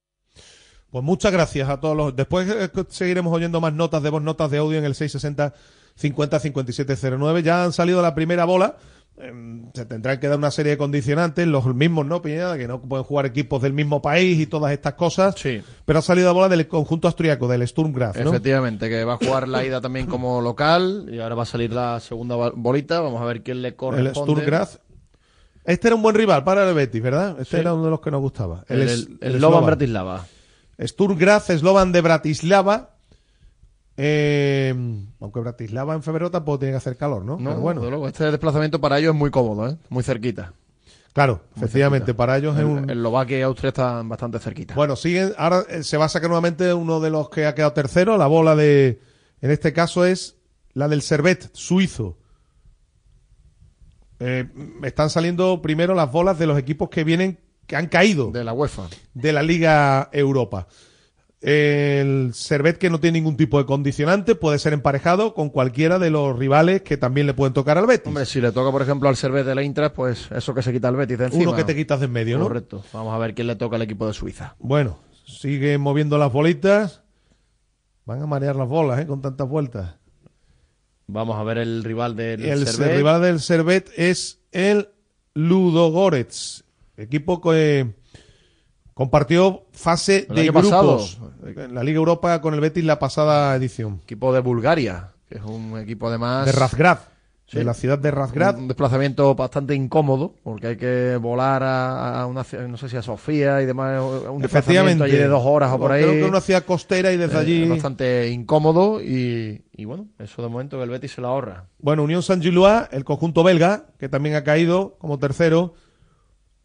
Pues 0.91 1.05
muchas 1.05 1.33
gracias 1.33 1.69
a 1.69 1.81
todos 1.81 1.97
los. 1.97 2.17
Después 2.17 2.49
eh, 2.49 2.71
seguiremos 2.89 3.33
oyendo 3.33 3.61
más 3.61 3.73
notas 3.75 4.03
de 4.03 4.11
voz, 4.11 4.23
notas 4.23 4.51
de 4.51 4.59
audio 4.59 4.79
en 4.79 4.85
el 4.85 4.95
660 4.95 5.55
50 5.97 6.39
5709. 6.41 7.43
Ya 7.43 7.65
han 7.65 7.73
salido 7.73 8.01
la 8.01 8.15
primera 8.15 8.45
bola. 8.45 8.77
Eh, 9.21 9.63
Se 9.75 9.85
tendrán 9.85 10.21
que 10.21 10.29
dar 10.29 10.39
una 10.39 10.51
serie 10.51 10.71
de 10.73 10.79
condicionantes, 10.79 11.47
los 11.47 11.67
mismos, 11.75 12.07
¿no, 12.07 12.23
Piñada? 12.23 12.57
Que 12.57 12.69
no 12.69 12.81
pueden 12.81 13.05
jugar 13.05 13.27
equipos 13.27 13.61
del 13.63 13.73
mismo 13.73 14.01
país 14.01 14.39
y 14.39 14.47
todas 14.47 14.73
estas 14.73 14.95
cosas. 14.95 15.35
Sí. 15.37 15.61
Pero 15.85 15.99
ha 15.99 16.03
salido 16.03 16.27
la 16.29 16.33
bola 16.33 16.49
del 16.49 16.67
conjunto 16.69 17.09
austriaco, 17.09 17.49
del 17.49 17.67
Sturm 17.67 17.93
Graz, 17.93 18.17
¿no? 18.17 18.31
Efectivamente, 18.31 18.89
que 18.89 19.05
va 19.05 19.15
a 19.15 19.17
jugar 19.17 19.49
la 19.49 19.65
ida 19.65 19.81
también 19.81 20.07
como 20.07 20.41
local 20.41 21.09
y 21.11 21.19
ahora 21.19 21.35
va 21.35 21.43
a 21.43 21.47
salir 21.47 21.73
la 21.73 21.99
segunda 22.01 22.37
bolita. 22.55 23.01
Vamos 23.01 23.21
a 23.21 23.25
ver 23.25 23.43
quién 23.43 23.63
le 23.63 23.69
El 23.69 23.77
corresponde. 23.77 24.33
Sturm 24.33 24.47
Graz. 24.47 24.81
Este 25.65 25.89
era 25.89 25.97
un 25.97 26.03
buen 26.03 26.15
rival 26.15 26.45
para 26.45 26.67
el 26.67 26.75
Betis, 26.75 27.03
¿verdad? 27.03 27.37
Este 27.41 27.57
Sí. 27.57 27.61
era 27.61 27.75
uno 27.75 27.85
de 27.85 27.91
los 27.91 28.01
que 28.01 28.11
nos 28.11 28.21
gustaba. 28.21 28.65
El- 28.69 28.83
el- 28.83 29.19
el 29.21 29.37
Slovan. 29.39 29.67
Bratislava. 29.67 30.25
Sturm 30.81 31.19
Graz, 31.19 31.47
Slovan 31.49 31.93
de 31.93 32.01
Bratislava. 32.01 32.95
Eh, 34.01 34.73
aunque 35.21 35.41
Bratislava 35.41 35.93
en 35.95 36.05
febrero 36.05 36.31
tampoco 36.31 36.61
tiene 36.61 36.73
que 36.73 36.77
hacer 36.77 36.97
calor, 36.97 37.25
¿no? 37.25 37.37
No, 37.37 37.51
Pero 37.51 37.61
bueno. 37.61 37.81
luego, 37.91 38.07
este 38.07 38.31
desplazamiento 38.31 38.81
para 38.81 38.99
ellos 39.01 39.13
es 39.13 39.19
muy 39.19 39.31
cómodo, 39.31 39.69
¿eh? 39.69 39.77
muy 39.89 40.05
cerquita. 40.05 40.53
Claro, 41.13 41.41
Muy 41.57 41.65
efectivamente, 41.65 42.07
cerquita. 42.07 42.17
para 42.17 42.37
ellos 42.39 42.55
es 42.55 42.61
El- 42.61 42.67
un... 42.67 42.91
Eslovaquia 42.91 43.39
y 43.41 43.43
Austria 43.43 43.69
están 43.71 44.09
bastante 44.09 44.39
cerquita. 44.39 44.75
Bueno, 44.77 44.95
siguen, 44.95 45.33
ahora 45.37 45.65
eh, 45.69 45.83
se 45.83 45.97
va 45.97 46.05
a 46.05 46.09
sacar 46.09 46.29
nuevamente 46.29 46.73
uno 46.73 47.01
de 47.01 47.11
los 47.11 47.29
que 47.29 47.47
ha 47.47 47.57
quedado 47.57 47.73
tercero, 47.73 48.17
la 48.17 48.29
bola 48.29 48.55
de, 48.55 49.01
en 49.41 49.51
este 49.51 49.73
caso 49.73 50.05
es 50.05 50.37
la 50.75 50.87
del 50.87 51.03
Servet, 51.03 51.51
suizo. 51.55 52.19
Eh, 54.21 54.49
están 54.85 55.11
saliendo 55.11 55.61
primero 55.63 55.95
las 55.95 56.11
bolas 56.13 56.39
de 56.39 56.47
los 56.47 56.57
equipos 56.59 56.89
que 56.89 57.03
vienen, 57.05 57.39
que 57.67 57.75
han 57.75 57.87
caído. 57.89 58.31
De 58.31 58.45
la 58.45 58.53
UEFA. 58.53 58.85
De 59.15 59.33
la 59.33 59.43
Liga 59.43 60.09
Europa. 60.13 60.69
El 61.41 62.35
Servet 62.35 62.79
que 62.79 62.91
no 62.91 62.99
tiene 62.99 63.19
ningún 63.21 63.37
tipo 63.37 63.59
de 63.59 63.67
condicionante 63.67 64.35
puede 64.35 64.59
ser 64.59 64.73
emparejado 64.73 65.35
con 65.35 65.51
cualquiera 65.51 66.01
de 66.01 66.11
los 66.11 66.37
rivales 66.37 66.83
que 66.83 66.97
también 66.97 67.29
le 67.29 67.35
pueden 67.35 67.55
tocar 67.55 67.79
al 67.79 67.87
Betis. 67.87 68.09
Hombre, 68.09 68.27
si 68.27 68.41
le 68.41 68.51
toca, 68.51 68.73
por 68.73 68.83
ejemplo, 68.83 69.09
al 69.09 69.17
Servet 69.17 69.47
de 69.47 69.55
la 69.55 69.63
Intras, 69.63 69.93
pues 69.93 70.29
eso 70.33 70.53
que 70.53 70.63
se 70.63 70.73
quita 70.73 70.89
el 70.89 70.97
Betis 70.97 71.19
de 71.19 71.25
encima. 71.27 71.45
Uno 71.45 71.55
que 71.55 71.63
te 71.63 71.77
quitas 71.77 72.01
de 72.01 72.07
en 72.07 72.13
medio, 72.13 72.39
¿no? 72.39 72.45
Correcto. 72.45 72.83
Vamos 72.93 73.15
a 73.15 73.19
ver 73.19 73.35
quién 73.35 73.47
le 73.47 73.55
toca 73.55 73.77
al 73.77 73.83
equipo 73.83 74.07
de 74.07 74.15
Suiza. 74.15 74.57
Bueno, 74.59 74.99
sigue 75.25 75.79
moviendo 75.79 76.19
las 76.19 76.33
bolitas. 76.33 77.03
Van 78.05 78.21
a 78.23 78.27
marear 78.27 78.57
las 78.57 78.67
bolas, 78.67 78.99
¿eh? 79.01 79.07
Con 79.07 79.23
tantas 79.23 79.49
vueltas. 79.49 79.95
Vamos 81.07 81.37
a 81.39 81.43
ver 81.45 81.59
el 81.59 81.85
rival 81.85 82.17
del 82.17 82.45
el 82.45 82.67
Servet. 82.67 82.97
rival 82.97 83.23
del 83.23 83.41
Servet 83.41 83.91
es 83.97 84.41
el 84.51 84.89
Ludogorets, 85.35 86.65
equipo 86.97 87.41
que 87.41 87.95
compartió 88.99 89.63
fase 89.71 90.27
El 90.29 90.35
de 90.35 90.43
grupos 90.47 90.65
pasado. 90.65 91.01
en 91.47 91.73
la 91.73 91.85
Liga 91.85 91.99
Europa 91.99 92.41
con 92.41 92.53
el 92.55 92.61
Betis 92.61 92.85
la 92.85 92.99
pasada 92.99 93.55
edición. 93.55 94.01
Equipo 94.03 94.33
de 94.35 94.41
Bulgaria, 94.41 95.13
que 95.29 95.37
es 95.39 95.45
un 95.45 95.79
equipo 95.79 96.09
además... 96.09 96.47
De 96.47 96.53
Razgrad, 96.53 96.99
Sí. 97.47 97.57
de 97.59 97.65
la 97.65 97.73
ciudad 97.75 97.97
de 97.99 98.11
Razgrad. 98.11 98.59
Un 98.59 98.67
desplazamiento 98.69 99.35
bastante 99.37 99.75
incómodo, 99.75 100.35
porque 100.43 100.67
hay 100.67 100.77
que 100.77 101.17
volar 101.17 101.63
a, 101.63 102.21
a 102.23 102.27
una 102.27 102.43
ciudad, 102.45 102.67
no 102.69 102.77
sé 102.77 102.89
si 102.91 102.97
a 102.99 103.03
Sofía 103.03 103.63
y 103.63 103.67
demás, 103.67 104.03
un 104.29 104.43
desplazamiento 104.43 105.05
allí 105.05 105.17
de 105.17 105.29
dos 105.29 105.43
horas 105.47 105.73
o 105.73 105.79
por 105.79 105.93
ahí. 105.93 106.03
Creo 106.03 106.15
que 106.15 106.25
una 106.25 106.41
ciudad 106.43 106.65
costera 106.65 107.11
y 107.13 107.17
desde 107.17 107.37
Eh, 107.37 107.41
allí. 107.41 107.63
es 107.63 107.69
bastante 107.71 108.29
incómodo 108.31 109.01
y, 109.01 109.65
y 109.73 109.85
bueno, 109.87 110.09
eso 110.19 110.43
de 110.43 110.49
momento 110.49 110.77
que 110.77 110.83
el 110.83 110.91
Betis 110.91 111.13
se 111.13 111.21
la 111.23 111.29
ahorra. 111.29 111.65
Bueno, 111.79 112.03
Unión 112.03 112.23
Saint 112.23 112.43
Gillois, 112.43 112.83
el 112.91 113.05
conjunto 113.05 113.43
belga, 113.45 113.87
que 113.99 114.11
también 114.11 114.35
ha 114.35 114.43
caído 114.45 114.97
como 114.99 115.19
tercero 115.19 115.73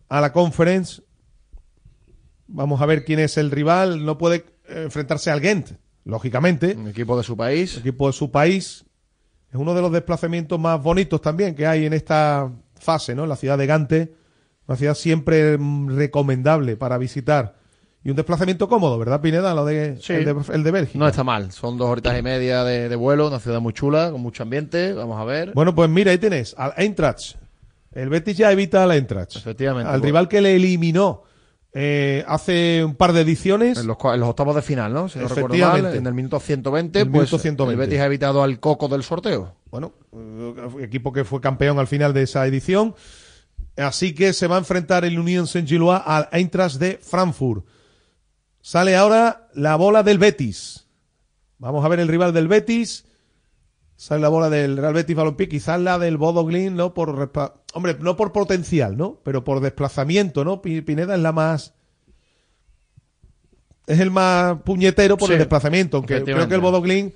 a 0.09 0.19
la 0.19 0.33
Conference. 0.33 1.01
Vamos 2.53 2.81
a 2.81 2.85
ver 2.85 3.03
quién 3.03 3.19
es 3.19 3.37
el 3.37 3.49
rival. 3.51 4.05
No 4.05 4.17
puede 4.17 4.45
eh, 4.69 4.83
enfrentarse 4.85 5.31
al 5.31 5.41
Ghent, 5.41 5.71
lógicamente. 6.05 6.75
Un 6.77 6.87
equipo 6.87 7.17
de 7.17 7.23
su 7.23 7.35
país. 7.35 7.77
equipo 7.77 8.07
de 8.07 8.13
su 8.13 8.29
país. 8.31 8.85
Es 9.49 9.55
uno 9.55 9.73
de 9.73 9.81
los 9.81 9.91
desplazamientos 9.91 10.59
más 10.59 10.81
bonitos 10.81 11.19
también 11.21 11.55
que 11.55 11.65
hay 11.67 11.85
en 11.85 11.93
esta 11.93 12.51
fase, 12.75 13.15
¿no? 13.15 13.25
La 13.25 13.35
ciudad 13.35 13.57
de 13.57 13.65
Gante, 13.65 14.13
una 14.67 14.77
ciudad 14.77 14.93
siempre 14.95 15.57
mm, 15.57 15.95
recomendable 15.95 16.75
para 16.77 16.97
visitar 16.97 17.55
y 18.03 18.09
un 18.09 18.15
desplazamiento 18.17 18.67
cómodo, 18.67 18.99
¿verdad, 18.99 19.21
Pineda? 19.21 19.53
Lo 19.53 19.63
de, 19.63 19.97
Sí. 20.01 20.13
el, 20.13 20.25
de, 20.25 20.35
el 20.53 20.63
de 20.63 20.71
Bélgica. 20.71 20.99
No 20.99 21.07
está 21.07 21.23
mal, 21.23 21.51
son 21.51 21.77
dos 21.77 21.89
horitas 21.89 22.17
y 22.19 22.21
media 22.21 22.63
de, 22.65 22.89
de 22.89 22.95
vuelo, 22.97 23.27
una 23.27 23.39
ciudad 23.39 23.61
muy 23.61 23.73
chula, 23.73 24.11
con 24.11 24.21
mucho 24.21 24.43
ambiente, 24.43 24.93
vamos 24.93 25.19
a 25.19 25.23
ver. 25.23 25.53
Bueno, 25.53 25.73
pues 25.73 25.89
mira, 25.89 26.11
ahí 26.11 26.17
tenés 26.17 26.53
al 26.57 26.73
Eintracht. 26.75 27.35
El 27.93 28.09
Betis 28.09 28.35
ya 28.37 28.51
evita 28.51 28.83
al 28.83 28.91
Eintracht. 28.91 29.37
Efectivamente. 29.37 29.87
Al 29.89 29.99
pues, 30.01 30.05
rival 30.05 30.27
que 30.27 30.41
le 30.41 30.55
eliminó 30.55 31.23
eh, 31.73 32.23
hace 32.27 32.83
un 32.85 32.95
par 32.95 33.13
de 33.13 33.21
ediciones. 33.21 33.77
En 33.79 33.87
los, 33.87 33.97
cua- 33.97 34.13
en 34.13 34.19
los 34.19 34.29
octavos 34.29 34.55
de 34.55 34.61
final, 34.61 34.93
¿no? 34.93 35.09
Si 35.09 35.17
no 35.19 35.27
recuerdo 35.27 35.47
Efectivamente. 35.55 35.89
mal, 35.89 35.97
en 35.97 36.07
el 36.07 36.13
minuto 36.13 36.39
120, 36.39 36.99
El 36.99 37.05
pues 37.09 37.13
minuto 37.31 37.39
120. 37.39 37.73
el 37.83 37.89
Betis 37.89 38.01
ha 38.01 38.05
evitado 38.05 38.43
al 38.43 38.59
coco 38.59 38.87
del 38.87 39.03
sorteo. 39.03 39.55
Bueno, 39.71 39.93
eh, 40.13 40.53
equipo 40.81 41.11
que 41.11 41.23
fue 41.23 41.41
campeón 41.41 41.79
al 41.79 41.87
final 41.87 42.13
de 42.13 42.23
esa 42.23 42.45
edición. 42.45 42.95
Así 43.75 44.13
que 44.13 44.33
se 44.33 44.45
va 44.47 44.55
a 44.55 44.59
enfrentar 44.59 45.03
el 45.03 45.17
Unión 45.17 45.47
Saint-Gillois 45.47 46.01
al 46.05 46.29
Eintracht 46.31 46.75
de 46.77 46.99
Frankfurt. 47.01 47.65
Sale 48.61 48.95
ahora 48.95 49.49
la 49.55 49.75
bola 49.75 50.03
del 50.03 50.19
Betis. 50.19 50.85
Vamos 51.57 51.83
a 51.83 51.87
ver 51.87 51.99
el 51.99 52.07
rival 52.07 52.33
del 52.33 52.47
Betis. 52.47 53.05
Sale 54.03 54.19
la 54.21 54.27
bola 54.27 54.49
del 54.49 54.75
Real 54.75 54.93
Betis 54.93 55.15
Balompié, 55.15 55.47
quizás 55.47 55.79
la 55.79 55.97
del 55.97 56.17
Bodo 56.17 56.43
Glimt, 56.45 56.75
¿no? 56.75 56.93
Por 56.93 57.31
hombre, 57.73 57.97
no 58.01 58.17
por 58.17 58.33
potencial, 58.33 58.97
¿no? 58.97 59.19
Pero 59.23 59.45
por 59.45 59.61
desplazamiento, 59.61 60.43
¿no? 60.43 60.61
Pi- 60.61 60.81
Pineda 60.81 61.15
es 61.15 61.21
la 61.21 61.31
más 61.31 61.73
es 63.87 63.99
el 63.99 64.11
más 64.11 64.61
puñetero 64.61 65.17
por 65.17 65.27
Sí, 65.27 65.33
el 65.33 65.39
desplazamiento, 65.39 65.97
aunque 65.97 66.21
creo 66.23 66.47
que 66.47 66.55
el 66.55 66.61
Bodo 66.61 66.81
Glimt 66.81 67.13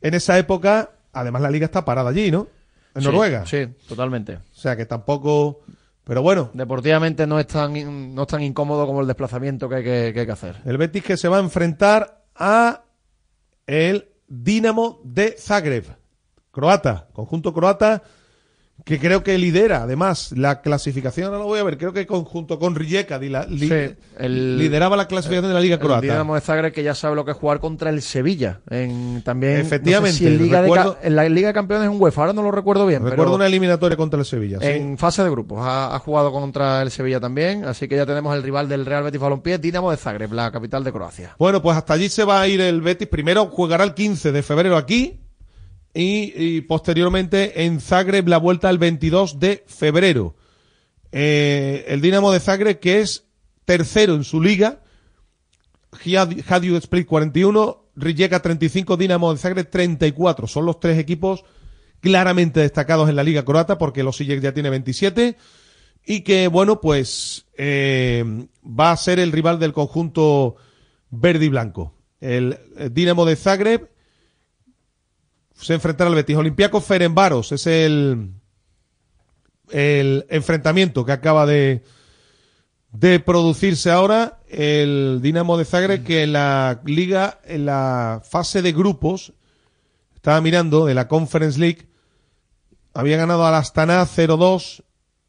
en 0.00 0.14
esa 0.14 0.38
época, 0.38 0.90
además 1.12 1.42
la 1.42 1.50
liga 1.50 1.64
está 1.66 1.84
parada 1.84 2.10
allí, 2.10 2.30
¿no? 2.30 2.46
En 2.94 3.02
Sí, 3.02 3.06
Noruega. 3.08 3.46
Sí, 3.46 3.66
totalmente. 3.88 4.36
O 4.36 4.40
sea 4.54 4.76
que 4.76 4.86
tampoco 4.86 5.60
pero 6.04 6.22
bueno, 6.22 6.50
Deportivamente 6.54 7.26
no 7.26 7.38
es 7.38 7.46
tan, 7.48 8.14
no 8.14 8.22
es 8.22 8.28
tan 8.28 8.42
incómodo 8.42 8.86
como 8.86 9.02
el 9.02 9.06
desplazamiento 9.06 9.68
que 9.68 9.74
hay 9.74 9.84
que, 9.84 10.10
que 10.14 10.20
hay 10.20 10.26
que 10.26 10.32
hacer. 10.32 10.56
el 10.64 10.78
Betis 10.78 11.02
que 11.04 11.16
se 11.16 11.28
va 11.28 11.36
a 11.36 11.40
enfrentar 11.40 12.24
a 12.34 12.84
el 13.66 14.08
Dinamo 14.26 15.00
de 15.04 15.34
Zagreb, 15.38 15.84
croata, 16.50 17.08
conjunto 17.12 17.52
croata 17.54 18.02
que 18.84 19.00
creo 19.00 19.24
que 19.24 19.36
lidera 19.38 19.82
además 19.82 20.32
la 20.36 20.60
clasificación, 20.62 21.26
ahora 21.26 21.38
lo 21.40 21.46
voy 21.46 21.58
a 21.58 21.64
ver, 21.64 21.78
creo 21.78 21.92
que 21.92 22.06
conjunto 22.06 22.60
con 22.60 22.76
Rijeka 22.76 23.18
li- 23.18 23.68
Sí, 23.68 23.96
el- 24.18 24.56
lideraba 24.56 24.96
la 24.96 25.08
clasificación 25.08 25.48
de 25.48 25.54
la 25.54 25.60
liga 25.60 25.74
El 25.74 25.80
croata. 25.80 26.00
Dinamo 26.02 26.36
de 26.36 26.40
Zagreb 26.40 26.72
que 26.72 26.84
ya 26.84 26.94
sabe 26.94 27.16
lo 27.16 27.24
que 27.24 27.32
es 27.32 27.36
jugar 27.36 27.58
contra 27.58 27.90
el 27.90 28.00
Sevilla. 28.02 28.60
En, 28.70 29.22
también, 29.24 29.54
no 29.54 29.58
sé 29.58 29.66
Efectivamente, 29.66 30.18
si 30.18 30.26
en, 30.28 30.38
Liga 30.38 30.62
recuerdo- 30.62 30.96
en 31.02 31.16
la 31.16 31.28
Liga 31.28 31.48
de 31.48 31.54
Campeones 31.54 31.90
en 31.90 32.00
UEFA, 32.00 32.20
ahora 32.20 32.32
no 32.32 32.42
lo 32.42 32.52
recuerdo 32.52 32.86
bien. 32.86 33.00
Recuerdo 33.02 33.24
pero 33.24 33.34
una 33.34 33.46
eliminatoria 33.46 33.96
contra 33.96 34.20
el 34.20 34.24
Sevilla, 34.24 34.60
sí. 34.60 34.66
En 34.68 34.96
fase 34.96 35.24
de 35.24 35.30
grupos 35.30 35.58
ha, 35.60 35.96
ha 35.96 35.98
jugado 35.98 36.30
contra 36.30 36.80
el 36.80 36.92
Sevilla 36.92 37.18
también, 37.18 37.64
así 37.64 37.88
que 37.88 37.96
ya 37.96 38.06
tenemos 38.06 38.34
el 38.36 38.44
rival 38.44 38.68
del 38.68 38.86
Real 38.86 39.02
Betis 39.02 39.20
Balompié, 39.20 39.58
Dinamo 39.58 39.90
de 39.90 39.96
Zagreb, 39.96 40.32
la 40.32 40.52
capital 40.52 40.84
de 40.84 40.92
Croacia. 40.92 41.34
Bueno, 41.36 41.60
pues 41.60 41.76
hasta 41.76 41.94
allí 41.94 42.08
se 42.08 42.22
va 42.22 42.40
a 42.42 42.46
ir 42.46 42.60
el 42.60 42.80
Betis. 42.80 43.08
Primero 43.08 43.46
jugará 43.46 43.82
el 43.82 43.92
15 43.94 44.30
de 44.30 44.42
febrero 44.44 44.76
aquí 44.76 45.20
y, 46.00 46.60
posteriormente 46.62 47.64
en 47.64 47.80
Zagreb 47.80 48.28
la 48.28 48.38
vuelta 48.38 48.70
el 48.70 48.78
22 48.78 49.40
de 49.40 49.64
febrero. 49.66 50.36
Eh, 51.10 51.86
el 51.88 52.00
Dinamo 52.00 52.30
de 52.30 52.40
Zagreb 52.40 52.78
que 52.78 53.00
es 53.00 53.24
tercero 53.64 54.14
en 54.14 54.24
su 54.24 54.40
liga. 54.40 54.80
Had- 56.04 56.44
Hajduk 56.48 56.76
Split 56.82 57.06
41, 57.06 57.84
Rijeka 57.96 58.40
35, 58.40 58.96
Dinamo 58.96 59.32
de 59.32 59.38
Zagreb 59.38 59.68
34. 59.70 60.46
Son 60.46 60.64
los 60.66 60.78
tres 60.78 60.98
equipos 60.98 61.44
claramente 62.00 62.60
destacados 62.60 63.08
en 63.08 63.16
la 63.16 63.24
liga 63.24 63.44
croata 63.44 63.76
porque 63.78 64.04
los 64.04 64.14
Osijek 64.16 64.40
ya 64.40 64.54
tiene 64.54 64.70
27 64.70 65.36
y 66.06 66.20
que 66.20 66.46
bueno 66.46 66.80
pues 66.80 67.46
eh, 67.56 68.24
va 68.64 68.92
a 68.92 68.96
ser 68.96 69.18
el 69.18 69.32
rival 69.32 69.58
del 69.58 69.72
conjunto 69.72 70.54
verde 71.10 71.46
y 71.46 71.48
blanco. 71.48 71.94
El 72.20 72.56
Dinamo 72.92 73.24
de 73.24 73.34
Zagreb 73.34 73.88
se 75.60 75.74
enfrentará 75.74 76.08
al 76.08 76.16
Betis. 76.16 76.36
Olympiacos 76.36 76.84
Ferenbaros 76.84 77.52
es 77.52 77.66
el, 77.66 78.32
el 79.70 80.26
enfrentamiento 80.28 81.04
que 81.04 81.12
acaba 81.12 81.46
de, 81.46 81.82
de 82.92 83.20
producirse 83.20 83.90
ahora. 83.90 84.40
El 84.48 85.20
Dinamo 85.20 85.58
de 85.58 85.64
Zagreb 85.64 86.04
que 86.04 86.22
en 86.22 86.32
la 86.32 86.80
liga, 86.84 87.40
en 87.44 87.66
la 87.66 88.22
fase 88.28 88.62
de 88.62 88.72
grupos, 88.72 89.32
estaba 90.14 90.40
mirando 90.40 90.86
de 90.86 90.94
la 90.94 91.08
Conference 91.08 91.58
League, 91.58 91.88
había 92.94 93.16
ganado 93.16 93.46
al 93.46 93.54
Astana 93.54 94.02
0-2. 94.04 94.84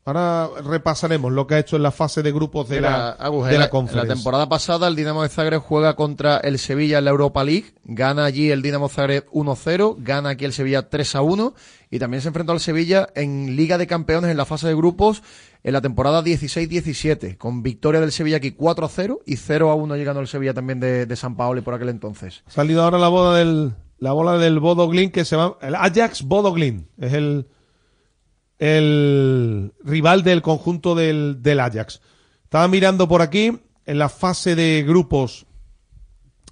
Ahora 0.10 0.50
repasaremos 0.64 1.32
lo 1.32 1.46
que 1.46 1.54
ha 1.54 1.60
hecho 1.60 1.76
en 1.76 1.84
la 1.84 1.92
fase 1.92 2.24
de 2.24 2.32
grupos 2.32 2.68
de 2.68 2.78
Mira, 2.78 2.90
la, 2.90 3.10
Agus, 3.12 3.48
de 3.48 3.60
la 3.60 3.66
en 3.66 3.70
Conference. 3.70 4.08
la 4.08 4.12
temporada 4.16 4.50
pasada 4.50 4.88
el 4.88 4.96
Dinamo 4.96 5.22
de 5.22 5.30
Zagreb 5.30 5.62
juega 5.62 5.96
contra 5.96 6.38
el 6.38 6.58
Sevilla 6.58 6.98
en 6.98 7.06
la 7.06 7.12
Europa 7.12 7.44
League, 7.44 7.74
gana 7.84 8.26
allí 8.26 8.50
el 8.50 8.64
Dinamo 8.64 8.90
Zagreb 8.90 9.30
1-0, 9.30 9.98
gana 10.00 10.30
aquí 10.30 10.46
el 10.46 10.54
Sevilla 10.54 10.90
3-1 10.90 11.54
y 11.92 12.00
también 12.00 12.22
se 12.22 12.30
enfrentó 12.30 12.54
al 12.54 12.60
Sevilla 12.60 13.08
en 13.14 13.56
Liga 13.56 13.78
de 13.78 13.86
Campeones 13.86 14.32
en 14.32 14.38
la 14.38 14.46
fase 14.46 14.68
de 14.68 14.74
grupos 14.74 15.22
en 15.64 15.74
la 15.74 15.82
temporada 15.82 16.24
16-17, 16.24 17.38
con 17.38 17.62
victoria 17.62 18.02
del 18.02 18.12
Sevilla 18.12 18.38
aquí 18.38 18.56
4-0 18.58 19.20
y 19.28 19.36
0-1 19.36 19.96
llegando 19.96 20.22
el 20.22 20.28
Sevilla 20.28 20.56
también 20.56 20.80
de, 20.80 21.06
de 21.06 21.16
San 21.16 21.38
Paolo 21.38 21.60
y 21.60 21.64
por 21.64 21.76
aquel 21.76 21.90
entonces. 21.90 22.42
Ha 22.48 22.52
salido 22.52 22.82
ahora 22.82 22.98
la 22.98 23.10
boda 23.10 23.38
del 23.38 23.74
la 24.00 24.14
bola 24.14 24.40
del 24.40 24.60
Bodo 24.60 24.88
Glimt 24.88 25.14
que 25.14 25.26
se 25.26 25.36
va 25.36 25.58
el 25.62 25.76
Ajax 25.76 26.24
Bodo 26.24 26.54
Glimt 26.54 26.88
es 26.98 27.14
el 27.14 27.48
el 28.60 29.74
rival 29.84 30.24
del 30.24 30.42
conjunto 30.42 30.94
del, 30.94 31.42
del 31.42 31.60
Ajax. 31.60 32.02
Estaba 32.44 32.68
mirando 32.68 33.08
por 33.08 33.22
aquí 33.22 33.58
en 33.86 33.98
la 33.98 34.10
fase 34.10 34.56
de 34.56 34.84
grupos 34.86 35.46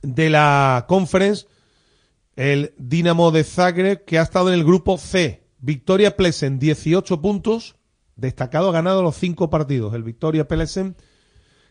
de 0.02 0.30
la 0.30 0.86
Conference 0.88 1.46
el 2.36 2.74
Dinamo 2.78 3.32
de 3.32 3.44
Zagreb 3.44 4.06
que 4.06 4.20
ha 4.20 4.22
estado 4.22 4.50
en 4.50 4.56
el 4.56 4.64
grupo 4.64 4.98
C. 4.98 5.44
Victoria 5.60 6.16
Plesen 6.16 6.60
18 6.60 7.20
puntos, 7.20 7.76
destacado 8.16 8.70
ha 8.70 8.74
ganado 8.74 9.02
los 9.02 9.16
cinco 9.16 9.50
partidos. 9.50 9.94
El 9.94 10.04
Victoria 10.04 10.48
Plesen 10.48 10.96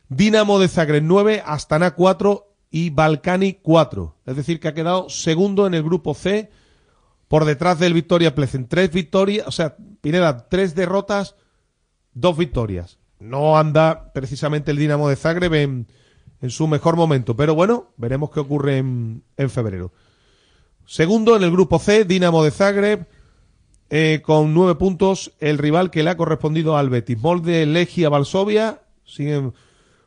Dinamo 0.09 0.59
de 0.59 0.69
Zagreb 0.69 1.03
9, 1.03 1.43
Astana 1.45 1.95
4 1.95 2.53
y 2.71 2.91
Balcani 2.91 3.55
4. 3.55 4.17
Es 4.27 4.37
decir, 4.37 4.61
que 4.61 4.69
ha 4.69 4.75
quedado 4.75 5.09
segundo 5.09 5.67
en 5.67 5.75
el 5.75 5.83
grupo 5.83 6.15
C 6.15 6.51
por 7.29 7.45
detrás 7.45 7.79
del 7.79 7.95
Victoria 7.95 8.35
Plesen. 8.35 8.69
Tres 8.69 8.93
victorias, 8.93 9.47
o 9.47 9.53
sea, 9.53 9.77
Pineda, 10.01 10.49
tres 10.49 10.75
derrotas, 10.75 11.35
dos 12.15 12.37
victorias. 12.37 12.99
No 13.19 13.59
anda 13.59 14.13
precisamente 14.13 14.71
el 14.71 14.77
Dinamo 14.77 15.09
de 15.09 15.17
Zagreb 15.17 15.55
en, 15.55 15.87
en 16.41 16.51
su 16.51 16.67
mejor 16.67 16.97
momento, 16.97 17.35
pero 17.37 17.55
bueno, 17.55 17.93
veremos 17.97 18.31
qué 18.31 18.41
ocurre 18.41 18.79
en, 18.79 19.23
en 19.37 19.51
febrero. 19.51 19.93
Segundo 20.85 21.37
en 21.37 21.43
el 21.43 21.51
grupo 21.51 21.79
C, 21.79 22.05
Dinamo 22.05 22.45
de 22.45 22.51
Zagreb, 22.51 23.07
eh, 23.91 24.21
con 24.25 24.55
nueve 24.55 24.75
puntos, 24.75 25.33
el 25.41 25.59
rival 25.59 25.91
que 25.91 26.03
le 26.03 26.11
ha 26.11 26.17
correspondido 26.17 26.77
al 26.77 26.91
Betis. 26.91 27.19
Molde, 27.19 27.67
Legia, 27.67 28.09
Varsovia, 28.09 28.83
siguen 29.05 29.55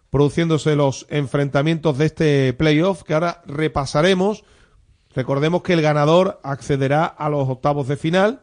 produciéndose 0.09 0.75
los 0.75 1.05
enfrentamientos 1.09 1.97
de 1.97 2.05
este 2.05 2.53
playoff 2.53 3.03
que 3.03 3.13
ahora 3.13 3.41
repasaremos. 3.45 4.43
Recordemos 5.19 5.63
que 5.63 5.73
el 5.73 5.81
ganador 5.81 6.39
accederá 6.43 7.03
a 7.03 7.27
los 7.27 7.49
octavos 7.49 7.89
de 7.89 7.97
final. 7.97 8.39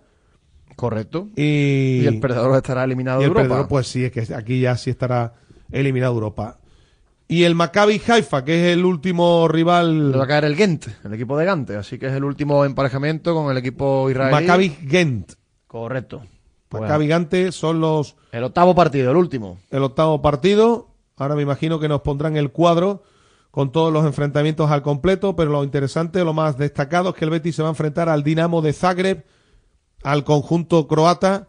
Correcto. 0.77 1.29
Y, 1.35 2.03
Y 2.03 2.07
el 2.07 2.21
perdedor 2.21 2.55
estará 2.55 2.85
eliminado 2.85 3.21
y 3.21 3.23
de 3.23 3.25
el 3.25 3.31
Europa. 3.31 3.49
perdedor, 3.49 3.69
pues 3.69 3.87
sí, 3.87 4.05
es 4.05 4.13
que 4.13 4.35
aquí 4.35 4.61
ya 4.61 4.77
sí 4.77 4.91
estará 4.91 5.33
eliminado 5.73 6.13
de 6.13 6.17
Europa. 6.19 6.59
Y 7.29 7.45
el 7.45 7.55
Maccabi 7.55 7.99
Haifa, 8.07 8.45
que 8.45 8.61
es 8.61 8.77
el 8.77 8.85
último 8.85 9.49
rival. 9.49 10.13
Le 10.13 10.19
va 10.19 10.25
a 10.25 10.27
caer 10.27 10.45
el 10.45 10.55
Ghent, 10.55 10.87
el 11.03 11.15
equipo 11.15 11.39
de 11.39 11.47
Gante, 11.47 11.77
así 11.77 11.99
que 11.99 12.09
es 12.09 12.13
el 12.13 12.25
último 12.25 12.67
emparejamiento 12.67 13.35
con 13.35 13.51
el 13.51 13.57
equipo 13.57 14.11
israelí. 14.11 14.33
Maccabi 14.35 14.69
Gent. 14.69 15.33
Correcto. 15.67 16.25
Pues, 16.69 16.83
Maccabi 16.83 17.09
Gante 17.09 17.53
son 17.53 17.81
los. 17.81 18.17
El 18.33 18.45
octavo 18.45 18.75
partido, 18.75 19.13
el 19.13 19.17
último. 19.17 19.59
El 19.71 19.83
octavo 19.83 20.21
partido. 20.21 20.91
Ahora 21.17 21.37
me 21.37 21.43
imagino 21.43 21.81
que 21.81 21.89
nos 21.89 22.03
pondrán 22.03 22.37
el 22.37 22.51
cuadro 22.51 23.03
con 23.57 23.73
todos 23.73 23.91
los 23.91 24.05
enfrentamientos 24.05 24.71
al 24.71 24.83
completo, 24.83 25.35
pero 25.35 25.51
lo 25.51 25.65
interesante, 25.65 26.23
lo 26.25 26.35
más 26.35 26.59
destacado 26.59 27.09
es 27.09 27.15
que 27.15 27.25
el 27.25 27.31
Betis 27.31 27.57
se 27.57 27.63
va 27.63 27.69
a 27.69 27.71
enfrentar 27.71 28.11
al 28.11 28.23
Dinamo 28.23 28.61
de 28.61 28.75
Zagreb, 28.75 29.25
al 30.03 30.25
conjunto 30.25 30.87
croata, 30.87 31.49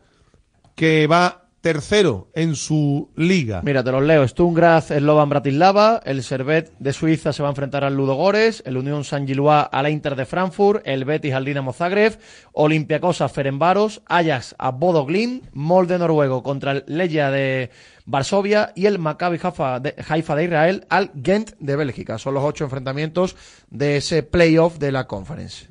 que 0.74 1.06
va 1.08 1.50
tercero 1.60 2.30
en 2.34 2.56
su 2.56 3.12
liga. 3.18 3.62
Mira, 3.62 3.84
te 3.84 3.92
los 3.92 4.02
leo. 4.02 4.26
Stungraz, 4.26 4.88
Slovan 4.88 5.28
Bratislava, 5.28 6.02
el 6.06 6.24
Servet 6.24 6.72
de 6.80 6.94
Suiza 6.94 7.34
se 7.34 7.44
va 7.44 7.50
a 7.50 7.52
enfrentar 7.52 7.84
al 7.84 7.96
Ludogores, 7.96 8.64
el 8.66 8.78
Unión 8.78 9.04
San 9.04 9.28
Gilois 9.28 9.66
al 9.70 9.90
Inter 9.90 10.16
de 10.16 10.26
Frankfurt, 10.26 10.88
el 10.88 11.04
Betis 11.04 11.34
al 11.34 11.44
Dinamo 11.44 11.74
Zagreb, 11.74 12.18
Olympiacos 12.54 13.20
a 13.20 13.28
Ferenbaros, 13.28 14.02
Ajax 14.06 14.56
a 14.58 14.72
Bodo 14.72 15.06
Glimt, 15.06 15.44
Molde 15.52 16.00
noruego 16.00 16.42
contra 16.42 16.72
el 16.72 16.84
Legia 16.88 17.32
de 17.32 17.70
Varsovia 18.08 18.72
y 18.74 18.86
el 18.86 19.00
Maccabi 19.00 19.38
Haifa 19.38 19.82
de, 19.82 19.94
Haifa 20.08 20.36
de 20.36 20.46
Israel 20.46 20.88
al 20.90 21.12
Ghent 21.14 21.52
de 21.60 21.76
Bélgica. 21.76 22.18
Son 22.18 22.34
los 22.34 22.44
ocho 22.44 22.64
enfrentamientos 22.64 23.36
de 23.70 23.98
ese 23.98 24.24
playoff 24.24 24.80
de 24.80 24.94
la 24.94 25.08
conference. 25.08 25.68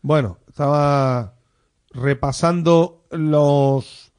Bueno, 0.00 0.38
estaba 0.48 1.34
repasando 1.90 3.04
los 3.10 4.12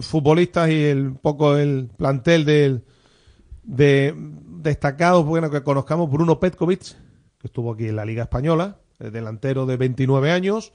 futbolistas 0.00 0.70
y 0.70 0.84
el 0.84 1.06
un 1.06 1.18
poco 1.18 1.56
el 1.56 1.88
plantel 1.96 2.44
del, 2.44 2.84
de 3.62 4.12
destacados, 4.16 5.24
bueno, 5.24 5.50
que 5.50 5.62
conozcamos 5.62 6.10
Bruno 6.10 6.40
Petkovic, 6.40 6.82
que 7.38 7.46
estuvo 7.46 7.72
aquí 7.72 7.86
en 7.86 7.96
la 7.96 8.04
Liga 8.04 8.24
Española, 8.24 8.78
el 8.98 9.12
delantero 9.12 9.66
de 9.66 9.76
29 9.76 10.32
años. 10.32 10.72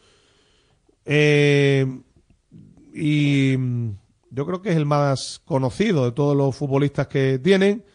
Eh, 1.06 1.86
y 2.94 3.58
yo 4.34 4.48
creo 4.48 4.62
que 4.62 4.72
es 4.72 4.78
el 4.78 4.88
más 4.88 5.42
conocido 5.46 6.06
de 6.06 6.12
todos 6.12 6.36
los 6.36 6.56
futbolistas 6.56 7.08
que 7.08 7.40
tienen. 7.40 7.86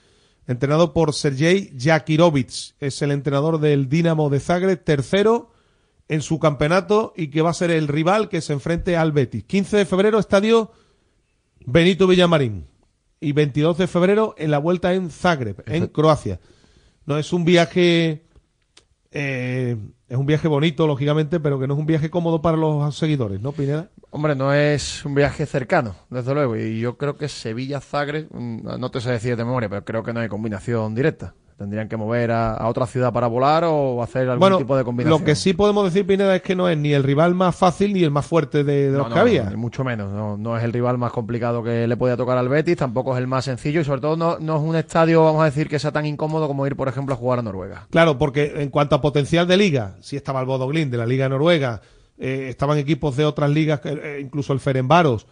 Entrenado 0.46 0.94
por 0.94 1.12
Sergei 1.12 1.76
Jakirovic, 1.76 2.74
es 2.80 3.02
el 3.02 3.10
entrenador 3.10 3.60
del 3.60 3.88
Dinamo 3.88 4.30
de 4.30 4.40
Zagreb, 4.40 4.82
tercero 4.82 5.50
en 6.06 6.22
su 6.22 6.38
campeonato 6.38 7.12
y 7.16 7.28
que 7.28 7.42
va 7.42 7.50
a 7.50 7.54
ser 7.54 7.70
el 7.70 7.86
rival 7.88 8.28
que 8.28 8.40
se 8.40 8.54
enfrente 8.54 8.96
al 8.96 9.12
Betis. 9.12 9.44
15 9.44 9.78
de 9.78 9.84
febrero, 9.84 10.18
estadio 10.18 10.70
Benito 11.66 12.06
Villamarín. 12.06 12.66
Y 13.20 13.32
22 13.32 13.76
de 13.76 13.88
febrero 13.88 14.36
en 14.38 14.52
la 14.52 14.58
vuelta 14.58 14.94
en 14.94 15.10
Zagreb, 15.10 15.64
en 15.66 15.88
Croacia. 15.88 16.38
No 17.04 17.18
es 17.18 17.32
un 17.32 17.44
viaje 17.44 18.27
eh, 19.10 19.76
es 20.08 20.16
un 20.16 20.26
viaje 20.26 20.48
bonito, 20.48 20.86
lógicamente, 20.86 21.40
pero 21.40 21.58
que 21.58 21.66
no 21.66 21.74
es 21.74 21.80
un 21.80 21.86
viaje 21.86 22.10
cómodo 22.10 22.42
para 22.42 22.56
los 22.56 22.96
seguidores, 22.96 23.40
¿no, 23.40 23.52
Pineda? 23.52 23.90
Hombre, 24.10 24.34
no 24.34 24.52
es 24.52 25.04
un 25.04 25.14
viaje 25.14 25.46
cercano, 25.46 25.94
desde 26.10 26.34
luego. 26.34 26.56
Y 26.56 26.80
yo 26.80 26.96
creo 26.96 27.16
que 27.16 27.28
Sevilla-Zagreb, 27.28 28.28
mm, 28.30 28.78
no 28.78 28.90
te 28.90 29.00
sé 29.00 29.10
decir 29.10 29.36
de 29.36 29.44
memoria, 29.44 29.68
pero 29.68 29.84
creo 29.84 30.02
que 30.02 30.12
no 30.12 30.20
hay 30.20 30.28
combinación 30.28 30.94
directa. 30.94 31.34
Tendrían 31.58 31.88
que 31.88 31.96
mover 31.96 32.30
a, 32.30 32.54
a 32.54 32.68
otra 32.68 32.86
ciudad 32.86 33.12
para 33.12 33.26
volar 33.26 33.64
o 33.66 34.00
hacer 34.00 34.22
algún 34.28 34.38
Bueno, 34.38 34.58
tipo 34.58 34.76
de 34.76 34.84
combinación. 34.84 35.18
lo 35.20 35.26
que 35.26 35.34
sí 35.34 35.54
podemos 35.54 35.84
decir, 35.84 36.06
Pineda, 36.06 36.36
es 36.36 36.42
que 36.42 36.54
no 36.54 36.68
es 36.68 36.78
ni 36.78 36.92
el 36.92 37.02
rival 37.02 37.34
más 37.34 37.56
fácil 37.56 37.92
ni 37.94 38.04
el 38.04 38.12
más 38.12 38.24
fuerte 38.26 38.62
de, 38.62 38.92
de 38.92 38.96
los 38.96 39.08
No, 39.08 39.14
que 39.14 39.18
había. 39.20 39.50
ni 39.50 39.56
mucho 39.56 39.82
menos. 39.82 40.12
No, 40.12 40.36
no 40.36 40.56
es 40.56 40.62
el 40.62 40.72
rival 40.72 40.98
más 40.98 41.10
complicado 41.10 41.64
que 41.64 41.88
le 41.88 41.96
podía 41.96 42.16
tocar 42.16 42.38
al 42.38 42.48
Betis, 42.48 42.76
tampoco 42.76 43.12
es 43.12 43.18
el 43.18 43.26
más 43.26 43.44
sencillo 43.44 43.80
y 43.80 43.84
sobre 43.84 44.00
todo 44.00 44.16
no, 44.16 44.38
no 44.38 44.54
es 44.56 44.62
un 44.62 44.76
estadio, 44.76 45.24
vamos 45.24 45.42
a 45.42 45.46
decir, 45.46 45.68
que 45.68 45.80
sea 45.80 45.90
tan 45.90 46.06
incómodo 46.06 46.46
como 46.46 46.64
ir, 46.64 46.76
por 46.76 46.86
ejemplo, 46.86 47.14
a 47.16 47.18
jugar 47.18 47.40
a 47.40 47.42
Noruega. 47.42 47.88
Claro, 47.90 48.16
porque 48.18 48.52
en 48.62 48.68
cuanto 48.70 48.94
a 48.94 49.00
potencial 49.00 49.48
de 49.48 49.56
liga, 49.56 49.96
sí 50.00 50.14
estaba 50.14 50.38
el 50.38 50.46
Bodo 50.46 50.68
Glimt 50.68 50.92
de 50.92 50.98
la 50.98 51.06
Liga 51.06 51.28
Noruega, 51.28 51.80
eh, 52.18 52.46
estaban 52.48 52.78
equipos 52.78 53.16
de 53.16 53.24
otras 53.24 53.50
ligas, 53.50 53.80
eh, 53.84 54.20
incluso 54.22 54.52
el 54.52 54.60
Ferenbaros, 54.60 55.26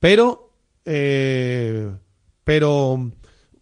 pero, 0.00 0.50
eh, 0.84 1.88
pero, 2.42 3.10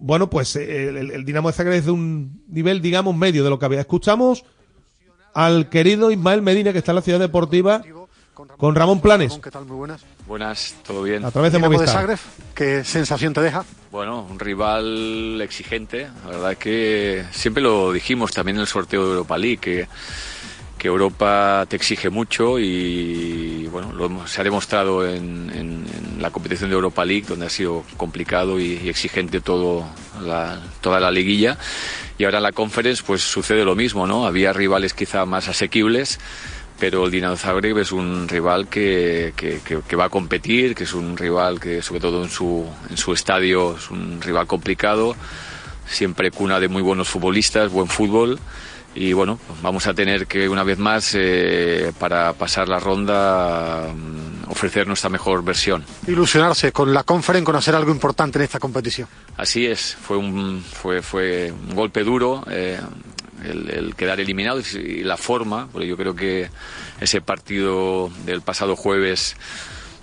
bueno, 0.00 0.28
pues 0.30 0.56
eh, 0.56 0.88
el, 0.88 0.96
el- 0.96 1.10
el 1.12 1.24
Dinamo 1.24 1.48
de 1.48 1.54
Zagreb 1.54 1.74
es 1.74 1.84
de 1.84 1.90
un 1.92 2.42
nivel, 2.48 2.80
digamos, 2.82 3.14
medio 3.14 3.44
de 3.44 3.50
lo 3.50 3.58
que 3.58 3.66
había. 3.66 3.80
Escuchamos 3.80 4.44
al 5.34 5.68
querido 5.68 6.10
Ismael 6.10 6.42
Medina, 6.42 6.72
que 6.72 6.78
está 6.78 6.90
en 6.92 6.96
la 6.96 7.02
ciudad 7.02 7.20
deportiva, 7.20 7.82
con 8.56 8.74
Ramón 8.74 9.00
Planes, 9.00 9.38
¿Qué 9.42 9.50
tal? 9.50 9.66
Muy 9.66 9.76
buenas. 9.76 10.00
Buenas, 10.26 10.74
¿todo 10.86 11.02
bien? 11.02 11.24
a 11.24 11.30
través 11.30 11.52
de 11.52 11.58
Movistar. 11.58 11.88
Zagreb, 11.88 12.18
¿qué 12.54 12.82
sensación 12.84 13.34
te 13.34 13.40
deja? 13.42 13.64
Bueno, 13.92 14.26
un 14.30 14.38
rival 14.38 15.38
exigente. 15.42 16.08
La 16.24 16.30
verdad 16.30 16.56
que 16.56 17.24
siempre 17.32 17.62
lo 17.62 17.92
dijimos 17.92 18.32
también 18.32 18.56
en 18.56 18.62
el 18.62 18.66
sorteo 18.66 19.04
de 19.04 19.10
Europa 19.10 19.36
League, 19.36 19.58
que, 19.58 19.88
que 20.80 20.88
Europa 20.88 21.66
te 21.68 21.76
exige 21.76 22.08
mucho 22.08 22.58
y 22.58 23.68
bueno, 23.70 24.26
se 24.26 24.40
ha 24.40 24.44
demostrado 24.44 25.06
en, 25.06 25.84
la 26.18 26.30
competición 26.30 26.70
de 26.70 26.76
Europa 26.76 27.04
League, 27.04 27.26
donde 27.28 27.46
ha 27.46 27.50
sido 27.50 27.84
complicado 27.98 28.58
y, 28.58 28.88
exigente 28.88 29.40
todo 29.42 29.84
toda 30.80 31.00
la 31.00 31.10
liguilla. 31.10 31.58
Y 32.18 32.24
ahora 32.24 32.38
en 32.38 32.44
la 32.44 32.52
Conference 32.52 33.02
pues 33.06 33.20
sucede 33.22 33.64
lo 33.64 33.74
mismo, 33.74 34.06
¿no? 34.06 34.26
Había 34.26 34.52
rivales 34.54 34.94
quizá 34.94 35.24
más 35.26 35.48
asequibles 35.48 36.18
pero 36.78 37.04
el 37.04 37.10
Dinamo 37.10 37.36
Zagreb 37.36 37.76
es 37.76 37.92
un 37.92 38.26
rival 38.26 38.66
que, 38.68 39.34
que- 39.36 39.60
que- 39.62 39.80
que 39.86 39.96
va 39.96 40.06
a 40.06 40.08
competir, 40.08 40.74
que 40.74 40.84
es 40.84 40.94
un 40.94 41.14
rival 41.18 41.60
que 41.60 41.82
sobre 41.82 42.00
todo 42.00 42.24
en 42.24 42.30
su, 42.30 42.66
en 42.88 42.96
su 42.96 43.12
estadio 43.12 43.76
es 43.76 43.90
un 43.90 44.18
rival 44.22 44.46
complicado, 44.46 45.14
siempre 45.86 46.30
cuna 46.30 46.58
de 46.58 46.68
muy 46.68 46.80
buenos 46.80 47.06
futbolistas, 47.06 47.70
buen 47.70 47.86
fútbol 47.88 48.38
y 48.94 49.12
bueno, 49.12 49.38
vamos 49.62 49.86
a 49.86 49.94
tener 49.94 50.26
que 50.26 50.48
una 50.48 50.64
vez 50.64 50.78
más 50.78 51.12
eh, 51.14 51.92
para 51.98 52.32
pasar 52.32 52.68
la 52.68 52.80
ronda 52.80 53.86
mm, 53.94 54.50
ofrecer 54.50 54.86
nuestra 54.86 55.08
mejor 55.10 55.44
versión. 55.44 55.84
Ilusionarse 56.06 56.72
con 56.72 56.92
la 56.92 57.04
conferencia, 57.04 57.44
conocer 57.46 57.74
algo 57.74 57.92
importante 57.92 58.38
en 58.38 58.44
esta 58.44 58.58
competición. 58.58 59.06
Así 59.36 59.66
es, 59.66 59.96
fue 60.00 60.16
un, 60.16 60.62
fue, 60.62 61.02
fue 61.02 61.52
un 61.52 61.74
golpe 61.76 62.02
duro 62.02 62.44
eh, 62.50 62.80
el, 63.44 63.70
el 63.70 63.94
quedar 63.94 64.18
eliminado 64.20 64.60
y, 64.60 64.76
y 64.76 65.02
la 65.04 65.16
forma, 65.16 65.68
porque 65.72 65.86
yo 65.86 65.96
creo 65.96 66.14
que 66.16 66.50
ese 67.00 67.20
partido 67.20 68.10
del 68.26 68.42
pasado 68.42 68.74
jueves 68.76 69.36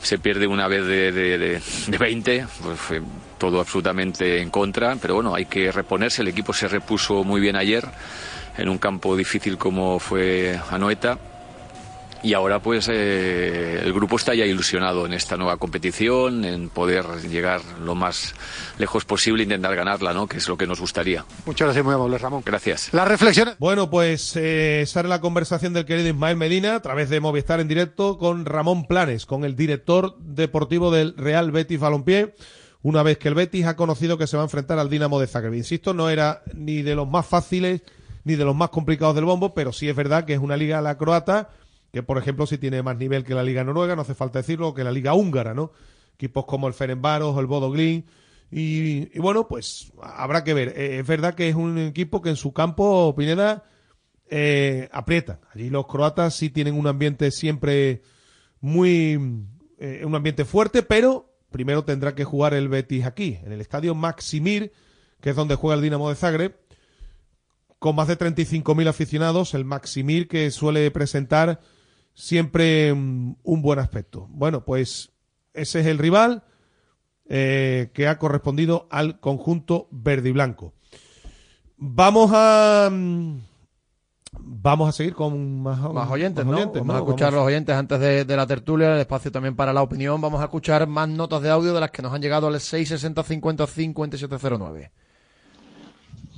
se 0.01 0.17
pierde 0.17 0.47
una 0.47 0.67
vez 0.67 0.85
de, 0.85 1.11
de, 1.11 1.37
de- 1.37 1.61
de 1.87 1.97
20, 1.97 2.47
pues 2.63 2.79
fue 2.79 3.01
todo 3.37 3.59
absolutamente 3.59 4.41
en 4.41 4.49
contra, 4.49 4.95
pero 4.95 5.15
bueno, 5.15 5.35
hay 5.35 5.45
que 5.45 5.71
reponerse, 5.71 6.21
el 6.21 6.27
equipo 6.29 6.53
se 6.53 6.67
repuso 6.67 7.23
muy 7.23 7.41
bien 7.41 7.55
ayer 7.55 7.85
en 8.57 8.69
un 8.69 8.77
campo 8.77 9.15
difícil 9.15 9.57
como 9.57 9.99
fue 9.99 10.59
Anoeta. 10.69 11.19
Y 12.23 12.33
ahora 12.33 12.59
pues 12.59 12.89
eh, 12.91 13.79
el 13.83 13.93
grupo 13.93 14.15
está 14.15 14.33
ya 14.33 14.43
ilusionado 14.43 15.05
en 15.05 15.13
esta 15.13 15.37
nueva 15.37 15.57
competición, 15.57 16.45
en 16.45 16.69
poder 16.69 17.05
llegar 17.29 17.61
lo 17.83 17.93
más 17.93 18.33
lejos 18.79 19.05
posible 19.05 19.43
e 19.43 19.45
intentar 19.45 19.75
ganarla, 19.75 20.13
¿no? 20.13 20.27
Que 20.27 20.37
es 20.37 20.47
lo 20.47 20.57
que 20.57 20.65
nos 20.65 20.79
gustaría. 20.79 21.23
Muchas 21.45 21.67
gracias, 21.67 21.85
muy 21.85 21.93
amable, 21.93 22.17
Ramón. 22.17 22.41
Gracias. 22.43 22.89
Las 22.91 23.07
reflexiones. 23.07 23.55
Bueno, 23.59 23.89
pues 23.91 24.35
eh, 24.35 24.81
esa 24.81 25.01
era 25.01 25.09
la 25.09 25.21
conversación 25.21 25.73
del 25.73 25.85
querido 25.85 26.09
Ismael 26.09 26.37
Medina 26.37 26.75
a 26.75 26.81
través 26.81 27.09
de 27.09 27.19
Movistar 27.19 27.59
en 27.59 27.67
directo 27.67 28.17
con 28.17 28.45
Ramón 28.45 28.87
Planes, 28.87 29.27
con 29.27 29.45
el 29.45 29.55
director 29.55 30.17
deportivo 30.17 30.89
del 30.89 31.15
Real 31.17 31.51
Betis 31.51 31.79
Balompié, 31.79 32.33
una 32.81 33.03
vez 33.03 33.19
que 33.19 33.27
el 33.27 33.35
Betis 33.35 33.67
ha 33.67 33.75
conocido 33.75 34.17
que 34.17 34.25
se 34.25 34.37
va 34.37 34.43
a 34.43 34.47
enfrentar 34.47 34.79
al 34.79 34.89
Dinamo 34.89 35.19
de 35.19 35.27
Zagreb. 35.27 35.53
Insisto, 35.53 35.93
no 35.93 36.09
era 36.09 36.41
ni 36.55 36.81
de 36.81 36.95
los 36.95 37.07
más 37.07 37.27
fáciles 37.27 37.83
ni 38.27 38.35
de 38.35 38.45
los 38.45 38.55
más 38.55 38.69
complicados 38.69 39.15
del 39.15 39.25
bombo, 39.25 39.53
pero 39.53 39.71
sí 39.71 39.87
es 39.89 39.95
verdad 39.95 40.25
que 40.25 40.33
es 40.33 40.39
una 40.39 40.57
liga 40.57 40.81
la 40.81 40.97
croata 40.97 41.49
que, 41.91 42.03
por 42.03 42.17
ejemplo, 42.17 42.45
sí 42.45 42.57
tiene 42.57 42.83
más 42.83 42.97
nivel 42.97 43.23
que 43.23 43.33
la 43.33 43.43
liga 43.43 43.63
noruega, 43.63 43.95
no 43.95 44.01
hace 44.01 44.13
falta 44.13 44.39
decirlo, 44.39 44.73
que 44.73 44.83
la 44.83 44.91
liga 44.91 45.13
húngara, 45.13 45.53
¿no? 45.53 45.71
Equipos 46.15 46.45
como 46.45 46.67
el 46.67 46.73
Ferencváros 46.73 47.35
o 47.35 47.39
el 47.39 47.45
Bodo 47.47 47.73
y, 48.49 49.09
y 49.13 49.19
bueno, 49.19 49.47
pues 49.47 49.91
habrá 50.01 50.43
que 50.43 50.53
ver. 50.53 50.73
Eh, 50.77 50.99
es 50.99 51.07
verdad 51.07 51.33
que 51.33 51.49
es 51.49 51.55
un 51.55 51.77
equipo 51.77 52.21
que 52.21 52.29
en 52.29 52.35
su 52.35 52.53
campo, 52.53 53.13
Pineda, 53.15 53.65
eh, 54.29 54.89
aprietan. 54.91 55.39
Allí 55.53 55.69
los 55.69 55.87
croatas 55.87 56.35
sí 56.35 56.49
tienen 56.49 56.75
un 56.75 56.87
ambiente 56.87 57.31
siempre 57.31 58.01
muy. 58.61 59.19
eh, 59.79 60.03
un 60.05 60.15
ambiente 60.15 60.45
fuerte, 60.45 60.83
pero 60.83 61.33
primero 61.51 61.83
tendrá 61.83 62.15
que 62.15 62.23
jugar 62.23 62.53
el 62.53 62.69
Betis 62.69 63.05
aquí, 63.05 63.39
en 63.43 63.51
el 63.51 63.61
estadio 63.61 63.95
Maximir, 63.95 64.71
que 65.21 65.31
es 65.31 65.35
donde 65.35 65.55
juega 65.55 65.75
el 65.75 65.81
Dinamo 65.81 66.09
de 66.09 66.15
Zagreb, 66.15 66.55
con 67.79 67.95
más 67.95 68.07
de 68.07 68.17
35.000 68.17 68.87
aficionados, 68.87 69.53
el 69.53 69.65
Maximir 69.65 70.27
que 70.27 70.49
suele 70.51 70.89
presentar 70.91 71.59
siempre 72.13 72.93
mm, 72.93 73.35
un 73.43 73.61
buen 73.61 73.79
aspecto. 73.79 74.27
Bueno, 74.29 74.65
pues 74.65 75.11
ese 75.53 75.81
es 75.81 75.85
el 75.87 75.97
rival 75.99 76.43
eh, 77.29 77.91
que 77.93 78.07
ha 78.07 78.17
correspondido 78.17 78.87
al 78.89 79.19
conjunto 79.19 79.87
verde 79.91 80.29
y 80.29 80.31
blanco. 80.31 80.73
Vamos 81.77 82.31
a 82.33 82.89
mm, 82.91 83.37
vamos 84.39 84.89
a 84.89 84.91
seguir 84.91 85.13
con 85.13 85.61
más, 85.61 85.79
Más 85.93 86.09
oyentes, 86.09 86.45
¿no? 86.45 86.53
oyentes, 86.55 86.81
vamos 86.81 86.95
a 86.95 86.99
escuchar 86.99 87.27
Vamos- 87.31 87.39
los 87.41 87.47
oyentes 87.47 87.75
antes 87.75 87.99
de, 87.99 88.25
de 88.25 88.35
la 88.35 88.47
tertulia, 88.47 88.93
el 88.95 88.99
espacio 89.01 89.31
también 89.31 89.55
para 89.55 89.73
la 89.73 89.83
opinión. 89.83 90.19
Vamos 90.19 90.41
a 90.41 90.45
escuchar 90.45 90.87
más 90.87 91.07
notas 91.09 91.41
de 91.43 91.49
audio 91.51 91.73
de 91.73 91.79
las 91.81 91.91
que 91.91 92.01
nos 92.01 92.13
han 92.13 92.21
llegado 92.21 92.47
al 92.47 92.59
660 92.59 93.21
50 93.23 93.67
5709. 93.67 94.91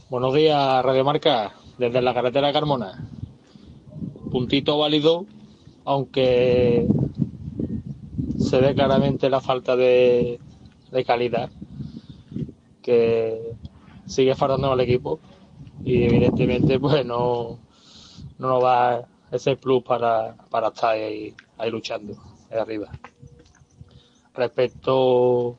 Buenos 0.10 0.34
días, 0.34 0.84
Radio 0.84 1.06
Marca, 1.06 1.53
desde 1.77 2.02
la 2.02 2.15
carretera 2.15 2.48
de 2.48 2.53
Carmona. 2.53 3.07
Puntito 4.31 4.80
válido, 4.80 5.27
aunque 5.86 6.88
se 8.40 8.60
ve 8.60 8.73
claramente 8.73 9.30
la 9.30 9.40
falta 9.40 9.76
de, 9.76 10.40
de 10.91 11.06
calidad 11.06 11.52
que 12.81 13.53
sigue 14.07 14.34
faltando 14.34 14.72
al 14.72 14.80
equipo 14.80 15.19
y 15.86 16.06
evidentemente 16.06 16.80
pues 16.80 17.06
no, 17.06 17.60
no 18.40 18.48
nos 18.48 18.64
da 18.64 19.07
ese 19.31 19.57
plus 19.57 19.84
para, 19.84 20.36
para 20.49 20.69
estar 20.69 20.95
ahí, 20.95 21.36
ahí 21.60 21.69
luchando 21.69 22.15
ahí 22.49 22.57
arriba. 22.57 22.90
Respecto 24.34 25.56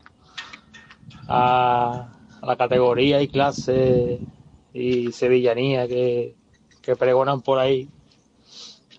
a, 1.29 2.09
a 2.43 2.47
la 2.47 2.57
categoría 2.57 3.23
y 3.23 3.29
clase 3.29 4.19
y 4.73 5.13
sevillanía 5.13 5.89
que, 5.89 6.35
que 6.83 6.97
pregonan 6.97 7.41
por 7.41 7.59
ahí, 7.59 7.89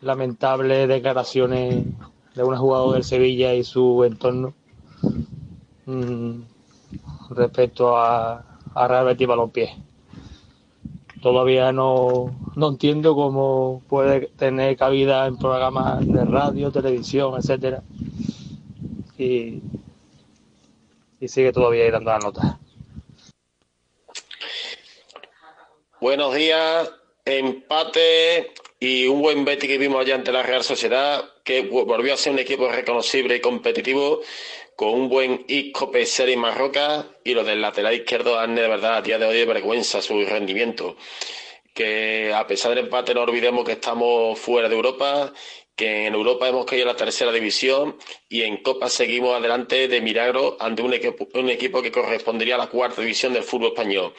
lamentables 0.02 0.88
declaraciones 0.88 1.86
de 2.36 2.44
un 2.44 2.56
jugador 2.56 2.94
del 2.94 3.04
Sevilla 3.04 3.54
y 3.54 3.64
su 3.64 4.04
entorno 4.04 4.54
mm, 5.86 6.42
respecto 7.32 7.98
a, 7.98 8.44
a 8.74 8.88
Real 8.88 9.06
Betis 9.06 9.28
Balompié. 9.28 9.76
Todavía 11.22 11.72
no, 11.72 12.36
no 12.56 12.70
entiendo 12.70 13.14
cómo 13.14 13.84
puede 13.88 14.28
tener 14.38 14.76
cabida 14.76 15.28
en 15.28 15.38
programas 15.38 16.06
de 16.08 16.26
radio, 16.26 16.72
televisión, 16.72 17.36
etcétera. 17.38 17.84
Y, 19.20 19.62
y 21.20 21.28
sigue 21.28 21.52
todavía 21.52 21.92
dando 21.92 22.10
la 22.10 22.20
nota. 22.20 22.60
Buenos 26.02 26.34
días, 26.34 26.92
empate 27.26 28.54
y 28.80 29.06
un 29.06 29.22
buen 29.22 29.46
Betis 29.46 29.70
que 29.70 29.78
vimos 29.78 30.02
allá 30.02 30.16
ante 30.16 30.32
la 30.32 30.42
Real 30.42 30.64
Sociedad, 30.64 31.24
que 31.44 31.62
volvió 31.62 32.16
a 32.16 32.18
ser 32.18 32.34
un 32.34 32.40
equipo 32.40 32.68
reconocible 32.72 33.36
y 33.36 33.40
competitivo, 33.40 34.22
con 34.76 34.96
un 34.96 35.10
buen 35.10 35.46
Isco, 35.48 35.92
Pesera 35.92 36.32
y 36.32 36.38
Marroca, 36.38 37.06
y 37.24 37.36
los 37.36 37.46
del 37.46 37.62
lateral 37.62 37.94
izquierdo 37.94 38.40
han 38.40 38.56
de 38.56 38.68
verdad 38.68 38.96
a 38.96 39.02
día 39.04 39.20
de 39.20 39.28
hoy 39.28 39.38
de 39.38 39.46
vergüenza 39.46 40.02
su 40.02 40.26
rendimiento. 40.26 40.98
Que 41.72 42.34
a 42.34 42.48
pesar 42.48 42.72
del 42.74 42.86
empate 42.86 43.14
no 43.14 43.22
olvidemos 43.22 43.64
que 43.64 43.74
estamos 43.74 44.40
fuera 44.40 44.68
de 44.70 44.76
Europa, 44.76 45.32
que 45.76 46.08
en 46.08 46.16
Europa 46.16 46.50
hemos 46.50 46.66
caído 46.66 46.86
a 46.90 46.94
la 46.94 46.98
tercera 46.98 47.32
división 47.32 47.96
y 48.28 48.42
en 48.42 48.58
Copa 48.64 48.90
seguimos 48.90 49.38
adelante 49.38 49.88
de 49.88 50.02
milagro 50.02 50.58
ante 50.60 50.82
un 50.82 50.96
equipo, 50.96 51.28
un 51.36 51.52
equipo 51.52 51.80
que 51.84 51.92
correspondería 51.92 52.56
a 52.56 52.58
la 52.58 52.70
cuarta 52.70 53.02
división 53.02 53.34
del 53.34 53.44
fútbol 53.44 53.68
español. 53.68 54.16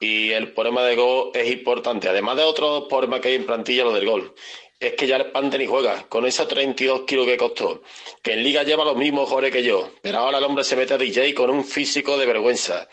Y 0.00 0.30
el 0.30 0.52
problema 0.52 0.82
de 0.84 0.94
gol 0.94 1.30
es 1.34 1.50
importante, 1.50 2.08
además 2.08 2.36
de 2.36 2.44
otros 2.44 2.84
problemas 2.88 3.20
que 3.20 3.28
hay 3.28 3.34
en 3.34 3.46
plantilla, 3.46 3.84
lo 3.84 3.92
del 3.92 4.06
gol. 4.06 4.34
Es 4.78 4.94
que 4.94 5.08
ya 5.08 5.16
el 5.16 5.32
Pante 5.32 5.58
ni 5.58 5.66
juega, 5.66 6.04
con 6.08 6.24
esos 6.24 6.46
32 6.46 7.00
kilos 7.00 7.26
que 7.26 7.36
costó, 7.36 7.82
que 8.22 8.34
en 8.34 8.44
Liga 8.44 8.62
lleva 8.62 8.84
los 8.84 8.96
mismos 8.96 9.28
goles 9.28 9.50
que 9.50 9.64
yo, 9.64 9.90
pero 10.00 10.18
ahora 10.18 10.38
el 10.38 10.44
hombre 10.44 10.62
se 10.62 10.76
mete 10.76 10.94
a 10.94 10.98
DJ 10.98 11.34
con 11.34 11.50
un 11.50 11.64
físico 11.64 12.16
de 12.16 12.26
vergüenza. 12.26 12.88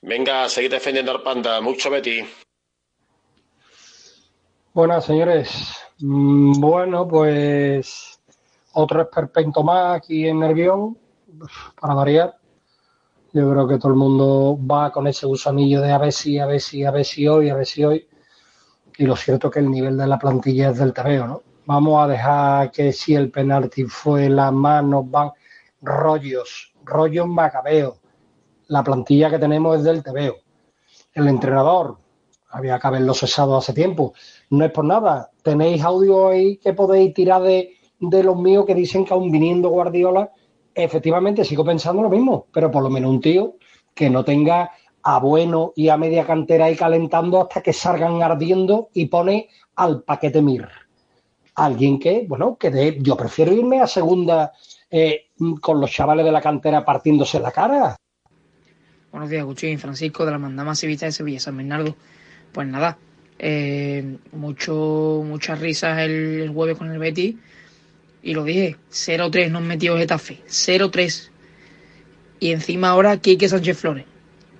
Venga, 0.00 0.44
a 0.44 0.48
seguir 0.48 0.70
defendiendo 0.70 1.10
al 1.10 1.22
Panda, 1.22 1.60
mucho 1.60 1.90
Betty. 1.90 2.24
Buenas, 4.72 5.06
señores. 5.06 5.76
Mm, 5.98 6.60
Bueno, 6.60 7.08
pues 7.08 8.20
otro 8.72 9.02
esperpento 9.02 9.64
más 9.64 9.96
aquí 9.96 10.28
en 10.28 10.38
Nervión, 10.38 10.98
para 11.80 11.94
variar. 11.94 12.36
Yo 13.34 13.50
creo 13.50 13.66
que 13.66 13.78
todo 13.78 13.88
el 13.88 13.98
mundo 13.98 14.56
va 14.64 14.92
con 14.92 15.08
ese 15.08 15.26
gusanillo 15.26 15.80
de 15.80 15.90
a 15.90 15.98
ver 15.98 16.12
si, 16.12 16.38
a 16.38 16.46
ver 16.46 16.60
si, 16.60 16.84
a 16.84 16.92
ver 16.92 17.04
si 17.04 17.26
hoy, 17.26 17.50
a 17.50 17.56
ver 17.56 17.66
si 17.66 17.84
hoy. 17.84 18.06
Y 18.96 19.06
lo 19.06 19.16
cierto 19.16 19.48
es 19.48 19.54
que 19.54 19.58
el 19.58 19.68
nivel 19.68 19.96
de 19.96 20.06
la 20.06 20.20
plantilla 20.20 20.70
es 20.70 20.78
del 20.78 20.92
terreno, 20.92 21.26
¿no? 21.26 21.42
Vamos 21.66 22.00
a 22.00 22.06
dejar 22.06 22.70
que 22.70 22.92
si 22.92 23.16
el 23.16 23.32
penalti 23.32 23.86
fue 23.86 24.28
la 24.28 24.52
mano, 24.52 25.02
van 25.02 25.32
rollos, 25.82 26.74
rollos 26.84 27.26
macabeos. 27.26 27.98
La 28.68 28.84
plantilla 28.84 29.28
que 29.28 29.40
tenemos 29.40 29.78
es 29.78 29.82
del 29.82 30.04
TVO. 30.04 30.36
El 31.12 31.26
entrenador, 31.26 31.96
había 32.50 32.78
que 32.78 32.86
haberlo 32.86 33.14
cesado 33.14 33.56
hace 33.56 33.72
tiempo. 33.72 34.14
No 34.50 34.64
es 34.64 34.70
por 34.70 34.84
nada. 34.84 35.32
Tenéis 35.42 35.82
audio 35.82 36.28
ahí 36.28 36.58
que 36.58 36.72
podéis 36.72 37.12
tirar 37.12 37.42
de, 37.42 37.78
de 37.98 38.22
los 38.22 38.36
míos 38.36 38.64
que 38.64 38.76
dicen 38.76 39.04
que 39.04 39.12
aún 39.12 39.32
viniendo 39.32 39.70
Guardiola, 39.70 40.30
efectivamente 40.74 41.44
sigo 41.44 41.64
pensando 41.64 42.02
lo 42.02 42.10
mismo, 42.10 42.46
pero 42.52 42.70
por 42.70 42.82
lo 42.82 42.90
menos 42.90 43.10
un 43.10 43.20
tío 43.20 43.56
que 43.94 44.10
no 44.10 44.24
tenga 44.24 44.72
a 45.02 45.18
bueno 45.18 45.72
y 45.76 45.88
a 45.88 45.96
media 45.96 46.26
cantera 46.26 46.66
ahí 46.66 46.76
calentando 46.76 47.42
hasta 47.42 47.62
que 47.62 47.72
salgan 47.72 48.22
ardiendo 48.22 48.88
y 48.94 49.06
pone 49.06 49.48
al 49.76 50.02
paquete 50.02 50.42
Mir. 50.42 50.68
Alguien 51.56 52.00
que, 52.00 52.24
bueno, 52.26 52.56
que 52.56 52.70
de, 52.70 52.98
yo 53.00 53.16
prefiero 53.16 53.52
irme 53.52 53.80
a 53.80 53.86
segunda 53.86 54.52
eh, 54.90 55.26
con 55.60 55.80
los 55.80 55.90
chavales 55.90 56.24
de 56.24 56.32
la 56.32 56.40
cantera 56.40 56.84
partiéndose 56.84 57.38
la 57.38 57.52
cara. 57.52 57.96
Buenos 59.12 59.30
días, 59.30 59.42
Agustín, 59.42 59.78
Francisco, 59.78 60.24
de 60.24 60.32
la 60.32 60.38
Mandama 60.38 60.74
Civita 60.74 61.06
de 61.06 61.12
Sevilla, 61.12 61.38
San 61.38 61.56
Bernardo. 61.56 61.94
Pues 62.52 62.66
nada, 62.66 62.98
eh, 63.38 64.16
mucho, 64.32 65.22
muchas 65.24 65.60
risas 65.60 65.98
el, 65.98 66.40
el 66.40 66.50
jueves 66.50 66.76
con 66.76 66.90
el 66.90 66.98
Betis. 66.98 67.36
Y 68.26 68.32
lo 68.32 68.42
dije, 68.42 68.78
0-3 68.90 69.50
nos 69.50 69.60
metió 69.60 69.98
Getafe, 69.98 70.42
0-3. 70.48 71.28
Y 72.40 72.52
encima 72.52 72.88
ahora 72.88 73.18
Quique 73.18 73.50
Sánchez 73.50 73.76
Flores, 73.78 74.06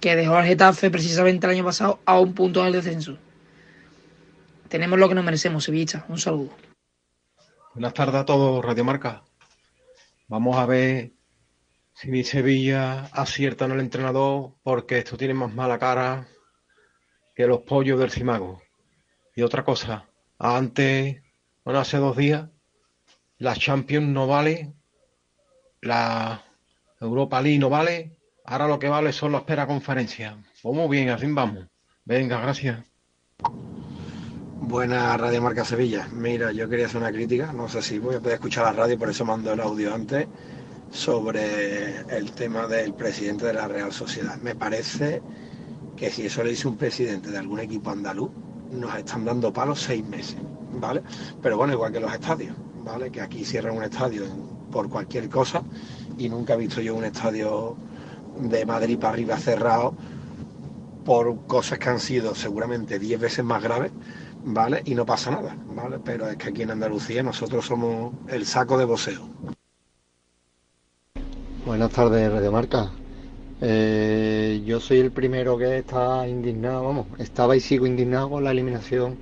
que 0.01 0.15
dejó 0.15 0.36
al 0.36 0.45
Getafe 0.45 0.91
precisamente 0.91 1.47
el 1.47 1.55
año 1.55 1.65
pasado 1.65 1.99
a 2.05 2.20
un 2.20 2.35
punto 2.35 2.62
del 2.62 2.74
descenso. 2.74 3.16
Tenemos 4.69 4.99
lo 4.99 5.09
que 5.09 5.15
nos 5.15 5.24
merecemos, 5.24 5.65
Sevilla. 5.65 6.05
Un 6.11 6.19
saludo. 6.19 6.51
Buenas 7.73 7.95
tardes 7.95 8.16
a 8.16 8.27
todos, 8.27 8.62
Radio 8.62 8.85
Marca. 8.85 9.23
Vamos 10.28 10.59
a 10.59 10.66
ver 10.66 11.12
si 11.95 12.11
mi 12.11 12.23
Sevilla 12.23 13.07
acierta 13.12 13.65
en 13.65 13.73
el 13.73 13.81
entrenador, 13.81 14.53
porque 14.62 14.99
esto 14.99 15.16
tiene 15.16 15.32
más 15.32 15.55
mala 15.55 15.78
cara 15.78 16.28
que 17.35 17.47
los 17.47 17.61
pollos 17.61 17.99
del 17.99 18.11
Cimago. 18.11 18.61
Y 19.35 19.41
otra 19.41 19.65
cosa, 19.65 20.07
antes, 20.39 21.23
bueno, 21.65 21.81
hace 21.81 21.97
dos 21.97 22.15
días, 22.15 22.51
la 23.39 23.55
Champions 23.55 24.09
no 24.09 24.27
vale, 24.27 24.73
la 25.81 26.43
Europa 27.01 27.40
League 27.40 27.59
no 27.59 27.69
vale, 27.69 28.16
ahora 28.44 28.69
lo 28.69 28.78
que 28.78 28.89
vale 28.89 29.12
son 29.12 29.32
las 29.32 29.43
espera 29.43 29.66
conferencias. 29.66 30.35
Pues 30.62 30.74
muy 30.74 30.89
bien, 30.89 31.11
así 31.11 31.27
vamos. 31.31 31.66
Venga, 32.05 32.40
gracias. 32.40 32.85
Buena 34.66 35.16
Radio 35.16 35.43
Marca 35.43 35.65
Sevilla. 35.65 36.09
Mira, 36.12 36.52
yo 36.52 36.69
quería 36.69 36.86
hacer 36.86 37.01
una 37.01 37.12
crítica, 37.12 37.52
no 37.52 37.69
sé 37.69 37.82
si 37.82 37.98
voy 37.98 38.15
a 38.15 38.20
poder 38.20 38.35
escuchar 38.35 38.65
la 38.65 38.73
radio, 38.73 38.98
por 38.98 39.11
eso 39.11 39.24
mando 39.24 39.52
el 39.52 39.61
audio 39.61 39.94
antes, 39.94 40.27
sobre 40.90 42.01
el 42.16 42.32
tema 42.32 42.66
del 42.66 42.94
presidente 42.94 43.47
de 43.47 43.55
la 43.55 43.69
Real 43.69 43.93
Sociedad. 43.93 44.36
Me 44.40 44.55
parece 44.55 45.23
que 45.97 46.11
si 46.11 46.27
eso 46.27 46.43
le 46.43 46.51
dice 46.51 46.69
un 46.69 46.77
presidente 46.77 47.31
de 47.31 47.39
algún 47.39 47.61
equipo 47.61 47.90
andaluz, 47.90 48.31
nos 48.70 48.97
están 48.97 49.24
dando 49.24 49.52
palos 49.52 49.81
seis 49.81 50.05
meses, 50.05 50.39
¿vale? 50.73 51.02
Pero 51.43 51.56
bueno, 51.56 51.74
igual 51.74 51.93
que 51.93 52.01
los 52.01 52.12
estadios, 52.12 52.56
Que 53.11 53.20
aquí 53.20 53.44
cierran 53.44 53.77
un 53.77 53.82
estadio 53.82 54.24
por 54.70 54.89
cualquier 54.89 55.28
cosa 55.28 55.62
y 56.19 56.28
nunca 56.28 56.55
he 56.55 56.56
visto 56.56 56.81
yo 56.81 56.94
un 56.94 57.05
estadio 57.05 57.77
de 58.39 58.65
Madrid 58.66 58.98
para 58.98 59.15
arriba 59.15 59.36
cerrado 59.39 59.94
por 61.05 61.47
cosas 61.47 61.78
que 61.78 61.89
han 61.89 61.98
sido 61.98 62.35
seguramente 62.35 62.98
10 62.98 63.20
veces 63.20 63.44
más 63.44 63.62
graves, 63.62 63.90
¿vale? 64.44 64.82
Y 64.85 64.94
no 64.94 65.06
pasa 65.06 65.31
nada, 65.31 65.56
¿vale? 65.74 65.98
Pero 66.05 66.28
es 66.28 66.36
que 66.36 66.51
aquí 66.51 66.62
en 66.62 66.70
Andalucía 66.73 67.23
nosotros 67.23 67.66
somos 67.66 68.15
el 68.28 68.47
saco 68.47 68.78
de 68.78 68.85
voceo. 68.85 69.28
Buenas 71.66 71.90
tardes, 71.90 72.31
Radio 72.31 72.52
Marca. 72.52 72.90
Eh, 73.61 74.62
yo 74.66 74.78
soy 74.78 74.98
el 74.98 75.11
primero 75.11 75.56
que 75.56 75.78
está 75.78 76.28
indignado, 76.28 76.85
vamos, 76.85 77.06
estaba 77.19 77.56
y 77.56 77.61
sigo 77.61 77.86
indignado 77.86 78.31
con 78.31 78.44
la 78.44 78.51
eliminación 78.51 79.16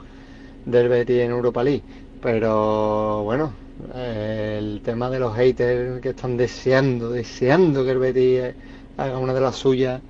del 0.66 0.88
Betis 0.88 1.20
en 1.20 1.30
Europa 1.30 1.62
League. 1.62 1.82
Pero 2.22 3.22
bueno, 3.24 3.52
eh, 3.94 4.56
el 4.58 4.80
tema 4.82 5.10
de 5.10 5.18
los 5.18 5.34
haters 5.36 6.00
que 6.00 6.10
están 6.10 6.36
deseando, 6.36 7.10
deseando 7.10 7.84
que 7.84 7.90
el 7.90 7.98
Betis 7.98 8.54
haga 8.96 9.18
una 9.18 9.34
de 9.34 9.40
las 9.40 9.56
suyas, 9.56 10.00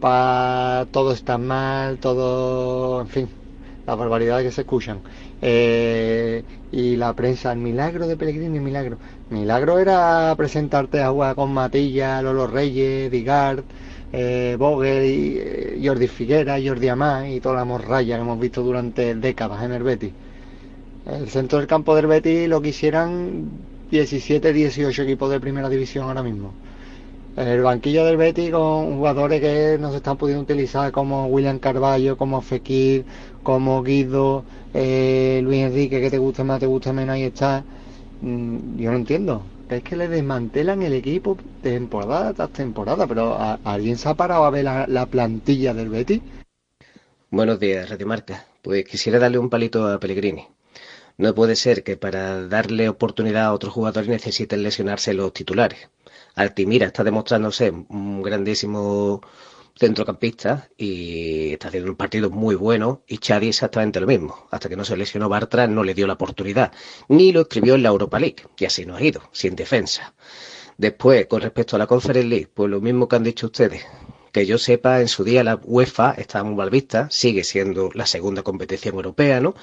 para 0.00 0.86
todo 0.92 1.12
está 1.12 1.38
mal, 1.38 1.98
todo, 1.98 3.02
en 3.02 3.08
fin, 3.08 3.28
las 3.86 3.98
barbaridades 3.98 4.46
que 4.46 4.52
se 4.52 4.62
escuchan. 4.62 5.02
Eh, 5.42 6.44
y 6.72 6.96
la 6.96 7.14
prensa, 7.14 7.52
el 7.52 7.58
milagro 7.58 8.06
de 8.08 8.16
Pellegrini, 8.16 8.56
el 8.58 8.62
milagro. 8.62 8.98
Milagro 9.30 9.78
era 9.78 10.34
presentarte 10.36 11.02
a 11.02 11.10
jugar 11.10 11.34
con 11.36 11.52
Matilla, 11.52 12.22
Lolo 12.22 12.46
Reyes, 12.46 13.10
Digard, 13.10 13.64
eh, 14.12 14.56
y, 14.58 15.38
eh, 15.38 15.80
Jordi 15.84 16.08
Figuera, 16.08 16.58
Jordi 16.64 16.88
Amá 16.88 17.28
y 17.28 17.40
toda 17.40 17.56
la 17.56 17.64
morralla 17.64 18.16
que 18.16 18.22
hemos 18.22 18.38
visto 18.40 18.62
durante 18.62 19.14
décadas 19.16 19.62
en 19.64 19.72
el 19.72 19.82
Betis. 19.82 20.14
El 21.04 21.28
centro 21.30 21.58
del 21.58 21.66
campo 21.66 21.94
del 21.94 22.06
Betis 22.06 22.48
lo 22.48 22.60
quisieran 22.62 23.68
17, 23.90 24.52
18 24.52 25.02
equipos 25.02 25.30
de 25.30 25.40
primera 25.40 25.68
división 25.68 26.04
ahora 26.06 26.22
mismo. 26.22 26.58
El 27.36 27.62
banquillo 27.62 28.04
del 28.06 28.16
Betis 28.18 28.50
con 28.52 28.96
jugadores 28.96 29.40
que 29.40 29.78
no 29.80 29.90
se 29.92 29.98
están 29.98 30.18
pudiendo 30.18 30.42
utilizar 30.42 30.92
como 30.92 31.26
William 31.28 31.58
Carballo, 31.60 32.16
como 32.16 32.42
Fekir, 32.42 33.06
como 33.42 33.82
Guido, 33.82 34.46
eh, 34.72 35.40
Luis 35.44 35.60
Enrique, 35.64 36.00
que 36.00 36.10
te 36.10 36.18
guste 36.18 36.44
más, 36.44 36.60
te 36.60 36.66
guste 36.66 36.92
menos, 36.92 37.14
ahí 37.14 37.24
está. 37.24 37.66
Mm, 38.20 38.76
Yo 38.78 38.90
no 38.92 38.96
entiendo. 38.98 39.52
Es 39.68 39.82
que 39.84 39.96
le 39.96 40.08
desmantelan 40.08 40.82
el 40.82 40.94
equipo 40.94 41.36
temporada 41.62 42.34
tras 42.34 42.52
temporada, 42.52 43.06
pero 43.08 43.34
¿a- 43.34 43.60
¿alguien 43.64 43.98
se 43.98 44.08
ha 44.10 44.14
parado 44.16 44.44
a 44.44 44.50
ver 44.50 44.64
la, 44.64 44.86
la 44.88 45.06
plantilla 45.10 45.74
del 45.74 45.88
Betis? 45.90 46.22
Buenos 47.30 47.58
días, 47.58 47.88
Radio 47.90 48.06
Marca. 48.06 48.46
Pues 48.62 48.84
quisiera 48.84 49.18
darle 49.18 49.38
un 49.38 49.50
palito 49.50 49.86
a 49.88 49.98
Pellegrini. 49.98 50.46
No 51.16 51.34
puede 51.34 51.56
ser 51.56 51.82
que 51.84 51.96
para 51.96 52.46
darle 52.48 52.88
oportunidad 52.88 53.44
a 53.46 53.52
otros 53.52 53.72
jugadores 53.72 54.08
necesiten 54.08 54.62
lesionarse 54.62 55.14
los 55.14 55.32
titulares. 55.32 55.88
Altimira 56.34 56.86
está 56.86 57.04
demostrándose 57.04 57.70
un 57.70 58.22
grandísimo 58.22 59.20
centrocampista 59.78 60.68
y 60.76 61.52
está 61.52 61.68
haciendo 61.68 61.90
un 61.90 61.96
partido 61.96 62.30
muy 62.30 62.54
bueno 62.54 63.02
y 63.06 63.18
Xavi 63.18 63.48
exactamente 63.48 64.00
lo 64.00 64.06
mismo. 64.06 64.46
Hasta 64.50 64.68
que 64.68 64.76
no 64.76 64.84
se 64.84 64.96
lesionó 64.96 65.28
Bartra 65.28 65.66
no 65.66 65.84
le 65.84 65.94
dio 65.94 66.06
la 66.06 66.14
oportunidad. 66.14 66.72
Ni 67.08 67.32
lo 67.32 67.42
escribió 67.42 67.74
en 67.74 67.82
la 67.82 67.88
Europa 67.90 68.18
League. 68.18 68.44
Y 68.58 68.64
así 68.64 68.84
nos 68.86 69.00
ha 69.00 69.04
ido, 69.04 69.22
sin 69.32 69.56
defensa. 69.56 70.14
Después, 70.78 71.26
con 71.26 71.40
respecto 71.42 71.76
a 71.76 71.78
la 71.78 71.86
Conference 71.86 72.28
League, 72.28 72.48
pues 72.52 72.70
lo 72.70 72.80
mismo 72.80 73.08
que 73.08 73.16
han 73.16 73.24
dicho 73.24 73.46
ustedes. 73.46 73.84
Que 74.32 74.46
yo 74.46 74.56
sepa, 74.58 75.00
en 75.00 75.08
su 75.08 75.24
día 75.24 75.44
la 75.44 75.60
UEFA 75.62 76.12
está 76.12 76.42
muy 76.42 76.54
mal 76.54 76.70
vista, 76.70 77.08
sigue 77.10 77.44
siendo 77.44 77.90
la 77.94 78.06
segunda 78.06 78.42
competición 78.42 78.94
europea, 78.94 79.40
¿no? 79.40 79.54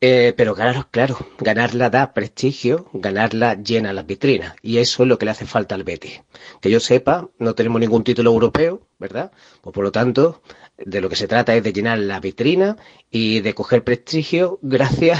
Eh, 0.00 0.34
pero 0.36 0.54
claro, 0.54 0.88
claro, 0.90 1.16
ganarla 1.38 1.88
da 1.88 2.12
prestigio, 2.12 2.88
ganarla 2.92 3.54
llena 3.54 3.94
las 3.94 4.06
vitrinas. 4.06 4.54
Y 4.62 4.78
eso 4.78 5.02
es 5.02 5.08
lo 5.08 5.18
que 5.18 5.24
le 5.24 5.30
hace 5.32 5.46
falta 5.46 5.74
al 5.74 5.84
Betis. 5.84 6.22
Que 6.60 6.70
yo 6.70 6.80
sepa, 6.80 7.30
no 7.38 7.54
tenemos 7.54 7.80
ningún 7.80 8.04
título 8.04 8.30
europeo, 8.30 8.82
¿verdad? 8.98 9.32
Pues 9.62 9.72
por 9.72 9.84
lo 9.84 9.92
tanto, 9.92 10.42
de 10.76 11.00
lo 11.00 11.08
que 11.08 11.16
se 11.16 11.28
trata 11.28 11.54
es 11.56 11.62
de 11.62 11.72
llenar 11.72 11.98
la 11.98 12.20
vitrina 12.20 12.76
y 13.10 13.40
de 13.40 13.54
coger 13.54 13.84
prestigio 13.84 14.58
gracias 14.62 15.18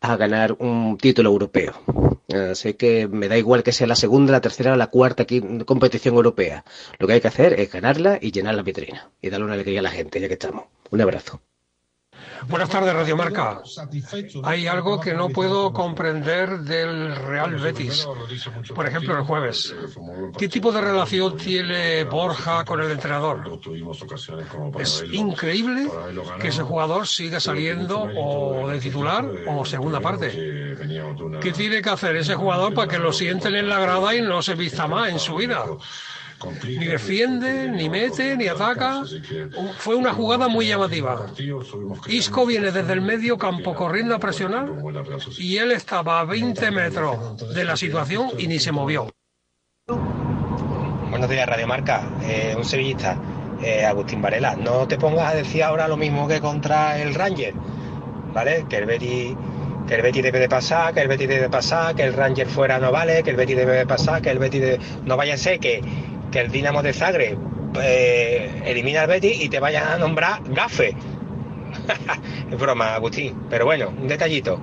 a 0.00 0.16
ganar 0.16 0.56
un 0.58 0.98
título 0.98 1.30
europeo. 1.30 1.74
Así 2.50 2.74
que 2.74 3.06
me 3.06 3.28
da 3.28 3.38
igual 3.38 3.62
que 3.62 3.70
sea 3.72 3.86
la 3.86 3.94
segunda, 3.94 4.32
la 4.32 4.40
tercera 4.40 4.72
o 4.72 4.76
la 4.76 4.88
cuarta 4.88 5.24
competición 5.64 6.16
europea. 6.16 6.64
Lo 6.98 7.06
que 7.06 7.12
hay 7.14 7.20
que 7.20 7.28
hacer 7.28 7.60
es 7.60 7.70
ganarla 7.70 8.18
y 8.20 8.32
llenar 8.32 8.56
la 8.56 8.62
vitrina 8.62 9.10
y 9.22 9.30
darle 9.30 9.44
una 9.46 9.54
alegría 9.54 9.80
a 9.80 9.84
la 9.84 9.90
gente, 9.90 10.20
ya 10.20 10.26
que 10.26 10.34
estamos. 10.34 10.64
Un 10.90 11.00
abrazo. 11.00 11.40
Buenas 12.48 12.68
tardes, 12.68 12.94
Radio 12.94 13.16
Marca. 13.16 13.62
Hay 14.44 14.66
algo 14.66 15.00
que 15.00 15.14
no 15.14 15.28
puedo 15.28 15.72
comprender 15.72 16.60
del 16.60 17.14
Real 17.16 17.56
Betis. 17.56 18.06
Por 18.74 18.86
ejemplo, 18.86 19.16
el 19.16 19.24
jueves. 19.24 19.74
¿Qué 20.38 20.48
tipo 20.48 20.72
de 20.72 20.80
relación 20.80 21.36
tiene 21.36 22.04
Borja 22.04 22.64
con 22.64 22.80
el 22.80 22.90
entrenador? 22.90 23.60
Es 24.78 25.04
increíble 25.10 25.88
que 26.40 26.48
ese 26.48 26.62
jugador 26.62 27.06
siga 27.06 27.40
saliendo 27.40 28.08
o 28.16 28.68
de 28.68 28.80
titular 28.80 29.28
o 29.46 29.64
segunda 29.64 30.00
parte. 30.00 30.30
¿Qué 31.40 31.52
tiene 31.52 31.82
que 31.82 31.90
hacer 31.90 32.16
ese 32.16 32.34
jugador 32.34 32.74
para 32.74 32.88
que 32.88 32.98
lo 32.98 33.12
sienten 33.12 33.54
en 33.54 33.68
la 33.68 33.80
grada 33.80 34.14
y 34.14 34.22
no 34.22 34.42
se 34.42 34.54
vista 34.54 34.86
más 34.86 35.10
en 35.10 35.18
su 35.18 35.36
vida? 35.36 35.64
Ni 36.64 36.86
defiende, 36.86 37.68
ni 37.68 37.88
mete, 37.88 38.36
ni 38.36 38.46
ataca. 38.48 39.02
Fue 39.78 39.94
una 39.94 40.12
jugada 40.12 40.48
muy 40.48 40.66
llamativa. 40.66 41.26
Isco 42.06 42.46
viene 42.46 42.70
desde 42.70 42.92
el 42.92 43.00
medio 43.00 43.38
campo 43.38 43.74
corriendo 43.74 44.14
a 44.14 44.18
presionar 44.18 44.70
y 45.38 45.56
él 45.56 45.72
estaba 45.72 46.20
a 46.20 46.24
20 46.24 46.70
metros 46.70 47.54
de 47.54 47.64
la 47.64 47.76
situación 47.76 48.30
y 48.38 48.48
ni 48.48 48.58
se 48.58 48.72
movió. 48.72 49.08
Buenos 51.10 51.30
días, 51.30 51.48
Radio 51.48 51.66
Marca. 51.66 52.06
Eh, 52.24 52.54
un 52.56 52.64
sevillista, 52.64 53.16
eh, 53.62 53.84
Agustín 53.86 54.20
Varela. 54.20 54.56
No 54.56 54.86
te 54.86 54.98
pongas 54.98 55.32
a 55.32 55.34
decir 55.34 55.62
ahora 55.62 55.88
lo 55.88 55.96
mismo 55.96 56.28
que 56.28 56.40
contra 56.40 57.00
el 57.00 57.14
Ranger, 57.14 57.54
¿vale? 58.34 58.66
Que 58.68 58.76
el 58.76 58.86
Betty 58.86 59.36
que 59.86 59.94
el 59.94 60.02
Betty 60.02 60.20
debe 60.20 60.40
de 60.40 60.48
pasar, 60.48 60.92
que 60.92 61.00
el 61.00 61.08
Betty 61.08 61.26
debe 61.26 61.42
de 61.42 61.48
pasar, 61.48 61.94
que 61.94 62.02
el 62.02 62.12
Ranger 62.12 62.48
fuera 62.48 62.78
no 62.78 62.90
vale, 62.90 63.22
que 63.22 63.30
el 63.30 63.36
Betty 63.36 63.54
debe 63.54 63.72
de 63.72 63.86
pasar, 63.86 64.20
que 64.20 64.30
el 64.30 64.38
Betty 64.38 64.58
de... 64.58 64.80
no 65.04 65.16
vaya 65.16 65.34
a 65.34 65.36
ser 65.36 65.60
que 65.60 65.80
que 66.30 66.40
el 66.40 66.50
Dinamo 66.50 66.82
de 66.82 66.92
Zagreb 66.92 67.38
eh, 67.82 68.62
elimina 68.64 69.02
al 69.02 69.08
Betis 69.08 69.42
y 69.42 69.48
te 69.48 69.60
vayan 69.60 69.88
a 69.88 69.98
nombrar 69.98 70.42
gafe. 70.52 70.96
es 72.50 72.58
broma, 72.58 72.94
Agustín. 72.94 73.46
Pero 73.50 73.64
bueno, 73.64 73.90
un 73.90 74.08
detallito. 74.08 74.60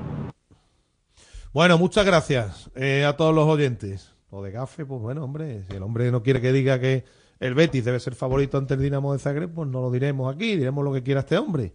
Bueno, 1.54 1.78
muchas 1.78 2.06
gracias 2.06 2.72
eh, 2.76 3.06
a 3.06 3.16
todos 3.16 3.34
los 3.34 3.48
oyentes. 3.48 4.14
O 4.30 4.42
de 4.42 4.52
gafe, 4.52 4.86
pues 4.86 5.00
bueno, 5.00 5.24
hombre, 5.24 5.64
si 5.70 5.76
el 5.76 5.84
hombre 5.84 6.12
no 6.12 6.24
quiere 6.24 6.42
que 6.42 6.52
diga 6.52 6.80
que 6.80 7.06
el 7.40 7.54
Betis 7.54 7.86
debe 7.86 8.00
ser 8.00 8.16
favorito 8.16 8.58
ante 8.58 8.74
el 8.74 8.82
Dinamo 8.82 9.14
de 9.14 9.20
Zagreb, 9.20 9.54
pues 9.54 9.70
no 9.70 9.82
lo 9.82 9.92
diremos 9.92 10.34
aquí, 10.34 10.56
diremos 10.56 10.84
lo 10.84 10.92
que 10.92 11.04
quiera 11.04 11.20
este 11.20 11.38
hombre. 11.38 11.74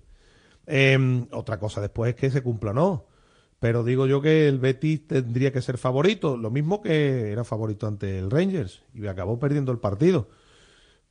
Em, 0.66 1.26
otra 1.32 1.58
cosa 1.58 1.80
después 1.80 2.10
es 2.10 2.16
que 2.16 2.30
se 2.30 2.42
cumpla 2.42 2.72
o 2.72 2.74
no. 2.74 3.07
Pero 3.60 3.82
digo 3.82 4.06
yo 4.06 4.22
que 4.22 4.46
el 4.46 4.58
Betis 4.58 5.06
tendría 5.06 5.52
que 5.52 5.62
ser 5.62 5.78
favorito, 5.78 6.36
lo 6.36 6.50
mismo 6.50 6.80
que 6.80 7.32
era 7.32 7.42
favorito 7.44 7.86
ante 7.86 8.18
el 8.18 8.30
Rangers 8.30 8.82
y 8.94 9.06
acabó 9.06 9.38
perdiendo 9.38 9.72
el 9.72 9.78
partido. 9.78 10.28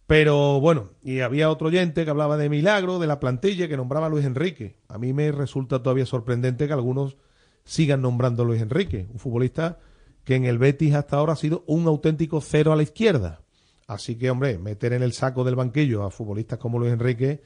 Pero 0.07 0.61
bueno, 0.61 0.91
y 1.03 1.19
había 1.19 1.49
otro 1.49 1.67
oyente 1.67 2.05
que 2.05 2.09
hablaba 2.09 2.37
de 2.37 2.47
milagro, 2.47 2.97
de 2.97 3.07
la 3.07 3.19
plantilla, 3.19 3.67
que 3.67 3.75
nombraba 3.75 4.07
Luis 4.07 4.25
Enrique. 4.25 4.77
A 4.87 4.97
mí 4.97 5.11
me 5.11 5.33
resulta 5.33 5.83
todavía 5.83 6.05
sorprendente 6.05 6.65
que 6.67 6.73
algunos 6.73 7.17
sigan 7.65 8.01
nombrando 8.01 8.43
a 8.43 8.45
Luis 8.45 8.61
Enrique, 8.61 9.07
un 9.11 9.19
futbolista 9.19 9.79
que 10.23 10.35
en 10.35 10.45
el 10.45 10.57
Betis 10.57 10.95
hasta 10.95 11.17
ahora 11.17 11.33
ha 11.33 11.37
sido 11.37 11.65
un 11.67 11.85
auténtico 11.87 12.39
cero 12.39 12.71
a 12.71 12.77
la 12.77 12.83
izquierda. 12.83 13.41
Así 13.87 14.17
que, 14.17 14.29
hombre, 14.29 14.57
meter 14.57 14.93
en 14.93 15.03
el 15.03 15.11
saco 15.11 15.43
del 15.43 15.55
banquillo 15.55 16.03
a 16.03 16.11
futbolistas 16.11 16.59
como 16.59 16.79
Luis 16.79 16.93
Enrique, 16.93 17.41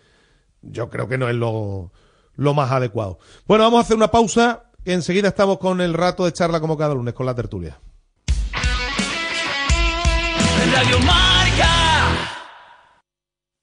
yo 0.61 0.89
creo 0.89 1.07
que 1.07 1.17
no 1.17 1.29
es 1.29 1.35
lo, 1.35 1.91
lo 2.35 2.53
más 2.53 2.71
adecuado. 2.71 3.17
Bueno, 3.47 3.63
vamos 3.63 3.79
a 3.79 3.81
hacer 3.81 3.97
una 3.97 4.11
pausa 4.11 4.70
enseguida 4.85 5.29
estamos 5.29 5.57
con 5.57 5.81
el 5.81 5.93
rato 5.93 6.25
de 6.25 6.33
charla 6.33 6.59
como 6.59 6.77
cada 6.77 6.93
lunes 6.93 7.13
con 7.13 7.25
la 7.25 7.35
tertulia. 7.35 7.77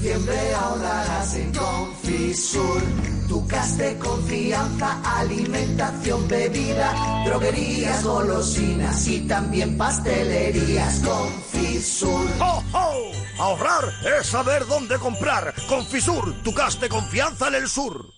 Diciembre 0.00 0.54
ahorrarás 0.54 1.34
en 1.34 1.52
Confisur. 1.52 2.82
Tu 3.26 3.44
gas 3.48 3.76
de 3.78 3.98
confianza, 3.98 5.02
alimentación, 5.02 6.28
bebida, 6.28 7.24
droguerías, 7.26 8.04
golosinas 8.04 9.08
y 9.08 9.26
también 9.26 9.76
pastelerías. 9.76 11.00
Confisur. 11.00 12.30
¡Oh, 12.38 12.62
oh! 12.74 13.12
Ahorrar 13.40 13.92
es 14.20 14.28
saber 14.28 14.64
dónde 14.68 14.98
comprar. 15.00 15.52
Confisur, 15.68 16.32
tu 16.44 16.52
gas 16.52 16.80
de 16.80 16.88
confianza 16.88 17.48
en 17.48 17.56
el 17.56 17.68
sur. 17.68 18.17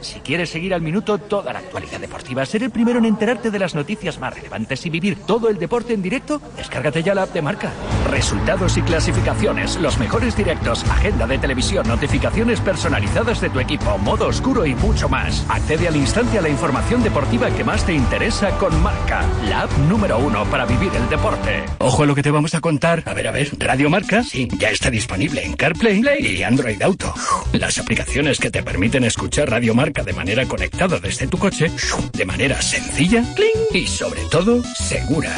Si 0.00 0.20
quieres 0.20 0.50
seguir 0.50 0.72
al 0.72 0.80
minuto 0.80 1.18
toda 1.18 1.52
la 1.52 1.58
actualidad 1.58 2.00
deportiva, 2.00 2.46
ser 2.46 2.62
el 2.62 2.70
primero 2.70 2.98
en 2.98 3.04
enterarte 3.04 3.50
de 3.50 3.58
las 3.58 3.74
noticias 3.74 4.18
más 4.18 4.34
relevantes 4.34 4.84
y 4.86 4.90
vivir 4.90 5.16
todo 5.26 5.48
el 5.48 5.58
deporte 5.58 5.92
en 5.92 6.02
directo, 6.02 6.40
descárgate 6.56 7.02
ya 7.02 7.14
la 7.14 7.24
app 7.24 7.34
de 7.34 7.42
marca. 7.42 7.70
Resultados 8.10 8.76
y 8.78 8.82
clasificaciones, 8.82 9.76
los 9.76 9.98
mejores 9.98 10.36
directos, 10.36 10.84
agenda 10.84 11.26
de 11.26 11.38
televisión, 11.38 11.86
notificaciones 11.86 12.60
personalizadas 12.60 13.40
de 13.40 13.50
tu 13.50 13.60
equipo, 13.60 13.98
modo 13.98 14.28
oscuro 14.28 14.64
y 14.64 14.74
mucho 14.74 15.08
más. 15.08 15.44
Accede 15.48 15.88
al 15.88 15.96
instante 15.96 16.38
a 16.38 16.42
la 16.42 16.48
información 16.48 17.02
deportiva 17.02 17.50
que 17.50 17.64
más 17.64 17.84
te 17.84 17.92
interesa 17.92 18.50
con 18.58 18.80
Marca, 18.82 19.24
la 19.48 19.62
app 19.62 19.78
número 19.88 20.18
uno 20.18 20.44
para 20.46 20.64
vivir 20.64 20.90
el 20.94 21.08
deporte. 21.08 21.64
Ojo 21.78 22.04
a 22.04 22.06
lo 22.06 22.14
que 22.14 22.22
te 22.22 22.30
vamos 22.30 22.54
a 22.54 22.60
contar. 22.60 23.02
A 23.06 23.14
ver, 23.14 23.28
a 23.28 23.32
ver, 23.32 23.50
Radio 23.58 23.90
Marca, 23.90 24.22
sí, 24.22 24.48
ya 24.58 24.70
está 24.70 24.90
disponible 24.90 25.44
en 25.44 25.54
CarPlay 25.54 26.02
y 26.20 26.42
Android 26.42 26.80
Auto. 26.82 27.12
Las 27.52 27.78
aplicaciones 27.78 28.38
que 28.38 28.50
te 28.50 28.62
permiten 28.62 29.04
escuchar 29.04 29.50
Radio 29.50 29.74
Marca 29.74 29.89
de 29.92 30.12
manera 30.12 30.46
conectada 30.46 30.98
desde 31.00 31.26
tu 31.26 31.36
coche, 31.36 31.70
de 32.12 32.24
manera 32.24 32.62
sencilla 32.62 33.24
y 33.72 33.86
sobre 33.86 34.22
todo 34.30 34.62
segura. 34.62 35.36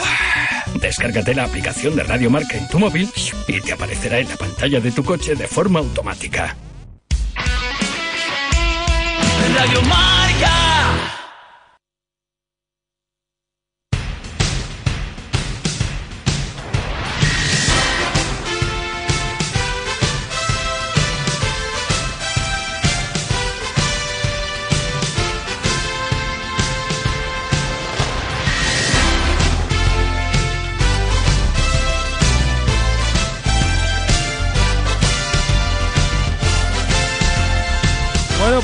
Descárgate 0.81 1.35
la 1.35 1.45
aplicación 1.45 1.97
de 1.97 2.03
Radio 2.03 2.31
Marca 2.31 2.57
en 2.57 2.69
tu 2.69 2.79
móvil 2.79 3.09
y 3.49 3.61
te 3.61 3.73
aparecerá 3.73 4.19
en 4.19 4.29
la 4.29 4.37
pantalla 4.37 4.81
de 4.81 4.93
tu 4.93 5.03
coche 5.03 5.35
de 5.35 5.49
forma 5.49 5.81
automática. 5.81 6.57
Radio 9.55 9.83
Marca. 9.83 11.22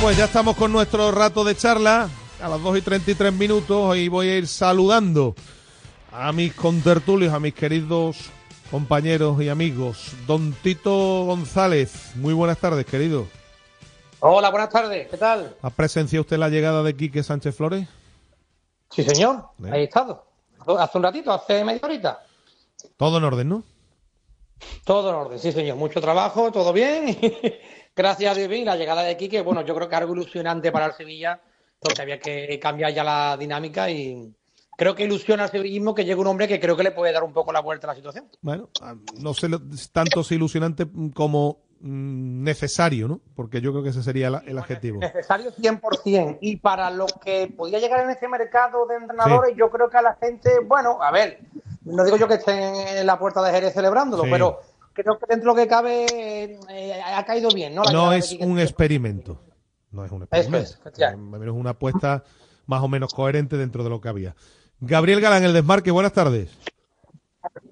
Pues 0.09 0.17
ya 0.17 0.25
estamos 0.25 0.57
con 0.57 0.73
nuestro 0.73 1.11
rato 1.11 1.45
de 1.45 1.55
charla. 1.55 2.09
A 2.41 2.49
las 2.49 2.63
2 2.63 2.79
y 2.79 2.81
33 2.81 3.31
minutos 3.31 3.95
y 3.95 4.09
voy 4.09 4.31
a 4.31 4.39
ir 4.39 4.49
saludando 4.49 5.35
a 6.11 6.33
mis 6.33 6.55
contertulios, 6.55 7.35
a 7.35 7.39
mis 7.39 7.53
queridos 7.53 8.17
compañeros 8.71 9.43
y 9.43 9.51
amigos. 9.51 10.15
Don 10.27 10.55
Tito 10.55 11.27
González, 11.27 12.13
muy 12.15 12.33
buenas 12.33 12.57
tardes, 12.57 12.87
querido. 12.87 13.27
Hola, 14.21 14.49
buenas 14.49 14.71
tardes, 14.71 15.09
¿qué 15.09 15.19
tal? 15.19 15.55
¿Ha 15.61 15.69
presenciado 15.69 16.23
usted 16.23 16.39
la 16.39 16.49
llegada 16.49 16.83
de 16.83 16.97
Quique 16.97 17.23
Sánchez 17.23 17.55
Flores? 17.55 17.87
Sí, 18.91 19.05
señor, 19.05 19.51
ahí 19.71 19.83
he 19.83 19.85
estado. 19.85 20.25
Hace 20.79 20.97
un 20.97 21.05
ratito, 21.05 21.31
hace 21.35 21.63
media 21.63 21.83
horita. 21.83 22.23
Todo 22.97 23.19
en 23.19 23.25
orden, 23.25 23.49
¿no? 23.51 23.63
Todo 24.85 25.11
en 25.11 25.17
orden, 25.17 25.39
sí, 25.39 25.53
señor. 25.53 25.77
Mucho 25.77 26.01
trabajo, 26.01 26.51
todo 26.53 26.73
bien. 26.73 27.17
Gracias 27.97 28.33
a 28.33 28.35
Dios, 28.35 28.49
bien. 28.49 28.65
La 28.65 28.77
llegada 28.77 29.03
de 29.03 29.17
Quique, 29.17 29.41
bueno, 29.43 29.63
yo 29.63 29.75
creo 29.75 29.89
que 29.89 29.97
algo 29.97 30.13
ilusionante 30.15 30.71
para 30.73 30.87
el 30.87 30.93
Sevilla, 30.93 31.41
porque 31.81 32.03
había 32.03 32.19
que 32.19 32.59
cambiar 32.61 32.93
ya 32.93 33.05
la 33.05 33.37
dinámica 33.37 33.91
y 33.91 34.35
creo 34.77 34.95
que 34.95 35.05
ilusiona 35.05 35.45
al 35.45 35.51
sevillismo 35.51 35.95
que 35.95 36.05
llegue 36.05 36.21
un 36.21 36.27
hombre 36.29 36.47
que 36.49 36.61
creo 36.61 36.77
que 36.77 36.85
le 36.85 36.93
puede 36.93 37.13
dar 37.13 37.25
un 37.25 37.33
poco 37.33 37.53
la 37.53 37.61
vuelta 37.61 37.87
a 37.87 37.91
la 37.91 37.97
situación. 37.97 38.29
Bueno, 38.41 38.69
ah, 38.81 38.95
no 39.21 39.35
sé 39.35 39.49
tanto 39.93 40.23
si 40.23 40.37
ilusionante 40.37 40.87
como 41.15 41.59
mm, 41.81 42.43
necesario, 42.45 43.09
¿no? 43.09 43.21
Porque 43.35 43.61
yo 43.61 43.73
creo 43.73 43.83
que 43.83 43.91
ese 43.91 44.03
sería 44.03 44.31
la- 44.31 44.43
el 44.47 44.57
adjetivo. 44.59 45.01
Necesario 45.01 45.51
100%. 45.53 46.39
Y 46.41 46.57
para 46.57 46.91
lo 46.91 47.07
que 47.07 47.53
podía 47.57 47.79
llegar 47.81 48.05
en 48.05 48.11
este 48.11 48.29
mercado 48.29 48.87
de 48.87 48.97
entrenadores, 48.97 49.55
yo 49.57 49.69
creo 49.71 49.89
que 49.91 49.97
a 49.97 50.03
la 50.03 50.15
gente, 50.21 50.51
bueno, 50.65 50.99
a 51.03 51.11
ver, 51.11 51.41
no 51.83 52.05
digo 52.05 52.17
yo 52.17 52.29
que 52.29 52.35
estén 52.35 52.59
en 52.59 53.07
la 53.07 53.19
puerta 53.19 53.43
de 53.43 53.51
Jerez 53.53 53.75
celebrándolo, 53.75 54.25
Sí. 54.25 54.31
pero 54.31 54.61
creo 54.93 55.19
que 55.19 55.27
dentro 55.29 55.53
de 55.53 55.57
lo 55.57 55.63
que 55.63 55.69
cabe 55.69 56.07
eh, 56.69 57.01
ha 57.05 57.25
caído 57.25 57.49
bien, 57.51 57.75
¿no? 57.75 57.83
La 57.85 57.93
No 57.93 58.13
es 58.13 58.33
un 58.41 58.59
experimento. 58.59 59.41
No 59.91 60.05
es 60.05 60.11
un 60.13 60.23
Eso 60.23 60.29
experimento. 60.33 60.59
es, 60.71 60.79
efectivamente. 60.81 61.35
Al 61.35 61.41
menos 61.41 61.55
una 61.57 61.71
apuesta 61.71 62.23
más 62.67 62.83
o 62.83 62.89
menos 62.89 63.15
coherente 63.15 63.57
dentro 63.57 63.83
de 63.85 63.91
lo 63.91 64.01
que 64.01 64.09
había. 64.09 64.35
Gabriel 64.81 65.21
Galán, 65.21 65.45
el 65.45 65.53
desmarque, 65.55 65.91
buenas 65.91 66.13
tardes. 66.13 66.51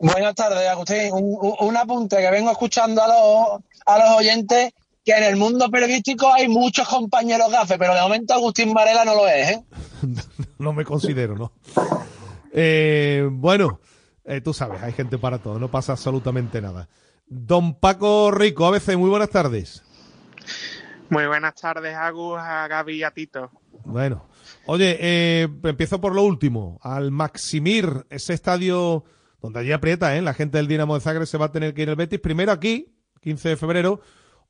Buenas 0.00 0.34
tardes, 0.34 0.66
Agustín. 0.68 1.12
Un, 1.12 1.24
un- 1.40 1.56
un 1.68 1.76
apunte 1.76 2.16
que 2.16 2.30
vengo 2.30 2.50
escuchando 2.50 3.02
a 3.02 3.06
los, 3.08 3.60
a 3.84 3.98
los 3.98 4.18
oyentes 4.18 4.72
que 5.04 5.12
en 5.12 5.24
el 5.24 5.36
mundo 5.36 5.70
periodístico 5.70 6.32
hay 6.32 6.48
muchos 6.48 6.88
compañeros 6.88 7.50
gafes, 7.52 7.76
pero 7.78 7.94
de 7.94 8.00
momento 8.00 8.34
Agustín 8.34 8.72
Varela 8.72 9.04
no 9.04 9.14
lo 9.14 9.28
es, 9.28 9.50
¿eh? 9.50 9.64
No 10.58 10.72
me 10.72 10.84
considero, 10.84 11.36
¿no? 11.36 11.52
Eh, 12.52 13.28
bueno, 13.30 13.80
eh, 14.26 14.40
tú 14.40 14.52
sabes, 14.52 14.82
hay 14.82 14.92
gente 14.92 15.18
para 15.18 15.38
todo, 15.38 15.58
no 15.58 15.70
pasa 15.70 15.92
absolutamente 15.92 16.60
nada. 16.60 16.88
Don 17.26 17.78
Paco 17.78 18.30
Rico, 18.30 18.66
ABC, 18.66 18.96
muy 18.96 19.10
buenas 19.10 19.30
tardes. 19.30 19.82
Muy 21.08 21.26
buenas 21.26 21.54
tardes, 21.54 21.94
Agus, 21.94 22.38
a 22.38 22.66
Gaby 22.68 22.96
y 22.96 23.02
a 23.04 23.12
Tito. 23.12 23.50
Bueno, 23.84 24.28
oye, 24.66 24.96
eh, 25.00 25.48
empiezo 25.62 26.00
por 26.00 26.14
lo 26.14 26.22
último. 26.22 26.78
Al 26.82 27.12
Maximir, 27.12 28.06
ese 28.10 28.34
estadio 28.34 29.04
donde 29.40 29.60
allí 29.60 29.72
aprieta, 29.72 30.16
¿eh? 30.16 30.22
La 30.22 30.34
gente 30.34 30.58
del 30.58 30.66
Dinamo 30.66 30.94
de 30.94 31.00
Zagreb 31.00 31.26
se 31.26 31.38
va 31.38 31.46
a 31.46 31.52
tener 31.52 31.74
que 31.74 31.82
ir 31.82 31.88
el 31.88 31.96
Betis. 31.96 32.18
Primero 32.18 32.50
aquí, 32.50 32.96
15 33.20 33.50
de 33.50 33.56
febrero. 33.56 34.00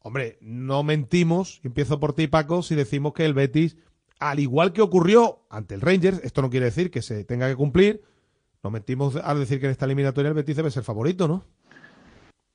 Hombre, 0.01 0.39
no 0.40 0.82
mentimos, 0.82 1.61
empiezo 1.65 1.98
por 1.98 2.15
ti, 2.15 2.28
Paco, 2.28 2.62
si 2.62 2.74
decimos 2.74 3.12
que 3.12 3.24
el 3.24 3.35
Betis, 3.35 3.77
al 4.19 4.39
igual 4.39 4.73
que 4.73 4.81
ocurrió 4.81 5.47
ante 5.51 5.74
el 5.74 5.81
Rangers, 5.81 6.20
esto 6.23 6.43
no 6.43 6.51
quiere 6.51 6.66
decir 6.66 6.90
que 6.90 7.03
se 7.03 7.24
tenga 7.24 7.48
que 7.48 7.57
cumplir, 7.57 8.03
no 8.66 8.70
mentimos 8.72 9.14
al 9.14 9.38
decir 9.38 9.60
que 9.60 9.66
en 9.66 9.70
esta 9.72 9.84
eliminatoria 9.84 10.28
el 10.30 10.34
Betis 10.34 10.56
debe 10.56 10.72
ser 10.72 10.82
favorito, 10.82 11.28
¿no? 11.28 11.44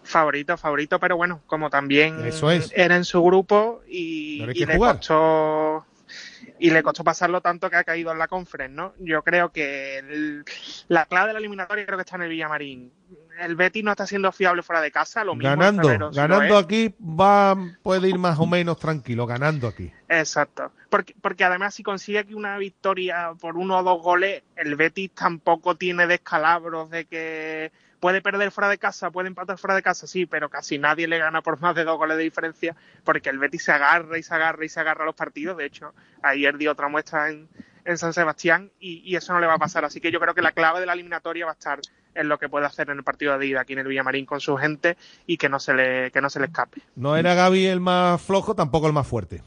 Favorito, 0.03 0.57
favorito, 0.57 0.99
pero 0.99 1.15
bueno, 1.15 1.41
como 1.47 1.69
también 1.69 2.25
Eso 2.25 2.51
es. 2.51 2.73
era 2.75 2.97
en 2.97 3.05
su 3.05 3.23
grupo 3.23 3.81
y, 3.87 4.45
le 4.45 4.75
jugar. 4.75 4.97
costó 4.97 5.85
y 6.59 6.69
le 6.69 6.83
costó 6.83 7.05
pasarlo 7.05 7.39
tanto 7.39 7.69
que 7.69 7.77
ha 7.77 7.85
caído 7.85 8.11
en 8.11 8.17
la 8.19 8.27
conference, 8.27 8.75
¿no? 8.75 8.93
Yo 8.99 9.23
creo 9.23 9.53
que 9.53 9.99
el- 9.99 10.43
la 10.89 11.05
clave 11.05 11.27
de 11.27 11.33
la 11.33 11.39
eliminatoria 11.39 11.85
creo 11.85 11.97
que 11.97 12.01
está 12.03 12.17
en 12.17 12.23
el 12.23 12.29
Villamarín. 12.29 12.91
El 13.41 13.55
Betis 13.55 13.83
no 13.83 13.91
está 13.91 14.05
siendo 14.05 14.31
fiable 14.31 14.61
fuera 14.61 14.81
de 14.81 14.91
casa, 14.91 15.23
lo 15.23 15.35
mismo 15.35 15.49
Ganando, 15.49 16.57
aquí 16.57 16.93
va, 17.01 17.57
puede 17.81 18.09
ir 18.09 18.17
más 18.17 18.39
o 18.39 18.45
menos 18.45 18.77
tranquilo, 18.77 19.25
ganando 19.25 19.67
aquí. 19.67 19.91
Exacto. 20.07 20.71
Porque, 20.89 21.15
porque 21.21 21.43
además 21.43 21.73
si 21.73 21.83
consigue 21.83 22.19
aquí 22.19 22.33
una 22.33 22.57
victoria 22.57 23.33
por 23.39 23.57
uno 23.57 23.79
o 23.79 23.83
dos 23.83 24.01
goles, 24.01 24.43
el 24.55 24.75
Betis 24.75 25.11
tampoco 25.11 25.75
tiene 25.75 26.05
descalabros 26.05 26.89
de 26.89 27.05
que 27.05 27.71
puede 27.99 28.21
perder 28.21 28.51
fuera 28.51 28.69
de 28.69 28.77
casa, 28.77 29.11
puede 29.11 29.27
empatar 29.27 29.57
fuera 29.57 29.75
de 29.75 29.83
casa, 29.83 30.07
sí, 30.07 30.25
pero 30.25 30.49
casi 30.49 30.77
nadie 30.77 31.07
le 31.07 31.19
gana 31.19 31.41
por 31.41 31.61
más 31.61 31.75
de 31.75 31.83
dos 31.83 31.97
goles 31.97 32.17
de 32.17 32.23
diferencia, 32.23 32.75
porque 33.03 33.29
el 33.29 33.37
Betis 33.37 33.63
se 33.63 33.71
agarra 33.71 34.17
y 34.17 34.23
se 34.23 34.33
agarra 34.33 34.65
y 34.65 34.69
se 34.69 34.79
agarra 34.79 35.03
a 35.03 35.05
los 35.05 35.15
partidos. 35.15 35.55
De 35.55 35.65
hecho, 35.65 35.93
ayer 36.21 36.57
dio 36.57 36.71
otra 36.71 36.89
muestra 36.89 37.29
en, 37.29 37.47
en 37.85 37.97
San 37.97 38.13
Sebastián 38.13 38.71
y, 38.79 39.01
y 39.05 39.15
eso 39.15 39.33
no 39.33 39.39
le 39.39 39.47
va 39.47 39.53
a 39.53 39.59
pasar. 39.59 39.85
Así 39.85 40.01
que 40.01 40.11
yo 40.11 40.19
creo 40.19 40.33
que 40.33 40.41
la 40.41 40.51
clave 40.51 40.79
de 40.79 40.87
la 40.87 40.93
eliminatoria 40.93 41.45
va 41.45 41.51
a 41.51 41.53
estar 41.53 41.79
en 42.15 42.29
lo 42.29 42.37
que 42.37 42.49
puede 42.49 42.65
hacer 42.65 42.89
en 42.89 42.97
el 42.97 43.03
partido 43.03 43.37
de 43.37 43.47
ida 43.47 43.61
aquí 43.61 43.73
en 43.73 43.79
el 43.79 43.87
Villamarín 43.87 44.25
con 44.25 44.39
su 44.39 44.57
gente 44.57 44.97
y 45.25 45.37
que 45.37 45.49
no 45.49 45.59
se 45.59 45.73
le, 45.73 46.11
que 46.11 46.21
no 46.21 46.29
se 46.29 46.39
le 46.39 46.47
escape. 46.47 46.81
No 46.95 47.15
era 47.15 47.33
Gaby 47.33 47.65
el 47.65 47.79
más 47.79 48.21
flojo, 48.21 48.55
tampoco 48.55 48.87
el 48.87 48.93
más 48.93 49.07
fuerte. 49.07 49.41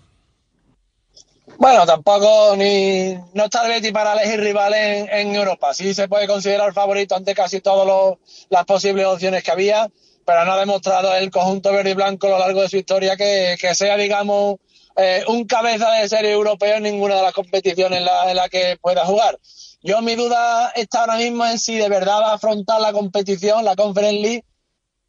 Bueno, 1.59 1.87
tampoco 1.87 2.57
ni 2.57 3.15
no 3.35 3.45
está 3.45 3.65
el 3.65 3.69
Betis 3.69 3.93
para 3.93 4.15
elegir 4.15 4.41
rivales 4.41 5.09
en, 5.09 5.29
en 5.29 5.35
Europa. 5.35 5.73
Sí 5.75 5.95
se 5.95 6.09
puede 6.09 6.27
considerar 6.27 6.73
favorito 6.73 7.15
ante 7.15 7.35
casi 7.35 7.61
todas 7.61 8.19
las 8.49 8.65
posibles 8.65 9.07
opciones 9.07 9.45
que 9.45 9.51
había, 9.51 9.89
pero 10.25 10.45
no 10.45 10.53
ha 10.53 10.59
demostrado 10.59 11.15
el 11.15 11.31
conjunto 11.31 11.73
verde 11.73 11.91
y 11.91 11.95
blanco 11.95 12.27
a 12.27 12.31
lo 12.31 12.39
largo 12.39 12.63
de 12.63 12.69
su 12.69 12.77
historia 12.77 13.17
que, 13.17 13.57
que 13.61 13.75
sea, 13.75 13.97
digamos, 13.97 14.57
eh, 14.97 15.23
un 15.29 15.45
cabeza 15.45 15.91
de 15.93 16.09
serie 16.09 16.33
europeo 16.33 16.77
en 16.77 16.85
ninguna 16.85 17.17
de 17.17 17.23
las 17.23 17.33
competiciones 17.33 17.99
en 17.99 18.05
la, 18.05 18.31
en 18.31 18.37
la 18.37 18.49
que 18.49 18.79
pueda 18.81 19.05
jugar. 19.05 19.39
Yo 19.87 20.01
mi 20.01 20.15
duda 20.15 20.71
está 20.75 21.01
ahora 21.01 21.17
mismo 21.17 21.45
en 21.45 21.59
si 21.59 21.77
de 21.77 21.91
verdad 21.91 22.21
va 22.23 22.31
a 22.31 22.35
afrontar 22.37 22.81
la 22.81 22.93
competición, 22.95 23.65
la 23.67 23.77
Conference 23.77 24.19
League, 24.21 24.45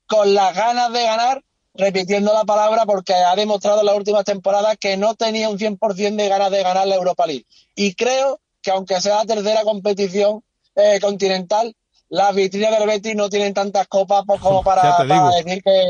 con 0.06 0.34
las 0.34 0.53
ganas 0.53 0.91
de 0.91 1.02
ganar, 1.02 1.41
repitiendo 1.73 2.34
la 2.34 2.43
palabra, 2.43 2.85
porque 2.85 3.14
ha 3.14 3.35
demostrado 3.38 3.80
en 3.80 3.85
las 3.85 3.95
últimas 3.95 4.26
temporadas 4.26 4.76
que 4.77 4.97
no 4.97 5.15
tenía 5.15 5.49
un 5.49 5.57
100% 5.57 6.18
de 6.18 6.27
ganas 6.27 6.52
de 6.52 6.61
ganar 6.61 6.88
la 6.88 6.95
Europa 6.95 7.26
League. 7.26 7.45
Y 7.73 7.95
creo 7.95 8.41
que 8.61 8.72
aunque 8.72 8.99
sea 8.99 9.15
la 9.23 9.26
tercera 9.26 9.64
competición 9.64 10.43
eh, 10.76 10.99
continental, 10.99 11.73
las 12.10 12.35
vitrinas 12.35 12.77
del 12.77 12.88
Betis 12.88 13.15
no 13.15 13.30
tienen 13.30 13.53
tantas 13.53 13.88
copas 13.88 14.23
pues, 14.27 14.41
como 14.41 14.61
para, 14.64 14.97
decir 15.38 15.64
que 15.64 15.84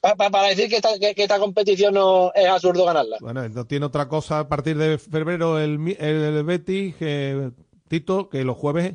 para, 0.00 0.30
para 0.30 0.48
decir 0.48 0.70
que 0.70 0.76
esta, 0.76 0.98
que, 0.98 1.14
que 1.14 1.22
esta 1.24 1.38
competición 1.38 1.92
no 1.92 2.32
es 2.34 2.46
absurdo 2.48 2.86
ganarla. 2.86 3.18
Bueno, 3.20 3.46
no 3.48 3.66
tiene 3.66 3.84
otra 3.84 4.08
cosa 4.08 4.38
a 4.40 4.48
partir 4.48 4.78
de 4.78 4.96
febrero 4.96 5.58
el, 5.58 5.78
mi- 5.78 5.96
el 5.98 6.42
Betis, 6.44 6.96
que, 6.96 7.50
Tito, 7.92 8.30
que 8.30 8.42
los 8.42 8.56
jueves 8.56 8.94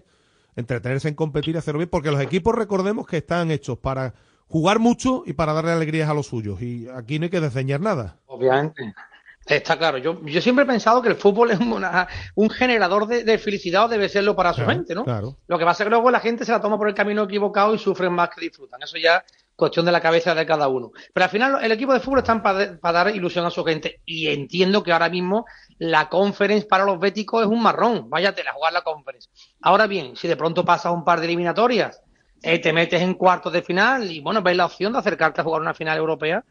entretenerse 0.56 1.08
en 1.08 1.14
competir 1.14 1.54
y 1.54 1.60
hacerlo 1.60 1.78
bien, 1.78 1.90
porque 1.90 2.10
los 2.10 2.20
equipos 2.20 2.56
recordemos 2.56 3.06
que 3.06 3.18
están 3.18 3.52
hechos 3.52 3.78
para 3.78 4.16
jugar 4.48 4.80
mucho 4.80 5.22
y 5.24 5.34
para 5.34 5.54
darle 5.54 5.72
alegrías 5.72 6.10
a 6.10 6.16
los 6.16 6.26
suyos. 6.26 6.60
Y 6.64 6.88
aquí 6.90 7.20
no 7.20 7.26
hay 7.26 7.30
que 7.30 7.40
desdeñar 7.40 7.80
nada. 7.80 8.18
Obviamente. 8.26 8.96
Está 9.46 9.78
claro. 9.78 10.00
Yo, 10.00 10.20
yo 10.26 10.42
siempre 10.42 10.64
he 10.64 10.68
pensado 10.68 11.02
que 11.04 11.10
el 11.10 11.16
fútbol 11.16 11.52
es 11.52 11.60
una- 11.60 12.08
un 12.34 12.50
generador 12.50 13.06
de, 13.06 13.24
de 13.24 13.38
felicidad 13.38 13.86
o 13.86 13.88
debe 13.88 14.10
serlo 14.10 14.36
para 14.36 14.52
su 14.54 14.66
gente, 14.66 14.96
¿no? 14.96 15.04
Claro. 15.04 15.38
Lo 15.48 15.60
que 15.60 15.66
pasa 15.66 15.84
es 15.84 15.86
que 15.86 15.92
luego 15.92 16.10
la 16.10 16.20
gente 16.20 16.44
se 16.44 16.52
la 16.52 16.60
toma 16.60 16.78
por 16.80 16.90
el 16.90 16.96
camino 16.96 17.24
equivocado 17.24 17.76
y 17.76 17.78
sufren 17.78 18.12
más 18.14 18.30
que 18.30 18.42
disfrutan. 18.42 18.82
Eso 18.82 18.98
ya 18.98 19.24
cuestión 19.58 19.86
de 19.86 19.92
la 19.92 20.00
cabeza 20.00 20.36
de 20.36 20.46
cada 20.46 20.70
uno. 20.70 20.92
Pero 21.12 21.24
al 21.26 21.30
final 21.30 21.60
el 21.62 21.72
equipo 21.72 21.92
de 21.92 22.00
fútbol 22.00 22.20
está 22.20 22.42
para, 22.42 22.78
dar 22.80 23.14
ilusión 23.14 23.46
a 23.46 23.50
su 23.50 23.66
gente. 23.66 24.02
Y 24.06 24.28
entiendo 24.28 24.84
que 24.84 24.94
ahora 24.94 25.10
mismo 25.10 25.46
la 25.80 26.08
conference 26.08 26.68
para 26.68 26.86
los 26.86 27.00
béticos 27.00 27.42
es 27.42 27.48
un 27.48 27.62
marrón. 27.62 28.10
Váyatela 28.10 28.52
a 28.52 28.54
jugar 28.54 28.72
la 28.72 28.84
conference. 28.84 29.30
Ahora 29.62 29.88
bien, 29.88 30.16
si 30.16 30.28
de 30.28 30.38
pronto 30.38 30.64
pasas 30.64 30.94
un 30.94 31.04
par 31.04 31.20
de 31.20 31.26
eliminatorias, 31.26 32.02
eh, 32.44 32.60
te 32.60 32.72
metes 32.72 33.02
en 33.02 33.16
cuartos 33.16 33.52
de 33.52 33.64
final 33.64 34.12
y 34.12 34.22
bueno, 34.22 34.44
ves 34.44 34.56
la 34.56 34.68
opción 34.68 34.94
de 34.94 35.00
acercarte 35.00 35.42
a 35.42 35.44
jugar 35.44 35.60
una 35.60 35.74
final 35.74 35.98
europea, 35.98 36.44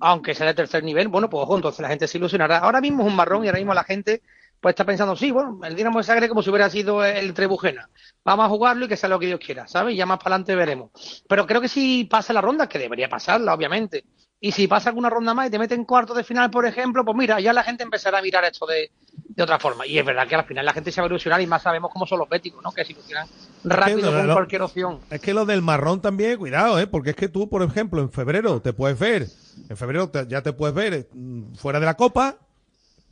aunque 0.00 0.34
sea 0.34 0.46
de 0.46 0.54
tercer 0.54 0.82
nivel, 0.82 1.08
bueno, 1.08 1.28
pues 1.28 1.42
ojo, 1.42 1.56
entonces 1.56 1.80
la 1.80 1.88
gente 1.88 2.08
se 2.08 2.16
ilusionará. 2.16 2.58
Ahora 2.58 2.80
mismo 2.80 3.02
es 3.02 3.08
un 3.10 3.16
marrón 3.16 3.44
y 3.44 3.48
ahora 3.48 3.58
mismo 3.58 3.74
la 3.74 3.84
gente 3.84 4.22
pues 4.64 4.72
está 4.72 4.86
pensando, 4.86 5.14
sí, 5.14 5.30
bueno, 5.30 5.60
el 5.62 5.76
Dinamo 5.76 5.98
de 5.98 6.04
Zagreb 6.04 6.30
como 6.30 6.42
si 6.42 6.48
hubiera 6.48 6.70
sido 6.70 7.04
el 7.04 7.34
Trebujena. 7.34 7.90
Vamos 8.24 8.46
a 8.46 8.48
jugarlo 8.48 8.86
y 8.86 8.88
que 8.88 8.96
sea 8.96 9.10
lo 9.10 9.18
que 9.18 9.26
Dios 9.26 9.38
quiera, 9.38 9.68
¿sabes? 9.68 9.94
Ya 9.94 10.06
más 10.06 10.16
para 10.16 10.36
adelante 10.36 10.54
veremos. 10.54 11.22
Pero 11.28 11.46
creo 11.46 11.60
que 11.60 11.68
si 11.68 12.04
pasa 12.04 12.32
la 12.32 12.40
ronda, 12.40 12.66
que 12.66 12.78
debería 12.78 13.06
pasarla, 13.10 13.52
obviamente, 13.52 14.04
y 14.40 14.52
si 14.52 14.66
pasa 14.66 14.88
alguna 14.88 15.10
ronda 15.10 15.34
más 15.34 15.48
y 15.48 15.50
te 15.50 15.58
mete 15.58 15.74
en 15.74 15.84
cuartos 15.84 16.16
de 16.16 16.24
final, 16.24 16.50
por 16.50 16.64
ejemplo, 16.64 17.04
pues 17.04 17.14
mira, 17.14 17.40
ya 17.40 17.52
la 17.52 17.62
gente 17.62 17.82
empezará 17.82 18.20
a 18.20 18.22
mirar 18.22 18.42
esto 18.44 18.64
de, 18.64 18.90
de 19.12 19.42
otra 19.42 19.58
forma. 19.58 19.86
Y 19.86 19.98
es 19.98 20.04
verdad 20.06 20.26
que 20.26 20.34
al 20.34 20.46
final 20.46 20.64
la 20.64 20.72
gente 20.72 20.90
se 20.90 21.02
va 21.02 21.08
a 21.08 21.10
ilusionar 21.10 21.42
y 21.42 21.46
más 21.46 21.62
sabemos 21.62 21.90
cómo 21.92 22.06
son 22.06 22.18
los 22.20 22.28
béticos, 22.30 22.62
¿no? 22.64 22.72
Que 22.72 22.86
se 22.86 22.92
ilusionan 22.92 23.28
rápido 23.64 24.10
no, 24.10 24.16
con 24.16 24.26
no. 24.28 24.32
cualquier 24.32 24.62
opción. 24.62 25.00
Es 25.10 25.20
que 25.20 25.34
lo 25.34 25.44
del 25.44 25.60
marrón 25.60 26.00
también, 26.00 26.38
cuidado, 26.38 26.78
¿eh? 26.78 26.86
Porque 26.86 27.10
es 27.10 27.16
que 27.16 27.28
tú, 27.28 27.50
por 27.50 27.62
ejemplo, 27.62 28.00
en 28.00 28.10
febrero 28.10 28.62
te 28.62 28.72
puedes 28.72 28.98
ver, 28.98 29.26
en 29.68 29.76
febrero 29.76 30.08
te- 30.08 30.26
ya 30.26 30.40
te 30.42 30.54
puedes 30.54 30.74
ver 30.74 31.08
mm, 31.12 31.54
fuera 31.56 31.80
de 31.80 31.84
la 31.86 31.94
Copa, 31.94 32.38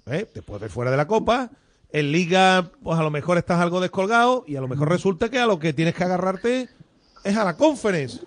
¿eh? 0.07 0.27
Te 0.33 0.43
puedes 0.43 0.63
ver 0.63 0.71
fuera 0.71 0.91
de 0.91 0.97
la 0.97 1.07
Copa. 1.07 1.51
En 1.91 2.11
Liga, 2.11 2.71
pues 2.83 2.99
a 2.99 3.03
lo 3.03 3.11
mejor 3.11 3.37
estás 3.37 3.61
algo 3.61 3.81
descolgado 3.81 4.45
y 4.47 4.57
a 4.57 4.61
lo 4.61 4.69
mejor 4.69 4.89
resulta 4.89 5.29
que 5.29 5.39
a 5.39 5.47
lo 5.47 5.59
que 5.59 5.73
tienes 5.73 5.95
que 5.95 6.05
agarrarte 6.05 6.69
es 7.23 7.37
a 7.37 7.45
la 7.45 7.57
Conference. 7.57 8.21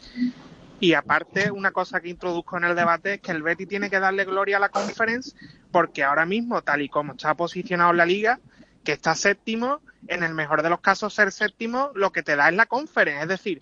Y 0.80 0.94
aparte, 0.94 1.52
una 1.52 1.72
cosa 1.72 2.02
que 2.02 2.10
introduzco 2.10 2.58
en 2.58 2.66
el 2.66 2.76
debate 2.76 3.16
es 3.16 3.22
que 3.22 3.32
el 3.32 3.42
Betty 3.42 3.66
tiene 3.66 3.90
que 3.90 4.00
darle 4.00 4.26
gloria 4.26 4.58
a 4.58 4.60
la 4.60 4.70
conference 4.70 5.36
porque 5.72 6.04
ahora 6.04 6.26
mismo, 6.26 6.62
tal 6.62 6.82
y 6.82 6.90
como 6.90 7.14
está 7.14 7.34
posicionado 7.34 7.92
en 7.92 7.98
la 7.98 8.06
liga, 8.06 8.40
que 8.84 8.92
está 8.92 9.16
séptimo, 9.16 9.82
en 10.08 10.24
el 10.24 10.34
mejor 10.34 10.62
de 10.62 10.70
los 10.70 10.82
casos 10.82 11.14
ser 11.14 11.32
séptimo, 11.32 11.92
lo 11.96 12.12
que 12.12 12.24
te 12.24 12.36
da 12.36 12.50
es 12.50 12.56
la 12.56 12.66
conference. 12.66 13.24
Es 13.24 13.30
decir, 13.30 13.62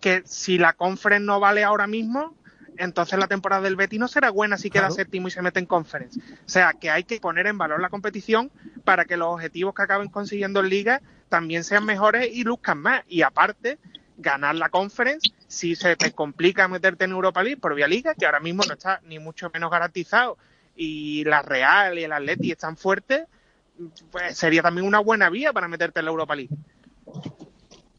que 0.00 0.22
si 0.24 0.58
la 0.58 0.72
conference 0.72 1.26
no 1.26 1.40
vale 1.40 1.64
ahora 1.64 1.86
mismo, 1.86 2.34
entonces 2.78 3.18
la 3.18 3.26
temporada 3.26 3.62
del 3.62 3.76
Betty 3.76 3.98
no 3.98 4.08
será 4.08 4.30
buena 4.30 4.56
si 4.56 4.70
queda 4.70 4.82
Claro. 4.82 4.94
séptimo 4.94 5.28
y 5.28 5.30
se 5.30 5.42
mete 5.42 5.58
en 5.60 5.66
conference. 5.66 6.18
O 6.20 6.48
sea, 6.48 6.72
que 6.72 6.90
hay 6.90 7.04
que 7.04 7.20
poner 7.20 7.46
en 7.46 7.58
valor 7.58 7.80
la 7.80 7.88
competición 7.90 8.50
para 8.84 9.04
que 9.04 9.16
los 9.16 9.28
objetivos 9.28 9.74
que 9.74 9.82
acaben 9.82 10.08
consiguiendo 10.08 10.60
en 10.60 10.68
liga 10.68 11.02
también 11.28 11.64
sean 11.64 11.84
mejores 11.84 12.28
y 12.32 12.44
luzcan 12.44 12.78
más. 12.78 13.02
Y 13.08 13.22
aparte, 13.22 13.78
ganar 14.18 14.54
la 14.54 14.68
conference, 14.68 15.30
si 15.46 15.74
se 15.76 15.96
te 15.96 16.12
complica 16.12 16.68
meterte 16.68 17.04
en 17.04 17.12
Europa 17.12 17.42
League 17.42 17.60
por 17.60 17.74
vía 17.74 17.88
liga, 17.88 18.14
que 18.14 18.26
ahora 18.26 18.40
mismo 18.40 18.62
no 18.66 18.74
está 18.74 19.00
ni 19.04 19.18
mucho 19.18 19.50
menos 19.52 19.70
garantizado, 19.70 20.38
y 20.76 21.24
la 21.24 21.42
Real 21.42 21.98
y 21.98 22.04
el 22.04 22.12
Atleti 22.12 22.50
están 22.52 22.76
fuertes, 22.76 23.24
pues 24.10 24.36
sería 24.36 24.62
también 24.62 24.86
una 24.86 25.00
buena 25.00 25.28
vía 25.30 25.52
para 25.52 25.68
meterte 25.68 26.00
en 26.00 26.06
la 26.06 26.10
Europa 26.10 26.34
League. 26.36 26.54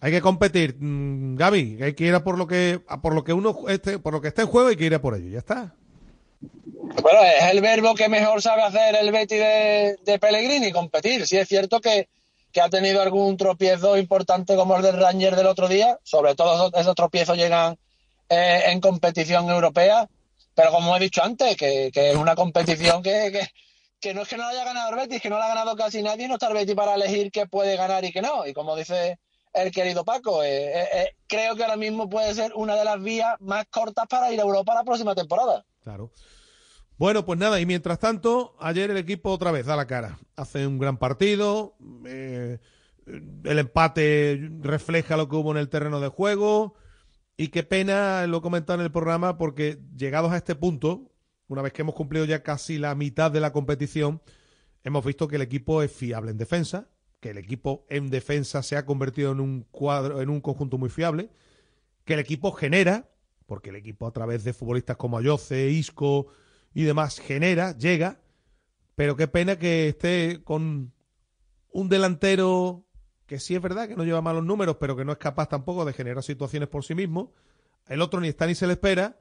Hay 0.03 0.11
que 0.11 0.19
competir, 0.19 0.75
mm, 0.77 1.38
Gaby, 1.38 1.81
hay 1.81 1.93
que 1.93 2.03
ir 2.03 2.13
a 2.13 2.25
por 2.25 2.38
lo 2.38 2.45
que 2.45 2.81
a 2.89 3.01
por 3.01 3.15
lo 3.15 3.23
que 3.23 3.31
uno 3.31 3.57
esté, 3.69 3.99
por 3.99 4.11
lo 4.11 4.19
que 4.19 4.27
esté 4.27 4.41
en 4.41 4.49
juego 4.49 4.67
hay 4.67 4.75
que 4.75 4.84
ir 4.84 4.93
a 4.93 4.99
por 4.99 5.15
ello, 5.15 5.30
ya 5.30 5.39
está. 5.39 5.75
Bueno, 6.41 7.19
es 7.23 7.45
el 7.53 7.61
verbo 7.61 7.95
que 7.95 8.09
mejor 8.09 8.41
sabe 8.41 8.63
hacer 8.63 8.97
el 8.97 9.13
Betty 9.13 9.38
de, 9.38 10.19
Pellegrini, 10.19 10.73
competir. 10.73 11.25
Sí 11.25 11.38
es 11.38 11.47
cierto 11.47 11.80
que, 11.80 12.09
que 12.51 12.59
ha 12.59 12.69
tenido 12.69 13.01
algún 13.01 13.38
tropiezo 13.38 13.95
importante 13.95 14.57
como 14.57 14.75
el 14.75 14.81
del 14.81 14.99
Ranger 14.99 15.38
del 15.38 15.47
otro 15.47 15.69
día, 15.69 15.97
sobre 16.03 16.35
todo 16.35 16.69
esos, 16.77 16.95
tropiezos 16.95 17.38
llegan 17.38 17.77
eh, 18.27 18.63
en 18.65 18.81
competición 18.81 19.49
europea, 19.49 20.09
pero 20.53 20.71
como 20.71 20.97
he 20.97 20.99
dicho 20.99 21.23
antes, 21.23 21.55
que, 21.55 21.91
que 21.93 22.11
es 22.11 22.17
una 22.17 22.35
competición 22.35 23.01
que, 23.01 23.47
que, 24.01 24.13
no 24.13 24.23
es 24.23 24.27
que 24.27 24.35
no 24.35 24.45
haya 24.45 24.65
ganado 24.65 24.89
el 24.89 24.97
Betis, 24.97 25.21
que 25.21 25.30
no 25.30 25.39
la 25.39 25.45
ha 25.45 25.55
ganado 25.55 25.77
casi 25.77 26.03
nadie, 26.03 26.27
no 26.27 26.34
está 26.34 26.49
el 26.49 26.55
Betis 26.55 26.75
para 26.75 26.95
elegir 26.95 27.31
qué 27.31 27.47
puede 27.47 27.77
ganar 27.77 28.03
y 28.03 28.11
qué 28.11 28.21
no. 28.21 28.45
Y 28.45 28.51
como 28.51 28.75
dice 28.75 29.17
el 29.53 29.71
querido 29.71 30.03
Paco, 30.03 30.43
eh, 30.43 30.81
eh, 30.81 30.88
eh, 30.93 31.15
creo 31.27 31.55
que 31.55 31.63
ahora 31.63 31.77
mismo 31.77 32.09
puede 32.09 32.34
ser 32.34 32.51
una 32.55 32.75
de 32.75 32.84
las 32.84 33.01
vías 33.01 33.35
más 33.39 33.65
cortas 33.69 34.05
para 34.07 34.31
ir 34.31 34.39
a 34.39 34.43
Europa 34.43 34.73
la 34.73 34.84
próxima 34.84 35.15
temporada. 35.15 35.65
Claro. 35.84 36.11
Bueno, 36.97 37.25
pues 37.25 37.39
nada, 37.39 37.59
y 37.59 37.65
mientras 37.65 37.99
tanto, 37.99 38.55
ayer 38.59 38.91
el 38.91 38.97
equipo 38.97 39.31
otra 39.31 39.51
vez 39.51 39.65
da 39.65 39.75
la 39.75 39.88
cara. 39.88 40.19
Hace 40.35 40.65
un 40.67 40.80
gran 40.80 40.97
partido, 40.97 41.75
el 42.05 42.59
empate 43.43 44.51
refleja 44.61 45.17
lo 45.17 45.27
que 45.27 45.35
hubo 45.35 45.51
en 45.51 45.57
el 45.57 45.69
terreno 45.69 45.99
de 45.99 46.07
juego, 46.09 46.75
y 47.35 47.47
qué 47.47 47.63
pena, 47.63 48.27
lo 48.27 48.41
comentado 48.41 48.80
en 48.80 48.85
el 48.85 48.91
programa, 48.91 49.38
porque 49.38 49.80
llegados 49.97 50.31
a 50.31 50.38
este 50.38 50.53
punto, 50.55 51.11
una 51.47 51.63
vez 51.63 51.73
que 51.73 51.81
hemos 51.81 51.95
cumplido 51.95 52.25
ya 52.25 52.43
casi 52.43 52.77
la 52.77 52.93
mitad 52.93 53.31
de 53.31 53.39
la 53.39 53.51
competición, 53.51 54.21
hemos 54.84 55.03
visto 55.03 55.27
que 55.27 55.38
el 55.38 55.41
equipo 55.41 55.81
es 55.81 55.91
fiable 55.91 56.31
en 56.31 56.38
defensa, 56.38 56.89
que 57.23 57.29
el 57.29 57.37
equipo 57.37 57.85
en 57.87 58.09
defensa 58.09 58.61
se 58.63 58.75
ha 58.75 58.85
convertido 58.85 59.31
en 59.31 59.39
un 59.39 59.65
cuadro, 59.71 60.19
en 60.19 60.29
un 60.29 60.41
conjunto 60.41 60.77
muy 60.77 60.89
fiable, 60.89 61.29
que 62.03 62.15
el 62.15 62.19
equipo 62.19 62.51
genera, 62.51 63.09
porque 63.45 63.69
el 63.69 63.77
equipo 63.77 64.05
a 64.05 64.11
través 64.11 64.43
de 64.43 64.51
futbolistas 64.51 64.97
como 64.97 65.17
Ayoce, 65.17 65.69
Isco 65.69 66.27
y 66.73 66.83
demás 66.83 67.21
genera, 67.21 67.77
llega, 67.77 68.19
pero 68.95 69.15
qué 69.15 69.29
pena 69.29 69.57
que 69.57 69.87
esté 69.87 70.43
con 70.43 70.91
un 71.71 71.87
delantero 71.87 72.83
que 73.25 73.39
sí 73.39 73.55
es 73.55 73.61
verdad 73.61 73.87
que 73.87 73.95
no 73.95 74.03
lleva 74.03 74.21
malos 74.21 74.43
números, 74.43 74.75
pero 74.77 74.97
que 74.97 75.05
no 75.05 75.13
es 75.13 75.17
capaz 75.17 75.47
tampoco 75.47 75.85
de 75.85 75.93
generar 75.93 76.23
situaciones 76.23 76.67
por 76.67 76.83
sí 76.83 76.93
mismo. 76.93 77.31
El 77.87 78.01
otro 78.01 78.19
ni 78.19 78.27
está 78.27 78.47
ni 78.47 78.53
se 78.53 78.67
le 78.67 78.73
espera. 78.73 79.17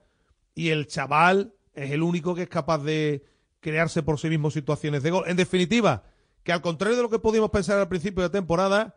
Y 0.57 0.71
el 0.71 0.89
chaval 0.89 1.55
es 1.73 1.93
el 1.93 2.03
único 2.03 2.35
que 2.35 2.43
es 2.43 2.49
capaz 2.49 2.79
de 2.79 3.25
crearse 3.61 4.03
por 4.03 4.19
sí 4.19 4.29
mismo 4.29 4.51
situaciones 4.51 5.05
de 5.05 5.13
gol. 5.13 5.25
En 5.29 5.37
definitiva, 5.37 6.03
que 6.43 6.53
al 6.53 6.63
contrario 6.63 6.97
de 6.97 7.03
lo 7.03 7.11
que 7.11 7.19
pudimos 7.19 7.51
pensar 7.51 7.79
al 7.79 7.89
principio 7.89 8.23
de 8.23 8.31
temporada, 8.31 8.97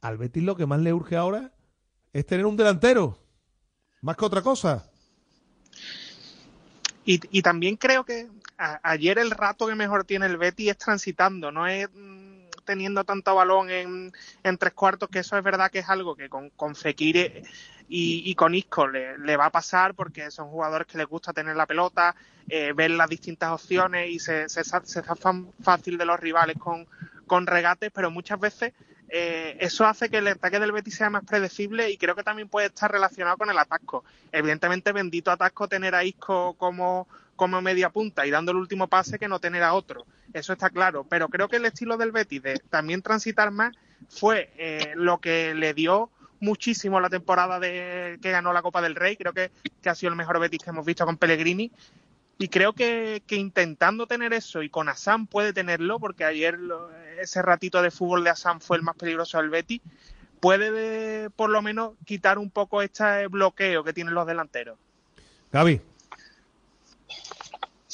al 0.00 0.18
Betis 0.18 0.42
lo 0.42 0.56
que 0.56 0.66
más 0.66 0.80
le 0.80 0.92
urge 0.92 1.16
ahora 1.16 1.52
es 2.12 2.26
tener 2.26 2.46
un 2.46 2.56
delantero, 2.56 3.18
más 4.00 4.16
que 4.16 4.24
otra 4.24 4.42
cosa. 4.42 4.88
Y, 7.04 7.20
y 7.30 7.42
también 7.42 7.76
creo 7.76 8.04
que 8.04 8.28
ayer 8.82 9.18
el 9.18 9.30
rato 9.30 9.66
que 9.66 9.74
mejor 9.74 10.04
tiene 10.04 10.26
el 10.26 10.36
Betis 10.36 10.70
es 10.70 10.78
transitando, 10.78 11.50
no 11.50 11.66
es 11.66 11.88
teniendo 12.68 13.02
tanto 13.04 13.34
balón 13.34 13.70
en, 13.70 14.12
tres 14.58 14.74
cuartos, 14.74 15.08
que 15.08 15.20
eso 15.20 15.38
es 15.38 15.42
verdad 15.42 15.70
que 15.70 15.78
es 15.78 15.88
algo 15.88 16.14
que 16.14 16.28
con, 16.28 16.50
con 16.50 16.76
Fekir 16.76 17.42
y, 17.88 18.34
con 18.34 18.54
Isco 18.54 18.86
le, 18.86 19.16
le, 19.16 19.38
va 19.38 19.46
a 19.46 19.50
pasar 19.50 19.94
porque 19.94 20.30
son 20.30 20.50
jugadores 20.50 20.86
que 20.86 20.98
les 20.98 21.06
gusta 21.06 21.32
tener 21.32 21.56
la 21.56 21.64
pelota, 21.64 22.14
eh, 22.46 22.74
ver 22.74 22.90
las 22.90 23.08
distintas 23.08 23.50
opciones 23.50 24.10
y 24.10 24.18
se, 24.18 24.50
se, 24.50 24.62
se 24.62 25.02
zafan 25.02 25.50
fácil 25.62 25.96
de 25.96 26.04
los 26.04 26.20
rivales 26.20 26.58
con, 26.58 26.86
con 27.26 27.46
regates, 27.46 27.90
pero 27.90 28.10
muchas 28.10 28.38
veces 28.38 28.74
eh, 29.08 29.56
eso 29.60 29.86
hace 29.86 30.10
que 30.10 30.18
el 30.18 30.28
ataque 30.28 30.60
del 30.60 30.72
Betis 30.72 30.96
sea 30.96 31.08
más 31.08 31.24
predecible 31.24 31.90
y 31.90 31.96
creo 31.96 32.14
que 32.14 32.22
también 32.22 32.50
puede 32.50 32.66
estar 32.66 32.92
relacionado 32.92 33.38
con 33.38 33.48
el 33.48 33.58
atasco. 33.58 34.04
Evidentemente, 34.30 34.92
bendito 34.92 35.30
atasco 35.30 35.68
tener 35.68 35.94
a 35.94 36.04
Isco 36.04 36.54
como, 36.58 37.08
como 37.34 37.62
media 37.62 37.88
punta 37.88 38.26
y 38.26 38.30
dando 38.30 38.52
el 38.52 38.58
último 38.58 38.88
pase 38.88 39.18
que 39.18 39.28
no 39.28 39.40
tener 39.40 39.62
a 39.62 39.72
otro. 39.72 40.04
Eso 40.32 40.52
está 40.52 40.70
claro. 40.70 41.04
Pero 41.08 41.28
creo 41.28 41.48
que 41.48 41.56
el 41.56 41.64
estilo 41.64 41.96
del 41.96 42.12
Betis 42.12 42.42
de 42.42 42.54
también 42.70 43.02
transitar 43.02 43.50
más 43.50 43.76
fue 44.08 44.52
eh, 44.56 44.92
lo 44.94 45.18
que 45.18 45.54
le 45.54 45.74
dio 45.74 46.10
muchísimo 46.40 47.00
la 47.00 47.10
temporada 47.10 47.58
de 47.58 48.18
que 48.22 48.30
ganó 48.30 48.52
la 48.52 48.62
Copa 48.62 48.80
del 48.80 48.94
Rey. 48.94 49.16
Creo 49.16 49.32
que, 49.32 49.50
que 49.82 49.88
ha 49.88 49.94
sido 49.94 50.10
el 50.10 50.16
mejor 50.16 50.38
Betis 50.38 50.60
que 50.62 50.70
hemos 50.70 50.86
visto 50.86 51.04
con 51.04 51.16
Pellegrini. 51.16 51.72
Y 52.40 52.48
creo 52.48 52.72
que, 52.72 53.22
que, 53.26 53.34
intentando 53.34 54.06
tener 54.06 54.32
eso, 54.32 54.62
y 54.62 54.70
con 54.70 54.88
Assam 54.88 55.26
puede 55.26 55.52
tenerlo, 55.52 55.98
porque 55.98 56.24
ayer 56.24 56.56
ese 57.20 57.42
ratito 57.42 57.82
de 57.82 57.90
fútbol 57.90 58.22
de 58.22 58.30
Assam 58.30 58.60
fue 58.60 58.76
el 58.76 58.84
más 58.84 58.94
peligroso 58.94 59.38
del 59.38 59.50
Betis, 59.50 59.80
puede 60.38 60.70
de, 60.70 61.30
por 61.30 61.50
lo 61.50 61.62
menos 61.62 61.94
quitar 62.04 62.38
un 62.38 62.50
poco 62.50 62.80
este 62.80 63.26
bloqueo 63.26 63.82
que 63.82 63.92
tienen 63.92 64.14
los 64.14 64.24
delanteros. 64.24 64.78
Gaby. 65.50 65.80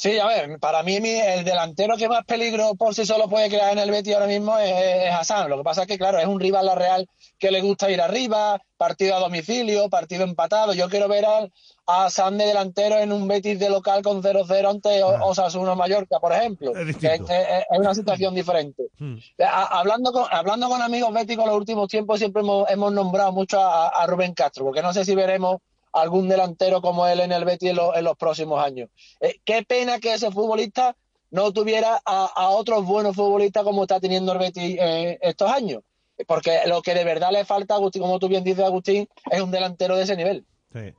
Sí, 0.05 0.19
a 0.19 0.27
ver, 0.27 0.59
para 0.59 0.83
mí 0.83 0.97
el 0.97 1.43
delantero 1.43 1.97
que 1.97 2.07
más 2.07 2.23
peligro 2.25 2.75
por 2.75 2.93
sí 2.93 3.07
solo 3.07 3.27
puede 3.27 3.49
crear 3.49 3.73
en 3.73 3.79
el 3.79 3.89
Betis 3.89 4.13
ahora 4.13 4.27
mismo 4.27 4.55
es, 4.59 4.71
es 4.71 5.11
Hassan. 5.11 5.49
Lo 5.49 5.57
que 5.57 5.63
pasa 5.63 5.81
es 5.81 5.87
que, 5.87 5.97
claro, 5.97 6.19
es 6.19 6.27
un 6.27 6.39
rival 6.39 6.67
la 6.67 6.75
Real 6.75 7.07
que 7.39 7.49
le 7.49 7.59
gusta 7.61 7.89
ir 7.89 7.99
arriba, 7.99 8.61
partido 8.77 9.15
a 9.15 9.19
domicilio, 9.19 9.89
partido 9.89 10.23
empatado. 10.23 10.75
Yo 10.75 10.89
quiero 10.89 11.07
ver 11.07 11.25
al, 11.25 11.51
a 11.87 12.05
Hassan 12.05 12.37
de 12.37 12.45
delantero 12.45 12.99
en 12.99 13.11
un 13.11 13.27
Betis 13.27 13.57
de 13.57 13.67
local 13.67 14.03
con 14.03 14.21
0-0 14.21 14.69
ante 14.69 15.01
ah. 15.01 15.25
Osasuna 15.25 15.73
Mallorca, 15.73 16.19
por 16.19 16.33
ejemplo. 16.33 16.77
Es, 16.77 16.97
que 16.97 17.07
es, 17.07 17.21
es 17.21 17.79
una 17.79 17.95
situación 17.95 18.35
diferente. 18.35 18.83
Hmm. 18.99 19.15
A, 19.43 19.79
hablando, 19.79 20.11
con, 20.11 20.25
hablando 20.29 20.69
con 20.69 20.83
amigos 20.83 21.11
béticos 21.15 21.45
en 21.45 21.49
los 21.49 21.57
últimos 21.57 21.87
tiempos 21.87 22.19
siempre 22.19 22.43
hemos, 22.43 22.69
hemos 22.69 22.93
nombrado 22.93 23.31
mucho 23.31 23.59
a, 23.59 23.87
a 23.87 24.05
Rubén 24.05 24.35
Castro, 24.35 24.65
porque 24.65 24.83
no 24.83 24.93
sé 24.93 25.03
si 25.03 25.15
veremos 25.15 25.61
algún 25.95 26.27
delantero 26.27 26.81
como 26.81 27.07
él 27.07 27.21
en 27.21 27.31
el 27.31 27.45
Betis 27.45 27.69
en, 27.69 27.77
lo, 27.77 27.95
en 27.95 28.03
los 28.03 28.17
próximos 28.17 28.63
años. 28.63 28.89
Eh, 29.19 29.39
qué 29.43 29.63
pena 29.63 29.99
que 29.99 30.13
ese 30.13 30.31
futbolista 30.31 30.95
no 31.31 31.51
tuviera 31.51 32.01
a, 32.05 32.25
a, 32.25 32.49
otros 32.49 32.85
buenos 32.85 33.15
futbolistas 33.15 33.63
como 33.63 33.83
está 33.83 33.99
teniendo 33.99 34.33
el 34.33 34.39
Betis 34.39 34.77
eh, 34.79 35.17
estos 35.21 35.49
años. 35.51 35.81
Porque 36.27 36.61
lo 36.67 36.81
que 36.81 36.93
de 36.93 37.03
verdad 37.03 37.31
le 37.31 37.43
falta 37.43 37.73
a 37.73 37.77
Agustín, 37.77 38.01
como 38.01 38.19
tú 38.19 38.29
bien 38.29 38.43
dices, 38.43 38.63
Agustín, 38.63 39.07
es 39.29 39.41
un 39.41 39.51
delantero 39.51 39.97
de 39.97 40.03
ese 40.03 40.15
nivel. 40.15 40.45
Sí. 40.71 40.93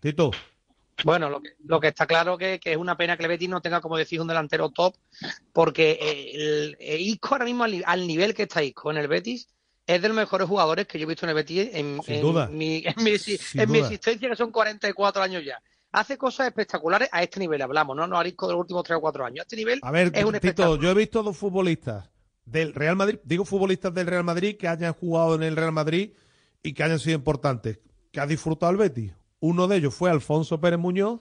Tito. 0.00 0.30
Bueno, 1.02 1.28
lo 1.28 1.42
que, 1.42 1.50
lo 1.64 1.80
que 1.80 1.88
está 1.88 2.06
claro 2.06 2.38
que, 2.38 2.60
que, 2.60 2.72
es 2.72 2.76
una 2.76 2.96
pena 2.96 3.16
que 3.16 3.24
el 3.24 3.28
Betis 3.28 3.48
no 3.48 3.60
tenga, 3.60 3.80
como 3.80 3.96
decís, 3.96 4.20
un 4.20 4.28
delantero 4.28 4.70
top, 4.70 4.94
porque 5.52 5.98
el, 6.34 6.76
el 6.78 7.00
Isco 7.00 7.30
ahora 7.32 7.44
mismo 7.44 7.64
al, 7.64 7.82
al 7.84 8.06
nivel 8.06 8.32
que 8.32 8.44
está 8.44 8.62
Isco 8.62 8.92
en 8.92 8.98
el 8.98 9.08
Betis, 9.08 9.48
es 9.86 10.00
de 10.00 10.08
los 10.08 10.16
mejores 10.16 10.48
jugadores 10.48 10.86
que 10.86 10.98
yo 10.98 11.04
he 11.04 11.08
visto 11.08 11.26
en 11.26 11.30
el 11.30 11.34
Betis 11.34 11.68
en, 11.72 12.00
en, 12.06 12.56
mi, 12.56 12.82
en, 12.84 12.94
mi, 13.04 13.22
en 13.54 13.70
mi, 13.70 13.78
existencia, 13.78 14.28
que 14.28 14.36
son 14.36 14.50
44 14.50 15.22
años 15.22 15.44
ya. 15.44 15.60
Hace 15.92 16.18
cosas 16.18 16.48
espectaculares 16.48 17.08
a 17.12 17.22
este 17.22 17.38
nivel, 17.38 17.62
hablamos, 17.62 17.96
¿no? 17.96 18.06
No 18.06 18.18
Arisco 18.18 18.46
de 18.48 18.54
los 18.54 18.60
últimos 18.60 18.82
3 18.82 18.98
o 18.98 19.00
4 19.00 19.26
años. 19.26 19.40
A 19.40 19.42
este 19.42 19.56
nivel 19.56 19.78
a 19.82 19.90
ver, 19.90 20.10
es 20.12 20.24
un 20.24 20.38
Tito, 20.40 20.76
yo 20.76 20.90
he 20.90 20.94
visto 20.94 21.22
dos 21.22 21.36
futbolistas 21.36 22.10
del 22.44 22.74
Real 22.74 22.96
Madrid, 22.96 23.18
digo 23.24 23.44
futbolistas 23.44 23.94
del 23.94 24.06
Real 24.06 24.24
Madrid 24.24 24.56
que 24.56 24.68
hayan 24.68 24.92
jugado 24.92 25.34
en 25.34 25.42
el 25.42 25.56
Real 25.56 25.72
Madrid 25.72 26.12
y 26.62 26.72
que 26.72 26.82
hayan 26.82 26.98
sido 26.98 27.16
importantes, 27.16 27.78
que 28.10 28.20
ha 28.20 28.26
disfrutado 28.26 28.72
el 28.72 28.78
Betis. 28.78 29.12
Uno 29.40 29.68
de 29.68 29.76
ellos 29.76 29.94
fue 29.94 30.10
Alfonso 30.10 30.60
Pérez 30.60 30.78
Muñoz 30.78 31.20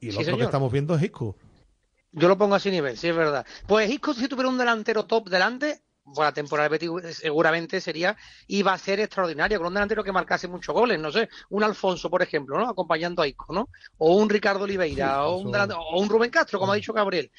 y 0.00 0.08
el 0.08 0.12
sí, 0.12 0.18
otro 0.18 0.24
señor. 0.24 0.38
que 0.38 0.44
estamos 0.44 0.72
viendo 0.72 0.94
es 0.96 1.02
Isco. 1.02 1.36
Yo 2.12 2.28
lo 2.28 2.36
pongo 2.36 2.54
a 2.54 2.58
ese 2.58 2.72
nivel, 2.72 2.98
sí 2.98 3.08
es 3.08 3.16
verdad. 3.16 3.46
Pues 3.68 3.88
Isco, 3.88 4.12
si 4.12 4.26
tuviera 4.26 4.48
un 4.48 4.58
delantero 4.58 5.04
top 5.04 5.28
delante, 5.28 5.80
la 6.16 6.32
temporada 6.32 6.68
de 6.68 6.78
Betis 6.78 7.16
seguramente 7.18 7.80
sería 7.80 8.16
iba 8.46 8.72
a 8.72 8.78
ser 8.78 9.00
extraordinaria 9.00 9.58
con 9.58 9.68
un 9.68 9.74
delantero 9.74 10.04
que 10.04 10.12
marcase 10.12 10.48
muchos 10.48 10.74
goles, 10.74 10.98
no 10.98 11.10
sé, 11.10 11.28
un 11.50 11.62
Alfonso 11.62 12.10
por 12.10 12.22
ejemplo, 12.22 12.58
¿no? 12.58 12.68
acompañando 12.68 13.22
a 13.22 13.28
Isco, 13.28 13.52
¿no? 13.52 13.68
O 13.98 14.16
un 14.16 14.28
Ricardo 14.28 14.64
Oliveira 14.64 15.06
sí, 15.06 15.20
o, 15.20 15.36
un 15.36 15.54
o 15.54 16.00
un 16.00 16.08
Rubén 16.08 16.30
Castro, 16.30 16.58
como 16.58 16.72
ha 16.72 16.76
dicho 16.76 16.92
Gabriel. 16.92 17.30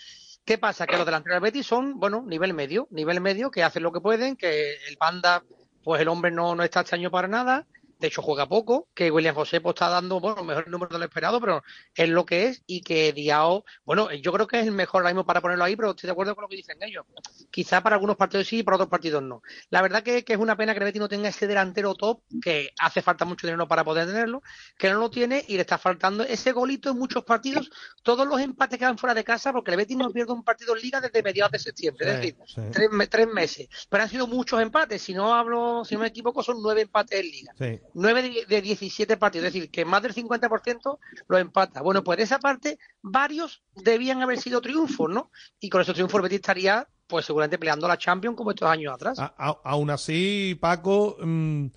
¿Qué 0.44 0.58
pasa? 0.58 0.88
Que 0.88 0.98
los 0.98 1.06
delanteros 1.06 1.38
de 1.38 1.42
Betis 1.42 1.68
son, 1.68 2.00
bueno, 2.00 2.24
nivel 2.26 2.54
medio, 2.54 2.88
nivel 2.90 3.22
medio, 3.22 3.52
que 3.52 3.64
hacen 3.64 3.84
lo 3.84 3.92
que 3.92 4.02
pueden, 4.02 4.36
que 4.36 4.74
el 4.88 4.98
Panda, 4.98 5.44
pues 5.84 6.02
el 6.02 6.08
hombre 6.08 6.32
no, 6.32 6.56
no 6.56 6.64
está 6.64 6.82
este 6.82 6.96
año 6.96 7.12
para 7.12 7.28
nada, 7.28 7.68
de 8.02 8.08
hecho 8.08 8.22
juega 8.22 8.50
poco, 8.50 8.90
que 8.96 9.12
William 9.12 9.36
José 9.36 9.62
pues, 9.62 9.76
está 9.76 9.88
dando, 9.88 10.20
bueno, 10.20 10.44
mejor 10.44 10.68
número 10.68 10.92
de 10.92 11.00
lo 11.00 11.06
esperado, 11.06 11.40
pero 11.40 11.64
es 11.94 12.10
lo 12.10 12.26
que 12.26 12.48
es, 12.48 12.64
y 12.66 12.82
que 12.82 13.14
Diao, 13.14 13.64
bueno, 13.86 14.12
yo 14.12 14.34
creo 14.34 14.48
que 14.48 14.60
es 14.60 14.66
el 14.66 14.74
mejor 14.74 15.02
ahora 15.02 15.12
mismo 15.12 15.26
para 15.26 15.40
ponerlo 15.40 15.64
ahí, 15.64 15.76
pero 15.76 15.92
estoy 15.92 16.08
de 16.08 16.12
acuerdo 16.12 16.36
con 16.36 16.42
lo 16.42 16.48
que 16.50 16.56
dicen 16.56 16.78
ellos. 16.82 17.06
Quizá 17.52 17.82
para 17.82 17.96
algunos 17.96 18.18
partidos 18.18 18.48
sí 18.48 18.60
y 18.60 18.64
para 18.64 18.76
otros 18.76 18.90
partidos 18.90 19.22
no. 19.22 19.44
La 19.70 19.84
verdad 19.84 20.02
que, 20.02 20.26
que 20.26 20.34
es 20.34 20.40
una 20.40 20.58
pena 20.58 20.74
que 20.74 20.80
el 20.80 20.86
Betis 20.86 21.00
no 21.00 21.08
tenga 21.08 21.30
ese 21.30 21.46
delantero 21.46 21.94
top, 21.94 22.24
que 22.42 22.72
hace 22.80 23.04
falta 23.04 23.24
mucho 23.24 23.46
dinero 23.46 23.68
para 23.68 23.84
poder 23.84 24.08
tenerlo, 24.08 24.42
que 24.78 24.90
no 24.90 25.00
lo 25.00 25.12
tiene 25.12 25.46
y 25.48 25.56
le 25.56 25.62
está 25.62 25.78
faltando 25.78 26.24
ese 26.24 26.52
golito 26.52 26.90
en 26.90 26.98
muchos 26.98 27.24
partidos, 27.24 27.70
todos 28.02 28.28
los 28.28 28.42
empates 28.42 28.80
que 28.80 28.86
van 28.86 28.98
fuera 28.98 29.14
de 29.14 29.24
casa, 29.24 29.54
porque 29.54 29.72
el 29.72 29.78
Betis 29.78 29.96
no 29.96 30.10
pierde 30.10 30.34
un 30.34 30.44
partido 30.44 30.76
en 30.76 30.82
liga 30.82 31.00
desde 31.00 31.22
mediados 31.22 31.52
de 31.52 31.60
septiembre, 31.60 32.06
sí, 32.06 32.12
es 32.12 32.18
decir, 32.18 32.36
sí. 32.48 32.62
tres, 32.72 32.90
tres, 33.12 33.28
meses. 33.28 33.68
Pero 33.90 34.04
han 34.04 34.10
sido 34.10 34.26
muchos 34.26 34.60
empates, 34.60 35.04
si 35.04 35.14
no 35.14 35.36
hablo, 35.36 35.86
si 35.86 35.94
no 35.94 36.02
me 36.02 36.08
equivoco, 36.08 36.42
son 36.42 36.58
nueve 36.64 36.82
empates 36.82 37.20
en 37.20 37.26
liga. 37.30 37.54
Sí 37.58 37.80
9 37.94 38.22
de, 38.22 38.46
de 38.48 38.62
17 38.62 39.18
partidos, 39.18 39.48
es 39.48 39.54
decir, 39.54 39.72
que 39.72 39.86
más 39.86 40.02
del 40.02 40.14
50% 40.14 41.00
lo 41.28 41.38
empata. 41.38 41.82
Bueno, 41.82 42.04
pues 42.04 42.18
de 42.18 42.24
esa 42.24 42.40
parte, 42.40 42.78
varios 43.02 43.64
debían 43.76 44.22
haber 44.22 44.40
sido 44.40 44.62
triunfos, 44.62 45.10
¿no? 45.10 45.32
Y 45.60 45.70
con 45.70 45.82
esos 45.82 45.94
triunfos 45.94 46.22
Betis 46.22 46.38
estaría, 46.38 46.88
pues 47.08 47.26
seguramente 47.26 47.58
peleando 47.58 47.88
la 47.88 47.98
Champions 47.98 48.36
como 48.36 48.52
estos 48.52 48.70
años 48.70 48.94
atrás. 48.94 49.18
Aún 49.38 49.90
así, 49.90 50.58
Paco, 50.60 51.18
mm, 51.22 51.68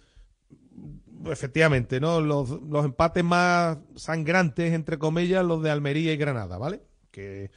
efectivamente, 1.26 2.00
¿no? 2.00 2.20
Los, 2.20 2.50
los 2.50 2.84
empates 2.84 3.24
más 3.24 3.78
sangrantes, 3.96 4.72
entre 4.72 4.98
comillas, 4.98 5.44
los 5.44 5.62
de 5.62 5.70
Almería 5.70 6.12
y 6.12 6.16
Granada, 6.16 6.58
¿vale? 6.58 6.82
Que 7.10 7.50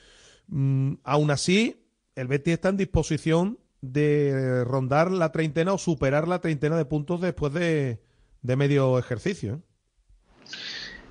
mm, 0.48 0.94
aún 1.04 1.32
así, 1.32 1.88
el 2.16 2.28
Betis 2.28 2.54
está 2.54 2.70
en 2.70 2.78
disposición 2.78 3.60
de 3.82 4.64
rondar 4.66 5.12
la 5.12 5.32
treintena 5.32 5.74
o 5.74 5.78
superar 5.78 6.28
la 6.28 6.40
treintena 6.40 6.78
de 6.78 6.86
puntos 6.86 7.22
después 7.22 7.54
de, 7.54 8.02
de 8.48 8.56
medio 8.56 8.98
ejercicio. 8.98 9.56
¿eh? 9.56 10.52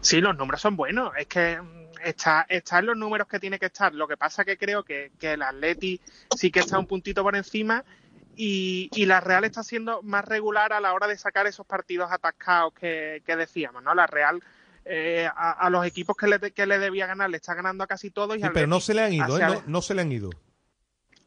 Sí, 0.00 0.20
los 0.20 0.36
números 0.36 0.60
son 0.60 0.74
buenos. 0.74 1.12
Es 1.16 1.26
que 1.26 1.60
mm, 1.60 1.86
está, 2.02 2.46
está 2.48 2.78
en 2.78 2.86
los 2.86 2.96
números 2.96 3.28
que 3.28 3.38
tiene 3.38 3.58
que 3.58 3.66
estar. 3.66 3.94
Lo 3.94 4.08
que 4.08 4.16
pasa 4.16 4.44
que 4.44 4.56
creo 4.56 4.82
que, 4.82 5.12
que 5.18 5.34
el 5.34 5.42
Atleti 5.42 6.00
sí 6.34 6.50
que 6.50 6.60
está 6.60 6.78
un 6.78 6.86
puntito 6.86 7.22
por 7.22 7.36
encima 7.36 7.84
y, 8.34 8.88
y 8.94 9.04
la 9.04 9.20
Real 9.20 9.44
está 9.44 9.62
siendo 9.62 10.02
más 10.02 10.24
regular 10.24 10.72
a 10.72 10.80
la 10.80 10.94
hora 10.94 11.06
de 11.06 11.18
sacar 11.18 11.46
esos 11.46 11.66
partidos 11.66 12.10
atascados 12.10 12.72
que, 12.72 13.22
que 13.26 13.36
decíamos, 13.36 13.82
¿no? 13.82 13.94
La 13.94 14.06
Real 14.06 14.42
eh, 14.86 15.28
a, 15.34 15.52
a 15.52 15.68
los 15.68 15.84
equipos 15.84 16.16
que 16.16 16.26
le, 16.26 16.38
que 16.52 16.64
le 16.64 16.78
debía 16.78 17.06
ganar 17.06 17.28
le 17.28 17.36
está 17.36 17.54
ganando 17.54 17.84
a 17.84 17.86
casi 17.86 18.10
todos 18.10 18.36
y 18.36 18.40
Sí, 18.40 18.46
al 18.46 18.52
pero 18.52 18.66
no 18.66 18.80
se 18.80 18.94
le 18.94 19.02
han 19.02 19.12
ido, 19.12 19.38
¿eh? 19.38 19.46
No, 19.46 19.62
no 19.66 19.82
se 19.82 19.94
le 19.94 20.00
han 20.02 20.12
ido. 20.12 20.30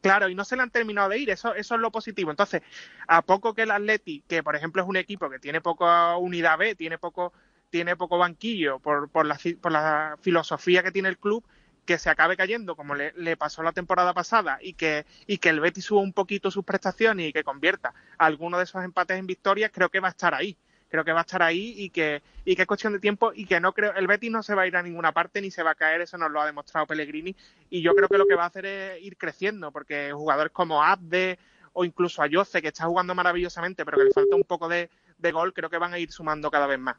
Claro, 0.00 0.28
y 0.30 0.34
no 0.34 0.44
se 0.46 0.56
le 0.56 0.62
han 0.62 0.70
terminado 0.70 1.10
de 1.10 1.18
ir, 1.18 1.28
eso, 1.30 1.54
eso 1.54 1.74
es 1.74 1.80
lo 1.80 1.90
positivo. 1.90 2.30
Entonces, 2.30 2.62
a 3.06 3.20
poco 3.22 3.54
que 3.54 3.62
el 3.62 3.70
Atleti, 3.70 4.24
que 4.26 4.42
por 4.42 4.56
ejemplo 4.56 4.80
es 4.82 4.88
un 4.88 4.96
equipo 4.96 5.28
que 5.28 5.38
tiene 5.38 5.60
poca 5.60 6.16
unidad 6.16 6.56
B, 6.56 6.74
tiene 6.74 6.96
poco, 6.96 7.34
tiene 7.68 7.96
poco 7.96 8.16
banquillo 8.16 8.78
por, 8.78 9.10
por, 9.10 9.26
la, 9.26 9.38
por 9.60 9.72
la 9.72 10.16
filosofía 10.22 10.82
que 10.82 10.90
tiene 10.90 11.10
el 11.10 11.18
club, 11.18 11.44
que 11.84 11.98
se 11.98 12.08
acabe 12.08 12.36
cayendo 12.36 12.76
como 12.76 12.94
le, 12.94 13.12
le 13.14 13.36
pasó 13.36 13.62
la 13.62 13.72
temporada 13.72 14.14
pasada 14.14 14.58
y 14.62 14.72
que, 14.74 15.04
y 15.26 15.36
que 15.38 15.50
el 15.50 15.60
Betis 15.60 15.84
suba 15.84 16.00
un 16.00 16.12
poquito 16.14 16.50
sus 16.50 16.64
prestaciones 16.64 17.28
y 17.28 17.32
que 17.32 17.44
convierta 17.44 17.92
alguno 18.16 18.56
de 18.56 18.64
esos 18.64 18.82
empates 18.82 19.18
en 19.18 19.26
victorias, 19.26 19.70
creo 19.74 19.90
que 19.90 20.00
va 20.00 20.08
a 20.08 20.12
estar 20.12 20.34
ahí. 20.34 20.56
Creo 20.90 21.04
que 21.04 21.12
va 21.12 21.20
a 21.20 21.22
estar 21.22 21.42
ahí 21.42 21.74
y 21.76 21.90
que, 21.90 22.20
y 22.44 22.56
que 22.56 22.62
es 22.62 22.68
cuestión 22.68 22.92
de 22.92 22.98
tiempo 22.98 23.32
y 23.32 23.46
que 23.46 23.60
no 23.60 23.72
creo, 23.72 23.94
el 23.94 24.08
Betis 24.08 24.30
no 24.30 24.42
se 24.42 24.54
va 24.54 24.62
a 24.62 24.66
ir 24.66 24.76
a 24.76 24.82
ninguna 24.82 25.12
parte 25.12 25.40
ni 25.40 25.50
se 25.50 25.62
va 25.62 25.70
a 25.70 25.74
caer, 25.76 26.00
eso 26.00 26.18
nos 26.18 26.32
lo 26.32 26.40
ha 26.40 26.46
demostrado 26.46 26.86
Pellegrini 26.86 27.34
y 27.70 27.80
yo 27.80 27.94
creo 27.94 28.08
que 28.08 28.18
lo 28.18 28.26
que 28.26 28.34
va 28.34 28.42
a 28.42 28.48
hacer 28.48 28.66
es 28.66 29.02
ir 29.02 29.16
creciendo 29.16 29.70
porque 29.70 30.12
jugadores 30.12 30.52
como 30.52 30.82
Abde 30.82 31.38
o 31.72 31.84
incluso 31.84 32.22
Ayoce 32.22 32.60
que 32.60 32.68
está 32.68 32.86
jugando 32.86 33.14
maravillosamente 33.14 33.84
pero 33.84 33.98
que 33.98 34.04
le 34.04 34.10
falta 34.10 34.34
un 34.34 34.42
poco 34.42 34.68
de, 34.68 34.90
de 35.16 35.32
gol, 35.32 35.54
creo 35.54 35.70
que 35.70 35.78
van 35.78 35.94
a 35.94 35.98
ir 36.00 36.10
sumando 36.10 36.50
cada 36.50 36.66
vez 36.66 36.80
más. 36.80 36.96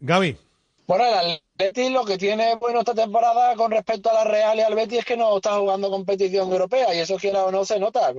Gaby. 0.00 0.36
Bueno, 0.90 1.04
el 1.20 1.40
Betis 1.54 1.92
lo 1.92 2.04
que 2.04 2.18
tiene 2.18 2.56
bueno 2.56 2.80
esta 2.80 2.94
temporada 2.94 3.54
con 3.54 3.70
respecto 3.70 4.10
a 4.10 4.14
la 4.14 4.24
Real 4.24 4.58
y 4.58 4.62
al 4.62 4.74
Betis 4.74 4.98
es 4.98 5.04
que 5.04 5.16
no 5.16 5.36
está 5.36 5.56
jugando 5.56 5.88
competición 5.88 6.50
europea 6.50 6.92
y 6.92 6.98
eso 6.98 7.16
quiera 7.16 7.44
o 7.44 7.52
no 7.52 7.64
se 7.64 7.78
nota. 7.78 8.12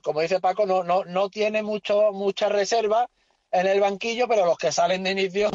Como 0.00 0.22
dice 0.22 0.40
Paco, 0.40 0.64
no, 0.64 0.82
no, 0.82 1.04
no 1.04 1.28
tiene 1.28 1.62
mucho, 1.62 2.12
mucha 2.12 2.48
reserva 2.48 3.10
en 3.54 3.66
el 3.68 3.80
banquillo, 3.80 4.26
pero 4.28 4.44
los 4.44 4.58
que 4.58 4.72
salen 4.72 5.04
de 5.04 5.12
inicio 5.12 5.48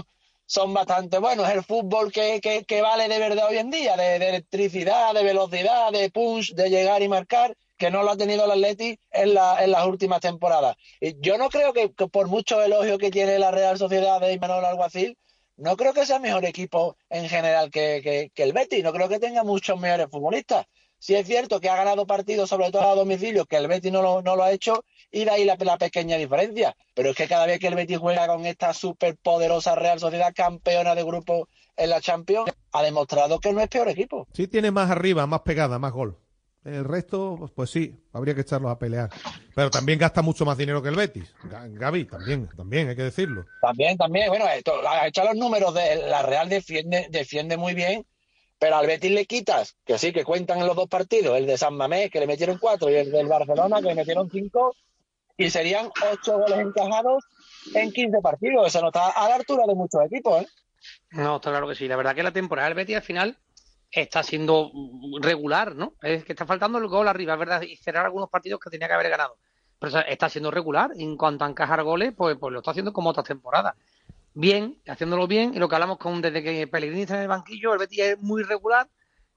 son 0.46 0.74
bastante 0.74 1.20
buenos. 1.20 1.50
El 1.50 1.64
fútbol 1.64 2.12
que, 2.12 2.40
que, 2.42 2.82
vale 2.82 3.10
de 3.10 3.20
verdad 3.20 3.48
hoy 3.50 3.58
en 3.58 3.70
día, 3.70 3.98
de, 3.98 4.16
electricidad, 4.16 5.14
de 5.14 5.24
velocidad, 5.24 5.92
de 5.92 6.10
punch, 6.10 6.54
de 6.54 6.70
llegar 6.70 7.04
y 7.04 7.10
marcar, 7.10 7.56
que 7.78 7.92
no 7.92 8.02
lo 8.04 8.12
ha 8.12 8.18
tenido 8.18 8.46
el 8.46 8.52
Atleti 8.52 8.98
en, 9.12 9.34
la, 9.34 9.64
en 9.64 9.72
las 9.72 9.86
últimas 9.86 10.22
temporadas. 10.22 10.78
Y 11.02 11.20
yo 11.20 11.38
no 11.38 11.50
creo 11.50 11.74
que, 11.74 11.94
que 11.94 12.08
por 12.08 12.28
mucho 12.28 12.64
elogio 12.64 12.98
que 12.98 13.12
tiene 13.12 13.38
la 13.38 13.52
Real 13.52 13.78
Sociedad 13.78 14.20
de 14.22 14.34
Imanol 14.34 14.66
Alguacil, 14.66 15.18
no 15.58 15.76
creo 15.76 15.94
que 15.94 16.06
sea 16.06 16.20
mejor 16.20 16.46
equipo 16.46 16.96
en 17.10 17.28
general 17.28 17.70
que, 17.70 18.00
que, 18.02 18.32
que 18.34 18.44
el 18.44 18.54
Betis. 18.54 18.82
No 18.82 18.94
creo 18.94 19.10
que 19.10 19.20
tenga 19.20 19.44
muchos 19.44 19.78
mejores 19.78 20.08
futbolistas. 20.10 20.66
Sí 21.00 21.16
es 21.16 21.26
cierto 21.26 21.60
que 21.62 21.70
ha 21.70 21.76
ganado 21.78 22.06
partidos, 22.06 22.50
sobre 22.50 22.72
todo 22.72 22.82
a 22.90 22.96
domicilio, 22.96 23.46
que 23.46 23.56
el 23.56 23.68
Betis 23.68 23.92
no 23.92 24.02
lo, 24.02 24.22
no 24.22 24.36
lo 24.36 24.44
ha 24.44 24.52
hecho, 24.52 24.84
y 25.12 25.24
de 25.24 25.32
ahí 25.32 25.46
la, 25.46 25.56
la 25.60 25.78
pequeña 25.78 26.18
diferencia. 26.18 26.76
Pero 26.94 27.12
es 27.12 27.16
que 27.16 27.28
cada 27.28 27.46
vez 27.46 27.60
que 27.60 27.68
el 27.68 27.76
Betis 27.76 27.98
juega 27.98 28.28
con 28.28 28.46
esta 28.46 28.74
superpoderosa 28.74 29.76
Real 29.76 30.00
Sociedad 30.00 30.34
campeona 30.36 30.96
de 30.96 31.04
grupo 31.04 31.48
en 31.78 31.90
la 31.90 32.02
Champions, 32.02 32.52
ha 32.74 32.84
demostrado 32.84 33.40
que 33.40 33.54
no 33.54 33.62
es 33.62 33.70
peor 33.70 33.88
equipo. 33.88 34.28
Sí 34.34 34.48
tiene 34.48 34.72
más 34.72 34.92
arriba, 34.92 35.26
más 35.26 35.42
pegada, 35.42 35.80
más 35.80 35.94
gol. 35.94 36.18
El 36.66 36.84
resto, 36.84 37.50
pues, 37.56 37.70
sí, 37.70 37.96
habría 38.12 38.36
que 38.36 38.42
echarlos 38.42 38.70
a 38.70 38.78
pelear. 38.78 39.10
Pero 39.56 39.70
también 39.72 39.98
gasta 39.98 40.22
mucho 40.22 40.44
más 40.44 40.58
dinero 40.58 40.84
que 40.84 40.90
el 40.90 40.96
Betis. 40.96 41.34
Ga- 41.46 41.72
Gaby, 41.80 42.04
también, 42.06 42.50
también, 42.56 42.90
hay 42.90 42.98
que 42.98 43.04
decirlo. 43.04 43.46
También, 43.62 43.98
también, 43.98 44.28
bueno, 44.28 44.46
esto, 44.50 44.74
ha 44.88 45.08
hecho 45.08 45.24
los 45.24 45.36
números 45.36 45.74
de 45.74 45.96
la 46.10 46.22
Real 46.22 46.50
defiende, 46.50 47.08
defiende 47.10 47.56
muy 47.56 47.74
bien, 47.74 48.06
pero 48.60 48.76
al 48.76 48.88
Betis 48.88 49.12
le 49.12 49.26
quitas, 49.26 49.78
que 49.86 49.98
sí, 49.98 50.12
que 50.12 50.26
cuentan 50.26 50.60
en 50.60 50.68
los 50.68 50.76
dos 50.76 50.90
partidos, 50.90 51.38
el 51.38 51.48
de 51.48 51.58
San 51.58 51.76
Mamés, 51.76 52.12
que 52.12 52.20
le 52.20 52.28
metieron 52.28 52.58
cuatro, 52.58 52.90
y 52.90 52.96
el 52.96 53.10
del 53.10 53.28
Barcelona, 53.28 53.78
que 53.78 53.88
le 53.88 53.96
metieron 53.96 54.30
cinco, 54.30 54.76
y 55.38 55.50
serían 55.50 55.90
ocho 56.12 56.38
goles 56.38 56.60
encajados 56.60 57.24
en 57.74 57.92
15 57.92 58.20
partidos. 58.22 58.68
Eso 58.68 58.82
no 58.82 58.88
está 58.88 59.10
a 59.12 59.30
la 59.30 59.36
altura 59.36 59.64
de 59.66 59.76
muchos 59.76 60.02
equipos, 60.06 60.42
¿eh? 60.42 60.48
No, 61.12 61.38
está 61.38 61.52
claro 61.52 61.68
que 61.68 61.76
sí. 61.76 61.88
La 61.88 61.96
verdad 61.96 62.14
que 62.14 62.24
la 62.24 62.34
temporada 62.34 62.68
del 62.68 62.76
Betis 62.76 62.98
al 62.98 63.02
final 63.02 63.38
está 63.92 64.22
siendo 64.22 64.72
regular, 65.22 65.76
¿no? 65.76 65.94
Es 66.02 66.26
que 66.26 66.34
está 66.34 66.46
faltando 66.46 66.78
el 66.78 66.88
gol 66.88 67.08
arriba, 67.08 67.34
es 67.34 67.40
verdad, 67.40 67.62
y 67.62 67.78
cerrar 67.78 68.06
algunos 68.06 68.30
partidos 68.30 68.60
que 68.60 68.70
tenía 68.70 68.88
que 68.88 68.94
haber 68.94 69.10
ganado. 69.10 69.38
Pero 69.80 70.00
está 70.00 70.28
siendo 70.28 70.52
regular. 70.52 70.92
En 70.98 71.16
cuanto 71.16 71.46
a 71.46 71.50
encajar 71.50 71.84
goles, 71.84 72.14
pues, 72.16 72.38
pues 72.38 72.52
lo 72.52 72.60
está 72.60 72.72
haciendo 72.72 72.92
como 72.92 73.12
otras 73.12 73.26
temporadas. 73.26 73.76
Bien, 74.34 74.82
haciéndolo 74.88 75.28
bien. 75.28 75.54
Y 75.54 75.60
lo 75.60 75.68
que 75.68 75.76
hablamos 75.76 75.98
con 75.98 76.22
desde 76.22 76.44
que 76.44 76.68
Pellegrini 76.68 77.02
está 77.02 77.16
en 77.16 77.24
el 77.24 77.28
banquillo, 77.28 77.74
el 77.74 77.80
Betis 77.80 78.00
es 78.00 78.20
muy 78.20 78.44
regular. 78.44 78.90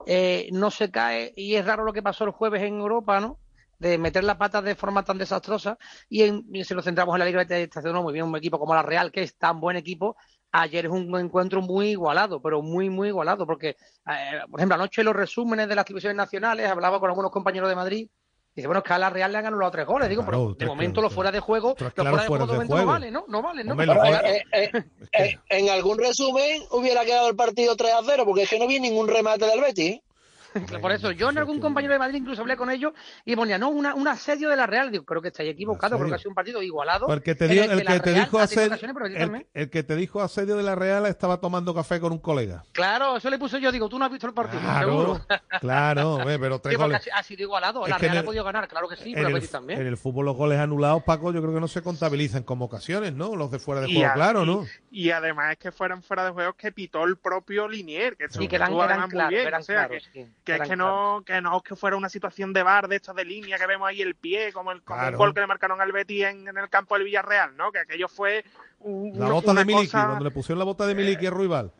eh, 0.05 0.49
no 0.53 0.71
se 0.71 0.91
cae. 0.91 1.33
Y 1.35 1.55
es 1.55 1.65
raro 1.65 1.85
lo 1.85 1.93
que 1.93 2.03
pasó 2.03 2.25
el 2.25 2.31
jueves 2.31 2.61
en 2.63 2.79
Europa, 2.79 3.19
¿no? 3.21 3.39
de 3.79 3.97
meter 3.97 4.23
las 4.23 4.37
patas 4.37 4.63
de 4.63 4.75
forma 4.75 5.03
tan 5.03 5.17
desastrosa 5.17 5.77
y, 6.09 6.23
en, 6.23 6.45
y 6.53 6.63
si 6.63 6.73
lo 6.75 6.81
centramos 6.81 7.15
en 7.15 7.19
la 7.19 7.25
Liga 7.25 7.39
Betis 7.39 7.57
está 7.57 7.79
haciendo 7.81 8.01
muy 8.03 8.13
bien 8.13 8.25
un 8.25 8.37
equipo 8.37 8.57
como 8.59 8.73
la 8.75 8.83
Real 8.83 9.11
que 9.11 9.23
es 9.23 9.37
tan 9.37 9.59
buen 9.59 9.75
equipo 9.77 10.15
ayer 10.53 10.85
es 10.85 10.91
un 10.91 11.13
encuentro 11.19 11.61
muy 11.61 11.89
igualado 11.89 12.41
pero 12.41 12.61
muy 12.61 12.89
muy 12.89 13.09
igualado 13.09 13.45
porque 13.47 13.71
eh, 14.09 14.41
por 14.49 14.59
ejemplo 14.61 14.75
anoche 14.75 15.03
los 15.03 15.15
resúmenes 15.15 15.67
de 15.67 15.75
las 15.75 15.85
televisiones 15.85 16.15
nacionales 16.17 16.69
hablaba 16.69 16.99
con 17.01 17.09
algunos 17.09 17.31
compañeros 17.31 17.69
de 17.69 17.75
Madrid 17.75 18.09
Dice, 18.55 18.67
bueno, 18.67 18.79
es 18.79 18.83
que 18.85 18.93
a 18.93 18.99
la 18.99 19.09
Real 19.09 19.31
le 19.31 19.37
han 19.39 19.43
ganado 19.45 19.71
tres 19.71 19.85
goles. 19.87 20.09
Digo, 20.09 20.21
Claro, 20.23 20.53
pero 20.55 20.55
de 20.55 20.65
momento 20.67 21.01
los 21.01 21.11
fuera 21.13 21.31
de 21.31 21.39
juego, 21.39 21.69
los 21.79 21.93
fuera 21.93 22.11
de 22.11 22.27
juego 22.27 22.45
de 22.45 22.53
momento 22.53 22.73
juego. 22.73 22.85
no 22.85 22.91
valen, 22.93 23.13
¿no? 23.13 23.25
No 23.27 23.41
valen, 23.41 23.65
¿no? 23.65 23.71
Hombre, 23.71 23.87
Pero- 23.87 24.03
los 24.03 24.09
Pero, 24.21 24.27
eh, 24.27 24.43
eh, 24.51 24.71
eh, 25.11 25.39
en 25.49 25.69
algún 25.69 25.97
resumen 25.97 26.61
hubiera 26.71 27.03
quedado 27.03 27.29
el 27.29 27.35
partido 27.35 27.75
3 27.75 27.93
a 27.93 28.01
0, 28.05 28.23
porque 28.25 28.43
es 28.43 28.49
que 28.49 28.59
no 28.59 28.67
vi 28.67 28.79
ningún 28.79 29.07
remate 29.07 29.45
del 29.47 29.59
Betis. 29.59 29.99
Por 30.81 30.91
eso, 30.91 31.11
yo 31.11 31.29
en 31.29 31.37
algún 31.37 31.59
compañero 31.59 31.93
de 31.93 31.99
Madrid 31.99 32.19
incluso 32.19 32.41
hablé 32.41 32.55
con 32.57 32.69
ellos 32.69 32.93
y 33.25 33.35
ponía, 33.35 33.57
no, 33.57 33.69
una, 33.69 33.93
un 33.95 34.07
asedio 34.07 34.49
de 34.49 34.55
la 34.55 34.65
Real. 34.67 34.91
Digo, 34.91 35.03
creo 35.05 35.21
que 35.21 35.29
estáis 35.29 35.49
equivocados, 35.49 35.97
creo 35.97 36.09
que 36.09 36.15
ha 36.15 36.19
sido 36.19 36.29
un 36.31 36.35
partido 36.35 36.61
igualado. 36.61 37.05
Porque 37.07 37.35
te 37.35 37.45
el 37.45 37.71
el 37.71 37.85
que 37.85 37.99
te 37.99 38.13
dijo 38.13 38.39
asedio, 38.39 38.67
ocasiones, 38.67 38.93
pero 38.93 39.05
el 39.05 39.11
Betis 39.13 39.21
el, 39.23 39.27
también. 39.29 39.47
el 39.53 39.69
que 39.69 39.83
te 39.83 39.95
dijo 39.95 40.21
asedio 40.21 40.55
de 40.55 40.63
la 40.63 40.75
Real 40.75 41.05
estaba 41.05 41.37
tomando 41.39 41.73
café 41.73 41.99
con 41.99 42.11
un 42.11 42.19
colega. 42.19 42.63
Claro, 42.71 43.17
eso 43.17 43.29
le 43.29 43.37
puse 43.39 43.59
yo, 43.61 43.71
digo, 43.71 43.89
tú 43.89 43.97
no 43.99 44.05
has 44.05 44.11
visto 44.11 44.27
el 44.27 44.33
partido, 44.33 44.61
Claro, 44.61 44.89
seguro. 44.89 45.25
claro, 45.59 46.19
pero 46.25 46.59
tres 46.59 46.75
Sí, 46.75 46.81
goles. 46.81 47.09
ha, 47.13 47.19
ha 47.19 47.23
sido 47.23 47.43
igualado. 47.43 47.83
Es 47.85 47.89
la 47.89 47.97
Real 47.97 48.13
el- 48.13 48.19
ha 48.19 48.25
podido 48.25 48.43
ganar, 48.43 48.67
claro 48.67 48.87
que 48.87 48.95
sí, 48.95 49.13
pero 49.13 49.29
el 49.29 49.49
también. 49.49 49.81
en 49.81 49.87
el 49.87 49.97
fútbol 49.97 50.25
los 50.25 50.35
goles 50.35 50.59
anulados, 50.59 51.03
Paco, 51.03 51.31
yo 51.33 51.41
creo 51.41 51.53
que 51.53 51.59
no 51.59 51.67
se 51.67 51.81
contabilizan 51.81 52.43
como 52.43 52.65
ocasiones, 52.65 53.13
¿no? 53.13 53.35
Los 53.35 53.51
de 53.51 53.59
fuera 53.59 53.81
de 53.81 53.89
Y 53.89 53.95
juego, 53.95 54.09
a- 54.09 54.13
claro, 54.13 54.43
y- 54.43 54.45
¿no? 54.47 54.65
Y 54.91 55.09
además 55.11 55.51
es 55.53 55.57
que 55.57 55.71
fueran 55.71 56.01
fuera 56.03 56.25
de 56.25 56.31
juegos 56.31 56.55
que 56.55 56.71
pitó 56.71 57.03
el 57.03 57.17
propio 57.17 57.67
Linier, 57.67 58.15
que, 58.17 58.29
Sí, 58.29 58.47
que 58.47 58.55
eran- 58.55 58.73
eran 58.73 59.09
muy 59.09 59.25
bien, 59.29 59.47
eran 59.47 59.61
o 59.61 59.63
sea, 59.63 59.87
claros, 59.87 60.09
que, 60.13 60.25
sí, 60.25 60.31
que 60.43 60.55
es 60.55 60.67
que 60.69 60.75
no, 60.75 61.23
que 61.25 61.39
no 61.41 61.57
es 61.57 61.63
que 61.63 61.75
fuera 61.75 61.95
una 61.95 62.09
situación 62.09 62.51
de 62.53 62.63
bar 62.63 62.87
de 62.87 62.97
estos 62.97 63.15
de 63.15 63.25
línea 63.25 63.57
que 63.57 63.65
vemos 63.67 63.87
ahí 63.87 64.01
el 64.01 64.15
pie, 64.15 64.51
como 64.53 64.71
el, 64.71 64.81
como 64.83 64.99
Claro. 64.99 65.15
un 65.15 65.17
gol 65.17 65.33
que 65.33 65.39
le 65.41 65.47
marcaron 65.47 65.79
al 65.81 65.91
Betis 65.91 66.25
en, 66.25 66.47
en 66.47 66.57
el 66.57 66.69
campo 66.69 66.95
del 66.95 67.05
Villarreal, 67.05 67.55
¿no? 67.55 67.71
Que 67.71 67.79
aquello 67.79 68.07
fue 68.09 68.43
un- 68.79 69.17
La 69.17 69.27
bota 69.31 69.51
una 69.51 69.61
de 69.61 69.65
Miliki, 69.65 69.87
cosa- 69.87 70.01
Eh, 70.01 70.05
cuando 70.07 70.23
le 70.25 70.31
pusieron 70.31 70.59
la 70.59 70.65
bota 70.65 70.85
de 70.85 70.95
Miliki 70.95 71.25
a 71.27 71.29
Ruibal. 71.31 71.71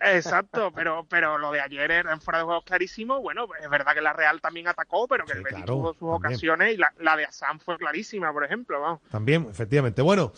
Exacto, 0.00 0.72
pero, 0.74 1.04
pero 1.08 1.38
lo 1.38 1.52
de 1.52 1.60
ayer 1.60 1.90
era 1.90 2.12
en 2.12 2.20
fuera 2.20 2.38
de 2.38 2.44
juegos 2.44 2.64
clarísimo. 2.64 3.20
Bueno, 3.20 3.46
es 3.60 3.68
verdad 3.68 3.94
que 3.94 4.00
la 4.00 4.12
Real 4.12 4.40
también 4.40 4.68
atacó, 4.68 5.06
pero 5.08 5.24
que 5.26 5.32
el 5.32 5.42
claro, 5.44 5.66
tuvo 5.66 5.88
sus 5.92 5.98
también. 6.00 6.16
ocasiones 6.32 6.74
y 6.74 6.76
la, 6.76 6.92
la 6.98 7.16
de 7.16 7.24
Assam 7.26 7.58
fue 7.58 7.76
clarísima, 7.76 8.32
por 8.32 8.44
ejemplo. 8.44 8.80
Vamos. 8.80 9.00
También, 9.10 9.46
efectivamente. 9.50 10.00
Bueno, 10.02 10.32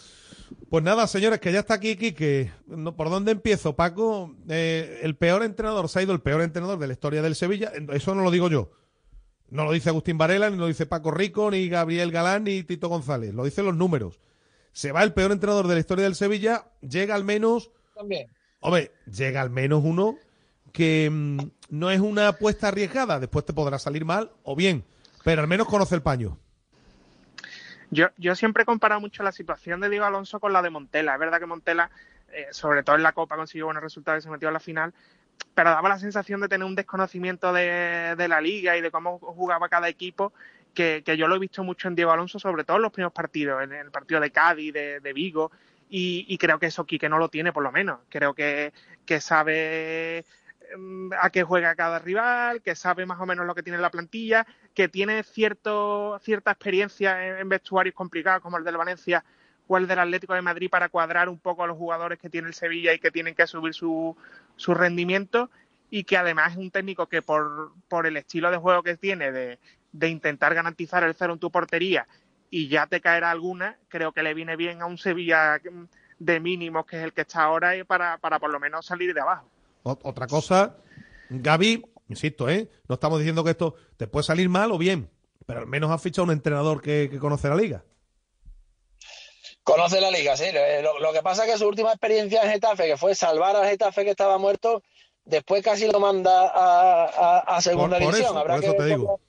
pues 0.69 0.85
nada, 0.85 1.07
señores, 1.07 1.41
que 1.41 1.53
ya 1.53 1.61
está 1.61 1.75
aquí 1.75 1.97
Quique. 1.97 2.51
¿Por 2.97 3.11
dónde 3.11 3.33
empiezo, 3.33 3.75
Paco? 3.75 4.35
Eh, 4.49 5.01
el 5.03 5.17
peor 5.17 5.43
entrenador, 5.43 5.89
se 5.89 5.99
ha 5.99 6.03
ido 6.03 6.13
el 6.13 6.21
peor 6.21 6.43
entrenador 6.43 6.79
de 6.79 6.87
la 6.87 6.93
historia 6.93 7.23
del 7.23 7.35
Sevilla. 7.35 7.73
Eso 7.93 8.15
no 8.15 8.23
lo 8.23 8.31
digo 8.31 8.49
yo. 8.49 8.71
No 9.49 9.65
lo 9.65 9.73
dice 9.73 9.89
Agustín 9.89 10.17
Varela, 10.17 10.49
ni 10.49 10.57
lo 10.57 10.69
dice 10.69 10.87
Paco 10.87 11.11
Rico, 11.11 11.51
ni 11.51 11.69
Gabriel 11.69 12.13
Galán, 12.13 12.45
ni 12.45 12.63
Tito 12.63 12.89
González. 12.89 13.35
Lo 13.35 13.45
dicen 13.45 13.65
los 13.65 13.75
números. 13.75 14.21
Se 14.73 14.93
va 14.93 15.03
el 15.03 15.13
peor 15.13 15.33
entrenador 15.33 15.67
de 15.67 15.75
la 15.75 15.81
historia 15.81 16.05
del 16.05 16.15
Sevilla. 16.15 16.67
Llega 16.81 17.17
al 17.17 17.25
menos, 17.25 17.73
También. 17.95 18.29
hombre, 18.61 18.93
llega 19.13 19.41
al 19.41 19.51
menos 19.51 19.83
uno 19.85 20.17
que 20.73 21.09
mm, 21.11 21.39
no 21.71 21.91
es 21.91 22.01
una 22.01 22.29
apuesta 22.29 22.69
arriesgada. 22.69 23.19
Después 23.19 23.45
te 23.45 23.53
podrá 23.53 23.81
salir 23.81 24.05
mal 24.05 24.31
o 24.45 24.55
bien, 24.55 24.85
pero 25.25 25.43
al 25.43 25.49
menos 25.49 25.67
conoce 25.67 25.97
el 25.97 26.03
paño. 26.03 26.39
Yo, 27.91 28.09
yo 28.17 28.35
siempre 28.35 28.63
he 28.63 28.67
comparado 28.67 29.01
mucho 29.01 29.23
la 29.23 29.33
situación 29.33 29.81
de 29.81 29.89
Diego 29.89 30.05
Alonso 30.05 30.41
con 30.41 30.53
la 30.53 30.63
de 30.63 30.71
Montela. 30.71 31.15
Es 31.15 31.21
verdad 31.21 31.41
que 31.41 31.47
Montela, 31.47 31.91
eh, 32.33 32.47
sobre 32.53 32.83
todo 32.83 32.97
en 32.97 33.03
la 33.03 33.13
Copa, 33.13 33.37
consiguió 33.37 33.67
buenos 33.67 33.83
resultados 33.83 34.23
y 34.23 34.25
se 34.25 34.31
metió 34.31 34.49
a 34.49 34.53
la 34.53 34.61
final, 34.61 34.95
pero 35.55 35.71
daba 35.71 35.89
la 35.89 35.99
sensación 35.99 36.41
de 36.41 36.49
tener 36.49 36.67
un 36.67 36.77
desconocimiento 36.77 37.53
de, 37.53 38.15
de 38.17 38.29
la 38.29 38.41
liga 38.41 38.77
y 38.77 38.81
de 38.81 38.91
cómo 38.91 39.19
jugaba 39.19 39.69
cada 39.69 39.89
equipo 39.89 40.33
que, 40.75 41.03
que, 41.05 41.17
yo 41.17 41.29
lo 41.29 41.37
he 41.37 41.39
visto 41.39 41.65
mucho 41.65 41.89
en 41.89 41.95
Diego 41.95 42.13
Alonso, 42.13 42.39
sobre 42.39 42.65
todo 42.65 42.77
en 42.77 42.83
los 42.85 42.93
primeros 42.93 43.13
partidos, 43.13 43.63
en 43.63 43.73
el 43.73 43.91
partido 43.91 44.21
de 44.21 44.31
Cádiz, 44.31 44.73
de, 44.73 45.13
Vigo, 45.13 45.51
y, 45.89 46.39
creo 46.39 46.59
que 46.59 46.67
eso 46.67 46.87
Quique 46.87 47.09
no 47.09 47.19
lo 47.19 47.29
tiene, 47.29 47.53
por 47.53 47.65
lo 47.65 47.73
menos. 47.73 47.99
Creo 48.09 48.35
que, 48.35 48.73
que 49.05 49.21
sabe 49.21 50.25
a 51.21 51.31
qué 51.31 51.43
juega 51.43 51.75
cada 51.75 51.99
rival, 51.99 52.63
que 52.63 52.75
sabe 52.75 53.07
más 53.07 53.21
o 53.21 53.27
menos 53.27 53.47
lo 53.47 53.55
que 53.55 53.63
tiene 53.63 53.79
la 53.79 53.91
plantilla, 53.91 54.47
que 54.75 54.89
tiene 54.89 55.23
cierto, 55.23 56.19
cierta 56.23 56.53
experiencia 56.53 57.41
en, 57.41 57.49
vestuarios 57.49 57.95
complicados 57.95 58.43
como 58.43 58.59
el 58.59 58.65
del 58.65 58.77
Valencia 58.77 59.25
o 59.67 59.77
el 59.77 59.87
del 59.87 59.99
Atlético 59.99 60.35
de 60.35 60.43
Madrid 60.43 60.71
para 60.71 60.89
cuadrar 60.89 61.29
un 61.29 61.39
poco 61.39 61.65
a 61.65 61.67
los 61.67 61.77
jugadores 61.77 62.19
que 62.19 62.31
tiene 62.31 62.49
el 62.49 62.55
Sevilla 62.55 62.93
y 62.93 62.99
que 62.99 63.11
tienen 63.11 63.35
que 63.35 63.47
subir 63.47 63.75
su, 63.75 64.17
su 64.57 64.75
rendimiento 64.75 65.51
y 65.91 66.05
que 66.05 66.17
además 66.17 66.53
es 66.53 66.59
un 66.59 66.71
técnico 66.71 67.09
que 67.09 67.23
por, 67.23 67.73
por 67.89 68.07
el 68.07 68.17
estilo 68.17 68.51
de 68.51 68.57
juego 68.57 68.83
que 68.83 68.97
tiene 68.97 69.33
de, 69.33 69.59
de 69.93 70.09
intentar 70.09 70.55
garantizar 70.55 71.03
el 71.05 71.15
cero 71.15 71.35
en 71.35 71.39
tu 71.39 71.51
portería 71.51 72.07
y 72.51 72.69
ya 72.69 72.87
te 72.87 73.01
caerá 73.01 73.31
alguna, 73.31 73.77
creo 73.89 74.13
que 74.13 74.23
le 74.23 74.35
viene 74.35 74.57
bien 74.57 74.83
a 74.83 74.87
un 74.87 74.99
Sevilla 74.99 75.61
de 76.19 76.41
mínimos, 76.41 76.85
que 76.85 76.99
es 76.99 77.05
el 77.05 77.13
que 77.13 77.23
está 77.23 77.43
ahora, 77.43 77.77
y 77.77 77.85
para, 77.85 78.19
para 78.19 78.39
por 78.39 78.51
lo 78.51 78.61
menos 78.61 78.87
salir 78.87 79.15
de 79.15 79.21
abajo. 79.21 79.50
Otra 79.83 80.27
cosa, 80.27 80.77
Gaby, 81.31 81.85
insisto, 82.09 82.49
¿eh? 82.49 82.69
no 82.89 82.95
estamos 82.95 83.19
diciendo 83.19 83.43
que 83.45 83.51
esto 83.51 83.75
te 83.97 84.07
puede 84.07 84.25
salir 84.25 84.49
mal 84.49 84.73
o 84.73 84.79
bien, 84.79 85.11
pero 85.47 85.61
al 85.61 85.67
menos 85.67 85.91
has 85.91 86.03
fichado 86.03 86.25
un 86.25 86.33
entrenador 86.33 86.83
que, 86.83 87.09
que 87.11 87.19
conoce 87.19 87.49
la 87.49 87.57
liga. 87.57 87.85
Conoce 89.63 90.01
la 90.01 90.11
liga, 90.11 90.37
sí. 90.37 90.47
Lo, 90.83 90.99
lo, 90.99 91.13
que 91.13 91.23
pasa 91.23 91.45
es 91.45 91.53
que 91.53 91.59
su 91.59 91.69
última 91.69 91.91
experiencia 91.91 92.43
en 92.43 92.51
Getafe, 92.51 92.87
que 92.87 92.97
fue 92.97 93.15
salvar 93.15 93.57
a 93.57 93.67
Getafe 93.69 94.05
que 94.05 94.11
estaba 94.11 94.39
muerto, 94.39 94.83
después 95.25 95.63
casi 95.63 95.87
lo 95.91 96.01
manda 96.01 96.49
a, 96.49 97.05
a, 97.05 97.39
a 97.57 97.61
segunda 97.61 97.99
por, 97.99 98.07
por 98.07 98.15
división. 98.15 98.31
Eso, 98.33 98.39
Habrá 98.39 98.55
por 98.55 98.61
que 98.63 98.67
eso 98.67 98.77
te 98.77 98.83
ver 98.83 98.89
digo. 98.97 99.07
cómo, 99.07 99.21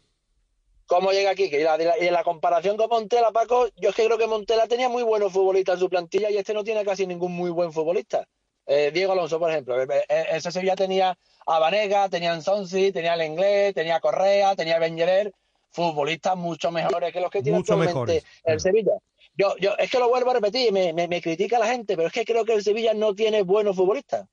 cómo 0.88 1.12
llega 1.12 1.32
aquí. 1.32 1.44
Y, 1.44 1.64
la, 1.64 1.78
y 2.00 2.08
en 2.08 2.14
la 2.14 2.24
comparación 2.24 2.78
con 2.78 2.90
Montela, 2.90 3.32
Paco, 3.32 3.68
yo 3.78 3.90
es 3.90 3.96
que 3.96 4.06
creo 4.06 4.18
que 4.18 4.28
Montela 4.28 4.68
tenía 4.68 4.90
muy 4.90 5.04
buenos 5.04 5.32
futbolistas 5.32 5.76
en 5.76 5.80
su 5.82 5.90
plantilla 5.90 6.30
y 6.32 6.38
este 6.38 6.54
no 6.54 6.64
tiene 6.64 6.84
casi 6.86 7.06
ningún 7.06 7.34
muy 7.34 7.52
buen 7.52 7.72
futbolista. 7.72 8.28
Eh, 8.74 8.92
Diego 8.94 9.12
Alonso, 9.12 9.38
por 9.38 9.50
ejemplo. 9.52 9.76
Ese 10.08 10.50
Sevilla 10.52 10.76
tenía 10.78 11.18
a 11.46 11.60
Vanega, 11.60 12.08
tenía 12.08 12.32
a 12.32 12.40
Sonsi, 12.42 12.92
tenía 12.94 13.14
al 13.14 13.22
Inglés, 13.24 13.74
tenía 13.74 13.98
a 13.98 14.00
Correa, 14.00 14.56
tenía 14.56 14.78
a 14.78 14.80
Benjerer, 14.80 15.34
futbolistas 15.72 16.38
mucho 16.38 16.72
mejores 16.72 17.12
que 17.12 17.20
los 17.20 17.30
que 17.30 17.42
tiene 17.44 17.58
Mucho 17.58 17.74
actualmente 17.74 18.14
mejores. 18.22 18.26
el 18.46 18.60
Sevilla. 18.62 18.94
Yo, 19.36 19.56
yo, 19.58 19.76
es 19.78 19.90
que 19.92 20.00
lo 20.00 20.08
vuelvo 20.10 20.32
a 20.32 20.36
repetir, 20.36 20.72
me, 20.72 20.94
me, 20.94 21.08
me 21.10 21.22
critica 21.22 21.60
la 21.60 21.68
gente, 21.68 21.96
pero 21.98 22.08
es 22.08 22.14
que 22.14 22.24
creo 22.24 22.46
que 22.46 22.54
el 22.54 22.64
Sevilla 22.64 22.94
no 22.94 23.14
tiene 23.14 23.42
buenos 23.42 23.76
futbolistas. 23.76 24.26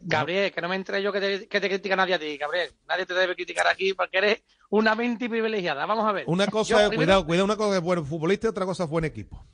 Gabriel, 0.00 0.52
que 0.52 0.60
no 0.60 0.68
me 0.68 0.76
entre 0.76 1.02
yo 1.02 1.12
que 1.12 1.20
te, 1.20 1.48
que 1.48 1.60
te 1.60 1.68
critica 1.68 1.96
nadie 1.96 2.14
a 2.14 2.18
ti, 2.18 2.36
Gabriel. 2.36 2.70
Nadie 2.86 3.06
te 3.06 3.14
debe 3.14 3.34
criticar 3.34 3.66
aquí 3.66 3.94
porque 3.94 4.18
eres 4.18 4.42
una 4.70 4.94
mente 4.94 5.28
privilegiada. 5.28 5.86
Vamos 5.86 6.06
a 6.06 6.12
ver. 6.12 6.24
Una 6.28 6.46
cosa 6.46 6.70
Yo 6.74 6.80
es, 6.80 6.88
primero- 6.90 7.06
cuidado, 7.06 7.26
cuidado, 7.26 7.44
una 7.46 7.56
cosa 7.56 7.76
es 7.76 7.82
buen 7.82 8.04
futbolista 8.06 8.46
y 8.46 8.50
otra 8.50 8.66
cosa 8.66 8.84
es 8.84 8.90
buen 8.90 9.04
equipo. 9.04 9.44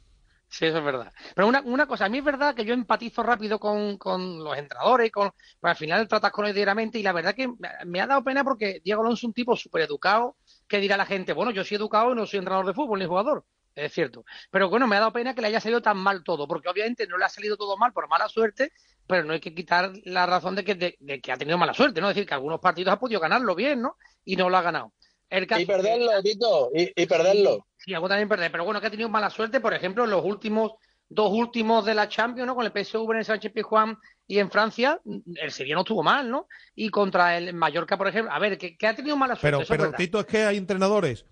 Sí, 0.56 0.66
eso 0.66 0.78
es 0.78 0.85
verdad. 0.85 1.12
Pero 1.35 1.48
una, 1.48 1.62
una 1.62 1.86
cosa, 1.86 2.05
a 2.05 2.09
mí 2.09 2.18
es 2.18 2.24
verdad 2.24 2.55
que 2.55 2.64
yo 2.64 2.74
empatizo 2.74 3.24
rápido 3.24 3.59
con, 3.59 3.98
con 3.98 4.39
los 4.44 4.56
entrenadores, 4.56 5.10
con, 5.10 5.31
pues 5.60 5.70
al 5.72 5.76
final 5.76 6.06
tratas 6.06 6.31
con 6.31 6.44
ellos 6.44 6.55
diariamente 6.55 6.98
y 6.98 7.02
la 7.02 7.12
verdad 7.12 7.35
que 7.35 7.48
me- 7.86 8.01
ha 8.01 8.06
dado 8.06 8.22
pena 8.22 8.44
porque 8.44 8.81
Diego 8.85 9.01
Alonso 9.02 9.20
es 9.20 9.24
un 9.24 9.32
tipo 9.32 9.56
súper 9.56 9.82
educado 9.82 10.36
que 10.68 10.78
dirá 10.78 10.97
la 10.97 11.06
gente, 11.06 11.32
bueno, 11.32 11.51
yo 11.51 11.64
soy 11.64 11.76
educado 11.76 12.12
y 12.12 12.14
no 12.14 12.24
soy 12.26 12.39
entrenador 12.39 12.66
de 12.66 12.74
fútbol 12.74 13.01
ni 13.01 13.06
jugador. 13.06 13.44
Es 13.74 13.93
cierto. 13.93 14.24
Pero 14.52 14.68
bueno, 14.70 14.86
me 14.86 14.94
ha 14.97 15.01
dado 15.01 15.12
pena 15.12 15.35
que 15.35 15.40
le 15.40 15.48
haya 15.48 15.60
salido 15.60 15.82
tan 15.82 15.97
mal 15.98 16.22
todo, 16.22 16.47
porque 16.47 16.68
obviamente 16.68 17.09
no 17.09 17.18
le 17.18 17.24
ha 17.24 17.28
salido 17.28 17.56
todo 17.56 17.76
mal 17.76 17.93
por 17.93 18.09
mala 18.09 18.28
suerte, 18.28 18.70
pero 19.09 19.24
no 19.24 19.32
hay 19.32 19.40
que 19.40 19.52
quitar 19.55 19.90
la 20.05 20.24
razón 20.26 20.55
de 20.55 20.64
que, 20.64 20.76
de, 20.76 20.97
de 21.01 21.20
que 21.20 21.32
ha 21.32 21.36
tenido 21.36 21.59
mala 21.59 21.74
suerte, 21.74 22.01
¿no? 22.01 22.09
Es 22.09 22.14
decir, 22.14 22.28
que 22.28 22.35
algunos 22.35 22.60
partidos 22.60 22.93
ha 22.94 23.01
podido 23.01 23.18
ganarlo 23.20 23.56
bien, 23.56 23.82
¿no? 23.82 23.97
Y 24.24 24.36
no 24.36 24.48
lo 24.48 24.56
ha 24.56 24.62
ganado. 24.62 24.93
El 25.35 25.47
caso 25.47 25.62
Y 25.62 25.66
perderlo, 25.66 26.23
Tito, 26.23 26.70
y, 26.74 27.02
y 27.02 27.06
perderlo. 27.06 27.66
Sí, 27.77 27.93
algo 27.93 28.09
también 28.09 28.28
perder, 28.28 28.52
pero 28.52 28.65
bueno, 28.65 28.81
que 28.81 28.86
ha 28.86 28.90
tenido 28.90 29.09
mala 29.09 29.31
suerte, 29.31 29.61
por 29.61 29.74
ejemplo, 29.74 30.05
en 30.05 30.11
los 30.11 30.24
últimos 30.24 30.73
dos 31.09 31.31
últimos 31.32 31.85
de 31.85 31.94
la 31.94 32.09
Champions, 32.09 32.47
¿no? 32.47 32.55
Con 32.55 32.65
el 32.65 32.73
PSV 32.73 33.11
en 33.11 33.19
el 33.19 33.24
Sánchez 33.24 33.52
Pizjuán 33.52 33.98
y 34.27 34.39
en 34.39 34.51
Francia, 34.51 35.01
el 35.05 35.51
Sevilla 35.52 35.74
no 35.74 35.82
estuvo 35.82 36.02
mal, 36.02 36.31
¿no? 36.31 36.48
Y 36.74 36.89
contra 36.89 37.36
el 37.36 37.52
Mallorca, 37.55 37.98
por 37.98 38.09
ejemplo, 38.09 38.32
a 38.32 38.39
ver, 38.39 38.56
que, 38.59 38.77
que 38.77 38.86
ha 38.86 38.97
tenido 38.97 39.16
mala 39.16 39.36
suerte. 39.36 39.65
Pero, 39.69 39.85
eso 39.85 39.90
pero. 39.90 39.97
Tito, 39.97 40.20
es 40.20 40.27
que 40.27 40.44
hay 40.44 40.56
entrenadores 40.56 41.27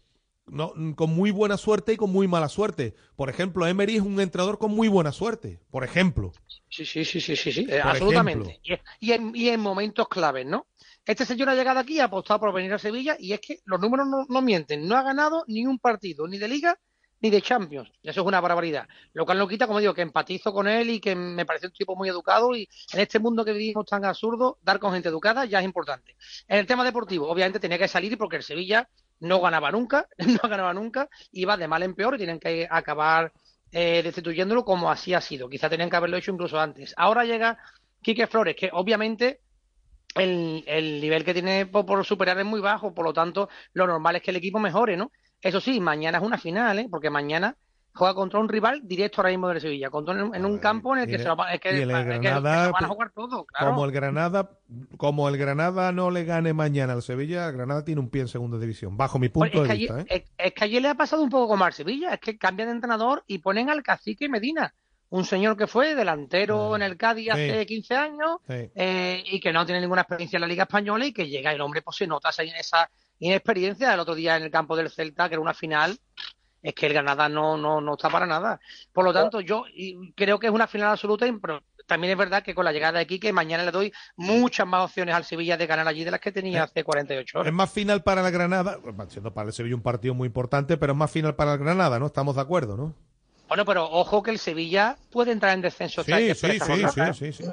no, 0.47 0.74
con 0.97 1.15
muy 1.15 1.31
buena 1.31 1.57
suerte 1.57 1.95
y 1.95 1.97
con 1.97 2.11
muy 2.11 2.29
mala 2.29 2.49
suerte. 2.49 2.95
Por 3.16 3.31
ejemplo, 3.31 3.66
Emery 3.66 3.97
es 3.97 4.03
un 4.03 4.20
entrenador 4.20 4.59
con 4.59 4.73
muy 4.73 4.89
buena 4.89 5.12
suerte. 5.12 5.61
Por 5.70 5.85
ejemplo. 5.85 6.33
Sí, 6.69 6.85
sí, 6.85 7.05
sí, 7.05 7.20
sí, 7.20 7.37
sí, 7.37 7.53
sí, 7.53 7.66
eh, 7.69 7.81
absolutamente. 7.83 8.61
Y, 8.62 8.74
y 9.01 9.12
en, 9.12 9.33
y 9.35 9.49
en 9.49 9.61
momentos 9.61 10.09
claves, 10.09 10.47
¿no? 10.47 10.66
Este 11.05 11.27
señor 11.27 11.49
ha 11.49 11.55
llegado 11.55 11.81
aquí, 11.81 11.99
ha 11.99 12.05
apostado 12.05 12.39
por 12.41 12.53
venir 12.53 12.73
a 12.73 12.79
Sevilla 12.79 13.16
y 13.19 13.33
es 13.33 13.41
que 13.41 13.61
los 13.65 13.81
números 13.81 14.07
no, 14.29 14.43
mienten. 14.43 14.87
No 14.87 14.97
ha 14.97 15.03
ganado 15.03 15.45
ni 15.49 15.66
un 15.66 15.79
partido, 15.79 16.29
ni 16.29 16.39
de 16.39 16.49
Liga 16.49 16.79
ni 17.20 17.31
de 17.31 17.41
Champions. 17.41 17.89
Eso 18.03 18.20
es 18.20 18.27
una 18.27 18.41
barbaridad. 18.41 18.89
Lo 19.12 19.24
cual 19.24 19.39
no 19.39 19.47
quita, 19.47 19.69
como 19.69 19.79
digo, 19.79 19.95
que 19.95 20.03
empatizo 20.03 20.53
con 20.53 20.66
él 20.66 20.91
y 20.91 21.01
que 21.01 21.15
me 21.15 21.47
parece 21.47 21.66
un 21.66 21.73
tipo 21.73 21.95
muy 21.95 22.09
educado 22.09 22.55
y 22.55 22.69
en 22.93 23.01
este 23.01 23.20
mundo 23.20 23.45
que 23.45 23.53
vivimos 23.53 23.87
tan 23.87 24.05
absurdo, 24.05 24.59
dar 24.62 24.81
con 24.81 24.93
gente 24.93 25.09
educada 25.09 25.45
ya 25.45 25.61
es 25.61 25.65
importante. 25.65 26.16
En 26.49 26.59
el 26.59 26.66
tema 26.66 26.85
deportivo, 26.85 27.29
obviamente 27.29 27.61
tenía 27.61 27.79
que 27.79 27.87
salir 27.87 28.19
porque 28.19 28.37
el 28.37 28.43
Sevilla 28.43 28.89
no 29.20 29.41
ganaba 29.41 29.70
nunca, 29.70 30.09
no 30.43 30.49
ganaba 30.49 30.74
nunca, 30.74 31.09
iba 31.31 31.57
de 31.57 31.69
mal 31.69 31.85
en 31.85 31.95
peor 31.95 32.15
y 32.15 32.19
tienen 32.19 32.41
que 32.41 32.66
acabar 32.69 33.33
eh, 33.70 34.03
destituyéndolo 34.03 34.65
como 34.65 34.91
así 34.91 35.15
ha 35.15 35.20
sido. 35.20 35.49
Quizá 35.49 35.70
tenían 35.70 35.91
que 35.91 35.97
haberlo 35.97 36.16
hecho 36.16 36.33
incluso 36.33 36.59
antes. 36.59 36.93
Ahora 36.97 37.24
llega 37.24 37.57
Quique 38.03 38.27
Flores, 38.27 38.57
que 38.57 38.69
obviamente 38.73 39.41
el, 40.15 40.65
el 40.67 41.01
nivel 41.01 41.25
que 41.25 41.33
tiene 41.35 41.67
por, 41.67 41.87
por 41.87 42.05
superar 42.05 42.39
es 42.39 42.45
muy 42.47 42.61
bajo, 42.61 42.93
por 42.95 43.05
lo 43.05 43.13
tanto, 43.13 43.49
lo 43.73 43.87
normal 43.87 44.17
es 44.17 44.23
que 44.23 44.31
el 44.31 44.37
equipo 44.37 44.59
mejore, 44.59 44.97
¿no? 44.97 45.11
Eso 45.41 45.61
sí, 45.61 45.81
mañana 45.81 46.19
es 46.19 46.25
una 46.25 46.39
final, 46.39 46.79
¿eh? 46.79 46.89
Porque 46.91 47.11
mañana 47.11 47.57
juega 47.95 48.15
contra 48.15 48.41
un 48.41 48.49
rival 48.49 48.81
directo 48.85 49.21
ahora 49.21 49.31
mismo 49.31 49.49
del 49.49 49.61
Sevilla, 49.61 49.91
contra 49.91 50.15
en, 50.19 50.35
en 50.35 50.45
un 50.47 50.59
campo 50.59 50.95
en 50.95 51.03
el 51.03 51.07
que 51.09 51.17
el- 51.17 51.21
se 51.23 51.29
lo, 51.29 51.37
va- 51.37 51.53
es 51.53 51.61
que, 51.61 51.77
y 51.77 51.83
el 51.83 51.91
es 51.91 51.97
que- 51.99 52.05
que 52.13 52.19
Granada, 52.21 52.67
lo 52.67 52.73
van 52.73 52.85
a 52.85 52.89
jugar 52.89 53.11
todo, 53.15 53.45
claro. 53.45 53.67
Como 53.67 53.85
el 53.85 53.93
Granada, 53.93 54.51
como 54.97 55.29
el 55.29 55.37
Granada 55.37 55.93
no 55.93 56.11
le 56.11 56.25
gane 56.25 56.55
mañana 56.55 56.95
al 56.95 57.03
Sevilla, 57.03 57.49
el 57.49 57.57
Granada 57.57 57.85
tiene 57.85 58.01
un 58.01 58.09
pie 58.09 58.23
en 58.23 58.29
segunda 58.29 58.59
división, 58.59 58.97
bajo 58.97 59.19
mi 59.19 59.29
Pues 59.29 59.51
punto 59.51 59.69
de 59.69 59.77
vista. 59.77 59.95
ayer, 59.97 60.07
¿eh? 60.09 60.25
es, 60.39 60.47
es 60.47 60.55
que 60.55 60.65
ayer 60.65 60.81
le 60.81 60.89
ha 60.89 60.95
pasado 60.95 61.23
un 61.23 61.29
poco 61.29 61.49
como 61.49 61.65
al 61.65 61.73
Sevilla, 61.75 62.15
es 62.15 62.21
que 62.21 62.39
cambian 62.39 62.69
de 62.69 62.75
entrenador 62.77 63.25
y 63.27 63.39
ponen 63.39 63.69
al 63.69 63.83
cacique 63.83 64.27
Medina, 64.29 64.73
un 65.13 65.27
señor 65.27 65.59
que 65.59 65.67
fue 65.67 65.95
delantero 65.95 66.75
en 66.75 66.81
el 66.81 66.97
Cádiz 66.97 67.33
hace 67.33 67.61
Sí. 67.61 67.67
15 67.67 67.95
años 67.95 68.39
eh, 68.49 69.23
y 69.27 69.41
que 69.41 69.53
no 69.53 69.67
tiene 69.67 69.83
ninguna 69.83 70.01
experiencia 70.03 70.39
en 70.39 70.41
la 70.41 70.47
Liga 70.47 70.63
Española 70.63 71.05
y 71.05 71.13
que 71.13 71.29
llega 71.29 71.53
el 71.53 71.61
hombre, 71.61 71.83
pues 71.83 71.99
se 71.99 72.07
nota 72.07 72.31
esa, 72.31 72.43
esa 72.43 72.91
inexperiencia. 73.19 73.93
El 73.93 74.01
otro 74.01 74.15
día 74.15 74.39
en 74.39 74.45
el 74.45 74.51
campo 74.51 74.75
del 74.75 74.91
Celta, 74.91 75.29
que 75.29 75.35
era 75.35 75.43
una 75.43 75.53
final, 75.53 75.99
es 76.63 76.73
que 76.75 76.87
el 76.87 76.95
Granada 76.95 77.29
no, 77.29 77.59
no, 77.59 77.83
no 77.83 77.93
está 77.93 78.09
para 78.09 78.25
nada. 78.27 78.59
Por 78.91 79.05
lo 79.05 79.13
tanto, 79.13 79.43
yo 79.43 79.65
creo 80.15 80.39
que 80.39 80.47
es 80.47 80.53
una 80.53 80.67
final 80.67 80.93
absoluta, 80.93 81.27
pero 81.43 81.63
también 81.87 82.13
es 82.13 82.19
verdad 82.19 82.43
que 82.43 82.55
con 82.55 82.65
la 82.65 82.73
llegada 82.73 82.93
de 82.97 83.01
aquí, 83.05 83.21
que 83.21 83.35
mañana 83.35 83.65
le 83.65 83.71
doy 83.71 83.93
muchas 84.17 84.67
más 84.67 84.87
opciones 84.87 85.15
al 85.15 85.25
Sevilla 85.25 85.59
de 85.59 85.67
ganar 85.67 85.87
allí 85.87 86.05
de 86.05 86.11
las 86.11 86.21
que 86.21 86.33
tenía 86.33 86.63
hace 86.63 86.85
48 86.85 87.39
horas. 87.39 87.49
Es 87.49 87.55
más 87.55 87.71
final 87.71 88.03
para 88.03 88.27
el 88.27 88.33
Granada, 88.33 88.79
siendo 89.09 89.35
para 89.35 89.49
el 89.49 89.53
Sevilla 89.53 89.77
un 89.77 89.83
partido 89.83 90.15
muy 90.15 90.27
importante, 90.27 90.79
pero 90.79 90.93
es 90.95 90.99
más 90.99 91.11
final 91.11 91.35
para 91.35 91.53
el 91.53 91.59
Granada, 91.59 91.99
¿no? 91.99 92.07
Estamos 92.07 92.37
de 92.37 92.41
acuerdo, 92.41 92.79
¿no? 92.79 92.95
Bueno, 93.53 93.66
pero 93.66 93.85
ojo 93.85 94.23
que 94.23 94.31
el 94.31 94.39
Sevilla 94.39 94.97
puede 95.11 95.31
entrar 95.31 95.53
en 95.53 95.61
descenso. 95.61 96.03
Sí, 96.03 96.11
sí, 96.35 96.35
sí, 96.35 96.59
sí, 96.59 97.01
¿eh? 97.03 97.12
sí, 97.12 97.33
sí. 97.35 97.45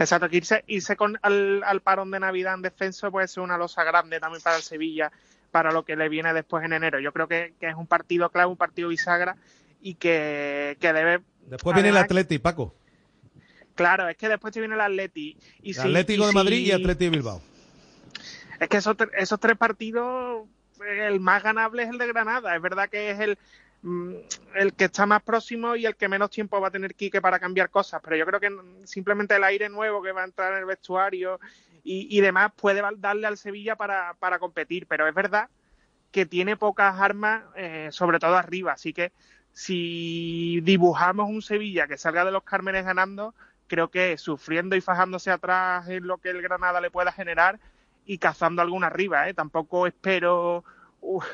Exacto, 0.00 0.28
que 0.28 0.38
irse, 0.38 0.64
irse 0.66 0.96
con, 0.96 1.16
al, 1.22 1.62
al 1.62 1.80
parón 1.80 2.10
de 2.10 2.18
Navidad 2.18 2.54
en 2.54 2.62
descenso 2.62 3.12
puede 3.12 3.28
ser 3.28 3.44
una 3.44 3.56
losa 3.56 3.84
grande 3.84 4.18
también 4.18 4.42
para 4.42 4.56
el 4.56 4.64
Sevilla, 4.64 5.12
para 5.52 5.70
lo 5.70 5.84
que 5.84 5.94
le 5.94 6.08
viene 6.08 6.34
después 6.34 6.64
en 6.64 6.72
enero. 6.72 6.98
Yo 6.98 7.12
creo 7.12 7.28
que, 7.28 7.54
que 7.60 7.68
es 7.68 7.76
un 7.76 7.86
partido 7.86 8.30
clave, 8.30 8.50
un 8.50 8.56
partido 8.56 8.88
bisagra 8.88 9.36
y 9.80 9.94
que, 9.94 10.76
que 10.80 10.92
debe... 10.92 11.22
Después 11.46 11.74
viene 11.74 11.90
el 11.90 11.96
Atleti, 11.96 12.40
Paco. 12.40 12.74
Claro, 13.76 14.08
es 14.08 14.16
que 14.16 14.28
después 14.28 14.52
te 14.52 14.58
viene 14.58 14.74
el 14.74 14.80
Atleti. 14.80 15.36
Y 15.62 15.68
El 15.68 15.74
si- 15.74 15.80
Atlético 15.82 16.24
y 16.24 16.26
de 16.26 16.32
Madrid 16.32 16.56
si- 16.56 16.64
y 16.64 16.72
Atleti 16.72 17.04
de 17.04 17.10
Bilbao. 17.10 17.40
Es 18.58 18.68
que 18.68 18.78
esos, 18.78 18.96
esos 19.16 19.38
tres 19.38 19.56
partidos, 19.56 20.48
el 20.84 21.20
más 21.20 21.44
ganable 21.44 21.84
es 21.84 21.90
el 21.90 21.98
de 21.98 22.08
Granada. 22.08 22.56
Es 22.56 22.60
verdad 22.60 22.88
que 22.88 23.12
es 23.12 23.20
el, 23.20 23.38
el 24.54 24.74
que 24.74 24.84
está 24.84 25.06
más 25.06 25.22
próximo 25.22 25.74
y 25.74 25.86
el 25.86 25.96
que 25.96 26.08
menos 26.08 26.30
tiempo 26.30 26.60
va 26.60 26.68
a 26.68 26.70
tener 26.70 26.94
Quique 26.94 27.20
para 27.20 27.38
cambiar 27.38 27.70
cosas. 27.70 28.00
Pero 28.02 28.16
yo 28.16 28.26
creo 28.26 28.40
que 28.40 28.50
mm, 28.50 28.86
simplemente 28.86 29.34
el 29.34 29.44
aire 29.44 29.68
nuevo 29.68 30.02
que 30.02 30.12
va 30.12 30.22
a 30.22 30.26
entrar 30.26 30.52
en 30.52 30.60
el 30.60 30.64
vestuario 30.66 31.40
y, 31.82 32.16
y 32.16 32.20
demás 32.20 32.52
puede 32.56 32.82
darle 32.98 33.26
al 33.26 33.38
Sevilla 33.38 33.76
para, 33.76 34.14
para 34.14 34.38
competir. 34.38 34.86
Pero 34.86 35.08
es 35.08 35.14
verdad 35.14 35.48
que 36.12 36.26
tiene 36.26 36.56
pocas 36.56 37.00
armas, 37.00 37.42
eh, 37.56 37.88
sobre 37.90 38.18
todo 38.18 38.36
arriba. 38.36 38.72
Así 38.72 38.92
que 38.92 39.12
si 39.52 40.60
dibujamos 40.62 41.28
un 41.28 41.42
Sevilla 41.42 41.88
que 41.88 41.98
salga 41.98 42.24
de 42.24 42.30
los 42.30 42.44
Cármenes 42.44 42.84
ganando, 42.84 43.34
creo 43.66 43.90
que 43.90 44.16
sufriendo 44.18 44.76
y 44.76 44.80
fajándose 44.80 45.30
atrás 45.30 45.88
en 45.88 46.06
lo 46.06 46.18
que 46.18 46.30
el 46.30 46.42
Granada 46.42 46.80
le 46.80 46.90
pueda 46.90 47.10
generar 47.10 47.58
y 48.04 48.18
cazando 48.18 48.62
alguna 48.62 48.88
arriba. 48.88 49.28
¿eh? 49.28 49.34
Tampoco 49.34 49.86
espero 49.86 50.64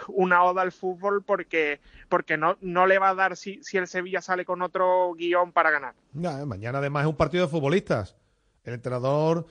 una 0.08 0.44
oda 0.44 0.62
al 0.62 0.72
fútbol 0.72 1.22
porque, 1.22 1.80
porque 2.08 2.36
no, 2.36 2.56
no 2.60 2.86
le 2.86 2.98
va 2.98 3.10
a 3.10 3.14
dar 3.14 3.36
si, 3.36 3.62
si 3.62 3.76
el 3.76 3.86
Sevilla 3.86 4.20
sale 4.20 4.44
con 4.44 4.62
otro 4.62 5.14
guion 5.14 5.52
para 5.52 5.70
ganar. 5.70 5.94
Eh, 6.14 6.44
mañana 6.46 6.78
además 6.78 7.04
es 7.04 7.10
un 7.10 7.16
partido 7.16 7.44
de 7.44 7.50
futbolistas. 7.50 8.16
El 8.64 8.74
entrenador 8.74 9.46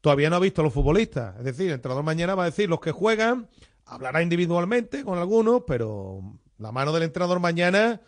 todavía 0.00 0.30
no 0.30 0.36
ha 0.36 0.40
visto 0.40 0.62
a 0.62 0.64
los 0.64 0.72
futbolistas. 0.72 1.36
Es 1.38 1.44
decir, 1.44 1.68
el 1.68 1.74
entrenador 1.74 2.04
mañana 2.04 2.34
va 2.34 2.44
a 2.44 2.46
decir 2.46 2.68
los 2.68 2.80
que 2.80 2.92
juegan, 2.92 3.48
hablará 3.84 4.22
individualmente 4.22 5.04
con 5.04 5.18
algunos, 5.18 5.62
pero 5.66 6.22
la 6.58 6.72
mano 6.72 6.92
del 6.92 7.04
entrenador 7.04 7.40
mañana 7.40 8.00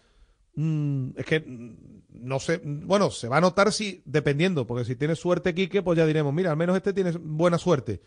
mm, 0.55 1.11
es 1.16 1.27
que 1.27 1.41
mm, 1.41 2.01
no 2.23 2.39
sé, 2.41 2.61
bueno, 2.65 3.11
se 3.11 3.28
va 3.28 3.39
a 3.39 3.41
notar 3.41 3.73
si, 3.73 4.03
dependiendo, 4.05 4.66
porque 4.66 4.85
si 4.85 4.97
tiene 4.97 5.16
suerte 5.16 5.55
Quique, 5.55 5.82
pues 5.82 5.97
ya 5.97 6.07
diremos, 6.07 6.32
mira, 6.32 6.51
al 6.51 6.57
menos 6.57 6.77
este 6.77 6.93
tiene 6.93 7.12
buena 7.12 7.59
suerte. 7.59 8.01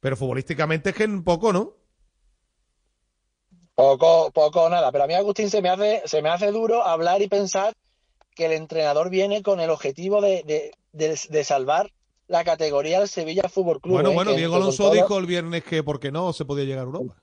Pero 0.00 0.16
futbolísticamente 0.16 0.90
es 0.90 0.96
que 0.96 1.04
un 1.04 1.22
poco, 1.22 1.52
¿no? 1.52 1.76
Poco, 3.80 4.30
poco 4.32 4.68
nada. 4.68 4.92
Pero 4.92 5.04
a 5.04 5.06
mí, 5.06 5.14
Agustín, 5.14 5.48
se 5.48 5.62
me 5.62 5.70
hace, 5.70 6.02
se 6.04 6.20
me 6.22 6.28
hace 6.28 6.50
duro 6.50 6.82
hablar 6.82 7.22
y 7.22 7.28
pensar 7.28 7.74
que 8.34 8.46
el 8.46 8.52
entrenador 8.52 9.10
viene 9.10 9.42
con 9.42 9.60
el 9.60 9.70
objetivo 9.70 10.20
de, 10.20 10.72
de, 10.92 11.44
salvar 11.44 11.90
la 12.28 12.44
categoría 12.44 12.98
del 12.98 13.08
Sevilla 13.08 13.48
Fútbol 13.48 13.80
Club. 13.80 13.94
Bueno, 13.94 14.10
¿eh? 14.10 14.14
bueno, 14.14 14.32
Diego 14.34 14.56
Alonso 14.56 14.90
dijo 14.92 15.18
el 15.18 15.26
viernes 15.26 15.64
que 15.64 15.82
porque 15.82 16.12
no 16.12 16.32
se 16.32 16.44
podía 16.44 16.64
llegar 16.64 16.80
a 16.80 16.86
Europa. 16.86 17.16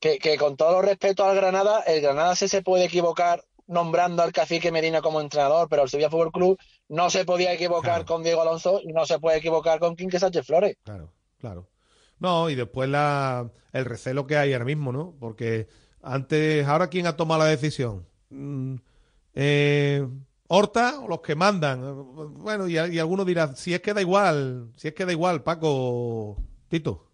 Que, 0.00 0.18
que 0.18 0.36
con 0.36 0.56
todo 0.56 0.82
respeto 0.82 1.24
al 1.24 1.36
Granada, 1.36 1.80
el 1.80 2.00
Granada 2.00 2.34
sí 2.34 2.48
se 2.48 2.62
puede 2.62 2.86
equivocar 2.86 3.44
nombrando 3.66 4.22
al 4.22 4.32
cacique 4.32 4.72
Medina 4.72 5.00
como 5.00 5.20
entrenador, 5.20 5.68
pero 5.68 5.82
el 5.82 5.88
Sevilla 5.88 6.10
Fútbol 6.10 6.32
Club 6.32 6.58
no 6.88 7.10
se 7.10 7.24
podía 7.24 7.52
equivocar 7.52 8.04
con 8.04 8.22
Diego 8.22 8.42
Alonso 8.42 8.80
y 8.82 8.92
no 8.92 9.06
se 9.06 9.18
puede 9.18 9.38
equivocar 9.38 9.78
con 9.78 9.96
Quique 9.96 10.18
Sánchez 10.18 10.46
Flores. 10.46 10.76
Claro, 10.84 11.12
claro. 11.38 11.68
No, 12.18 12.48
y 12.50 12.54
después 12.54 12.88
la, 12.88 13.50
el 13.72 13.84
recelo 13.84 14.26
que 14.26 14.36
hay 14.36 14.52
ahora 14.52 14.64
mismo, 14.64 14.92
¿no? 14.92 15.14
Porque 15.18 15.68
antes, 16.02 16.66
ahora 16.66 16.88
quién 16.88 17.06
ha 17.06 17.16
tomado 17.16 17.42
la 17.42 17.48
decisión. 17.48 18.06
Mm, 18.30 18.76
eh, 19.34 20.06
Horta 20.46 21.00
o 21.00 21.08
los 21.08 21.20
que 21.20 21.34
mandan. 21.34 21.80
Bueno, 22.34 22.68
y, 22.68 22.74
y 22.74 22.98
alguno 22.98 23.24
dirá, 23.24 23.56
si 23.56 23.74
es 23.74 23.80
que 23.80 23.94
da 23.94 24.00
igual, 24.00 24.70
si 24.76 24.88
es 24.88 24.94
que 24.94 25.06
da 25.06 25.12
igual, 25.12 25.42
Paco, 25.42 26.36
Tito. 26.68 27.10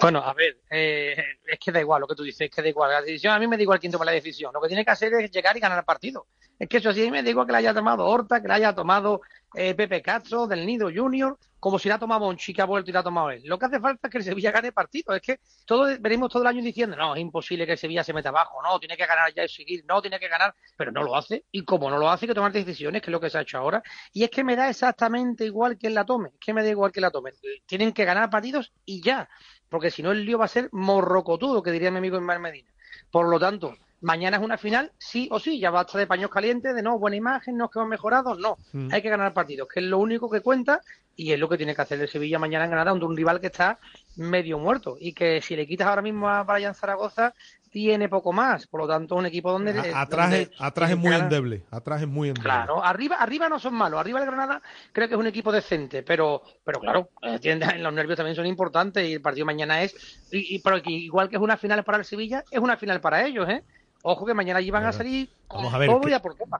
Bueno, 0.00 0.20
a 0.20 0.32
ver, 0.32 0.58
eh, 0.70 1.16
es 1.46 1.58
que 1.58 1.70
da 1.70 1.80
igual 1.80 2.00
lo 2.00 2.06
que 2.06 2.14
tú 2.14 2.22
dices, 2.22 2.42
es 2.42 2.50
que 2.50 2.62
da 2.62 2.68
igual. 2.68 2.90
La 2.90 3.02
decisión, 3.02 3.34
a 3.34 3.38
mí 3.38 3.46
me 3.46 3.56
da 3.56 3.62
igual 3.62 3.78
quién 3.78 3.92
toma 3.92 4.04
la 4.04 4.12
decisión. 4.12 4.52
Lo 4.52 4.60
que 4.60 4.68
tiene 4.68 4.84
que 4.84 4.90
hacer 4.90 5.12
es 5.14 5.30
llegar 5.30 5.56
y 5.56 5.60
ganar 5.60 5.78
el 5.78 5.84
partido. 5.84 6.26
Es 6.58 6.68
que 6.68 6.78
eso 6.78 6.92
sí, 6.92 7.10
me 7.10 7.22
da 7.22 7.30
igual 7.30 7.46
que 7.46 7.52
la 7.52 7.58
haya 7.58 7.74
tomado 7.74 8.06
Horta, 8.06 8.40
que 8.40 8.48
la 8.48 8.54
haya 8.54 8.74
tomado 8.74 9.20
eh, 9.54 9.74
Pepe 9.74 10.02
Castro, 10.02 10.46
del 10.46 10.66
Nido 10.66 10.90
Junior, 10.94 11.38
como 11.60 11.78
si 11.78 11.88
la 11.88 11.94
ha 11.94 11.98
tomado 11.98 12.26
un 12.26 12.36
que 12.36 12.60
ha 12.60 12.64
vuelto 12.64 12.90
y 12.90 12.92
la 12.92 13.00
ha 13.00 13.04
tomado 13.04 13.30
él. 13.30 13.42
Lo 13.44 13.58
que 13.58 13.66
hace 13.66 13.78
falta 13.80 14.08
es 14.08 14.10
que 14.10 14.18
el 14.18 14.24
Sevilla 14.24 14.50
gane 14.50 14.72
partido. 14.72 15.14
Es 15.14 15.22
que 15.22 15.38
todo 15.64 15.86
venimos 16.00 16.30
todo 16.30 16.42
el 16.42 16.48
año 16.48 16.62
diciendo, 16.62 16.96
no, 16.96 17.14
es 17.14 17.20
imposible 17.20 17.66
que 17.66 17.72
el 17.72 17.78
Sevilla 17.78 18.02
se 18.02 18.12
meta 18.12 18.30
abajo, 18.30 18.60
no, 18.62 18.78
tiene 18.80 18.96
que 18.96 19.06
ganar 19.06 19.32
ya 19.32 19.44
y 19.44 19.48
seguir, 19.48 19.84
no, 19.86 20.02
tiene 20.02 20.18
que 20.18 20.28
ganar, 20.28 20.54
pero 20.76 20.90
no 20.90 21.02
lo 21.02 21.14
hace. 21.14 21.44
Y 21.52 21.64
como 21.64 21.88
no 21.88 21.98
lo 21.98 22.10
hace, 22.10 22.24
hay 22.24 22.28
que 22.28 22.34
tomar 22.34 22.52
decisiones, 22.52 23.00
que 23.00 23.10
es 23.10 23.12
lo 23.12 23.20
que 23.20 23.30
se 23.30 23.38
ha 23.38 23.42
hecho 23.42 23.58
ahora. 23.58 23.82
Y 24.12 24.24
es 24.24 24.30
que 24.30 24.42
me 24.42 24.56
da 24.56 24.68
exactamente 24.68 25.44
igual 25.44 25.78
que 25.78 25.88
la 25.90 26.04
tome, 26.04 26.30
es 26.30 26.40
que 26.40 26.52
me 26.52 26.62
da 26.62 26.68
igual 26.68 26.90
que 26.90 27.00
la 27.00 27.10
tome. 27.10 27.32
Tienen 27.66 27.92
que 27.92 28.04
ganar 28.04 28.28
partidos 28.28 28.72
y 28.84 29.00
ya 29.00 29.28
porque 29.72 29.90
si 29.90 30.02
no 30.02 30.12
el 30.12 30.26
lío 30.26 30.36
va 30.36 30.44
a 30.44 30.48
ser 30.48 30.68
morrocotudo, 30.70 31.62
que 31.62 31.72
diría 31.72 31.90
mi 31.90 31.96
amigo 31.96 32.18
Ismael 32.18 32.40
Medina. 32.40 32.70
Por 33.10 33.26
lo 33.26 33.40
tanto, 33.40 33.74
mañana 34.02 34.36
es 34.36 34.42
una 34.42 34.58
final, 34.58 34.92
sí 34.98 35.28
o 35.30 35.38
sí, 35.38 35.58
ya 35.58 35.70
basta 35.70 35.98
de 35.98 36.06
paños 36.06 36.30
calientes, 36.30 36.74
de 36.74 36.82
no, 36.82 36.98
buena 36.98 37.16
imagen, 37.16 37.56
no 37.56 37.66
es 37.66 37.70
que 37.70 37.78
hemos 37.78 37.88
mejorado, 37.88 38.34
no, 38.34 38.58
mm. 38.72 38.88
hay 38.92 39.02
que 39.02 39.08
ganar 39.08 39.32
partidos, 39.32 39.68
que 39.72 39.80
es 39.80 39.86
lo 39.86 39.98
único 39.98 40.30
que 40.30 40.40
cuenta 40.40 40.80
y 41.16 41.32
es 41.32 41.38
lo 41.38 41.48
que 41.48 41.56
tiene 41.56 41.74
que 41.74 41.82
hacer 41.82 42.00
el 42.00 42.08
Sevilla 42.08 42.38
mañana 42.38 42.64
en 42.64 42.70
Granada, 42.70 42.92
un 42.92 43.16
rival 43.16 43.40
que 43.40 43.48
está 43.48 43.78
medio 44.16 44.58
muerto 44.58 44.96
y 44.98 45.12
que 45.12 45.40
si 45.40 45.56
le 45.56 45.66
quitas 45.66 45.86
ahora 45.86 46.02
mismo 46.02 46.28
a 46.28 46.42
Brian 46.42 46.74
Zaragoza, 46.74 47.34
tiene 47.72 48.08
poco 48.08 48.32
más. 48.32 48.66
Por 48.66 48.82
lo 48.82 48.86
tanto, 48.86 49.16
un 49.16 49.26
equipo 49.26 49.50
donde. 49.50 49.70
atrás, 49.94 50.32
es, 50.34 50.96
muy 50.96 51.14
endeble. 51.14 51.64
Atrás 51.70 52.02
es 52.02 52.08
muy 52.08 52.28
endeble. 52.28 52.44
Claro, 52.44 52.84
arriba, 52.84 53.16
arriba 53.16 53.48
no 53.48 53.58
son 53.58 53.74
malos. 53.74 53.98
Arriba 53.98 54.20
el 54.20 54.26
Granada 54.26 54.62
creo 54.92 55.08
que 55.08 55.14
es 55.14 55.20
un 55.20 55.26
equipo 55.26 55.50
decente. 55.50 56.02
Pero, 56.02 56.42
pero 56.64 56.78
claro, 56.80 57.08
eh, 57.22 57.40
los 57.78 57.92
nervios 57.92 58.18
también 58.18 58.36
son 58.36 58.46
importantes 58.46 59.08
y 59.08 59.14
el 59.14 59.22
partido 59.22 59.46
mañana 59.46 59.82
es. 59.82 59.96
Y, 60.30 60.60
pero 60.60 60.76
igual 60.84 61.30
que 61.30 61.36
es 61.36 61.42
una 61.42 61.56
final 61.56 61.82
para 61.82 61.98
el 61.98 62.04
Sevilla, 62.04 62.44
es 62.50 62.60
una 62.60 62.76
final 62.76 63.00
para 63.00 63.26
ellos, 63.26 63.48
¿eh? 63.48 63.64
Ojo 64.02 64.26
que 64.26 64.34
mañana 64.34 64.58
allí 64.58 64.70
van 64.70 64.84
a 64.84 64.92
salir 64.92 65.30
Vamos 65.48 65.72
a 65.72 65.78
ver, 65.78 65.88
todo 65.88 66.00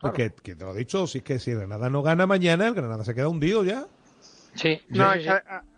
por 0.01 0.12
Que, 0.12 0.31
te 0.31 0.55
lo 0.55 0.74
he 0.74 0.78
dicho, 0.78 1.06
si 1.06 1.19
es 1.19 1.24
que 1.24 1.39
si 1.39 1.51
el 1.51 1.59
Granada 1.59 1.90
no 1.90 2.02
gana 2.02 2.27
mañana, 2.27 2.69
el 2.69 2.74
Granada 2.74 3.05
se 3.05 3.14
queda 3.14 3.28
hundido 3.28 3.64
ya. 3.64 3.86
Sí. 4.55 4.82
No, 4.89 5.10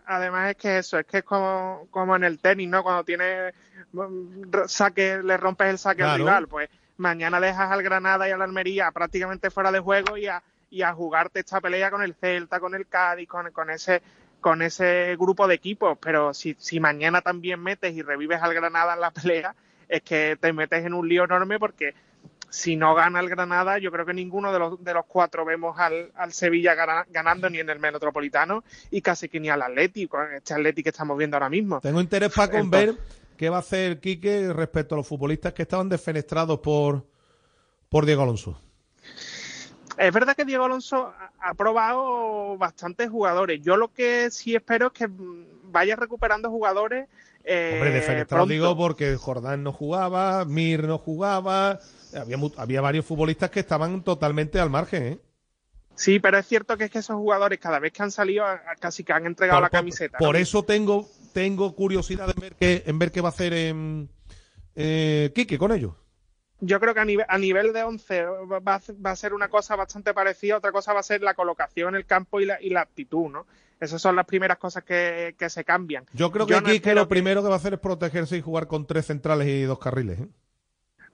además 0.05 0.51
es 0.51 0.57
que 0.57 0.77
eso, 0.79 0.99
es 0.99 1.05
que 1.05 1.19
es 1.19 1.23
como, 1.23 1.87
como 1.91 2.15
en 2.15 2.23
el 2.23 2.39
tenis, 2.39 2.69
¿no? 2.69 2.83
Cuando 2.83 3.03
tiene 3.03 3.53
saque, 4.67 5.21
le 5.23 5.37
rompes 5.37 5.67
el 5.67 5.77
saque 5.77 6.03
al 6.03 6.17
rival, 6.17 6.47
pues 6.47 6.69
mañana 6.97 7.39
dejas 7.39 7.71
al 7.71 7.83
Granada 7.83 8.27
y 8.27 8.31
al 8.31 8.41
Almería 8.41 8.91
prácticamente 8.91 9.49
fuera 9.49 9.71
de 9.71 9.79
juego 9.79 10.17
y 10.17 10.27
a, 10.27 10.43
y 10.69 10.81
a 10.81 10.93
jugarte 10.93 11.39
esta 11.39 11.61
pelea 11.61 11.89
con 11.89 12.01
el 12.01 12.13
Celta, 12.15 12.59
con 12.59 12.75
el 12.75 12.87
Cádiz, 12.87 13.27
con, 13.27 13.51
con 13.51 13.69
ese 13.69 14.01
con 14.41 14.61
ese 14.61 15.15
grupo 15.17 15.47
de 15.47 15.55
equipos, 15.55 15.97
pero 15.99 16.31
si, 16.31 16.55
si 16.59 16.79
mañana 16.79 17.21
también 17.21 17.59
metes 17.59 17.95
y 17.95 18.03
revives 18.03 18.43
al 18.43 18.53
Granada 18.53 18.93
en 18.93 18.99
la 18.99 19.09
pelea, 19.11 19.55
es 19.89 20.01
que 20.01 20.37
te 20.39 20.53
metes 20.53 20.85
en 20.85 20.93
un 20.93 21.07
lío 21.07 21.23
enorme 21.23 21.59
porque 21.59 21.93
si 22.49 22.77
no 22.77 22.95
gana 22.95 23.19
el 23.19 23.29
Granada, 23.29 23.77
yo 23.79 23.91
creo 23.91 24.05
que 24.05 24.13
ninguno 24.13 24.53
de 24.53 24.59
los, 24.59 24.83
de 24.83 24.93
los 24.93 25.05
cuatro 25.05 25.43
vemos 25.43 25.77
al, 25.77 26.11
al 26.15 26.31
Sevilla 26.31 26.73
ganando 27.09 27.49
ni 27.49 27.59
en 27.59 27.69
el 27.69 27.79
Metropolitano 27.79 28.63
y 28.91 29.01
casi 29.01 29.27
que 29.27 29.39
ni 29.39 29.49
al 29.49 29.61
Atlético, 29.61 30.21
este 30.23 30.53
Atlético 30.53 30.85
que 30.85 30.89
estamos 30.91 31.17
viendo 31.17 31.35
ahora 31.35 31.49
mismo. 31.49 31.81
Tengo 31.81 31.99
interés 31.99 32.33
para 32.33 32.51
con 32.51 32.69
ver 32.69 32.95
¿Qué 33.37 33.49
va 33.49 33.57
a 33.57 33.59
hacer 33.59 33.99
Quique 33.99 34.53
respecto 34.53 34.95
a 34.95 34.97
los 34.97 35.07
futbolistas 35.07 35.53
que 35.53 35.63
estaban 35.63 35.89
defenestrados 35.89 36.59
por, 36.59 37.05
por 37.89 38.05
Diego 38.05 38.23
Alonso? 38.23 38.59
Es 39.97 40.13
verdad 40.13 40.35
que 40.35 40.45
Diego 40.45 40.65
Alonso 40.65 41.13
ha 41.39 41.53
probado 41.53 42.57
bastantes 42.57 43.09
jugadores. 43.09 43.61
Yo 43.61 43.77
lo 43.77 43.93
que 43.93 44.29
sí 44.31 44.55
espero 44.55 44.87
es 44.87 44.93
que 44.93 45.09
vaya 45.09 45.95
recuperando 45.95 46.49
jugadores. 46.49 47.07
Eh, 47.45 47.73
Hombre, 47.75 47.91
defenestrado 47.91 48.47
digo 48.47 48.75
porque 48.75 49.15
Jordán 49.15 49.63
no 49.63 49.71
jugaba, 49.71 50.43
Mir 50.45 50.83
no 50.83 50.97
jugaba. 50.97 51.79
Había, 52.13 52.37
había 52.57 52.81
varios 52.81 53.05
futbolistas 53.05 53.51
que 53.51 53.59
estaban 53.59 54.03
totalmente 54.03 54.59
al 54.59 54.69
margen, 54.69 55.03
¿eh? 55.03 55.19
Sí, 55.95 56.19
pero 56.19 56.37
es 56.37 56.45
cierto 56.45 56.77
que 56.77 56.85
es 56.85 56.91
que 56.91 56.99
esos 56.99 57.15
jugadores 57.15 57.59
cada 57.59 57.79
vez 57.79 57.93
que 57.93 58.03
han 58.03 58.11
salido 58.11 58.45
casi 58.79 59.03
que 59.03 59.13
han 59.13 59.25
entregado 59.25 59.61
la 59.61 59.69
camiseta. 59.69 60.17
Por, 60.17 60.35
eso 60.35 60.63
tengo, 60.63 61.07
tengo 61.33 61.73
curiosidad 61.73 62.29
en 62.35 62.41
ver 62.41 62.55
qué, 62.55 62.83
en 62.85 62.99
ver 62.99 63.11
qué 63.11 63.21
va 63.21 63.29
a 63.29 63.31
hacer 63.31 63.53
en, 63.53 64.09
eh, 64.75 65.31
Quique 65.33 65.57
con 65.57 65.71
ellos. 65.71 65.93
Yo 66.59 66.79
creo 66.79 66.93
que 66.93 66.99
a 66.99 67.05
nivel, 67.05 67.25
a 67.27 67.37
nivel 67.37 67.73
de 67.73 67.83
11 67.83 68.25
va 68.25 68.81
a, 69.03 69.15
ser 69.15 69.33
una 69.33 69.49
cosa 69.49 69.75
bastante 69.75 70.13
parecida, 70.13 70.57
otra 70.57 70.71
cosa 70.71 70.93
va 70.93 71.01
a 71.01 71.03
ser 71.03 71.21
la 71.21 71.33
colocación 71.33 71.95
el 71.95 72.05
campo 72.05 72.39
y 72.39 72.45
la, 72.45 72.61
y 72.61 72.69
la 72.69 72.81
actitud, 72.81 73.29
¿no? 73.29 73.45
Esas 73.79 74.01
son 74.01 74.15
las 74.15 74.25
primeras 74.25 74.57
cosas 74.57 74.83
que, 74.83 75.35
se 75.49 75.63
cambian. 75.63 76.05
Yo 76.13 76.31
creo 76.31 76.47
que 76.47 76.61
Quique 76.63 76.95
lo 76.95 77.07
primero 77.07 77.41
que 77.41 77.49
va 77.49 77.55
a 77.55 77.57
hacer 77.57 77.73
es 77.73 77.79
protegerse 77.79 78.37
y 78.37 78.41
jugar 78.41 78.67
con 78.67 78.85
tres 78.85 79.07
centrales 79.07 79.47
y 79.47 79.63
dos 79.63 79.79
carriles. 79.79 80.19
¿eh? 80.21 80.27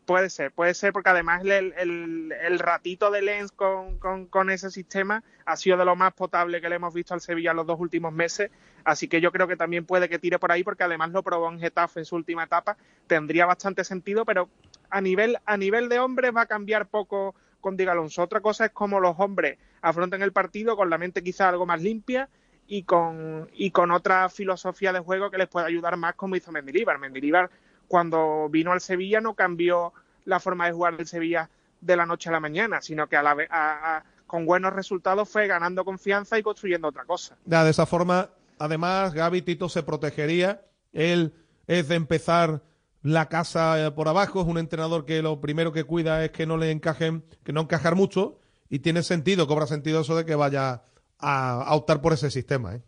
Puede 0.06 0.30
ser, 0.30 0.52
puede 0.52 0.74
ser, 0.74 0.94
porque 0.94 1.10
además 1.10 1.44
el, 1.46 1.74
el, 1.74 2.60
ratito 2.60 3.12
de 3.12 3.22
Lens 3.22 3.52
con, 3.52 3.98
con, 3.98 4.50
ese 4.50 4.72
sistema 4.72 5.24
ha 5.46 5.56
sido 5.56 5.78
de 5.78 5.86
lo 5.86 5.96
más 5.96 6.14
potable 6.14 6.60
que 6.60 6.70
le 6.70 6.76
hemos 6.76 6.94
visto 6.94 7.14
al 7.14 7.22
Sevilla 7.22 7.52
en 7.52 7.58
los 7.58 7.68
dos 7.68 7.80
últimos 7.80 8.12
meses, 8.12 8.50
así 8.84 9.08
que 9.08 9.22
yo 9.22 9.32
creo 9.32 9.48
que 9.48 9.56
también 9.56 9.86
puede 9.86 10.10
que 10.10 10.18
tire 10.18 10.40
por 10.40 10.52
ahí, 10.52 10.64
porque 10.64 10.84
además 10.84 11.12
lo 11.12 11.22
probó 11.24 11.50
en 11.50 11.60
Getafe 11.60 12.00
en 12.00 12.06
su 12.06 12.16
última 12.16 12.44
etapa, 12.44 12.78
tendría 13.06 13.46
bastante 13.46 13.84
sentido, 13.84 14.26
pero 14.26 14.50
a 14.90 15.02
nivel, 15.02 15.38
a 15.46 15.56
nivel 15.56 15.88
de 15.88 16.00
hombres 16.00 16.36
va 16.36 16.42
a 16.42 16.48
cambiar 16.48 16.88
poco 16.88 17.36
con 17.62 17.78
Diego 17.78 17.92
Alonso. 17.92 18.24
Otra 18.24 18.42
cosa 18.42 18.66
es 18.66 18.72
cómo 18.72 19.00
los 19.00 19.16
hombres 19.20 19.60
afrontan 19.82 20.24
el 20.24 20.34
partido 20.34 20.76
con 20.76 20.90
la 20.90 20.98
mente 20.98 21.24
quizá 21.24 21.48
algo 21.48 21.66
más 21.66 21.82
limpia 21.82 22.28
y 22.74 22.84
con, 22.84 23.50
y 23.54 23.72
con 23.72 23.92
otra 23.92 24.30
filosofía 24.30 24.94
de 24.94 25.02
juego 25.02 25.30
que 25.30 25.38
les 25.38 25.50
pueda 25.50 25.66
ayudar 25.66 25.98
más 25.98 26.16
como 26.16 26.38
hizo 26.38 26.54
Mendilibar. 26.54 27.00
Mendilibar 27.00 27.50
cuando 27.90 28.48
vino 28.50 28.72
al 28.72 28.80
Sevilla 28.80 29.20
no 29.20 29.34
cambió 29.34 29.92
la 30.24 30.40
forma 30.40 30.68
de 30.68 30.72
jugar 30.72 30.96
del 30.96 31.06
Sevilla 31.06 31.50
de 31.82 31.98
la 31.98 32.06
noche 32.06 32.30
a 32.30 32.32
la 32.32 32.40
mañana, 32.40 32.80
sino 32.80 33.08
que 33.08 33.18
a 33.18 33.24
la, 33.24 34.06
con 34.26 34.46
buenos 34.46 34.72
resultados 34.72 35.28
fue 35.28 35.48
ganando 35.48 35.84
confianza 35.84 36.40
y 36.40 36.44
construyendo 36.44 36.88
otra 36.88 37.04
cosa. 37.04 37.36
de 37.44 37.70
esa 37.70 37.86
forma, 37.86 38.30
además, 38.58 39.14
Gaby 39.14 39.42
Tito 39.42 39.68
se 39.68 39.84
protegería. 39.84 40.62
Él 40.94 41.34
es 41.68 41.90
de 41.90 41.96
empezar 41.96 42.62
la 43.02 43.28
casa 43.28 43.86
eh, 43.86 43.92
por 43.92 44.08
abajo, 44.08 44.40
es 44.40 44.48
un 44.48 44.58
entrenador 44.58 45.04
que 45.04 45.22
lo 45.22 45.42
primero 45.42 45.74
que 45.74 45.84
cuida 45.84 46.24
es 46.24 46.32
que 46.32 46.46
no 46.46 46.56
le 46.56 46.72
encajen, 46.72 47.26
que 47.44 47.52
no 47.52 47.60
encajar 47.60 47.96
mucho, 47.96 48.40
y 48.70 48.80
tiene 48.80 49.04
sentido, 49.04 49.46
cobra 49.46 49.68
sentido 49.68 50.00
eso 50.00 50.16
de 50.16 50.24
que 50.24 50.36
vaya 50.36 50.84
a, 51.22 51.76
optar 51.76 52.02
por 52.02 52.14
ese 52.14 52.32
sistema. 52.32 52.76
¿eh? 52.76 52.82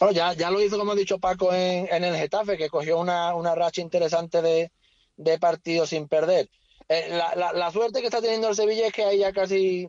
Bueno, 0.00 0.12
ya, 0.12 0.32
ya 0.32 0.50
lo 0.50 0.60
hizo, 0.60 0.78
como 0.78 0.92
ha 0.92 0.96
dicho 0.96 1.18
Paco, 1.18 1.52
en, 1.52 1.88
en 1.92 2.04
el 2.04 2.16
Getafe, 2.16 2.56
que 2.56 2.68
cogió 2.68 2.98
una, 2.98 3.34
una 3.34 3.54
racha 3.54 3.80
interesante 3.80 4.42
de, 4.42 4.72
de 5.16 5.38
partidos 5.38 5.90
sin 5.90 6.08
perder. 6.08 6.48
Eh, 6.88 7.08
la, 7.10 7.52
la, 7.52 7.70
suerte 7.70 8.00
que 8.00 8.06
está 8.06 8.20
teniendo 8.20 8.48
el 8.48 8.56
Sevilla 8.56 8.86
es 8.86 8.92
que 8.92 9.04
hay 9.04 9.18
ya 9.18 9.32
casi 9.32 9.88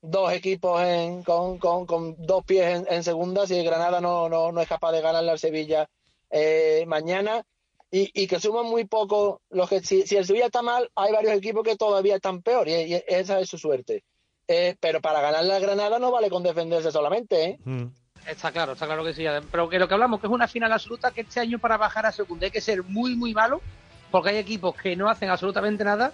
dos 0.00 0.32
equipos 0.32 0.82
en, 0.82 1.22
con, 1.22 1.58
con, 1.58 1.86
con, 1.86 2.14
dos 2.18 2.44
pies 2.44 2.84
en, 2.88 3.04
segunda. 3.04 3.46
Si 3.46 3.56
el 3.56 3.64
Granada 3.64 4.00
no, 4.00 4.28
no, 4.28 4.52
no, 4.52 4.60
es 4.60 4.68
capaz 4.68 4.92
de 4.92 5.00
ganarle 5.00 5.30
al 5.32 5.38
Sevilla 5.38 5.88
eh, 6.30 6.84
mañana. 6.86 7.44
y, 7.90 8.10
y 8.14 8.26
que 8.26 8.40
suman 8.40 8.66
muy 8.66 8.84
poco. 8.84 9.40
Los 9.50 9.68
que, 9.68 9.80
si, 9.80 10.06
si 10.06 10.16
el 10.16 10.26
Sevilla 10.26 10.46
está 10.46 10.62
mal, 10.62 10.90
hay 10.94 11.12
varios 11.12 11.34
equipos 11.34 11.64
que 11.64 11.76
todavía 11.76 12.16
están 12.16 12.42
peor 12.42 12.68
y, 12.68 12.72
y 12.72 13.02
esa 13.06 13.40
es 13.40 13.48
su 13.48 13.58
suerte. 13.58 14.04
Eh, 14.52 14.76
pero 14.78 15.00
para 15.00 15.22
ganar 15.22 15.44
la 15.44 15.58
Granada 15.58 15.98
no 15.98 16.10
vale 16.10 16.28
con 16.28 16.42
defenderse 16.42 16.92
solamente, 16.92 17.44
¿eh? 17.44 17.58
Mm. 17.64 17.84
Está 18.26 18.52
claro, 18.52 18.72
está 18.72 18.86
claro 18.86 19.02
que 19.02 19.14
sí. 19.14 19.24
Pero 19.50 19.68
que 19.68 19.78
lo 19.78 19.88
que 19.88 19.94
hablamos 19.94 20.20
que 20.20 20.26
es 20.26 20.32
una 20.32 20.46
final 20.46 20.70
absoluta 20.70 21.10
que 21.10 21.22
este 21.22 21.40
año 21.40 21.58
para 21.58 21.76
bajar 21.78 22.04
a 22.06 22.12
segunda 22.12 22.44
hay 22.44 22.50
que 22.50 22.60
ser 22.60 22.82
muy, 22.82 23.16
muy 23.16 23.32
malo, 23.32 23.62
porque 24.10 24.30
hay 24.30 24.36
equipos 24.36 24.76
que 24.76 24.94
no 24.94 25.08
hacen 25.08 25.30
absolutamente 25.30 25.82
nada, 25.82 26.12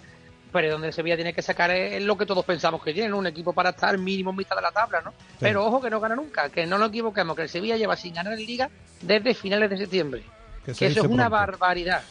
pero 0.53 0.71
donde 0.71 0.87
el 0.87 0.93
Sevilla 0.93 1.15
tiene 1.17 1.33
que 1.33 1.41
sacar 1.41 1.69
es 1.69 2.01
lo 2.01 2.17
que 2.17 2.25
todos 2.25 2.45
pensamos 2.45 2.81
que 2.81 2.93
tiene, 2.93 3.09
¿no? 3.09 3.17
un 3.17 3.27
equipo 3.27 3.53
para 3.53 3.71
estar 3.71 3.95
mínimo 3.97 4.31
en 4.31 4.37
mitad 4.37 4.55
de 4.55 4.61
la 4.61 4.71
tabla, 4.71 5.01
¿no? 5.01 5.13
Pero 5.39 5.65
ojo 5.65 5.81
que 5.81 5.89
no 5.89 5.99
gana 5.99 6.15
nunca, 6.15 6.49
que 6.49 6.65
no 6.65 6.77
nos 6.77 6.89
equivoquemos, 6.89 7.35
que 7.35 7.43
el 7.43 7.49
Sevilla 7.49 7.75
lleva 7.75 7.95
sin 7.95 8.13
ganar 8.13 8.33
en 8.33 8.39
Liga 8.39 8.69
desde 9.01 9.33
finales 9.33 9.69
de 9.69 9.77
septiembre. 9.77 10.23
Que 10.65 10.71
eso 10.71 10.85
es 10.85 10.97
una 10.97 11.29
pronto. 11.29 11.29
barbaridad. 11.29 12.01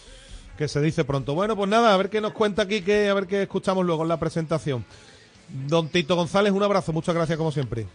que 0.56 0.68
se 0.68 0.80
dice 0.80 1.04
pronto. 1.04 1.34
Bueno, 1.34 1.56
pues 1.56 1.68
nada, 1.68 1.94
a 1.94 1.96
ver 1.96 2.10
qué 2.10 2.20
nos 2.20 2.32
cuenta 2.32 2.62
aquí, 2.62 2.82
que, 2.82 3.08
a 3.08 3.14
ver 3.14 3.26
qué 3.26 3.42
escuchamos 3.42 3.84
luego 3.84 4.02
en 4.02 4.08
la 4.08 4.18
presentación. 4.18 4.84
Don 5.48 5.88
Tito 5.88 6.16
González, 6.16 6.52
un 6.52 6.62
abrazo, 6.62 6.92
muchas 6.92 7.14
gracias 7.14 7.38
como 7.38 7.52
siempre. 7.52 7.86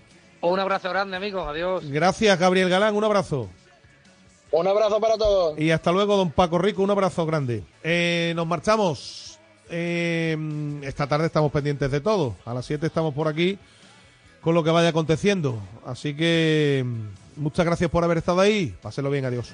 Un 0.42 0.60
abrazo 0.60 0.90
grande, 0.90 1.16
amigos. 1.16 1.48
Adiós. 1.48 1.90
Gracias, 1.90 2.38
Gabriel 2.38 2.70
Galán, 2.70 2.96
un 2.96 3.04
abrazo. 3.04 3.50
Un 4.52 4.68
abrazo 4.68 5.00
para 5.00 5.18
todos. 5.18 5.58
Y 5.58 5.72
hasta 5.72 5.92
luego, 5.92 6.16
don 6.18 6.32
Paco 6.32 6.58
Rico, 6.58 6.84
un 6.84 6.92
abrazo 6.92 7.26
grande. 7.26 7.64
Eh, 7.84 8.34
nos 8.36 8.46
marchamos. 8.46 9.40
Eh, 9.70 10.38
esta 10.84 11.08
tarde 11.08 11.26
estamos 11.28 11.52
pendientes 11.52 11.90
de 11.90 12.02
todo. 12.02 12.36
A 12.46 12.54
las 12.54 12.66
7 12.66 12.86
estamos 12.86 13.14
por 13.14 13.28
aquí 13.28 13.58
con 14.42 14.54
lo 14.54 14.64
que 14.64 14.70
vaya 14.70 14.90
aconteciendo. 14.90 15.60
Así 15.86 16.14
que 16.16 16.84
mm, 16.86 17.42
muchas 17.42 17.66
gracias 17.66 17.90
por 17.90 18.04
haber 18.04 18.18
estado 18.18 18.42
ahí. 18.42 18.76
Páselo 18.82 19.10
bien, 19.10 19.26
adiós. 19.26 19.54